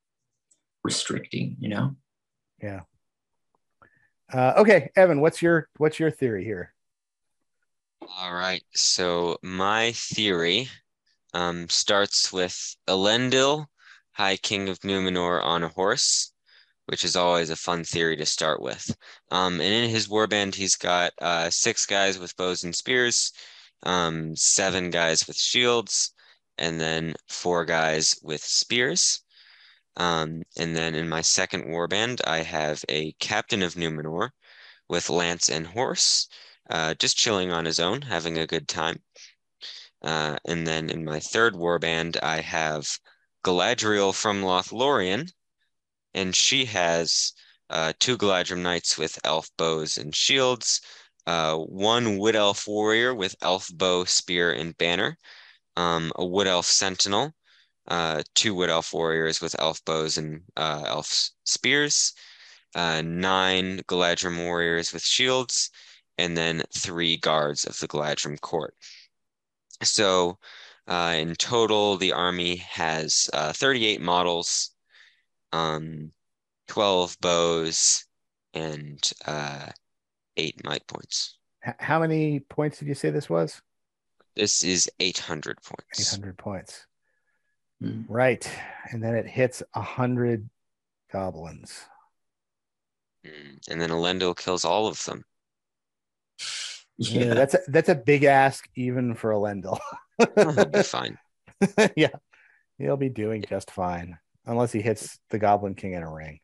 restricting, 0.83 1.57
you 1.61 1.69
know? 1.69 1.97
Uh, 4.33 4.55
okay, 4.57 4.91
Evan, 4.97 5.21
what's 5.21 5.43
your 5.43 5.69
what's 5.77 5.99
your 5.99 6.11
theory 6.11 6.45
here? 6.45 6.73
All 8.19 8.35
right. 8.35 8.63
So 8.75 9.39
my 9.43 9.93
theory 9.93 10.69
um, 11.33 11.69
starts 11.69 12.33
with 12.33 12.77
Elendil, 12.87 13.67
High 14.13 14.37
King 14.37 14.69
of 14.69 14.79
Numenor 14.81 15.43
on 15.43 15.63
a 15.63 15.69
horse, 15.69 16.33
which 16.87 17.05
is 17.05 17.17
always 17.17 17.51
a 17.51 17.57
fun 17.57 17.85
theory 17.85 18.17
to 18.17 18.27
start 18.27 18.61
with. 18.61 18.95
Um, 19.31 19.55
and 19.55 19.73
in 19.73 19.91
his 19.91 20.09
warband, 20.09 20.55
he's 20.55 20.77
got 20.77 21.13
uh, 21.21 21.51
six 21.51 21.87
guys 21.87 22.19
with 22.19 22.37
bows 22.37 22.65
and 22.65 22.75
spears, 22.75 23.33
um, 23.85 24.37
seven 24.37 24.91
guys 24.91 25.27
with 25.27 25.37
shields, 25.37 26.13
and 26.59 26.81
then 26.81 27.15
four 27.29 27.65
guys 27.65 28.17
with 28.23 28.43
spears. 28.43 29.24
Um, 29.97 30.43
and 30.57 30.77
then 30.77 30.95
in 30.95 31.09
my 31.09 31.21
second 31.21 31.65
warband, 31.65 32.21
I 32.27 32.39
have 32.43 32.85
a 32.89 33.13
captain 33.13 33.63
of 33.63 33.75
Numenor 33.75 34.31
with 34.89 35.11
lance 35.11 35.49
and 35.49 35.67
horse, 35.67 36.29
uh, 36.71 36.95
just 36.95 37.17
chilling 37.17 37.53
on 37.53 37.65
his 37.65 37.81
own, 37.81 38.03
having 38.03 38.39
a 38.39 38.47
good 38.47 38.69
time. 38.69 39.03
Uh, 40.03 40.37
and 40.45 40.67
then 40.67 40.91
in 40.91 41.05
my 41.05 41.21
third 41.21 41.55
warband, 41.55 42.19
I 42.23 42.41
have 42.41 42.99
Galadriel 43.45 44.15
from 44.15 44.43
Lothlorien, 44.43 45.31
and 46.13 46.35
she 46.35 46.65
has 46.67 47.33
uh, 47.71 47.93
two 47.99 48.19
Galadrim 48.19 48.63
knights 48.63 48.99
with 48.99 49.19
elf 49.25 49.49
bows 49.57 49.97
and 49.97 50.15
shields, 50.15 50.81
uh, 51.27 51.57
one 51.57 52.19
wood 52.19 52.37
elf 52.37 52.67
warrior 52.67 53.15
with 53.15 53.35
elf 53.41 53.69
bow, 53.73 54.05
spear, 54.05 54.53
and 54.53 54.77
banner, 54.77 55.17
um, 55.77 56.13
a 56.17 56.25
wood 56.25 56.47
elf 56.47 56.67
sentinel, 56.67 57.33
uh, 57.89 58.23
two 58.35 58.55
wood 58.55 58.71
elf 58.71 58.93
warriors 58.93 59.41
with 59.41 59.57
elf 59.59 59.85
bows 59.85 60.19
and 60.19 60.43
uh, 60.57 60.85
elf 60.87 61.31
spears, 61.45 62.13
uh, 62.75 63.03
nine 63.03 63.81
Galadrim 63.89 64.45
warriors 64.45 64.93
with 64.93 65.03
shields, 65.03 65.71
and 66.19 66.37
then 66.37 66.63
three 66.75 67.17
guards 67.17 67.65
of 67.65 67.79
the 67.79 67.89
Galadrim 67.89 68.41
court. 68.41 68.75
So 69.83 70.39
uh, 70.87 71.15
in 71.17 71.35
total, 71.35 71.97
the 71.97 72.13
army 72.13 72.57
has 72.57 73.29
uh, 73.33 73.53
38 73.53 74.01
models, 74.01 74.71
um, 75.53 76.13
12 76.69 77.17
bows, 77.21 78.07
and 78.53 79.01
uh, 79.27 79.67
eight 80.37 80.65
might 80.65 80.87
points. 80.87 81.39
How 81.79 81.99
many 81.99 82.41
points 82.41 82.79
did 82.79 82.89
you 82.89 82.95
say 82.95 83.11
this 83.11 83.31
was? 83.31 83.63
This 84.37 84.63
is 84.63 84.91
800 85.01 85.63
points. 85.63 86.13
800 86.15 86.37
points. 86.37 86.87
Mm. 87.85 88.05
Right. 88.09 88.49
And 88.91 89.03
then 89.03 89.15
it 89.15 89.27
hits 89.27 89.63
a 89.75 89.81
100 89.81 90.49
goblins. 91.13 91.85
Mm. 93.27 93.59
And 93.69 93.81
then 93.81 93.91
Elendil 93.91 94.37
kills 94.37 94.65
all 94.65 94.87
of 94.87 95.03
them. 95.05 95.25
Yeah, 96.97 97.25
yeah 97.25 97.35
that's 97.35 97.55
a, 97.55 97.59
that's 97.69 97.89
a 97.89 97.95
big 97.95 98.25
ask 98.25 98.69
even 98.77 99.15
for 99.15 99.31
Elendil. 99.31 99.79
He'll 100.35 100.65
be 100.67 100.83
fine. 100.83 101.19
yeah, 101.97 102.11
he'll 102.79 102.97
be 102.97 103.09
doing 103.09 103.45
just 103.49 103.71
fine 103.71 104.19
unless 104.45 104.73
he 104.73 104.81
hits 104.81 105.19
the 105.31 105.39
Goblin 105.39 105.75
King 105.75 105.95
in 105.95 106.03
a 106.03 106.13
ring. 106.13 106.41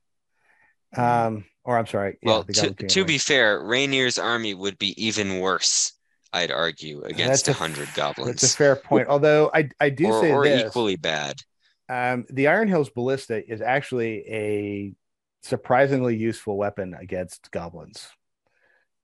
Um, 0.97 1.45
or 1.65 1.79
I'm 1.79 1.87
sorry. 1.87 2.19
Well, 2.23 2.45
yeah, 2.49 2.63
to, 2.63 2.87
to 2.87 3.05
be 3.05 3.19
fair, 3.19 3.63
Rainier's 3.63 4.19
army 4.19 4.55
would 4.55 4.79
be 4.79 5.05
even 5.05 5.41
worse. 5.41 5.93
I'd 6.33 6.51
argue 6.51 7.03
against 7.03 7.49
a 7.49 7.53
hundred 7.53 7.89
goblins. 7.95 8.41
That's 8.41 8.55
a 8.55 8.57
fair 8.57 8.77
point. 8.77 9.09
Although 9.09 9.51
I 9.53 9.69
I 9.81 9.91
do 9.91 10.07
or, 10.07 10.21
say 10.21 10.31
or 10.31 10.45
this, 10.45 10.69
equally 10.69 10.97
bad. 10.97 11.41
Um, 11.89 12.25
the 12.31 12.49
Iron 12.49 12.69
Hills 12.69 12.89
ballista 12.89 13.43
is 13.53 13.61
actually 13.61 14.25
a 14.29 14.95
surprisingly 15.43 16.17
useful 16.17 16.57
weapon 16.57 16.95
against 16.95 17.51
goblins. 17.51 18.09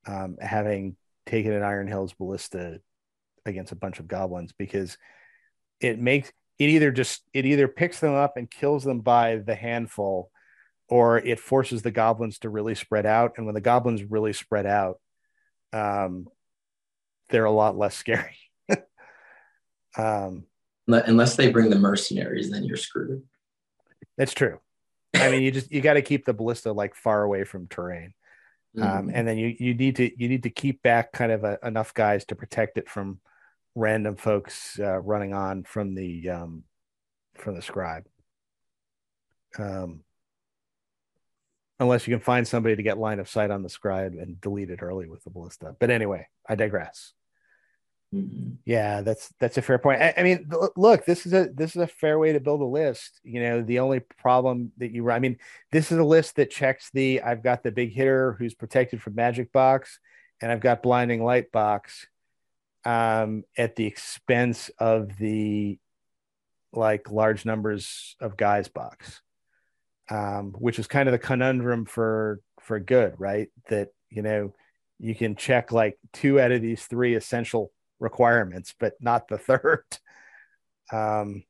Um, 0.06 0.36
having 0.40 0.96
taken 1.24 1.52
an 1.52 1.64
Iron 1.64 1.88
Hills 1.88 2.12
ballista 2.12 2.80
against 3.44 3.72
a 3.72 3.76
bunch 3.76 3.98
of 3.98 4.06
goblins 4.06 4.52
because 4.52 4.96
it 5.80 5.98
makes 5.98 6.30
it 6.58 6.68
either 6.68 6.90
just 6.90 7.22
it 7.32 7.44
either 7.44 7.68
picks 7.68 8.00
them 8.00 8.14
up 8.14 8.36
and 8.36 8.50
kills 8.50 8.84
them 8.84 9.00
by 9.00 9.36
the 9.36 9.54
handful 9.54 10.30
or 10.88 11.18
it 11.18 11.40
forces 11.40 11.82
the 11.82 11.90
goblins 11.90 12.38
to 12.38 12.48
really 12.48 12.74
spread 12.74 13.06
out 13.06 13.34
and 13.36 13.46
when 13.46 13.54
the 13.54 13.60
goblins 13.60 14.02
really 14.04 14.32
spread 14.32 14.66
out 14.66 15.00
um 15.72 16.26
they're 17.28 17.44
a 17.44 17.50
lot 17.50 17.76
less 17.76 17.94
scary 17.94 18.36
um 19.98 20.44
unless 20.88 21.36
they 21.36 21.50
bring 21.50 21.70
the 21.70 21.78
mercenaries 21.78 22.50
then 22.50 22.64
you're 22.64 22.76
screwed 22.76 23.22
that's 24.16 24.34
true 24.34 24.58
i 25.14 25.30
mean 25.30 25.42
you 25.42 25.50
just 25.50 25.70
you 25.70 25.80
got 25.80 25.94
to 25.94 26.02
keep 26.02 26.24
the 26.24 26.34
ballista 26.34 26.72
like 26.72 26.94
far 26.94 27.22
away 27.22 27.44
from 27.44 27.66
terrain 27.66 28.12
um, 28.78 28.82
mm-hmm. 28.82 28.98
um, 28.98 29.10
and 29.12 29.26
then 29.26 29.38
you 29.38 29.56
you 29.58 29.74
need 29.74 29.96
to 29.96 30.22
you 30.22 30.28
need 30.28 30.42
to 30.42 30.50
keep 30.50 30.82
back 30.82 31.12
kind 31.12 31.32
of 31.32 31.44
a, 31.44 31.58
enough 31.62 31.94
guys 31.94 32.24
to 32.26 32.36
protect 32.36 32.78
it 32.78 32.88
from 32.88 33.20
random 33.76 34.16
folks 34.16 34.78
uh, 34.80 34.98
running 34.98 35.34
on 35.34 35.62
from 35.62 35.94
the 35.94 36.30
um, 36.30 36.64
from 37.36 37.54
the 37.54 37.62
scribe. 37.62 38.06
Um, 39.58 40.02
unless 41.78 42.06
you 42.06 42.14
can 42.14 42.22
find 42.22 42.46
somebody 42.46 42.76
to 42.76 42.82
get 42.82 42.98
line 42.98 43.18
of 43.18 43.28
sight 43.28 43.50
on 43.50 43.62
the 43.62 43.68
scribe 43.68 44.14
and 44.14 44.40
delete 44.40 44.70
it 44.70 44.82
early 44.82 45.08
with 45.08 45.22
the 45.24 45.30
ballista. 45.30 45.76
But 45.78 45.90
anyway, 45.90 46.28
I 46.48 46.54
digress. 46.54 47.12
Mm-hmm. 48.14 48.54
Yeah, 48.64 49.02
that's 49.02 49.32
that's 49.40 49.58
a 49.58 49.62
fair 49.62 49.78
point. 49.78 50.00
I, 50.00 50.14
I, 50.16 50.22
mean, 50.22 50.48
look, 50.76 51.04
this 51.04 51.26
is 51.26 51.32
a 51.32 51.48
this 51.52 51.74
is 51.74 51.82
a 51.82 51.86
fair 51.86 52.18
way 52.18 52.32
to 52.32 52.40
build 52.40 52.60
a 52.60 52.64
list. 52.64 53.20
You 53.24 53.42
know, 53.42 53.62
the 53.62 53.80
only 53.80 54.00
problem 54.00 54.72
that 54.78 54.92
you, 54.92 55.10
I 55.10 55.18
mean, 55.18 55.38
this 55.72 55.90
is 55.90 55.98
a 55.98 56.04
list 56.04 56.36
that 56.36 56.50
checks 56.50 56.90
the 56.94 57.20
I've 57.22 57.42
got 57.42 57.62
the 57.62 57.72
big 57.72 57.92
hitter 57.92 58.34
who's 58.38 58.54
protected 58.54 59.02
from 59.02 59.16
magic 59.16 59.52
box, 59.52 59.98
and 60.40 60.52
I've 60.52 60.60
got 60.60 60.82
blinding 60.82 61.24
light 61.24 61.50
box, 61.50 62.06
um, 62.84 63.42
at 63.58 63.74
the 63.74 63.86
expense 63.86 64.70
of 64.78 65.16
the 65.18 65.78
like 66.72 67.10
large 67.10 67.44
numbers 67.44 68.16
of 68.20 68.36
guys 68.36 68.68
box, 68.68 69.20
um, 70.10 70.52
which 70.52 70.78
is 70.78 70.86
kind 70.86 71.08
of 71.08 71.12
the 71.12 71.18
conundrum 71.18 71.84
for 71.84 72.40
for 72.60 72.78
good, 72.80 73.14
right? 73.18 73.48
That 73.68 73.88
you 74.10 74.22
know 74.22 74.54
you 74.98 75.14
can 75.14 75.36
check 75.36 75.72
like 75.72 75.98
two 76.12 76.40
out 76.40 76.52
of 76.52 76.62
these 76.62 76.84
three 76.84 77.14
essential 77.14 77.72
requirements, 77.98 78.74
but 78.78 78.94
not 79.00 79.28
the 79.28 79.38
third. 79.38 79.84
Um, 80.92 81.42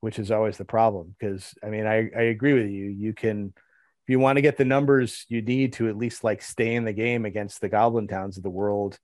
which 0.00 0.20
is 0.20 0.30
always 0.30 0.56
the 0.56 0.64
problem 0.64 1.16
because 1.18 1.54
I 1.64 1.70
mean 1.70 1.86
I, 1.86 2.10
I 2.16 2.22
agree 2.22 2.52
with 2.52 2.70
you. 2.70 2.86
You 2.86 3.12
can 3.14 3.52
if 3.56 4.12
you 4.12 4.18
want 4.18 4.36
to 4.36 4.42
get 4.42 4.56
the 4.56 4.64
numbers 4.64 5.24
you 5.28 5.42
need 5.42 5.72
to 5.74 5.88
at 5.88 5.96
least 5.96 6.22
like 6.22 6.40
stay 6.40 6.74
in 6.74 6.84
the 6.84 6.92
game 6.92 7.24
against 7.24 7.60
the 7.60 7.68
goblin 7.68 8.06
towns 8.06 8.36
of 8.36 8.44
the 8.44 8.50
world 8.50 8.98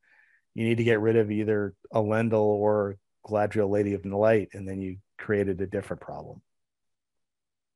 you 0.55 0.65
need 0.65 0.79
to 0.79 0.85
get 0.85 1.01
rid 1.01 1.17
of 1.17 1.31
either 1.31 1.75
a 1.93 1.99
Elendil 1.99 2.35
or 2.35 2.97
Galadriel, 3.27 3.69
Lady 3.69 3.95
of 3.95 4.03
the 4.03 4.17
Light, 4.17 4.51
and 4.53 4.69
then 4.69 4.81
you 4.81 4.99
created 5.19 5.61
a 5.61 5.67
different 5.67 6.01
problem. 6.03 6.41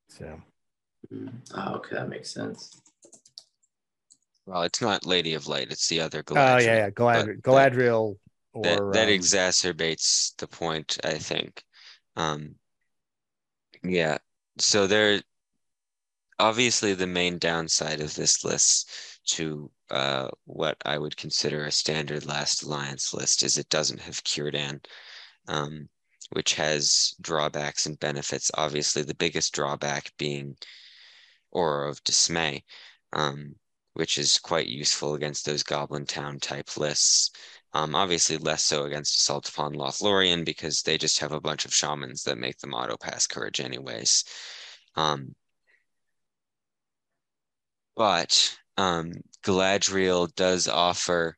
So, 0.08 0.40
oh, 1.12 1.74
okay, 1.74 1.96
that 1.96 2.08
makes 2.08 2.32
sense. 2.32 2.80
Well, 4.46 4.62
it's 4.62 4.80
not 4.80 5.06
Lady 5.06 5.34
of 5.34 5.46
Light; 5.46 5.70
it's 5.70 5.88
the 5.88 6.00
other 6.00 6.22
Galadriel. 6.22 6.54
Oh 6.54 6.58
yeah, 6.58 6.76
yeah, 6.76 6.90
Galad- 6.90 7.42
Galadriel. 7.42 8.16
That, 8.62 8.80
or, 8.80 8.92
that 8.92 9.08
um, 9.08 9.14
exacerbates 9.14 10.34
the 10.36 10.48
point, 10.48 10.98
I 11.04 11.18
think. 11.18 11.62
Um, 12.16 12.54
yeah, 13.84 14.18
so 14.58 14.86
there. 14.86 15.20
Obviously, 16.40 16.94
the 16.94 17.06
main 17.06 17.38
downside 17.38 18.00
of 18.00 18.14
this 18.14 18.44
list 18.44 18.90
to 19.26 19.70
uh, 19.90 20.28
what 20.44 20.76
I 20.84 20.96
would 20.96 21.16
consider 21.16 21.64
a 21.64 21.70
standard 21.70 22.26
last 22.26 22.62
alliance 22.62 23.12
list 23.12 23.42
is 23.42 23.58
it 23.58 23.68
doesn't 23.68 24.00
have 24.00 24.22
Círdan, 24.24 24.84
um, 25.46 25.88
which 26.30 26.54
has 26.54 27.14
drawbacks 27.20 27.86
and 27.86 27.98
benefits. 28.00 28.50
Obviously, 28.54 29.02
the 29.02 29.14
biggest 29.14 29.52
drawback 29.52 30.12
being 30.18 30.56
Aura 31.50 31.88
of 31.90 32.02
Dismay, 32.04 32.64
um, 33.12 33.54
which 33.94 34.18
is 34.18 34.38
quite 34.38 34.68
useful 34.68 35.14
against 35.14 35.44
those 35.44 35.62
Goblin 35.62 36.06
Town 36.06 36.38
type 36.40 36.76
lists. 36.76 37.30
Um, 37.72 37.94
obviously, 37.94 38.38
less 38.38 38.64
so 38.64 38.84
against 38.84 39.16
Assault 39.16 39.48
upon 39.48 39.74
Lothlorien 39.74 40.44
because 40.44 40.82
they 40.82 40.96
just 40.98 41.18
have 41.20 41.32
a 41.32 41.40
bunch 41.40 41.64
of 41.64 41.74
shamans 41.74 42.22
that 42.24 42.38
make 42.38 42.58
them 42.58 42.74
auto 42.74 42.96
pass 42.96 43.26
courage, 43.26 43.60
anyways. 43.60 44.24
Um, 44.96 45.34
but 47.96 48.56
um, 48.76 49.12
Galadriel 49.42 50.34
does 50.34 50.68
offer 50.68 51.36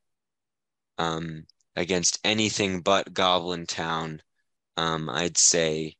um, 0.98 1.46
against 1.76 2.20
anything 2.24 2.82
but 2.82 3.12
Goblin 3.12 3.66
Town, 3.66 4.20
um, 4.76 5.08
I'd 5.08 5.38
say 5.38 5.96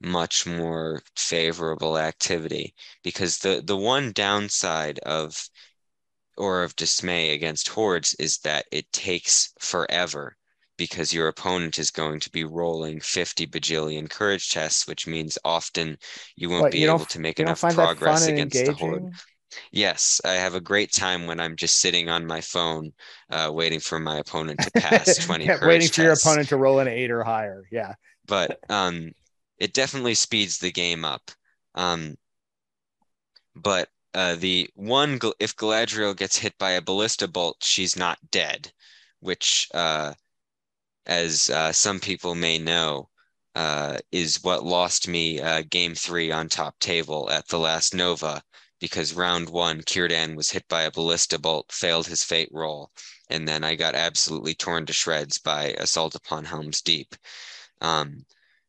much 0.00 0.46
more 0.46 1.02
favorable 1.16 1.98
activity 1.98 2.74
because 3.02 3.38
the 3.38 3.62
the 3.64 3.76
one 3.76 4.12
downside 4.12 4.98
of 5.00 5.48
Aura 6.36 6.64
of 6.64 6.74
Dismay 6.76 7.30
against 7.30 7.68
hordes 7.68 8.14
is 8.14 8.38
that 8.38 8.66
it 8.72 8.90
takes 8.92 9.52
forever 9.60 10.36
because 10.76 11.12
your 11.12 11.28
opponent 11.28 11.78
is 11.78 11.90
going 11.90 12.18
to 12.20 12.30
be 12.30 12.44
rolling 12.44 13.00
50 13.00 13.46
bajillion 13.46 14.08
courage 14.08 14.50
tests, 14.50 14.86
which 14.86 15.06
means 15.06 15.38
often 15.44 15.98
you 16.36 16.48
won't 16.48 16.62
what, 16.62 16.72
be 16.72 16.84
able 16.84 17.04
to 17.04 17.20
make 17.20 17.38
enough 17.38 17.60
progress 17.68 18.26
against 18.26 18.56
engaging? 18.56 18.72
the 18.72 18.78
horde. 18.78 19.08
Yes, 19.72 20.20
I 20.24 20.32
have 20.34 20.54
a 20.54 20.60
great 20.60 20.92
time 20.92 21.26
when 21.26 21.40
I'm 21.40 21.56
just 21.56 21.80
sitting 21.80 22.08
on 22.08 22.26
my 22.26 22.40
phone, 22.40 22.92
uh, 23.30 23.50
waiting 23.52 23.80
for 23.80 23.98
my 23.98 24.18
opponent 24.18 24.60
to 24.62 24.70
pass 24.80 25.18
20 25.18 25.44
yeah, 25.44 25.58
waiting 25.66 25.90
for 25.90 26.02
tests. 26.02 26.24
your 26.24 26.32
opponent 26.32 26.48
to 26.48 26.56
roll 26.56 26.78
an 26.78 26.88
eight 26.88 27.10
or 27.10 27.22
higher. 27.24 27.64
Yeah. 27.70 27.94
But 28.26 28.58
um, 28.68 29.12
it 29.60 29.74
definitely 29.74 30.14
speeds 30.14 30.58
the 30.58 30.72
game 30.72 31.04
up. 31.04 31.30
Um, 31.74 32.16
but 33.54 33.88
uh, 34.14 34.34
the 34.36 34.68
one, 34.74 35.20
if 35.38 35.54
Galadriel 35.56 36.16
gets 36.16 36.36
hit 36.36 36.58
by 36.58 36.72
a 36.72 36.82
ballista 36.82 37.28
bolt, 37.28 37.58
she's 37.62 37.96
not 37.96 38.18
dead, 38.30 38.72
which, 39.20 39.68
uh, 39.74 40.14
as 41.06 41.50
uh, 41.50 41.72
some 41.72 42.00
people 42.00 42.34
may 42.34 42.58
know, 42.58 43.08
uh, 43.54 43.98
is 44.12 44.42
what 44.42 44.64
lost 44.64 45.08
me 45.08 45.40
uh, 45.40 45.62
game 45.70 45.94
three 45.94 46.32
on 46.32 46.48
top 46.48 46.78
table 46.78 47.30
at 47.30 47.48
the 47.48 47.58
last 47.58 47.94
Nova 47.94 48.42
because 48.80 49.12
round 49.12 49.50
one, 49.50 49.82
Círdan 49.82 50.34
was 50.34 50.50
hit 50.50 50.66
by 50.68 50.82
a 50.82 50.90
ballista 50.90 51.38
bolt, 51.38 51.70
failed 51.70 52.06
his 52.06 52.24
fate 52.24 52.48
roll, 52.50 52.90
and 53.28 53.46
then 53.46 53.62
I 53.62 53.74
got 53.74 53.94
absolutely 53.94 54.54
torn 54.54 54.86
to 54.86 54.92
shreds 54.92 55.38
by 55.38 55.74
Assault 55.78 56.14
upon 56.14 56.46
Helm's 56.46 56.80
Deep, 56.80 57.14
um, 57.82 58.24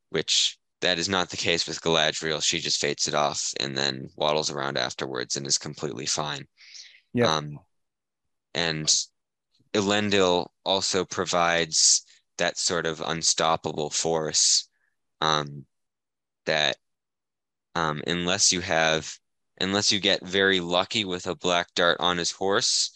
which 0.09 0.59
that 0.81 0.99
is 0.99 1.07
not 1.07 1.29
the 1.29 1.37
case 1.37 1.67
with 1.67 1.81
Galadriel. 1.81 2.43
She 2.43 2.59
just 2.59 2.81
fates 2.81 3.07
it 3.07 3.13
off 3.13 3.53
and 3.59 3.77
then 3.77 4.09
waddles 4.15 4.49
around 4.49 4.77
afterwards 4.77 5.35
and 5.35 5.45
is 5.45 5.57
completely 5.57 6.05
fine. 6.05 6.45
Yeah. 7.13 7.35
Um, 7.35 7.59
and 8.53 8.93
Elendil 9.73 10.47
also 10.65 11.05
provides 11.05 12.05
that 12.37 12.57
sort 12.57 12.85
of 12.85 13.01
unstoppable 13.01 13.89
force 13.89 14.67
um, 15.21 15.65
that 16.45 16.77
um, 17.75 18.01
unless 18.07 18.51
you 18.51 18.61
have 18.61 19.13
unless 19.59 19.91
you 19.91 19.99
get 19.99 20.25
very 20.25 20.59
lucky 20.59 21.05
with 21.05 21.27
a 21.27 21.35
black 21.35 21.67
dart 21.75 21.97
on 21.99 22.17
his 22.17 22.31
horse 22.31 22.91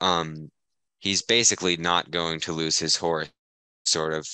um, 0.00 0.50
he's 0.98 1.22
basically 1.22 1.76
not 1.76 2.10
going 2.10 2.40
to 2.40 2.52
lose 2.52 2.78
his 2.78 2.96
horse 2.96 3.28
sort 3.84 4.14
of 4.14 4.26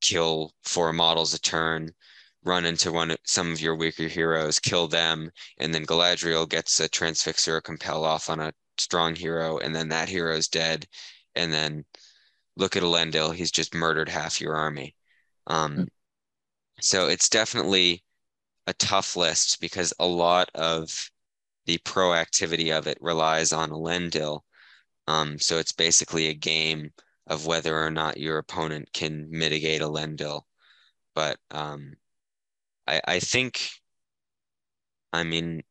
kill 0.00 0.52
four 0.64 0.92
models 0.92 1.34
a 1.34 1.40
turn 1.40 1.90
run 2.44 2.64
into 2.64 2.90
one 2.90 3.14
some 3.24 3.52
of 3.52 3.60
your 3.60 3.76
weaker 3.76 4.08
heroes 4.08 4.58
kill 4.58 4.88
them 4.88 5.30
and 5.58 5.74
then 5.74 5.84
galadriel 5.84 6.48
gets 6.48 6.80
a 6.80 6.88
transfix 6.88 7.46
or 7.46 7.56
a 7.56 7.62
compel 7.62 8.04
off 8.04 8.30
on 8.30 8.40
a 8.40 8.52
strong 8.78 9.14
hero 9.14 9.58
and 9.58 9.74
then 9.74 9.88
that 9.88 10.08
hero 10.08 10.34
is 10.34 10.48
dead 10.48 10.86
and 11.34 11.52
then 11.52 11.84
look 12.56 12.76
at 12.76 12.82
Elendil, 12.82 13.34
he's 13.34 13.50
just 13.50 13.74
murdered 13.74 14.08
half 14.08 14.40
your 14.40 14.54
army. 14.54 14.94
Um, 15.46 15.72
mm-hmm. 15.72 15.84
So 16.80 17.08
it's 17.08 17.28
definitely 17.28 18.04
a 18.66 18.74
tough 18.74 19.16
list 19.16 19.60
because 19.60 19.92
a 19.98 20.06
lot 20.06 20.48
of 20.54 21.10
the 21.66 21.78
proactivity 21.78 22.76
of 22.76 22.86
it 22.86 22.98
relies 23.00 23.52
on 23.52 23.70
Elendil. 23.70 24.40
Um, 25.06 25.38
so 25.38 25.58
it's 25.58 25.72
basically 25.72 26.28
a 26.28 26.34
game 26.34 26.90
of 27.30 27.46
whether 27.46 27.82
or 27.82 27.90
not 27.90 28.18
your 28.18 28.38
opponent 28.38 28.92
can 28.92 29.28
mitigate 29.30 29.80
Elendil. 29.80 30.42
But 31.14 31.38
um, 31.52 31.94
I, 32.86 33.00
I 33.06 33.20
think, 33.20 33.70
I 35.12 35.22
mean, 35.22 35.62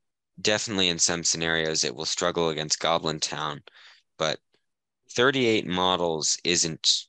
definitely 0.42 0.88
in 0.88 0.98
some 0.98 1.24
scenarios 1.24 1.84
it 1.84 1.94
will 1.94 2.06
struggle 2.06 2.50
against 2.50 2.80
Goblin 2.80 3.20
Town, 3.20 3.62
but 4.18 4.40
38 5.12 5.68
models 5.68 6.38
isn't 6.46 7.06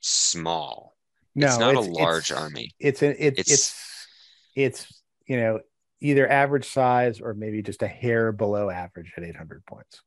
small. 0.00 0.96
No, 1.34 1.48
it's 1.48 1.58
not 1.58 1.74
it's, 1.74 1.86
a 1.86 1.90
large 1.90 2.30
it's, 2.30 2.40
army. 2.40 2.74
It's 2.78 3.02
an 3.02 3.16
it, 3.18 3.34
it's, 3.38 3.52
it's 3.52 4.06
it's 4.54 5.02
you 5.26 5.36
know 5.40 5.60
either 6.00 6.28
average 6.28 6.68
size 6.68 7.20
or 7.20 7.34
maybe 7.34 7.62
just 7.62 7.82
a 7.82 7.88
hair 7.88 8.32
below 8.32 8.70
average 8.70 9.12
at 9.16 9.24
800 9.24 9.64
points. 9.66 10.02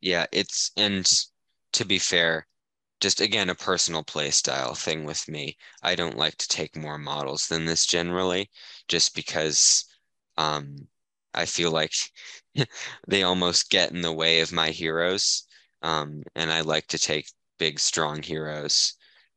Yeah, 0.00 0.26
it's 0.32 0.72
and 0.76 1.06
to 1.74 1.84
be 1.84 1.98
fair, 1.98 2.46
just 3.00 3.20
again 3.20 3.50
a 3.50 3.54
personal 3.54 4.02
play 4.02 4.30
style 4.30 4.74
thing 4.74 5.04
with 5.04 5.28
me. 5.28 5.56
I 5.82 5.94
don't 5.94 6.16
like 6.16 6.36
to 6.38 6.48
take 6.48 6.76
more 6.76 6.98
models 6.98 7.46
than 7.48 7.64
this 7.64 7.86
generally, 7.86 8.50
just 8.88 9.14
because 9.14 9.84
um, 10.36 10.88
I 11.34 11.46
feel 11.46 11.70
like 11.70 11.92
they 13.08 13.22
almost 13.22 13.70
get 13.70 13.92
in 13.92 14.00
the 14.00 14.12
way 14.12 14.40
of 14.40 14.52
my 14.52 14.70
heroes. 14.70 15.46
Um, 15.82 16.22
and 16.34 16.50
I 16.52 16.62
like 16.62 16.86
to 16.88 16.98
take 16.98 17.30
big, 17.58 17.78
strong 17.78 18.22
heroes. 18.22 18.94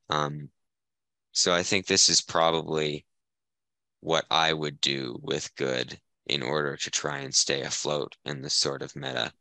Um, 0.09 0.49
so 1.31 1.53
I 1.53 1.63
think 1.63 1.85
this 1.85 2.09
is 2.09 2.21
probably 2.21 3.05
what 4.01 4.25
I 4.31 4.53
would 4.53 4.81
do 4.81 5.19
with 5.21 5.55
good 5.55 5.99
in 6.25 6.43
order 6.43 6.77
to 6.77 6.91
try 6.91 7.19
and 7.19 7.33
stay 7.33 7.61
afloat 7.61 8.15
in 8.25 8.41
this 8.41 8.55
sort 8.55 8.81
of 8.81 8.95
meta. 8.95 9.33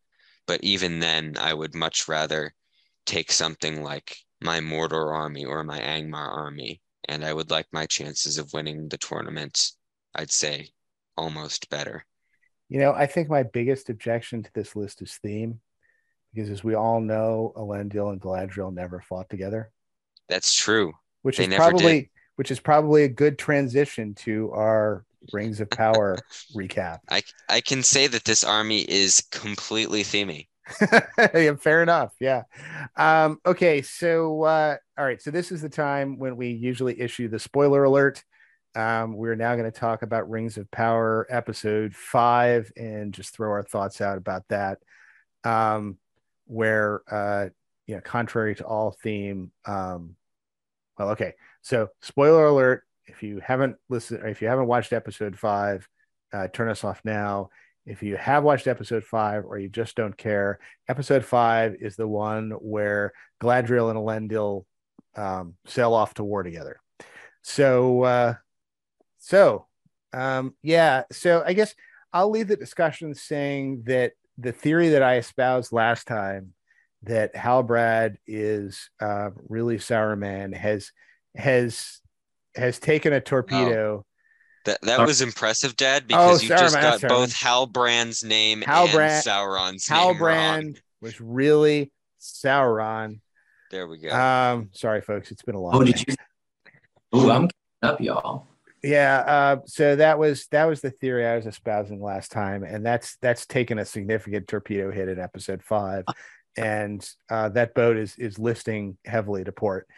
But 0.47 0.65
even 0.65 0.99
then, 1.01 1.36
I 1.39 1.55
would 1.55 1.74
much 1.74 2.09
rather 2.09 2.55
take 3.09 3.33
something 3.33 3.83
like 3.83 4.17
my 4.41 4.61
Mordor 4.61 5.15
army 5.15 5.45
or 5.45 5.65
my 5.65 5.81
Angmar 5.81 6.29
army, 6.29 6.81
and 7.09 7.25
I 7.25 7.33
would 7.33 7.51
like 7.51 7.67
my 7.73 7.87
chances 7.87 8.39
of 8.39 8.53
winning 8.53 8.89
the 8.89 8.99
tournament, 8.99 9.73
I'd 10.15 10.31
say, 10.31 10.69
almost 11.17 11.71
better. 11.71 12.05
You 12.69 12.81
know, 12.81 12.93
I 12.93 13.07
think 13.07 13.31
my 13.31 13.45
biggest 13.45 13.89
objection 13.89 14.43
to 14.43 14.51
this 14.55 14.77
list 14.77 15.01
is 15.01 15.19
theme 15.23 15.61
because 16.35 16.51
as 16.51 16.63
we 16.63 16.75
all 16.75 17.01
know, 17.01 17.53
Elendil 17.57 18.13
and 18.13 18.21
Galadriel 18.21 18.73
never 18.73 19.01
fought 19.01 19.31
together. 19.31 19.71
That's 20.29 20.55
true. 20.55 20.93
Which 21.23 21.39
they 21.39 21.45
is 21.45 21.55
probably 21.55 22.01
did. 22.03 22.11
which 22.37 22.51
is 22.51 22.61
probably 22.61 23.05
a 23.05 23.09
good 23.09 23.39
transition 23.39 24.15
to 24.17 24.53
our 24.53 25.07
Rings 25.33 25.61
of 25.61 25.71
Power 25.71 26.19
recap. 26.57 26.99
I 27.11 27.23
I 27.49 27.63
can 27.63 27.83
say 27.83 28.07
that 28.07 28.25
this 28.25 28.45
army 28.45 28.83
is 28.83 29.23
completely 29.31 30.03
themey. 30.03 30.49
yeah, 31.35 31.55
fair 31.57 31.82
enough. 31.82 32.12
Yeah. 32.20 32.43
Um, 32.97 33.39
okay. 33.47 33.82
So, 33.82 34.43
uh, 34.45 34.77
all 34.99 35.05
right. 35.05 35.20
So 35.20 35.31
this 35.31 35.53
is 35.53 35.62
the 35.62 35.69
time 35.69 36.19
when 36.19 36.36
we 36.36 36.51
usually 36.51 37.01
issue 37.01 37.28
the 37.28 37.39
spoiler 37.39 37.85
alert. 37.85 38.23
Um, 38.74 39.16
we're 39.16 39.35
now 39.35 39.57
going 39.57 39.70
to 39.70 39.78
talk 39.78 40.03
about 40.03 40.31
Rings 40.31 40.57
of 40.57 40.70
Power 40.70 41.27
episode 41.31 41.95
five 41.95 42.70
and 42.77 43.12
just 43.12 43.35
throw 43.35 43.51
our 43.51 43.62
thoughts 43.62 44.01
out 44.01 44.19
about 44.19 44.45
that. 44.49 44.78
Um, 45.45 45.99
where 46.49 47.03
uh 47.11 47.49
you 47.86 47.95
know 47.95 48.01
contrary 48.01 48.55
to 48.55 48.65
all 48.65 48.90
theme 49.03 49.53
um 49.66 50.16
well 50.99 51.11
okay 51.11 51.35
so 51.62 51.89
spoiler 52.03 52.47
alert 52.47 52.82
if 53.07 53.23
you 53.23 53.40
haven't 53.45 53.77
listened 53.89 54.24
if 54.27 54.43
you 54.43 54.49
haven't 54.49 54.66
watched 54.66 54.93
episode 54.93 55.39
five 55.39 55.86
uh, 56.32 56.49
turn 56.49 56.69
us 56.69 56.85
off 56.85 57.01
now 57.05 57.49
if 57.89 58.02
you 58.02 58.16
have 58.16 58.44
watched 58.44 58.66
episode 58.66 59.05
five 59.05 59.44
or 59.44 59.59
you 59.59 59.69
just 59.69 59.97
don't 59.97 60.16
care 60.16 60.59
episode 60.89 61.24
five 61.24 61.77
is 61.81 61.97
the 61.97 62.09
one 62.09 62.51
where 62.51 63.12
Galadriel 63.43 63.90
and 63.90 63.98
Elendil 63.98 64.65
um, 65.16 65.55
sail 65.66 65.94
off 65.94 66.15
to 66.15 66.24
war 66.24 66.43
together 66.43 66.81
so 67.43 68.02
uh 68.02 68.35
so 69.19 69.66
um 70.12 70.55
yeah 70.62 71.05
so 71.12 71.43
i 71.47 71.52
guess 71.52 71.74
i'll 72.12 72.31
leave 72.31 72.48
the 72.48 72.56
discussion 72.56 73.15
saying 73.15 73.82
that 73.86 74.12
the 74.39 74.52
theory 74.52 74.90
that 74.90 75.02
I 75.02 75.16
espoused 75.16 75.73
last 75.73 76.06
time 76.06 76.55
that 77.02 77.35
Halbrand 77.35 78.16
is 78.27 78.90
uh, 79.01 79.31
really 79.48 79.78
Saruman 79.78 80.55
has 80.56 80.93
has 81.36 82.01
has 82.55 82.78
taken 82.78 83.12
a 83.12 83.20
torpedo. 83.20 84.05
Oh. 84.69 84.73
That 84.73 84.82
that 84.82 85.07
was 85.07 85.23
impressive, 85.23 85.77
Dad, 85.77 86.07
because 86.07 86.40
oh, 86.40 86.43
you 86.43 86.51
Saruman, 86.51 86.59
just 86.59 86.74
got 86.81 87.01
Saruman. 87.01 87.09
both 87.09 87.35
Halbrand's 87.35 88.24
name 88.24 88.62
Halbrand, 88.62 88.99
and 88.99 89.24
Sauron's 89.24 89.86
Halbrand 89.86 90.57
name 90.57 90.65
wrong. 90.65 90.77
was 91.01 91.20
really 91.20 91.93
Sauron. 92.20 93.20
There 93.70 93.86
we 93.86 93.99
go. 93.99 94.11
Um, 94.11 94.70
sorry, 94.73 95.01
folks, 95.01 95.31
it's 95.31 95.43
been 95.43 95.55
a 95.55 95.61
long. 95.61 95.74
Oh, 95.74 95.85
did 95.85 96.07
you? 96.07 96.15
Oh, 97.12 97.31
I'm 97.31 97.49
up, 97.82 98.01
y'all 98.01 98.47
yeah 98.82 99.19
uh, 99.19 99.57
so 99.66 99.97
that 99.97 100.19
was 100.19 100.47
that 100.49 100.65
was 100.65 100.81
the 100.81 100.90
theory 100.90 101.27
i 101.27 101.36
was 101.36 101.47
espousing 101.47 102.01
last 102.01 102.31
time 102.31 102.62
and 102.62 102.85
that's 102.85 103.16
that's 103.20 103.47
taken 103.47 103.78
a 103.78 103.85
significant 103.85 104.47
torpedo 104.47 104.90
hit 104.90 105.09
in 105.09 105.19
episode 105.19 105.62
five 105.62 106.05
and 106.57 107.09
uh, 107.31 107.49
that 107.49 107.74
boat 107.74 107.97
is 107.97 108.16
is 108.19 108.39
listing 108.39 108.97
heavily 109.05 109.45
to 109.45 109.53
port 109.53 109.89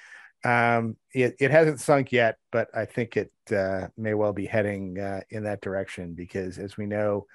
um, 0.45 0.97
it, 1.13 1.37
it 1.39 1.51
hasn't 1.51 1.81
sunk 1.81 2.13
yet 2.13 2.37
but 2.51 2.69
i 2.75 2.85
think 2.85 3.17
it 3.17 3.33
uh, 3.53 3.89
may 3.97 4.15
well 4.15 4.33
be 4.33 4.47
heading 4.47 4.99
uh, 4.99 5.21
in 5.31 5.45
that 5.45 5.61
direction 5.61 6.15
because 6.15 6.59
as 6.59 6.77
we 6.77 6.87
know 6.87 7.27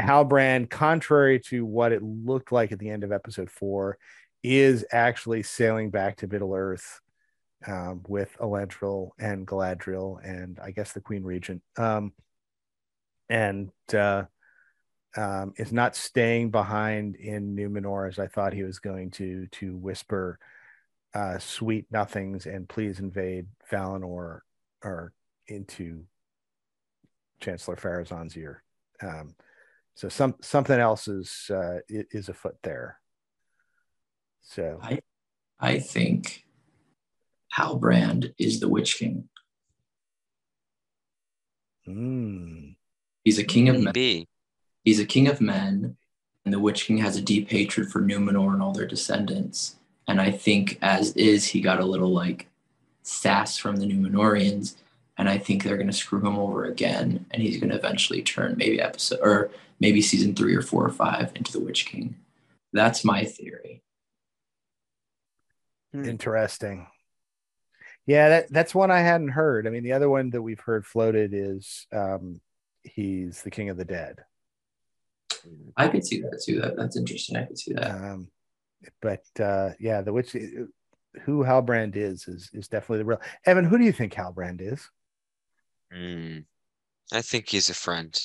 halbrand 0.00 0.70
contrary 0.70 1.40
to 1.40 1.64
what 1.66 1.92
it 1.92 2.02
looked 2.02 2.52
like 2.52 2.72
at 2.72 2.78
the 2.78 2.88
end 2.88 3.04
of 3.04 3.12
episode 3.12 3.50
four 3.50 3.98
is 4.42 4.84
actually 4.92 5.42
sailing 5.42 5.90
back 5.90 6.16
to 6.16 6.28
middle 6.28 6.54
earth 6.54 7.00
um, 7.66 8.02
with 8.06 8.36
Elendil 8.40 9.10
and 9.18 9.46
Galadriel 9.46 10.18
and 10.24 10.58
I 10.62 10.70
guess 10.70 10.92
the 10.92 11.00
Queen 11.00 11.22
Regent. 11.22 11.62
Um, 11.76 12.12
and 13.28 13.70
uh, 13.92 14.24
um, 15.16 15.52
is 15.56 15.72
not 15.72 15.96
staying 15.96 16.50
behind 16.50 17.16
in 17.16 17.56
Numenor 17.56 18.08
as 18.08 18.18
I 18.18 18.26
thought 18.26 18.52
he 18.52 18.62
was 18.62 18.78
going 18.78 19.10
to 19.12 19.46
to 19.46 19.76
whisper 19.76 20.38
uh, 21.14 21.38
sweet 21.38 21.86
nothings 21.90 22.46
and 22.46 22.68
please 22.68 23.00
invade 23.00 23.46
Valinor 23.70 24.40
or 24.84 25.12
into 25.46 26.04
Chancellor 27.40 27.76
Pharazôn's 27.76 28.36
ear. 28.36 28.62
Um, 29.02 29.34
so 29.94 30.08
some 30.08 30.36
something 30.40 30.78
else 30.78 31.08
is 31.08 31.50
uh, 31.50 31.78
is 31.88 32.28
afoot 32.28 32.56
there. 32.62 33.00
So 34.42 34.78
I 34.82 35.00
I 35.58 35.78
think 35.78 36.44
Halbrand 37.56 38.32
is 38.38 38.60
the 38.60 38.68
Witch 38.68 38.96
King. 38.96 39.28
Mm. 41.88 42.76
He's 43.24 43.38
a 43.38 43.44
king 43.44 43.68
of 43.68 43.80
men. 43.80 44.26
He's 44.84 45.00
a 45.00 45.06
king 45.06 45.26
of 45.26 45.40
men, 45.40 45.96
and 46.44 46.54
the 46.54 46.60
Witch 46.60 46.84
King 46.84 46.98
has 46.98 47.16
a 47.16 47.22
deep 47.22 47.50
hatred 47.50 47.90
for 47.90 48.00
Numenor 48.00 48.52
and 48.52 48.62
all 48.62 48.72
their 48.72 48.86
descendants. 48.86 49.77
And 50.08 50.20
I 50.20 50.30
think, 50.30 50.78
as 50.80 51.12
is, 51.12 51.46
he 51.46 51.60
got 51.60 51.80
a 51.80 51.84
little 51.84 52.12
like 52.12 52.48
sass 53.02 53.56
from 53.58 53.76
the 53.76 53.86
Numenoreans, 53.86 54.74
and 55.18 55.28
I 55.28 55.38
think 55.38 55.62
they're 55.62 55.76
going 55.76 55.86
to 55.88 55.92
screw 55.92 56.20
him 56.20 56.38
over 56.38 56.64
again, 56.64 57.26
and 57.30 57.42
he's 57.42 57.58
going 57.58 57.70
to 57.70 57.76
eventually 57.76 58.22
turn 58.22 58.56
maybe 58.56 58.80
episode 58.80 59.20
or 59.22 59.50
maybe 59.80 60.00
season 60.00 60.34
three 60.34 60.54
or 60.54 60.62
four 60.62 60.84
or 60.84 60.90
five 60.90 61.32
into 61.36 61.52
the 61.52 61.60
Witch 61.60 61.86
King. 61.86 62.16
That's 62.72 63.04
my 63.04 63.24
theory. 63.24 63.82
Hmm. 65.92 66.04
Interesting. 66.04 66.86
Yeah, 68.06 68.28
that, 68.30 68.52
that's 68.52 68.74
one 68.74 68.90
I 68.90 69.00
hadn't 69.00 69.28
heard. 69.28 69.66
I 69.66 69.70
mean, 69.70 69.82
the 69.82 69.92
other 69.92 70.08
one 70.08 70.30
that 70.30 70.40
we've 70.40 70.60
heard 70.60 70.86
floated 70.86 71.32
is 71.34 71.86
um, 71.92 72.40
he's 72.82 73.42
the 73.42 73.50
king 73.50 73.68
of 73.68 73.76
the 73.76 73.84
dead. 73.84 74.24
I 75.76 75.88
could 75.88 76.06
see 76.06 76.22
that 76.22 76.42
too. 76.44 76.60
That 76.60 76.76
that's 76.76 76.96
interesting. 76.96 77.36
I 77.36 77.44
could 77.44 77.58
see 77.58 77.74
that. 77.74 77.90
Um, 77.90 78.28
but 79.00 79.22
uh, 79.40 79.70
yeah, 79.80 80.02
the 80.02 80.12
witch, 80.12 80.32
who 81.22 81.44
Halbrand 81.44 81.96
is, 81.96 82.28
is 82.28 82.50
is 82.52 82.68
definitely 82.68 82.98
the 82.98 83.04
real. 83.04 83.20
Evan, 83.44 83.64
who 83.64 83.78
do 83.78 83.84
you 83.84 83.92
think 83.92 84.12
Halbrand 84.14 84.60
is? 84.60 84.88
Mm, 85.94 86.44
I 87.12 87.22
think 87.22 87.48
he's 87.48 87.70
a 87.70 87.74
friend. 87.74 88.18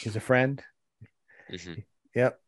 He's 0.00 0.16
a 0.16 0.20
friend. 0.20 0.62
Mm-hmm. 1.50 1.80
Yep. 2.14 2.40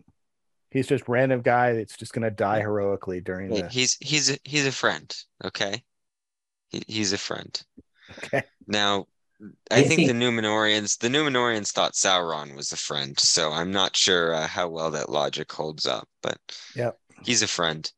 He's 0.70 0.86
just 0.86 1.08
random 1.08 1.42
guy 1.42 1.74
that's 1.74 1.96
just 1.96 2.12
gonna 2.12 2.30
die 2.30 2.60
heroically 2.60 3.20
during 3.20 3.50
the. 3.50 3.68
He's 3.68 3.96
he's 4.00 4.30
a, 4.30 4.38
he's 4.44 4.66
a 4.66 4.72
friend. 4.72 5.14
Okay. 5.44 5.82
He, 6.70 6.82
he's 6.86 7.12
a 7.12 7.18
friend. 7.18 7.62
Okay. 8.18 8.42
Now, 8.66 9.06
I, 9.70 9.78
I 9.78 9.82
think, 9.82 10.00
think, 10.00 10.08
the 10.08 10.14
Numenoreans 10.14 10.98
the 10.98 11.08
Numenoreans 11.08 11.72
thought 11.72 11.94
Sauron 11.94 12.54
was 12.54 12.72
a 12.72 12.76
friend, 12.76 13.18
so 13.18 13.50
I'm 13.50 13.72
not 13.72 13.96
sure 13.96 14.34
uh, 14.34 14.46
how 14.46 14.68
well 14.68 14.90
that 14.92 15.10
logic 15.10 15.50
holds 15.50 15.86
up. 15.86 16.08
But 16.22 16.38
yeah, 16.76 16.92
he's 17.24 17.42
a 17.42 17.48
friend. 17.48 17.90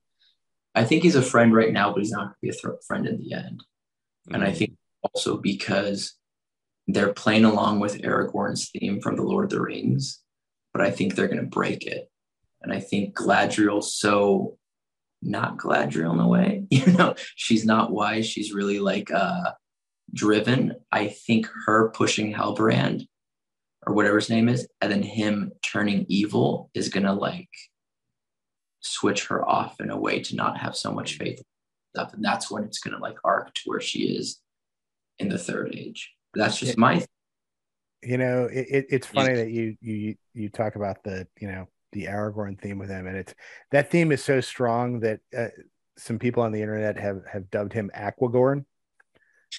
I 0.74 0.84
think 0.84 1.02
he's 1.02 1.16
a 1.16 1.22
friend 1.22 1.54
right 1.54 1.72
now, 1.72 1.92
but 1.92 2.00
he's 2.00 2.10
not 2.10 2.24
going 2.24 2.52
to 2.52 2.58
be 2.62 2.68
a 2.68 2.76
friend 2.86 3.06
in 3.06 3.18
the 3.18 3.34
end. 3.34 3.60
Mm-hmm. 3.60 4.34
And 4.34 4.44
I 4.44 4.50
mm. 4.50 4.56
think 4.56 4.72
also 5.02 5.36
because 5.36 6.14
they're 6.86 7.12
playing 7.12 7.44
along 7.44 7.80
with 7.80 8.02
Aragorn's 8.02 8.70
theme 8.70 9.00
from 9.00 9.16
the 9.16 9.22
Lord 9.22 9.44
of 9.44 9.50
the 9.50 9.60
Rings, 9.60 10.20
but 10.72 10.82
I 10.82 10.90
think 10.90 11.14
they're 11.14 11.28
going 11.28 11.40
to 11.40 11.46
break 11.46 11.86
it. 11.86 12.10
And 12.62 12.72
I 12.72 12.80
think 12.80 13.14
Galadriel's 13.14 13.94
so 13.94 14.56
not 15.22 15.58
Galadriel 15.58 16.12
in 16.14 16.20
a 16.20 16.28
way, 16.28 16.64
you 16.70 16.86
know, 16.86 17.14
she's 17.36 17.64
not 17.64 17.92
wise. 17.92 18.26
She's 18.26 18.52
really 18.52 18.78
like 18.78 19.10
uh, 19.10 19.52
driven. 20.12 20.74
I 20.92 21.08
think 21.08 21.48
her 21.66 21.90
pushing 21.90 22.32
Halbrand 22.32 23.06
or 23.86 23.94
whatever 23.94 24.16
his 24.16 24.30
name 24.30 24.48
is, 24.48 24.66
and 24.80 24.90
then 24.90 25.02
him 25.02 25.52
turning 25.62 26.06
evil 26.08 26.70
is 26.74 26.90
to 27.04 27.12
like 27.12 27.48
switch 28.80 29.26
her 29.26 29.46
off 29.48 29.80
in 29.80 29.90
a 29.90 29.98
way 29.98 30.20
to 30.20 30.36
not 30.36 30.58
have 30.58 30.76
so 30.76 30.92
much 30.92 31.16
faith 31.16 31.42
stuff. 31.94 32.12
And 32.14 32.24
that's 32.24 32.50
when 32.50 32.64
it's 32.64 32.80
to 32.96 33.02
like 33.02 33.16
arc 33.24 33.52
to 33.54 33.60
where 33.66 33.80
she 33.80 34.16
is 34.16 34.40
in 35.18 35.28
the 35.28 35.38
third 35.38 35.74
age. 35.74 36.12
That's 36.34 36.58
just 36.58 36.76
my. 36.76 37.04
You 38.02 38.18
know, 38.18 38.48
it, 38.52 38.66
it, 38.68 38.86
it's 38.90 39.06
funny 39.06 39.30
yeah. 39.30 39.44
that 39.44 39.50
you 39.50 39.76
you 39.80 40.14
you 40.34 40.48
talk 40.50 40.76
about 40.76 41.02
the 41.04 41.26
you 41.40 41.48
know 41.48 41.68
the 41.92 42.04
Aragorn 42.04 42.60
theme 42.60 42.78
with 42.78 42.90
him, 42.90 43.06
and 43.06 43.16
it's 43.16 43.34
that 43.70 43.90
theme 43.90 44.12
is 44.12 44.22
so 44.22 44.40
strong 44.40 45.00
that 45.00 45.20
uh, 45.36 45.48
some 45.96 46.18
people 46.18 46.42
on 46.42 46.52
the 46.52 46.60
internet 46.60 46.98
have 46.98 47.22
have 47.32 47.50
dubbed 47.50 47.72
him 47.72 47.90
Aquagorn, 47.96 48.66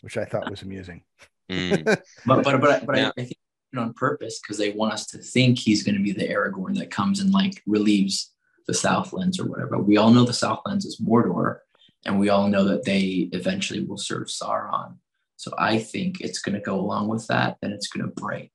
which 0.02 0.18
I 0.18 0.26
thought 0.26 0.50
was 0.50 0.62
amusing. 0.62 1.04
Mm. 1.50 1.86
but 2.26 2.44
but 2.44 2.62
but, 2.62 2.86
but 2.86 2.98
yeah. 2.98 3.12
I, 3.18 3.22
I, 3.22 3.26
think 3.26 3.38
on 3.78 3.94
purpose 3.94 4.40
because 4.40 4.58
they 4.58 4.72
want 4.72 4.94
us 4.94 5.06
to 5.08 5.18
think 5.18 5.60
he's 5.60 5.84
going 5.84 5.96
to 5.96 6.04
be 6.04 6.14
the 6.14 6.28
Aragorn 6.28 6.78
that 6.78 6.92
comes 6.92 7.20
and 7.20 7.32
like 7.32 7.62
relieves 7.68 8.34
the 8.68 8.74
Southlands 8.74 9.40
or 9.40 9.46
whatever. 9.46 9.78
We 9.78 9.98
all 9.98 10.12
know 10.12 10.24
the 10.24 10.34
Southlands 10.34 10.86
is 10.86 11.02
Mordor, 11.02 11.60
and 12.06 12.20
we 12.20 12.30
all 12.30 12.48
know 12.48 12.64
that 12.66 12.86
they 12.86 13.30
eventually 13.32 13.84
will 13.84 13.98
serve 13.98 14.28
Sauron. 14.28 14.96
So 15.38 15.52
I 15.58 15.80
think 15.80 16.22
it's 16.22 16.40
going 16.40 16.56
to 16.56 16.62
go 16.62 16.80
along 16.80 17.10
with 17.10 17.28
that, 17.28 17.58
and 17.62 17.74
it's 17.74 17.88
going 17.88 18.06
to 18.06 18.22
break. 18.22 18.54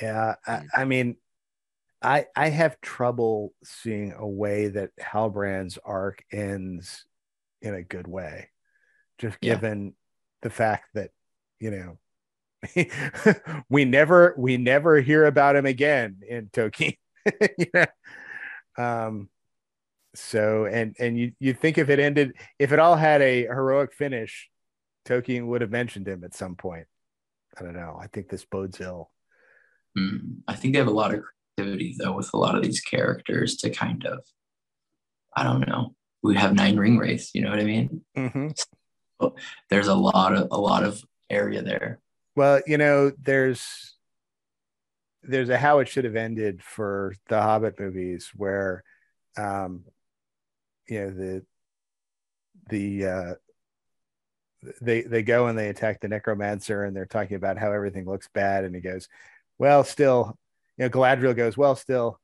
Yeah, 0.00 0.36
I, 0.46 0.56
hmm. 0.56 0.66
I, 0.74 0.84
mean, 0.84 1.16
I 2.02 2.26
I 2.36 2.48
have 2.48 2.80
trouble 2.80 3.52
seeing 3.64 4.12
a 4.12 4.26
way 4.26 4.68
that 4.68 4.90
Halbrand's 5.00 5.78
arc 5.84 6.24
ends 6.32 7.04
in 7.60 7.74
a 7.74 7.82
good 7.82 8.06
way, 8.06 8.50
just 9.20 9.40
given 9.40 9.84
yeah. 9.84 9.90
the 10.42 10.50
fact 10.50 10.88
that 10.94 11.10
you 11.60 11.70
know 11.70 11.98
we 13.68 13.84
never 13.84 14.34
we 14.36 14.56
never 14.56 15.00
hear 15.00 15.26
about 15.26 15.56
him 15.56 15.66
again 15.66 16.18
in 16.28 16.48
Tolkien. 16.48 16.96
you 17.58 17.66
know? 17.74 17.86
Um, 18.78 19.28
so 20.14 20.66
and 20.66 20.96
and 20.98 21.18
you 21.18 21.32
you 21.38 21.54
think 21.54 21.78
if 21.78 21.88
it 21.88 22.00
ended 22.00 22.32
if 22.58 22.72
it 22.72 22.78
all 22.78 22.96
had 22.96 23.22
a 23.22 23.42
heroic 23.42 23.92
finish 23.92 24.50
Tolkien 25.06 25.46
would 25.46 25.60
have 25.60 25.70
mentioned 25.70 26.08
him 26.08 26.24
at 26.24 26.34
some 26.34 26.56
point. 26.56 26.86
I 27.58 27.62
don't 27.62 27.74
know. 27.74 27.98
I 28.00 28.06
think 28.06 28.28
this 28.28 28.44
bodes 28.44 28.80
ill. 28.80 29.10
Mm, 29.98 30.38
I 30.46 30.54
think 30.54 30.74
they 30.74 30.78
have 30.78 30.88
a 30.88 30.92
lot 30.92 31.14
of 31.14 31.22
creativity 31.56 31.96
though 31.98 32.12
with 32.12 32.30
a 32.32 32.36
lot 32.36 32.54
of 32.54 32.62
these 32.62 32.80
characters 32.80 33.56
to 33.58 33.70
kind 33.70 34.06
of, 34.06 34.24
I 35.36 35.42
don't 35.42 35.66
know. 35.66 35.94
We 36.22 36.36
have 36.36 36.54
nine 36.54 36.76
ring 36.76 36.98
wraiths. 36.98 37.34
You 37.34 37.42
know 37.42 37.50
what 37.50 37.60
I 37.60 37.64
mean? 37.64 38.02
Mm-hmm. 38.16 38.48
There's 39.68 39.88
a 39.88 39.94
lot 39.94 40.34
of 40.34 40.48
a 40.50 40.58
lot 40.58 40.84
of 40.84 41.04
area 41.28 41.62
there. 41.62 42.00
Well, 42.36 42.60
you 42.66 42.78
know, 42.78 43.12
there's 43.22 43.94
there's 45.22 45.48
a 45.48 45.58
how 45.58 45.80
it 45.80 45.88
should 45.88 46.04
have 46.04 46.16
ended 46.16 46.62
for 46.62 47.14
the 47.28 47.40
Hobbit 47.40 47.78
movies 47.78 48.30
where, 48.34 48.82
um, 49.36 49.84
you 50.88 51.00
know 51.00 51.10
the 51.10 51.42
the 52.68 53.06
uh, 53.06 53.34
they 54.80 55.02
they 55.02 55.22
go 55.22 55.46
and 55.46 55.58
they 55.58 55.68
attack 55.68 56.00
the 56.00 56.08
necromancer 56.08 56.84
and 56.84 56.94
they're 56.94 57.06
talking 57.06 57.36
about 57.36 57.58
how 57.58 57.72
everything 57.72 58.04
looks 58.04 58.28
bad 58.32 58.64
and 58.64 58.74
he 58.74 58.80
goes 58.80 59.08
well 59.58 59.84
still 59.84 60.36
you 60.76 60.84
know 60.84 60.90
galadriel 60.90 61.34
goes 61.34 61.56
well 61.56 61.74
still 61.74 62.20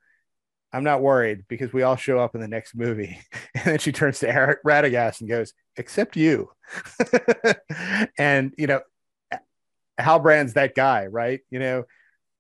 i'm 0.77 0.85
not 0.85 1.01
worried 1.01 1.45
because 1.49 1.73
we 1.73 1.83
all 1.83 1.97
show 1.97 2.19
up 2.19 2.35
in 2.35 2.41
the 2.41 2.49
next 2.49 2.75
movie 2.75 3.19
and 3.55 3.65
then 3.65 3.79
she 3.79 3.93
turns 3.93 4.19
to 4.19 4.29
Eric 4.29 4.63
radagast 4.65 5.21
and 5.21 5.29
goes 5.29 5.53
except 5.77 6.17
you 6.17 6.51
and 8.19 8.55
you 8.59 8.67
know 8.67 8.81
halbrand's 9.99 10.55
that 10.55 10.75
guy 10.75 11.07
right 11.07 11.41
you 11.51 11.59
know 11.59 11.85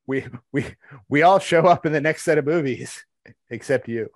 we 0.07 0.27
we 0.53 0.67
we 1.09 1.23
all 1.23 1.39
show 1.39 1.67
up 1.67 1.87
in 1.87 1.93
the 1.93 2.01
next 2.01 2.23
set 2.23 2.39
of 2.39 2.47
movies 2.47 3.05
except 3.51 3.89
you 3.89 4.09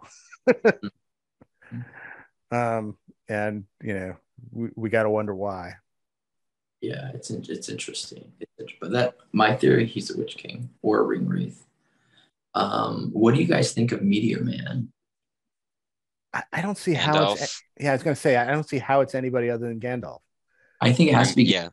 um 2.50 2.96
and 3.28 3.64
you 3.82 3.94
know 3.94 4.16
we, 4.52 4.68
we 4.74 4.90
got 4.90 5.04
to 5.04 5.10
wonder 5.10 5.34
why. 5.34 5.76
Yeah, 6.80 7.10
it's 7.12 7.30
it's 7.30 7.68
interesting. 7.68 8.32
But 8.80 8.92
that 8.92 9.16
my 9.32 9.54
theory, 9.54 9.86
he's 9.86 10.10
a 10.10 10.16
Witch 10.16 10.36
King 10.36 10.70
or 10.82 11.00
a 11.00 11.02
Ring 11.02 11.28
Wraith. 11.28 11.66
Um, 12.54 13.10
what 13.12 13.34
do 13.34 13.40
you 13.40 13.46
guys 13.46 13.72
think 13.72 13.92
of 13.92 14.02
Meteor 14.02 14.42
Man? 14.42 14.92
I, 16.32 16.42
I 16.52 16.62
don't 16.62 16.78
see 16.78 16.94
Gandalf. 16.94 16.98
how. 16.98 17.32
It's, 17.34 17.62
yeah, 17.78 17.90
I 17.90 17.92
was 17.92 18.02
going 18.02 18.14
to 18.14 18.20
say 18.20 18.36
I 18.36 18.50
don't 18.50 18.68
see 18.68 18.78
how 18.78 19.00
it's 19.00 19.14
anybody 19.14 19.50
other 19.50 19.68
than 19.68 19.80
Gandalf. 19.80 20.20
I 20.80 20.92
think 20.92 21.10
it 21.10 21.14
has 21.14 21.30
to 21.30 21.36
be. 21.36 21.44
Yeah, 21.44 21.68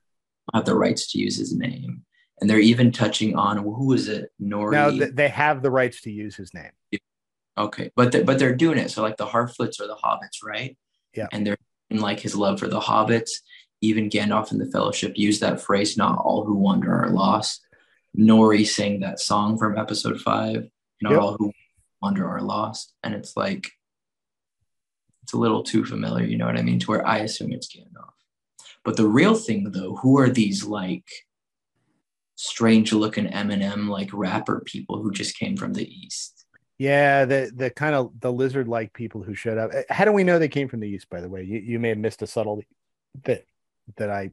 have 0.53 0.65
the 0.65 0.75
rights 0.75 1.11
to 1.11 1.19
use 1.19 1.37
his 1.37 1.55
name, 1.55 2.03
and 2.39 2.49
they're 2.49 2.59
even 2.59 2.91
touching 2.91 3.35
on 3.35 3.57
who 3.57 3.93
is 3.93 4.07
it? 4.07 4.31
Nori. 4.41 4.71
No, 4.71 4.91
they 4.91 5.29
have 5.29 5.61
the 5.61 5.71
rights 5.71 6.01
to 6.01 6.11
use 6.11 6.35
his 6.35 6.53
name. 6.53 6.71
Okay, 7.57 7.91
but 7.95 8.11
they, 8.11 8.23
but 8.23 8.39
they're 8.39 8.55
doing 8.55 8.77
it. 8.77 8.91
So 8.91 9.01
like 9.01 9.17
the 9.17 9.25
Harfoots 9.25 9.79
or 9.79 9.87
the 9.87 9.97
Hobbits, 10.03 10.43
right? 10.43 10.77
Yeah, 11.13 11.27
and 11.31 11.45
they're 11.45 11.57
and 11.89 12.01
like 12.01 12.19
his 12.19 12.35
love 12.35 12.59
for 12.59 12.67
the 12.67 12.79
hobbits. 12.79 13.31
Even 13.81 14.09
Gandalf 14.09 14.51
and 14.51 14.59
the 14.59 14.71
Fellowship 14.71 15.13
use 15.15 15.39
that 15.39 15.61
phrase, 15.61 15.97
not 15.97 16.17
all 16.17 16.43
who 16.43 16.55
wander 16.55 17.03
are 17.03 17.09
lost. 17.09 17.66
Nori 18.15 18.65
sang 18.65 18.99
that 18.99 19.19
song 19.19 19.57
from 19.57 19.77
episode 19.77 20.21
five, 20.21 20.67
not 21.01 21.13
yep. 21.13 21.21
all 21.21 21.37
who 21.37 21.51
wander 22.01 22.27
are 22.27 22.41
lost. 22.41 22.93
And 23.03 23.13
it's 23.13 23.35
like, 23.35 23.67
it's 25.23 25.33
a 25.33 25.37
little 25.37 25.63
too 25.63 25.83
familiar, 25.83 26.25
you 26.25 26.37
know 26.37 26.45
what 26.45 26.57
I 26.57 26.61
mean? 26.61 26.79
To 26.79 26.87
where 26.87 27.05
I 27.05 27.19
assume 27.19 27.51
it's 27.51 27.75
Gandalf. 27.75 28.13
But 28.83 28.95
the 28.95 29.07
real 29.07 29.35
thing, 29.35 29.71
though, 29.71 29.95
who 29.97 30.17
are 30.19 30.29
these 30.29 30.63
like 30.63 31.05
strange 32.35 32.93
looking 32.93 33.27
Eminem 33.27 33.89
like 33.89 34.09
rapper 34.13 34.61
people 34.65 35.01
who 35.01 35.11
just 35.11 35.37
came 35.37 35.57
from 35.57 35.73
the 35.73 35.87
East? 35.87 36.37
Yeah, 36.77 37.25
the 37.25 37.51
the 37.55 37.69
kind 37.71 37.95
of 37.95 38.11
the 38.19 38.31
lizard 38.31 38.67
like 38.67 38.93
people 38.93 39.23
who 39.23 39.33
showed 39.33 39.57
up. 39.57 39.71
How 39.89 40.05
do 40.05 40.11
we 40.11 40.23
know 40.23 40.37
they 40.37 40.47
came 40.47 40.67
from 40.67 40.79
the 40.79 40.87
east? 40.87 41.09
By 41.09 41.21
the 41.21 41.29
way, 41.29 41.43
you, 41.43 41.57
you 41.57 41.79
may 41.79 41.89
have 41.89 41.97
missed 41.97 42.21
a 42.21 42.27
subtlety 42.27 42.67
that 43.23 43.45
that 43.95 44.11
I, 44.11 44.29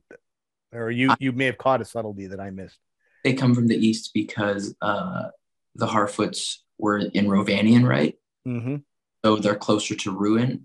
or 0.70 0.90
you 0.90 1.14
you 1.18 1.32
may 1.32 1.46
have 1.46 1.56
caught 1.56 1.80
a 1.80 1.86
subtlety 1.86 2.26
that 2.26 2.40
I 2.40 2.50
missed. 2.50 2.78
They 3.24 3.34
come 3.34 3.54
from 3.54 3.66
the 3.66 3.76
east 3.76 4.10
because 4.14 4.74
uh, 4.82 5.28
the 5.74 5.86
Harfoots 5.86 6.58
were 6.78 6.98
in 6.98 7.26
Rhovanion, 7.26 7.88
right? 7.88 8.14
Mm-hmm. 8.46 8.76
So 9.24 9.36
they're 9.36 9.56
closer 9.56 9.94
to 9.94 10.14
Rhûn. 10.14 10.60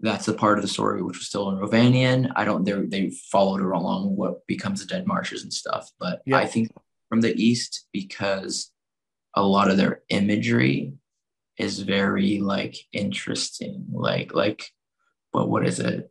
That's 0.00 0.26
the 0.26 0.32
part 0.32 0.58
of 0.58 0.62
the 0.62 0.68
story 0.68 1.02
which 1.02 1.18
was 1.18 1.26
still 1.26 1.50
in 1.50 1.58
Rhovanion. 1.58 2.32
I 2.36 2.44
don't. 2.44 2.64
They 2.64 2.72
they 2.72 3.10
followed 3.10 3.60
along 3.60 4.16
what 4.16 4.46
becomes 4.46 4.80
the 4.80 4.86
Dead 4.86 5.06
Marshes 5.06 5.42
and 5.42 5.52
stuff, 5.52 5.90
but 6.00 6.22
I 6.42 6.46
think 6.46 6.70
from 7.08 7.20
the 7.20 7.34
east 7.34 7.86
because 7.92 8.70
a 9.34 9.42
lot 9.42 9.70
of 9.70 9.76
their 9.76 10.02
imagery 10.08 10.94
is 11.58 11.80
very 11.80 12.38
like 12.38 12.76
interesting 12.92 13.84
like 13.92 14.32
like 14.32 14.70
but 15.32 15.48
what 15.48 15.66
is 15.66 15.80
it 15.80 16.10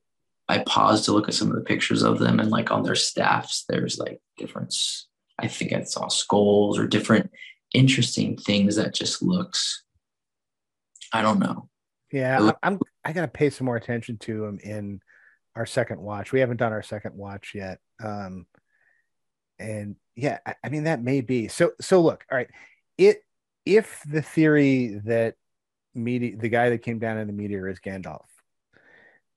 I 0.49 0.59
paused 0.59 1.05
to 1.05 1.11
look 1.11 1.27
at 1.27 1.33
some 1.33 1.49
of 1.49 1.55
the 1.55 1.61
pictures 1.61 2.03
of 2.03 2.19
them 2.19 2.39
and 2.39 2.49
like 2.49 2.71
on 2.71 2.83
their 2.83 2.95
staffs, 2.95 3.65
there's 3.67 3.99
like 3.99 4.21
different, 4.37 4.73
I 5.39 5.47
think 5.47 5.73
I 5.73 5.83
saw 5.83 6.07
skulls 6.07 6.79
or 6.79 6.87
different 6.87 7.31
interesting 7.73 8.37
things 8.37 8.75
that 8.77 8.93
just 8.93 9.21
looks, 9.21 9.83
I 11.13 11.21
don't 11.21 11.39
know. 11.39 11.69
Yeah, 12.11 12.51
I'm. 12.63 12.79
I 13.03 13.11
gotta 13.11 13.27
pay 13.27 13.49
some 13.49 13.65
more 13.65 13.75
attention 13.75 14.17
to 14.19 14.41
them 14.41 14.59
in 14.63 15.01
our 15.55 15.65
second 15.65 15.99
watch. 15.99 16.31
We 16.31 16.39
haven't 16.39 16.57
done 16.57 16.71
our 16.71 16.81
second 16.81 17.15
watch 17.15 17.51
yet. 17.53 17.79
Um, 18.01 18.45
and 19.59 19.95
yeah, 20.15 20.39
I, 20.45 20.55
I 20.63 20.69
mean 20.69 20.85
that 20.85 21.03
may 21.03 21.21
be 21.21 21.49
so. 21.49 21.71
So 21.81 22.01
look, 22.01 22.25
all 22.31 22.37
right, 22.37 22.49
it 22.97 23.21
if 23.65 24.01
the 24.09 24.21
theory 24.21 25.01
that 25.05 25.35
meteor, 25.93 26.37
the 26.37 26.49
guy 26.49 26.69
that 26.69 26.83
came 26.83 26.99
down 26.99 27.17
in 27.17 27.27
the 27.27 27.33
meteor 27.33 27.67
is 27.67 27.79
Gandalf, 27.79 28.25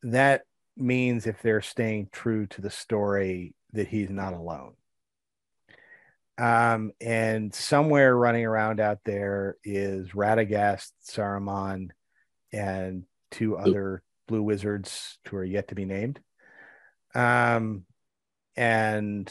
that 0.05 0.43
means 0.77 1.27
if 1.27 1.43
they're 1.43 1.63
staying 1.63 2.09
true 2.13 2.47
to 2.49 2.63
the 2.63 2.71
story 2.71 3.55
that 3.73 3.89
he's 3.89 4.11
not 4.11 4.33
alone. 4.33 4.75
Um, 6.41 6.93
and 7.03 7.55
somewhere 7.55 8.17
running 8.17 8.47
around 8.47 8.81
out 8.81 9.01
there 9.05 9.57
is 9.63 10.09
Radagast, 10.13 10.91
Saruman, 11.07 11.91
and 12.51 13.05
two 13.31 13.59
other 13.59 14.03
blue 14.27 14.43
wizards 14.43 15.19
who 15.29 15.37
are 15.37 15.45
yet 15.45 15.69
to 15.69 15.75
be 15.75 15.85
named. 15.85 16.19
Um, 17.15 17.85
and 18.57 19.31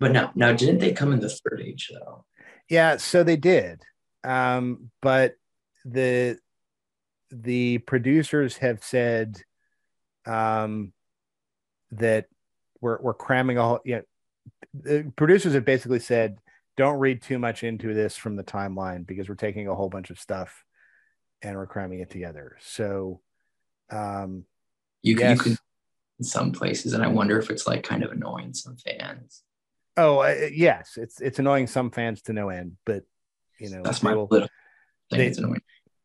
but 0.00 0.12
now, 0.12 0.32
now 0.34 0.52
didn't 0.52 0.78
they 0.78 0.92
come 0.92 1.12
in 1.12 1.20
the 1.20 1.28
third 1.28 1.60
age 1.62 1.90
though? 1.92 2.24
Yeah, 2.70 2.96
so 2.96 3.22
they 3.22 3.36
did. 3.36 3.82
Um, 4.22 4.90
but 5.02 5.34
the 5.84 6.38
the 7.30 7.78
producers 7.78 8.56
have 8.58 8.82
said 8.82 9.42
um, 10.24 10.94
that 11.92 12.26
we're 12.80 12.98
we're 13.02 13.12
cramming 13.12 13.58
all. 13.58 13.80
You 13.84 13.96
know, 13.96 14.02
the 14.72 15.12
producers 15.16 15.54
have 15.54 15.64
basically 15.64 16.00
said, 16.00 16.38
don't 16.76 16.98
read 16.98 17.22
too 17.22 17.38
much 17.38 17.62
into 17.62 17.94
this 17.94 18.16
from 18.16 18.36
the 18.36 18.44
timeline 18.44 19.06
because 19.06 19.28
we're 19.28 19.34
taking 19.34 19.68
a 19.68 19.74
whole 19.74 19.88
bunch 19.88 20.10
of 20.10 20.18
stuff 20.18 20.64
and 21.42 21.56
we're 21.56 21.66
cramming 21.66 22.00
it 22.00 22.10
together. 22.10 22.56
So, 22.60 23.20
um, 23.90 24.44
you 25.02 25.16
can, 25.16 25.30
yes. 25.30 25.38
you 25.38 25.42
can 25.44 25.58
in 26.18 26.24
some 26.24 26.52
places, 26.52 26.92
and 26.92 27.02
I 27.02 27.08
wonder 27.08 27.38
if 27.38 27.50
it's 27.50 27.66
like 27.66 27.82
kind 27.82 28.02
of 28.02 28.12
annoying 28.12 28.54
some 28.54 28.76
fans. 28.76 29.42
Oh 29.96 30.20
uh, 30.20 30.48
yes, 30.52 30.92
it's 30.96 31.20
it's 31.20 31.38
annoying 31.38 31.66
some 31.66 31.90
fans 31.90 32.22
to 32.22 32.32
no 32.32 32.48
end, 32.48 32.76
but 32.84 33.02
you 33.58 33.70
know 33.70 33.82
that's 33.82 34.02
my 34.02 34.14
will, 34.14 34.28
little 34.30 34.48
they, 35.10 35.32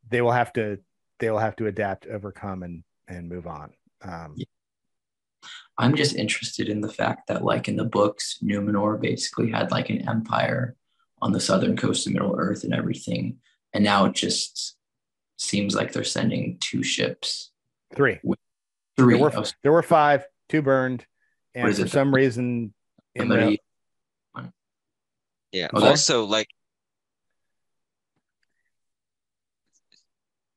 they 0.08 0.20
will 0.20 0.32
have 0.32 0.52
to 0.54 0.78
they 1.18 1.30
will 1.30 1.38
have 1.38 1.56
to 1.56 1.66
adapt, 1.66 2.06
overcome, 2.06 2.62
and 2.62 2.84
and 3.08 3.28
move 3.28 3.46
on. 3.46 3.72
Um, 4.02 4.34
yeah. 4.36 4.46
I'm 5.80 5.96
just 5.96 6.14
interested 6.14 6.68
in 6.68 6.82
the 6.82 6.92
fact 6.92 7.28
that, 7.28 7.42
like 7.42 7.66
in 7.66 7.76
the 7.76 7.84
books, 7.84 8.38
Numenor 8.42 9.00
basically 9.00 9.50
had 9.50 9.70
like 9.70 9.88
an 9.88 10.06
empire 10.06 10.76
on 11.22 11.32
the 11.32 11.40
southern 11.40 11.74
coast 11.76 12.06
of 12.06 12.12
Middle 12.12 12.36
Earth 12.38 12.64
and 12.64 12.74
everything, 12.74 13.38
and 13.72 13.82
now 13.82 14.04
it 14.04 14.12
just 14.12 14.76
seems 15.38 15.74
like 15.74 15.92
they're 15.92 16.04
sending 16.04 16.58
two 16.60 16.82
ships. 16.82 17.50
Three. 17.96 18.20
Three. 18.96 19.14
There 19.14 19.24
were, 19.24 19.32
oh, 19.34 19.44
there 19.62 19.72
were 19.72 19.82
five, 19.82 20.26
two 20.50 20.60
burned, 20.60 21.06
and 21.54 21.74
for 21.74 21.88
some 21.88 22.14
reason, 22.14 22.74
in 23.14 23.28
the, 23.28 23.58
yeah. 25.52 25.68
Oh, 25.72 25.78
okay. 25.78 25.88
Also, 25.88 26.24
like 26.26 26.48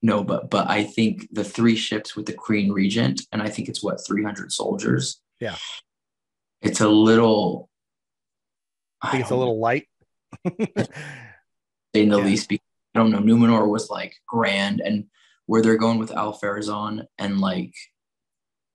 no, 0.03 0.21
but 0.21 0.49
but 0.49 0.69
I 0.69 0.83
think 0.83 1.29
the 1.31 1.45
three 1.45 1.77
ships 1.77 2.13
with 2.13 2.25
the 2.25 2.33
Queen 2.33 2.73
Regent, 2.73 3.21
and 3.31 3.41
I 3.41 3.47
think 3.47 3.69
it's 3.69 3.81
what 3.81 4.05
three 4.05 4.21
hundred 4.21 4.51
soldiers. 4.51 5.21
Yeah, 5.39 5.55
it's 6.61 6.81
a 6.81 6.89
little. 6.89 7.69
I 9.01 9.11
think 9.11 9.21
I 9.21 9.23
it's 9.23 9.31
a 9.31 9.35
little 9.35 9.59
light. 9.59 9.87
in 11.93 12.09
the 12.09 12.17
yeah. 12.17 12.23
least, 12.23 12.49
because 12.49 12.65
I 12.93 12.99
don't 12.99 13.11
know. 13.11 13.19
Numenor 13.19 13.65
was 13.65 13.89
like 13.89 14.13
grand, 14.27 14.81
and 14.81 15.05
where 15.45 15.61
they're 15.61 15.77
going 15.77 15.99
with 15.99 16.11
Ar-Pharazôn, 16.11 17.05
and 17.17 17.39
like, 17.39 17.73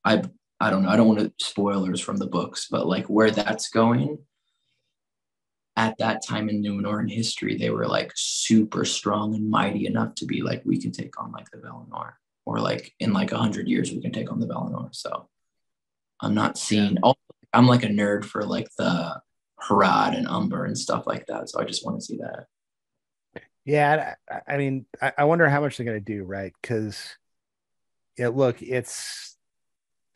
I 0.07 0.23
I 0.59 0.71
don't 0.71 0.83
know. 0.83 0.89
I 0.89 0.97
don't 0.97 1.09
want 1.09 1.21
to 1.21 1.45
spoilers 1.45 2.01
from 2.01 2.17
the 2.17 2.27
books, 2.27 2.69
but 2.71 2.87
like 2.87 3.05
where 3.07 3.31
that's 3.31 3.69
going, 3.69 4.17
at 5.79 5.97
that 5.99 6.27
time 6.27 6.49
in 6.49 6.61
Numenor 6.61 7.01
in 7.01 7.09
history, 7.09 7.57
they 7.57 7.71
were 7.71 7.87
like 7.87 8.11
super 8.17 8.85
strong 8.85 9.37
and 9.37 9.49
mighty 9.49 9.87
enough 9.87 10.17
to 10.17 10.27
be 10.27 10.43
like, 10.43 10.61
we 10.65 10.81
can 10.81 10.91
take 10.91 11.19
on 11.23 11.31
like 11.31 11.49
the 11.53 11.59
Valinor, 11.59 12.15
or 12.45 12.59
like 12.59 12.93
in 12.99 13.13
like 13.13 13.31
a 13.31 13.39
hundred 13.39 13.69
years, 13.69 13.93
we 13.93 14.03
can 14.03 14.13
take 14.13 14.31
on 14.33 14.41
the 14.41 14.49
Valinor. 14.49 14.89
So 14.93 15.29
I'm 16.21 16.35
not 16.35 16.59
seeing. 16.59 16.95
Yeah. 16.95 17.01
Oh, 17.05 17.15
I'm 17.55 17.69
like 17.69 17.85
a 17.85 17.89
nerd 17.89 18.25
for 18.25 18.45
like 18.45 18.69
the 18.77 19.21
Harad 19.63 20.17
and 20.17 20.27
Umbar 20.27 20.65
and 20.65 20.77
stuff 20.77 21.07
like 21.07 21.27
that. 21.27 21.49
So 21.49 21.61
I 21.61 21.65
just 21.65 21.87
want 21.87 22.01
to 22.01 22.05
see 22.05 22.19
that. 22.19 22.47
Yeah, 23.65 24.15
I, 24.31 24.55
I 24.55 24.57
mean, 24.57 24.87
I, 25.01 25.13
I 25.19 25.25
wonder 25.25 25.49
how 25.49 25.61
much 25.61 25.77
they're 25.77 25.87
going 25.87 26.03
to 26.03 26.05
do, 26.05 26.25
right? 26.25 26.53
Because, 26.61 26.99
yeah, 28.17 28.29
look, 28.29 28.63
it's 28.63 29.28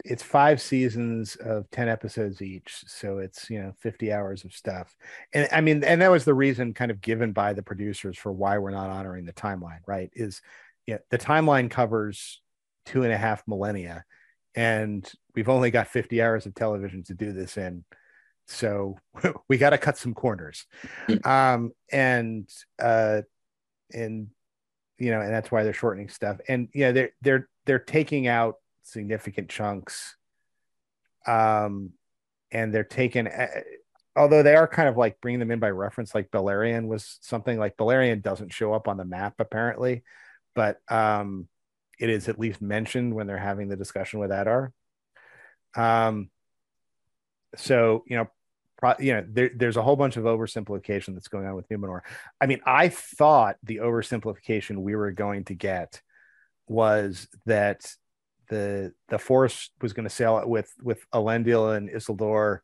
it's 0.04 0.22
five 0.22 0.60
seasons 0.60 1.36
of 1.36 1.70
10 1.70 1.88
episodes 1.88 2.42
each 2.42 2.84
so 2.86 3.18
it's 3.18 3.48
you 3.48 3.62
know 3.62 3.72
50 3.80 4.12
hours 4.12 4.44
of 4.44 4.52
stuff. 4.52 4.94
And 5.32 5.48
i 5.52 5.60
mean 5.60 5.84
and 5.84 6.02
that 6.02 6.10
was 6.10 6.24
the 6.24 6.34
reason 6.34 6.74
kind 6.74 6.90
of 6.90 7.00
given 7.00 7.32
by 7.32 7.52
the 7.52 7.62
producers 7.62 8.18
for 8.18 8.32
why 8.32 8.58
we're 8.58 8.70
not 8.70 8.90
honoring 8.90 9.24
the 9.24 9.32
timeline 9.32 9.80
right 9.86 10.10
is 10.14 10.42
yeah 10.86 10.98
the 11.10 11.18
timeline 11.18 11.70
covers 11.70 12.40
two 12.86 13.04
and 13.04 13.12
a 13.12 13.18
half 13.18 13.42
millennia 13.46 14.04
and 14.54 15.10
we've 15.34 15.48
only 15.48 15.70
got 15.70 15.88
50 15.88 16.20
hours 16.20 16.46
of 16.46 16.54
television 16.54 17.02
to 17.04 17.14
do 17.14 17.32
this 17.32 17.56
in 17.56 17.84
so 18.46 18.98
we 19.48 19.58
got 19.58 19.70
to 19.70 19.78
cut 19.78 19.98
some 19.98 20.14
corners. 20.14 20.66
Hmm. 21.06 21.28
um 21.28 21.72
and 21.90 22.48
uh 22.80 23.22
and 23.92 24.28
you 24.98 25.10
know 25.10 25.20
and 25.20 25.32
that's 25.32 25.50
why 25.50 25.64
they're 25.64 25.72
shortening 25.72 26.08
stuff. 26.08 26.38
And 26.48 26.68
yeah 26.74 26.92
they're 26.92 27.10
they're 27.22 27.48
they're 27.66 27.78
taking 27.78 28.26
out 28.26 28.56
significant 28.82 29.48
chunks. 29.48 30.16
Um, 31.26 31.92
and 32.50 32.74
they're 32.74 32.84
taken, 32.84 33.28
although 34.16 34.42
they 34.42 34.54
are 34.54 34.68
kind 34.68 34.88
of 34.88 34.96
like 34.96 35.20
bringing 35.20 35.40
them 35.40 35.50
in 35.50 35.58
by 35.58 35.70
reference, 35.70 36.14
like 36.14 36.30
Beleriand 36.30 36.86
was 36.86 37.18
something 37.22 37.58
like 37.58 37.76
Beleriand 37.76 38.22
doesn't 38.22 38.52
show 38.52 38.72
up 38.72 38.88
on 38.88 38.96
the 38.96 39.04
map 39.04 39.34
apparently, 39.38 40.02
but 40.54 40.78
um, 40.88 41.48
it 41.98 42.10
is 42.10 42.28
at 42.28 42.38
least 42.38 42.60
mentioned 42.60 43.14
when 43.14 43.26
they're 43.26 43.38
having 43.38 43.68
the 43.68 43.76
discussion 43.76 44.20
with 44.20 44.30
Adar. 44.30 44.72
Um, 45.74 46.30
so 47.56 48.04
you 48.06 48.16
know, 48.16 48.30
pro, 48.76 48.94
you 48.98 49.14
know, 49.14 49.24
there, 49.28 49.50
there's 49.54 49.76
a 49.76 49.82
whole 49.82 49.96
bunch 49.96 50.16
of 50.16 50.24
oversimplification 50.24 51.14
that's 51.14 51.28
going 51.28 51.46
on 51.46 51.54
with 51.54 51.68
Numenor. 51.68 52.00
I 52.40 52.46
mean, 52.46 52.60
I 52.66 52.88
thought 52.88 53.56
the 53.62 53.76
oversimplification 53.76 54.78
we 54.78 54.96
were 54.96 55.12
going 55.12 55.44
to 55.44 55.54
get 55.54 56.02
was 56.66 57.28
that 57.46 57.94
the 58.48 58.92
the 59.08 59.18
force 59.18 59.70
was 59.80 59.92
going 59.92 60.08
to 60.08 60.14
sail 60.14 60.42
with 60.46 60.72
with 60.82 61.04
Elendil 61.12 61.76
and 61.76 61.88
Isildur, 61.88 62.60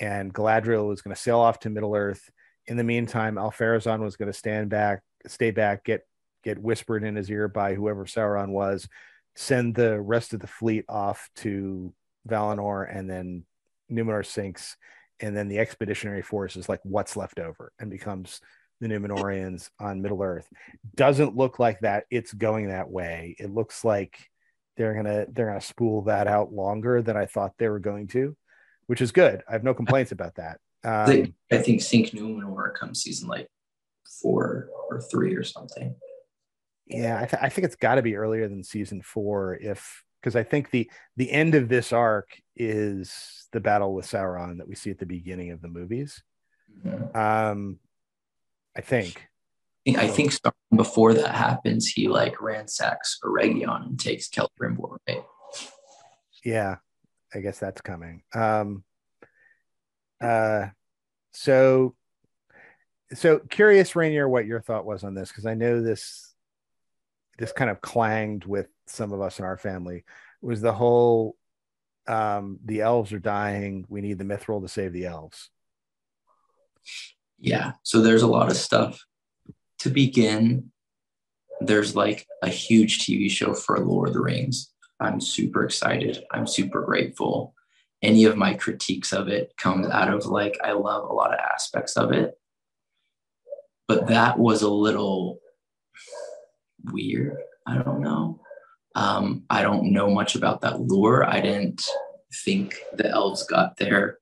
and 0.00 0.32
Galadriel 0.32 0.88
was 0.88 1.02
going 1.02 1.14
to 1.14 1.20
sail 1.20 1.38
off 1.38 1.60
to 1.60 1.70
Middle 1.70 1.94
Earth. 1.94 2.30
In 2.66 2.76
the 2.76 2.84
meantime, 2.84 3.36
Ar-Pharazôn 3.36 4.00
was 4.00 4.16
going 4.16 4.32
to 4.32 4.38
stand 4.38 4.70
back, 4.70 5.02
stay 5.26 5.50
back, 5.50 5.84
get 5.84 6.06
get 6.42 6.58
whispered 6.58 7.04
in 7.04 7.16
his 7.16 7.30
ear 7.30 7.48
by 7.48 7.74
whoever 7.74 8.04
Sauron 8.04 8.50
was, 8.50 8.88
send 9.34 9.74
the 9.74 10.00
rest 10.00 10.34
of 10.34 10.40
the 10.40 10.46
fleet 10.46 10.84
off 10.88 11.28
to 11.36 11.92
Valinor, 12.28 12.86
and 12.90 13.08
then 13.08 13.44
Numenor 13.90 14.24
sinks, 14.24 14.76
and 15.20 15.36
then 15.36 15.48
the 15.48 15.58
expeditionary 15.58 16.22
force 16.22 16.56
is 16.56 16.68
like 16.68 16.80
what's 16.82 17.16
left 17.16 17.38
over 17.38 17.72
and 17.78 17.90
becomes 17.90 18.40
the 18.80 18.88
Numenoreans 18.88 19.70
on 19.78 20.02
Middle 20.02 20.22
Earth. 20.22 20.48
Doesn't 20.94 21.36
look 21.36 21.58
like 21.58 21.80
that. 21.80 22.04
It's 22.10 22.32
going 22.32 22.68
that 22.68 22.90
way. 22.90 23.36
It 23.38 23.50
looks 23.50 23.84
like 23.84 24.28
they're 24.76 24.94
gonna 24.94 25.26
they're 25.32 25.46
gonna 25.46 25.60
spool 25.60 26.02
that 26.02 26.26
out 26.26 26.52
longer 26.52 27.02
than 27.02 27.16
I 27.16 27.26
thought 27.26 27.52
they 27.58 27.68
were 27.68 27.80
going 27.80 28.08
to, 28.08 28.36
which 28.86 29.00
is 29.00 29.12
good. 29.12 29.42
I 29.48 29.52
have 29.52 29.64
no 29.64 29.74
complaints 29.74 30.12
about 30.12 30.36
that. 30.36 30.58
Um, 30.84 31.34
I 31.50 31.58
think 31.58 31.80
Sink 31.80 32.10
Numenor 32.10 32.74
comes 32.74 33.02
season 33.02 33.28
like 33.28 33.48
four 34.20 34.68
or 34.90 35.00
three 35.00 35.34
or 35.34 35.42
something. 35.42 35.94
Yeah, 36.86 37.16
I, 37.16 37.24
th- 37.24 37.42
I 37.42 37.48
think 37.48 37.64
it's 37.64 37.76
got 37.76 37.94
to 37.94 38.02
be 38.02 38.16
earlier 38.16 38.46
than 38.46 38.62
season 38.62 39.00
four, 39.00 39.54
if 39.54 40.02
because 40.20 40.36
I 40.36 40.42
think 40.42 40.70
the 40.70 40.90
the 41.16 41.30
end 41.30 41.54
of 41.54 41.68
this 41.68 41.92
arc 41.92 42.28
is 42.56 43.48
the 43.52 43.60
battle 43.60 43.94
with 43.94 44.06
Sauron 44.06 44.58
that 44.58 44.68
we 44.68 44.74
see 44.74 44.90
at 44.90 44.98
the 44.98 45.06
beginning 45.06 45.50
of 45.50 45.62
the 45.62 45.68
movies. 45.68 46.22
Mm-hmm. 46.84 47.16
Um, 47.16 47.78
I 48.76 48.80
think. 48.80 49.28
I 49.86 50.08
think 50.08 50.32
before 50.74 51.12
that 51.14 51.34
happens, 51.34 51.88
he 51.88 52.08
like 52.08 52.40
ransacks 52.40 53.18
Eregion 53.22 53.86
and 53.86 54.00
takes 54.00 54.28
Celebrimbor, 54.28 54.96
right? 55.06 55.24
Yeah, 56.42 56.76
I 57.34 57.40
guess 57.40 57.58
that's 57.58 57.80
coming. 57.82 58.22
Um, 58.34 58.84
uh, 60.22 60.68
so, 61.32 61.94
so 63.12 63.40
curious, 63.40 63.94
Rainier, 63.94 64.28
what 64.28 64.46
your 64.46 64.60
thought 64.60 64.86
was 64.86 65.04
on 65.04 65.14
this 65.14 65.28
because 65.28 65.46
I 65.46 65.54
know 65.54 65.82
this 65.82 66.34
this 67.38 67.52
kind 67.52 67.70
of 67.70 67.80
clanged 67.80 68.44
with 68.44 68.68
some 68.86 69.12
of 69.12 69.20
us 69.20 69.38
in 69.38 69.44
our 69.44 69.58
family. 69.58 70.04
was 70.40 70.60
the 70.60 70.72
whole 70.72 71.36
um, 72.06 72.58
the 72.64 72.82
elves 72.82 73.12
are 73.12 73.18
dying. 73.18 73.86
We 73.88 74.00
need 74.00 74.18
the 74.18 74.24
mithril 74.24 74.62
to 74.62 74.68
save 74.68 74.92
the 74.92 75.06
elves. 75.06 75.50
Yeah. 77.38 77.72
So 77.82 78.02
there's 78.02 78.22
a 78.22 78.26
lot 78.26 78.50
of 78.50 78.56
stuff. 78.56 79.04
To 79.84 79.90
begin, 79.90 80.70
there's 81.60 81.94
like 81.94 82.26
a 82.42 82.48
huge 82.48 83.00
TV 83.00 83.30
show 83.30 83.52
for 83.52 83.78
Lord 83.78 84.08
of 84.08 84.14
the 84.14 84.22
Rings. 84.22 84.72
I'm 84.98 85.20
super 85.20 85.62
excited. 85.62 86.24
I'm 86.30 86.46
super 86.46 86.80
grateful. 86.80 87.52
Any 88.00 88.24
of 88.24 88.38
my 88.38 88.54
critiques 88.54 89.12
of 89.12 89.28
it 89.28 89.52
comes 89.58 89.86
out 89.88 90.08
of 90.08 90.24
like 90.24 90.56
I 90.64 90.72
love 90.72 91.04
a 91.04 91.12
lot 91.12 91.34
of 91.34 91.38
aspects 91.38 91.98
of 91.98 92.12
it. 92.12 92.32
But 93.86 94.06
that 94.06 94.38
was 94.38 94.62
a 94.62 94.70
little 94.70 95.40
weird. 96.84 97.36
I 97.66 97.76
don't 97.76 98.00
know. 98.00 98.40
Um, 98.94 99.44
I 99.50 99.60
don't 99.60 99.92
know 99.92 100.08
much 100.08 100.34
about 100.34 100.62
that 100.62 100.80
lore. 100.80 101.28
I 101.28 101.42
didn't 101.42 101.86
think 102.46 102.78
the 102.94 103.10
elves 103.10 103.44
got 103.44 103.76
their 103.76 104.16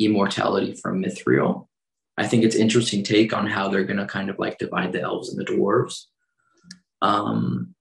immortality 0.00 0.74
from 0.74 1.00
Mithril. 1.00 1.67
I 2.18 2.26
think 2.26 2.44
it's 2.44 2.56
interesting 2.56 3.02
take 3.02 3.32
on 3.32 3.46
how 3.46 3.68
they're 3.68 3.84
going 3.84 3.98
to 3.98 4.06
kind 4.06 4.28
of 4.28 4.38
like 4.38 4.58
divide 4.58 4.92
the 4.92 5.00
elves 5.00 5.30
and 5.30 5.38
the 5.38 5.50
dwarves. 5.50 6.04
Um, 7.00 7.74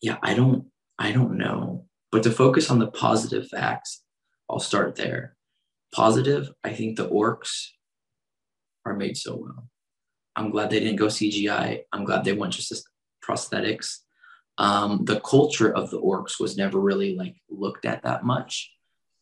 yeah, 0.00 0.18
I 0.22 0.34
don't, 0.34 0.66
I 0.98 1.12
don't 1.12 1.38
know. 1.38 1.86
But 2.10 2.24
to 2.24 2.30
focus 2.30 2.70
on 2.70 2.78
the 2.78 2.90
positive 2.90 3.48
facts, 3.48 4.02
I'll 4.50 4.58
start 4.58 4.96
there. 4.96 5.36
Positive, 5.94 6.50
I 6.64 6.72
think 6.72 6.96
the 6.96 7.08
orcs 7.08 7.68
are 8.84 8.96
made 8.96 9.16
so 9.16 9.36
well. 9.36 9.68
I'm 10.36 10.50
glad 10.50 10.70
they 10.70 10.80
didn't 10.80 10.96
go 10.96 11.06
CGI. 11.06 11.82
I'm 11.92 12.04
glad 12.04 12.24
they 12.24 12.32
went 12.32 12.54
just 12.54 12.88
prosthetics 13.26 13.98
um, 14.58 15.04
the 15.04 15.20
culture 15.20 15.72
of 15.74 15.90
the 15.90 16.00
orcs 16.00 16.38
was 16.38 16.56
never 16.56 16.78
really 16.78 17.16
like 17.16 17.36
looked 17.50 17.84
at 17.84 18.02
that 18.02 18.24
much 18.24 18.70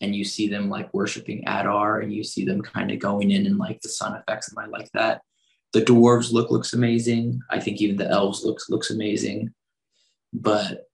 and 0.00 0.14
you 0.14 0.24
see 0.24 0.48
them 0.48 0.68
like 0.68 0.92
worshiping 0.94 1.44
adar 1.46 2.00
and 2.00 2.12
you 2.12 2.24
see 2.24 2.44
them 2.44 2.62
kind 2.62 2.90
of 2.90 2.98
going 2.98 3.30
in 3.30 3.46
and 3.46 3.58
like 3.58 3.80
the 3.80 3.88
sun 3.88 4.14
effects 4.16 4.48
and 4.50 4.58
i 4.58 4.66
like 4.66 4.90
that. 4.92 5.22
The 5.72 5.82
dwarves 5.82 6.32
look 6.32 6.50
looks 6.50 6.72
amazing. 6.72 7.40
I 7.48 7.60
think 7.60 7.80
even 7.80 7.96
the 7.96 8.08
elves 8.08 8.44
looks 8.44 8.68
looks 8.68 8.90
amazing. 8.90 9.52
But 10.32 10.86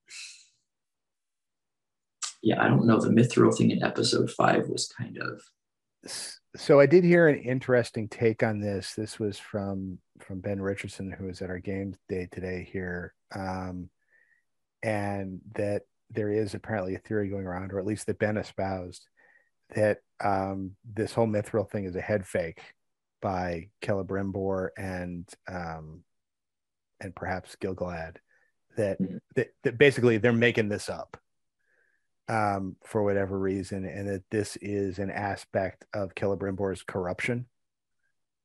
yeah 2.43 2.62
i 2.62 2.69
don't 2.69 2.87
know. 2.87 3.01
The 3.01 3.09
mithril 3.09 3.57
thing 3.57 3.70
in 3.70 3.83
episode 3.83 4.31
five 4.31 4.69
was 4.69 4.93
kind 4.99 5.19
of 5.19 5.43
so 6.57 6.78
i 6.78 6.87
did 6.87 7.05
hear 7.05 7.28
an 7.28 7.41
interesting 7.41 8.09
take 8.09 8.43
on 8.43 8.61
this. 8.61 8.95
This 8.95 9.19
was 9.19 9.39
from 9.39 9.99
from 10.20 10.41
ben 10.41 10.61
richardson 10.61 11.11
who 11.11 11.27
was 11.27 11.43
at 11.43 11.51
our 11.51 11.59
game 11.59 11.95
day 12.09 12.28
today 12.31 12.69
here. 12.70 13.15
Um, 13.35 13.91
and 14.83 15.41
that 15.55 15.83
there 16.11 16.31
is 16.31 16.55
apparently 16.55 16.95
a 16.95 17.01
theory 17.01 17.28
going 17.28 17.47
around, 17.47 17.73
or 17.73 17.78
at 17.78 17.87
least 17.87 18.07
that 18.07 18.19
Ben 18.19 18.37
espoused, 18.37 19.07
that 19.74 19.99
um, 20.23 20.73
this 20.85 21.12
whole 21.12 21.27
mithril 21.27 21.69
thing 21.69 21.85
is 21.85 21.97
a 21.97 22.01
head 22.01 22.27
fake 22.27 22.61
by 23.20 23.69
Celebrimbor 23.83 24.69
and 24.77 25.28
um, 25.49 26.03
and 27.01 27.15
perhaps 27.15 27.57
Gil-galad. 27.57 28.16
That, 28.77 29.01
mm-hmm. 29.01 29.16
that 29.37 29.49
that 29.62 29.78
basically 29.78 30.19
they're 30.19 30.33
making 30.33 30.69
this 30.69 30.89
up 30.91 31.16
um, 32.28 32.77
for 32.85 33.03
whatever 33.03 33.39
reason, 33.39 33.87
and 33.87 34.09
that 34.09 34.24
this 34.31 34.57
is 34.57 34.99
an 34.99 35.11
aspect 35.11 35.85
of 35.95 36.15
Celebrimbor's 36.15 36.83
corruption 36.83 37.47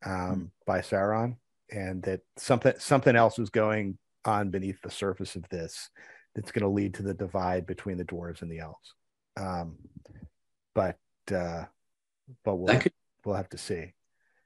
um, 0.05 0.13
mm-hmm. 0.13 0.43
by 0.65 0.79
Sauron, 0.79 1.35
and 1.69 2.01
that 2.03 2.21
something 2.37 2.73
something 2.79 3.15
else 3.15 3.37
was 3.37 3.49
going 3.49 3.97
on 4.23 4.51
beneath 4.51 4.81
the 4.81 4.91
surface 4.91 5.35
of 5.35 5.47
this 5.49 5.89
that's 6.35 6.51
going 6.51 6.63
to 6.63 6.69
lead 6.69 6.95
to 6.95 7.03
the 7.03 7.13
divide 7.13 7.65
between 7.65 7.97
the 7.97 8.05
dwarves 8.05 8.41
and 8.41 8.51
the 8.51 8.59
elves. 8.59 8.93
Um, 9.37 9.77
but 10.73 10.97
uh, 11.31 11.65
but 12.43 12.55
we'll 12.55 12.79
could, 12.79 12.93
we'll 13.25 13.35
have 13.35 13.49
to 13.49 13.57
see. 13.57 13.93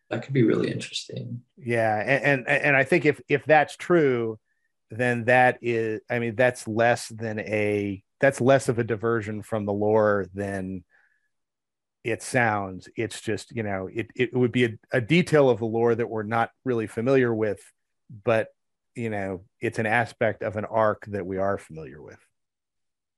That 0.09 0.23
could 0.23 0.33
be 0.33 0.43
really 0.43 0.71
interesting. 0.71 1.41
Yeah, 1.57 1.97
and, 1.99 2.47
and 2.47 2.47
and 2.47 2.75
I 2.75 2.83
think 2.83 3.05
if 3.05 3.21
if 3.27 3.45
that's 3.45 3.75
true, 3.75 4.39
then 4.91 5.25
that 5.25 5.59
is, 5.61 6.01
I 6.09 6.19
mean, 6.19 6.35
that's 6.35 6.67
less 6.67 7.07
than 7.09 7.39
a 7.39 8.03
that's 8.19 8.41
less 8.41 8.69
of 8.69 8.79
a 8.79 8.83
diversion 8.83 9.41
from 9.41 9.65
the 9.65 9.73
lore 9.73 10.27
than 10.33 10.83
it 12.03 12.21
sounds. 12.21 12.87
It's 12.95 13.19
just 13.19 13.55
you 13.55 13.63
know 13.63 13.89
it 13.91 14.07
it 14.15 14.33
would 14.33 14.51
be 14.51 14.65
a, 14.65 14.69
a 14.91 15.01
detail 15.01 15.49
of 15.49 15.59
the 15.59 15.65
lore 15.65 15.95
that 15.95 16.09
we're 16.09 16.23
not 16.23 16.51
really 16.63 16.87
familiar 16.87 17.33
with, 17.33 17.61
but 18.23 18.49
you 18.95 19.09
know 19.09 19.43
it's 19.61 19.79
an 19.79 19.85
aspect 19.85 20.43
of 20.43 20.55
an 20.55 20.65
arc 20.65 21.05
that 21.07 21.25
we 21.25 21.37
are 21.37 21.57
familiar 21.57 22.01
with. 22.01 22.19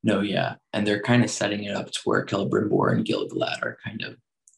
No 0.04 0.22
yeah. 0.22 0.56
And 0.74 0.86
they're 0.86 1.02
kind 1.02 1.24
of 1.24 1.30
setting 1.30 1.64
it 1.64 1.76
up 1.76 1.92
to 1.92 2.00
where 2.06 2.26
Celebrimbor 2.26 2.94
and 2.94 3.06
Gil-galad 3.06 3.62
are 3.62 3.78
kind 3.84 4.02
of 4.04 4.16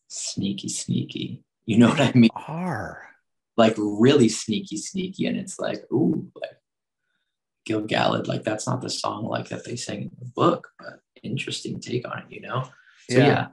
sneaky 0.07 0.69
sneaky. 0.69 1.43
You 1.65 1.77
know 1.77 1.89
what 1.89 2.01
i 2.01 2.11
mean? 2.13 2.29
Are. 2.47 3.09
Like 3.57 3.75
really 3.77 4.29
sneaky 4.29 4.77
sneaky. 4.77 5.25
And 5.25 5.37
it's 5.37 5.59
like 5.59 5.83
ooh 5.91 6.29
like 6.35 6.57
Gil-galad 7.65 8.27
like 8.27 8.43
that's 8.43 8.67
not 8.67 8.81
the 8.81 8.89
song 8.89 9.25
like 9.25 9.49
that 9.49 9.65
they 9.65 9.75
sing 9.75 10.03
in 10.03 10.11
the 10.19 10.31
book 10.35 10.69
but 10.79 10.99
interesting 11.23 11.79
take 11.79 12.07
on 12.07 12.19
it 12.19 12.25
you 12.29 12.41
know? 12.41 12.63
So 13.09 13.17
yeah, 13.17 13.25
yeah. 13.25 13.47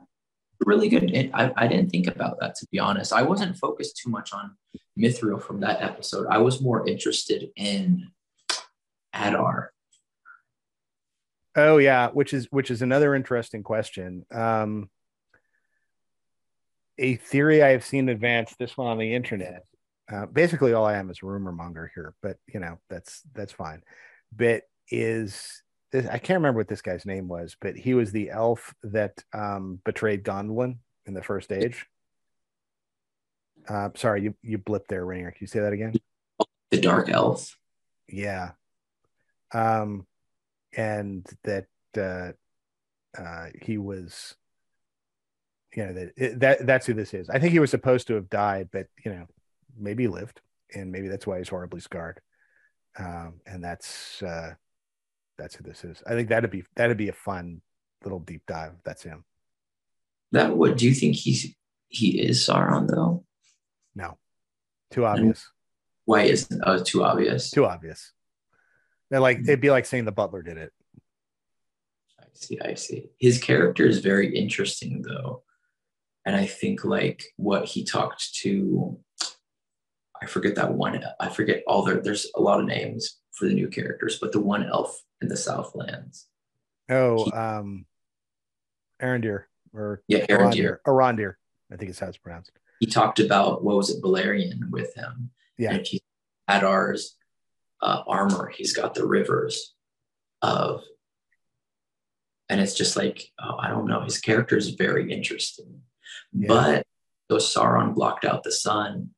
Really 0.65 0.89
good. 0.89 1.31
I, 1.35 1.53
I 1.55 1.69
didn't 1.69 1.91
think 1.91 2.07
about 2.07 2.41
that 2.41 2.55
to 2.57 2.67
be 2.73 2.79
honest. 2.79 3.13
I 3.13 3.23
wasn't 3.23 3.59
focused 3.59 4.01
too 4.03 4.11
much 4.11 4.33
on 4.33 4.57
Mithril 4.99 5.43
from 5.43 5.61
that 5.61 5.83
episode. 5.83 6.27
I 6.31 6.39
was 6.39 6.61
more 6.61 6.89
interested 6.89 7.51
in 7.57 8.11
Adar. 9.13 9.73
Oh 11.55 11.79
yeah, 11.79 12.11
which 12.11 12.35
is 12.35 12.47
which 12.51 12.71
is 12.71 12.83
another 12.83 13.15
interesting 13.15 13.63
question. 13.63 14.27
Um, 14.31 14.91
a 16.99 17.17
theory 17.17 17.63
I 17.63 17.71
have 17.71 17.85
seen 17.85 18.09
advanced. 18.09 18.59
This 18.59 18.77
one 18.77 18.89
on 18.89 18.99
the 18.99 19.15
internet. 19.15 19.65
Uh, 20.11 20.27
basically, 20.27 20.73
all 20.73 20.85
I 20.85 20.97
am 20.97 21.11
is 21.11 21.19
a 21.23 21.27
rumor 21.27 21.53
monger 21.53 21.91
here, 21.95 22.15
but 22.23 22.37
you 22.53 22.61
know 22.61 22.79
that's 22.91 23.23
that's 23.35 23.53
fine. 23.53 23.83
But 24.35 24.65
is 24.91 25.63
this, 25.93 26.07
I 26.07 26.19
can't 26.19 26.39
remember 26.39 26.61
what 26.61 26.69
this 26.69 26.83
guy's 26.83 27.07
name 27.07 27.27
was, 27.27 27.57
but 27.61 27.77
he 27.77 27.95
was 27.95 28.13
the 28.13 28.31
elf 28.31 28.75
that 28.83 29.23
um, 29.33 29.81
betrayed 29.85 30.25
Gondolin 30.25 30.79
in 31.07 31.15
the 31.15 31.23
first 31.23 31.53
age. 31.53 31.87
Uh, 33.69 33.91
sorry, 33.95 34.23
you 34.23 34.35
you 34.43 34.59
blipped 34.59 34.89
there, 34.89 35.05
Rainier. 35.05 35.31
Can 35.31 35.39
you 35.41 35.47
say 35.47 35.61
that 35.61 35.73
again? 35.73 35.95
The 36.71 36.81
dark 36.81 37.09
elf. 37.09 37.57
Yeah. 38.09 38.53
Um, 39.53 40.07
and 40.77 41.27
that 41.45 41.67
uh, 41.97 42.33
uh, 43.21 43.47
he 43.63 43.79
was, 43.79 44.35
you 45.75 45.87
know, 45.87 45.93
that 45.93 46.39
that 46.41 46.67
that's 46.67 46.87
who 46.87 46.95
this 46.95 47.15
is. 47.15 47.31
I 47.31 47.39
think 47.39 47.53
he 47.53 47.59
was 47.59 47.71
supposed 47.71 48.07
to 48.09 48.15
have 48.15 48.29
died, 48.29 48.69
but 48.73 48.87
you 49.05 49.13
know, 49.13 49.27
maybe 49.79 50.05
he 50.05 50.09
lived, 50.09 50.41
and 50.75 50.93
maybe 50.93 51.09
that's 51.09 51.27
why 51.27 51.39
he's 51.39 51.49
horribly 51.49 51.81
scarred. 51.81 52.21
Um, 52.99 53.41
and 53.47 53.63
that's 53.63 54.23
uh, 54.23 54.55
that's 55.39 55.55
who 55.55 55.65
this 55.65 55.85
is. 55.85 56.03
I 56.07 56.11
think 56.11 56.29
that'd 56.29 56.51
be 56.51 56.65
that'd 56.75 56.97
be 56.97 57.09
a 57.09 57.15
fun 57.15 57.63
little 58.05 58.21
deep 58.21 58.43
dive. 58.47 58.73
That's 58.85 59.03
him. 59.03 59.25
That 60.33 60.57
what 60.57 60.77
Do 60.77 60.87
you 60.87 60.95
think 60.95 61.17
he's 61.17 61.55
he 61.89 62.21
is 62.21 62.41
Sauron 62.41 62.89
though? 62.89 63.25
No, 63.97 64.19
too 64.91 65.07
obvious. 65.07 65.51
why 66.05 66.23
isn't 66.23 66.63
oh 66.65 66.83
too 66.83 67.03
obvious? 67.03 67.51
Too 67.51 67.65
obvious. 67.65 68.13
They're 69.11 69.21
like 69.21 69.39
it'd 69.39 69.61
be 69.61 69.71
like 69.71 69.87
saying 69.87 70.05
the 70.05 70.13
butler 70.13 70.43
did 70.43 70.59
it. 70.59 70.73
I 72.21 72.25
see. 72.35 72.61
I 72.61 72.75
see. 72.75 73.11
His 73.19 73.43
character 73.43 73.87
is 73.87 74.01
very 74.01 74.37
interesting 74.37 75.03
though, 75.03 75.43
and 76.27 76.37
I 76.37 76.47
think 76.47 76.85
like 76.85 77.25
what 77.37 77.65
he 77.65 77.85
talked 77.85 78.35
to. 78.43 79.01
I 80.21 80.27
forget 80.27 80.55
that 80.57 80.73
one. 80.73 81.03
I 81.19 81.29
forget 81.31 81.63
all 81.67 81.83
their. 81.83 82.01
There's 82.01 82.27
a 82.37 82.41
lot 82.41 82.61
of 82.61 82.67
names 82.67 83.19
for 83.33 83.47
the 83.47 83.55
new 83.55 83.69
characters, 83.69 84.19
but 84.21 84.33
the 84.33 84.41
one 84.41 84.65
elf 84.65 85.03
in 85.23 85.29
the 85.29 85.37
Southlands. 85.37 86.27
Oh, 86.91 87.25
he, 87.25 87.33
um, 87.33 87.87
Arondir 89.03 89.45
or 89.73 90.03
yeah, 90.09 90.27
Arondir. 90.27 90.79
Arondir, 90.87 91.35
I 91.73 91.77
think 91.77 91.91
it's 91.91 91.99
how 91.99 92.09
it's 92.09 92.19
pronounced. 92.19 92.53
He 92.81 92.87
talked 92.87 93.21
about 93.21 93.65
what 93.65 93.77
was 93.77 93.91
it, 93.91 94.03
Beleriand 94.03 94.71
with 94.71 94.95
him. 94.95 95.31
Yeah, 95.59 95.73
and 95.73 95.87
he 95.87 96.03
Adar's 96.49 97.17
uh, 97.83 98.03
armor. 98.07 98.49
He's 98.49 98.77
got 98.77 98.95
the 98.95 99.07
rivers 99.07 99.75
of, 100.43 100.83
and 102.49 102.61
it's 102.61 102.75
just 102.75 102.97
like 102.97 103.31
oh, 103.41 103.57
I 103.59 103.69
don't 103.69 103.87
know. 103.87 104.01
His 104.01 104.19
character 104.19 104.57
is 104.57 104.71
very 104.71 105.13
interesting, 105.13 105.81
yeah. 106.33 106.49
but 106.49 106.87
though 107.29 107.37
Sauron 107.37 107.95
blocked 107.95 108.25
out 108.25 108.43
the 108.43 108.53
sun, 108.53 109.11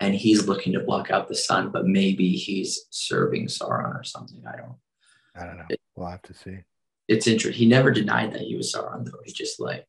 and 0.00 0.14
he's 0.14 0.46
looking 0.46 0.72
to 0.74 0.80
block 0.80 1.10
out 1.10 1.28
the 1.28 1.34
sun, 1.34 1.70
but 1.70 1.86
maybe 1.86 2.32
he's 2.32 2.86
serving 2.90 3.46
Sauron 3.46 3.94
or 3.94 4.04
something. 4.04 4.42
I 4.46 4.56
don't. 4.56 4.76
I 5.34 5.46
don't 5.46 5.58
know. 5.58 5.64
It, 5.68 5.80
we'll 5.94 6.08
have 6.08 6.22
to 6.22 6.34
see. 6.34 6.58
It's 7.08 7.26
interesting. 7.26 7.58
He 7.58 7.66
never 7.66 7.90
denied 7.90 8.32
that 8.32 8.42
he 8.42 8.56
was 8.56 8.74
Sauron, 8.74 9.04
though. 9.04 9.20
He 9.24 9.32
just 9.32 9.60
like 9.60 9.86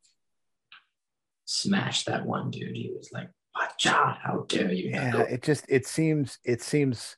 smashed 1.48 2.06
that 2.06 2.26
one 2.26 2.52
dude. 2.52 2.76
He 2.76 2.92
was 2.96 3.10
like, 3.12 3.30
"Watch 3.56 3.88
out! 3.88 4.20
How 4.20 4.46
dare 4.48 4.72
you!" 4.72 4.92
Yeah, 4.92 5.22
it 5.22 5.42
just 5.42 5.66
it 5.68 5.88
seems 5.88 6.38
it 6.44 6.62
seems 6.62 7.18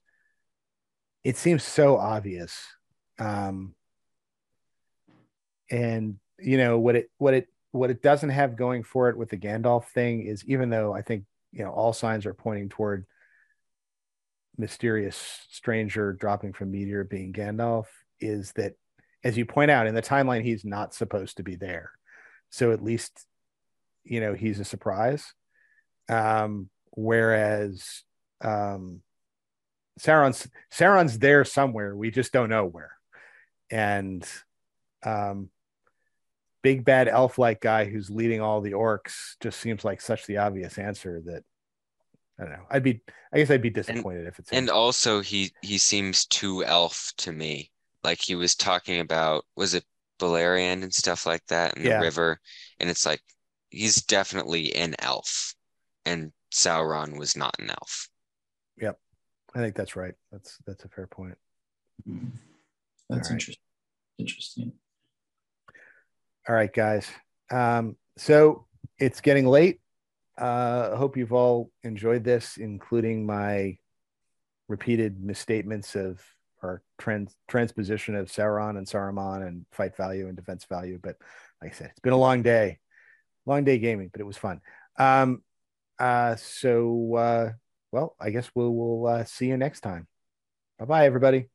it 1.23 1.35
seems 1.35 1.63
so 1.63 1.97
obvious. 1.97 2.63
Um, 3.17 3.75
and 5.69 6.15
you 6.39 6.57
know 6.57 6.79
what 6.79 6.95
it 6.95 7.11
what 7.17 7.33
it 7.33 7.47
what 7.71 7.89
it 7.89 8.01
doesn't 8.01 8.29
have 8.29 8.55
going 8.55 8.83
for 8.83 9.09
it 9.09 9.17
with 9.17 9.29
the 9.29 9.37
Gandalf 9.37 9.85
thing 9.89 10.23
is 10.25 10.43
even 10.45 10.69
though 10.69 10.93
I 10.93 11.01
think 11.01 11.25
you 11.51 11.63
know 11.63 11.71
all 11.71 11.93
signs 11.93 12.25
are 12.25 12.33
pointing 12.33 12.69
toward 12.69 13.05
mysterious 14.57 15.45
stranger 15.49 16.13
dropping 16.13 16.53
from 16.53 16.71
meteor 16.71 17.03
being 17.03 17.33
Gandalf 17.33 17.85
is 18.19 18.51
that 18.53 18.73
as 19.23 19.37
you 19.37 19.45
point 19.45 19.71
out 19.71 19.87
in 19.87 19.95
the 19.95 20.01
timeline 20.01 20.43
he's 20.43 20.65
not 20.65 20.93
supposed 20.93 21.37
to 21.37 21.43
be 21.43 21.55
there 21.55 21.91
so 22.49 22.71
at 22.71 22.83
least 22.83 23.25
you 24.03 24.19
know 24.19 24.33
he's 24.33 24.59
a 24.59 24.65
surprise 24.65 25.33
um 26.09 26.69
whereas 26.91 28.03
um 28.41 29.01
Sauron's 29.99 30.47
Sauron's 30.71 31.19
there 31.19 31.43
somewhere 31.43 31.95
we 31.95 32.09
just 32.09 32.31
don't 32.31 32.49
know 32.49 32.65
where 32.65 32.93
and 33.69 34.27
um 35.03 35.49
big 36.61 36.83
bad 36.83 37.07
elf 37.07 37.37
like 37.37 37.61
guy 37.61 37.85
who's 37.85 38.09
leading 38.09 38.41
all 38.41 38.61
the 38.61 38.71
orcs 38.71 39.35
just 39.39 39.59
seems 39.59 39.85
like 39.85 40.01
such 40.01 40.25
the 40.25 40.37
obvious 40.37 40.77
answer 40.77 41.21
that 41.25 41.43
I 42.39 42.43
don't 42.43 42.53
know. 42.53 42.65
I'd 42.69 42.83
be 42.83 43.01
I 43.33 43.37
guess 43.37 43.51
I'd 43.51 43.61
be 43.61 43.69
disappointed 43.69 44.19
and, 44.19 44.27
if 44.27 44.39
it's 44.39 44.51
And 44.51 44.69
also 44.69 45.21
he 45.21 45.51
he 45.61 45.77
seems 45.77 46.25
too 46.25 46.63
elf 46.63 47.11
to 47.17 47.31
me. 47.31 47.71
Like 48.03 48.19
he 48.21 48.35
was 48.35 48.55
talking 48.55 49.01
about 49.01 49.45
was 49.55 49.73
it 49.73 49.83
Beleriand 50.19 50.83
and 50.83 50.93
stuff 50.93 51.25
like 51.25 51.45
that 51.47 51.77
in 51.77 51.83
yeah. 51.83 51.97
the 51.97 52.03
river 52.03 52.39
and 52.79 52.89
it's 52.89 53.05
like 53.05 53.21
he's 53.69 54.01
definitely 54.03 54.75
an 54.75 54.95
elf 54.99 55.55
and 56.05 56.31
Sauron 56.53 57.17
was 57.17 57.35
not 57.35 57.55
an 57.59 57.69
elf. 57.69 58.09
Yep. 58.81 58.99
I 59.55 59.59
think 59.59 59.75
that's 59.75 59.95
right. 59.95 60.13
That's 60.31 60.57
that's 60.65 60.83
a 60.85 60.89
fair 60.89 61.07
point. 61.07 61.35
Mm-hmm. 62.07 62.27
That's 63.09 63.29
right. 63.29 63.35
interesting. 63.35 63.63
Interesting. 64.17 64.71
All 66.47 66.55
right, 66.55 66.73
guys. 66.73 67.07
Um, 67.51 67.95
so 68.17 68.65
it's 68.99 69.21
getting 69.21 69.45
late. 69.45 69.79
Uh, 70.39 70.91
I 70.93 70.97
hope 70.97 71.17
you've 71.17 71.33
all 71.33 71.71
enjoyed 71.83 72.23
this, 72.23 72.57
including 72.57 73.25
my 73.25 73.77
repeated 74.67 75.21
misstatements 75.23 75.95
of 75.95 76.21
our 76.63 76.81
trans- 76.97 77.35
transposition 77.47 78.15
of 78.15 78.27
Sauron 78.27 78.77
and 78.77 78.87
Saruman 78.87 79.47
and 79.47 79.65
fight 79.71 79.95
value 79.97 80.27
and 80.27 80.35
defense 80.35 80.65
value. 80.65 80.99
But 81.01 81.17
like 81.61 81.71
I 81.71 81.75
said, 81.75 81.89
it's 81.91 81.99
been 81.99 82.13
a 82.13 82.17
long 82.17 82.41
day, 82.41 82.79
long 83.49 83.63
day 83.63 83.79
gaming, 83.79 84.09
but 84.11 84.21
it 84.21 84.25
was 84.25 84.37
fun. 84.37 84.61
Um, 84.97 85.43
uh, 85.97 86.35
so, 86.37 87.15
uh, 87.15 87.51
well, 87.91 88.15
I 88.19 88.29
guess 88.29 88.49
we'll, 88.55 88.73
we'll 88.73 89.07
uh, 89.07 89.23
see 89.25 89.47
you 89.47 89.57
next 89.57 89.81
time. 89.81 90.07
Bye 90.77 90.85
bye, 90.85 91.05
everybody. 91.05 91.49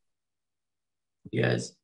Guys. 1.35 1.75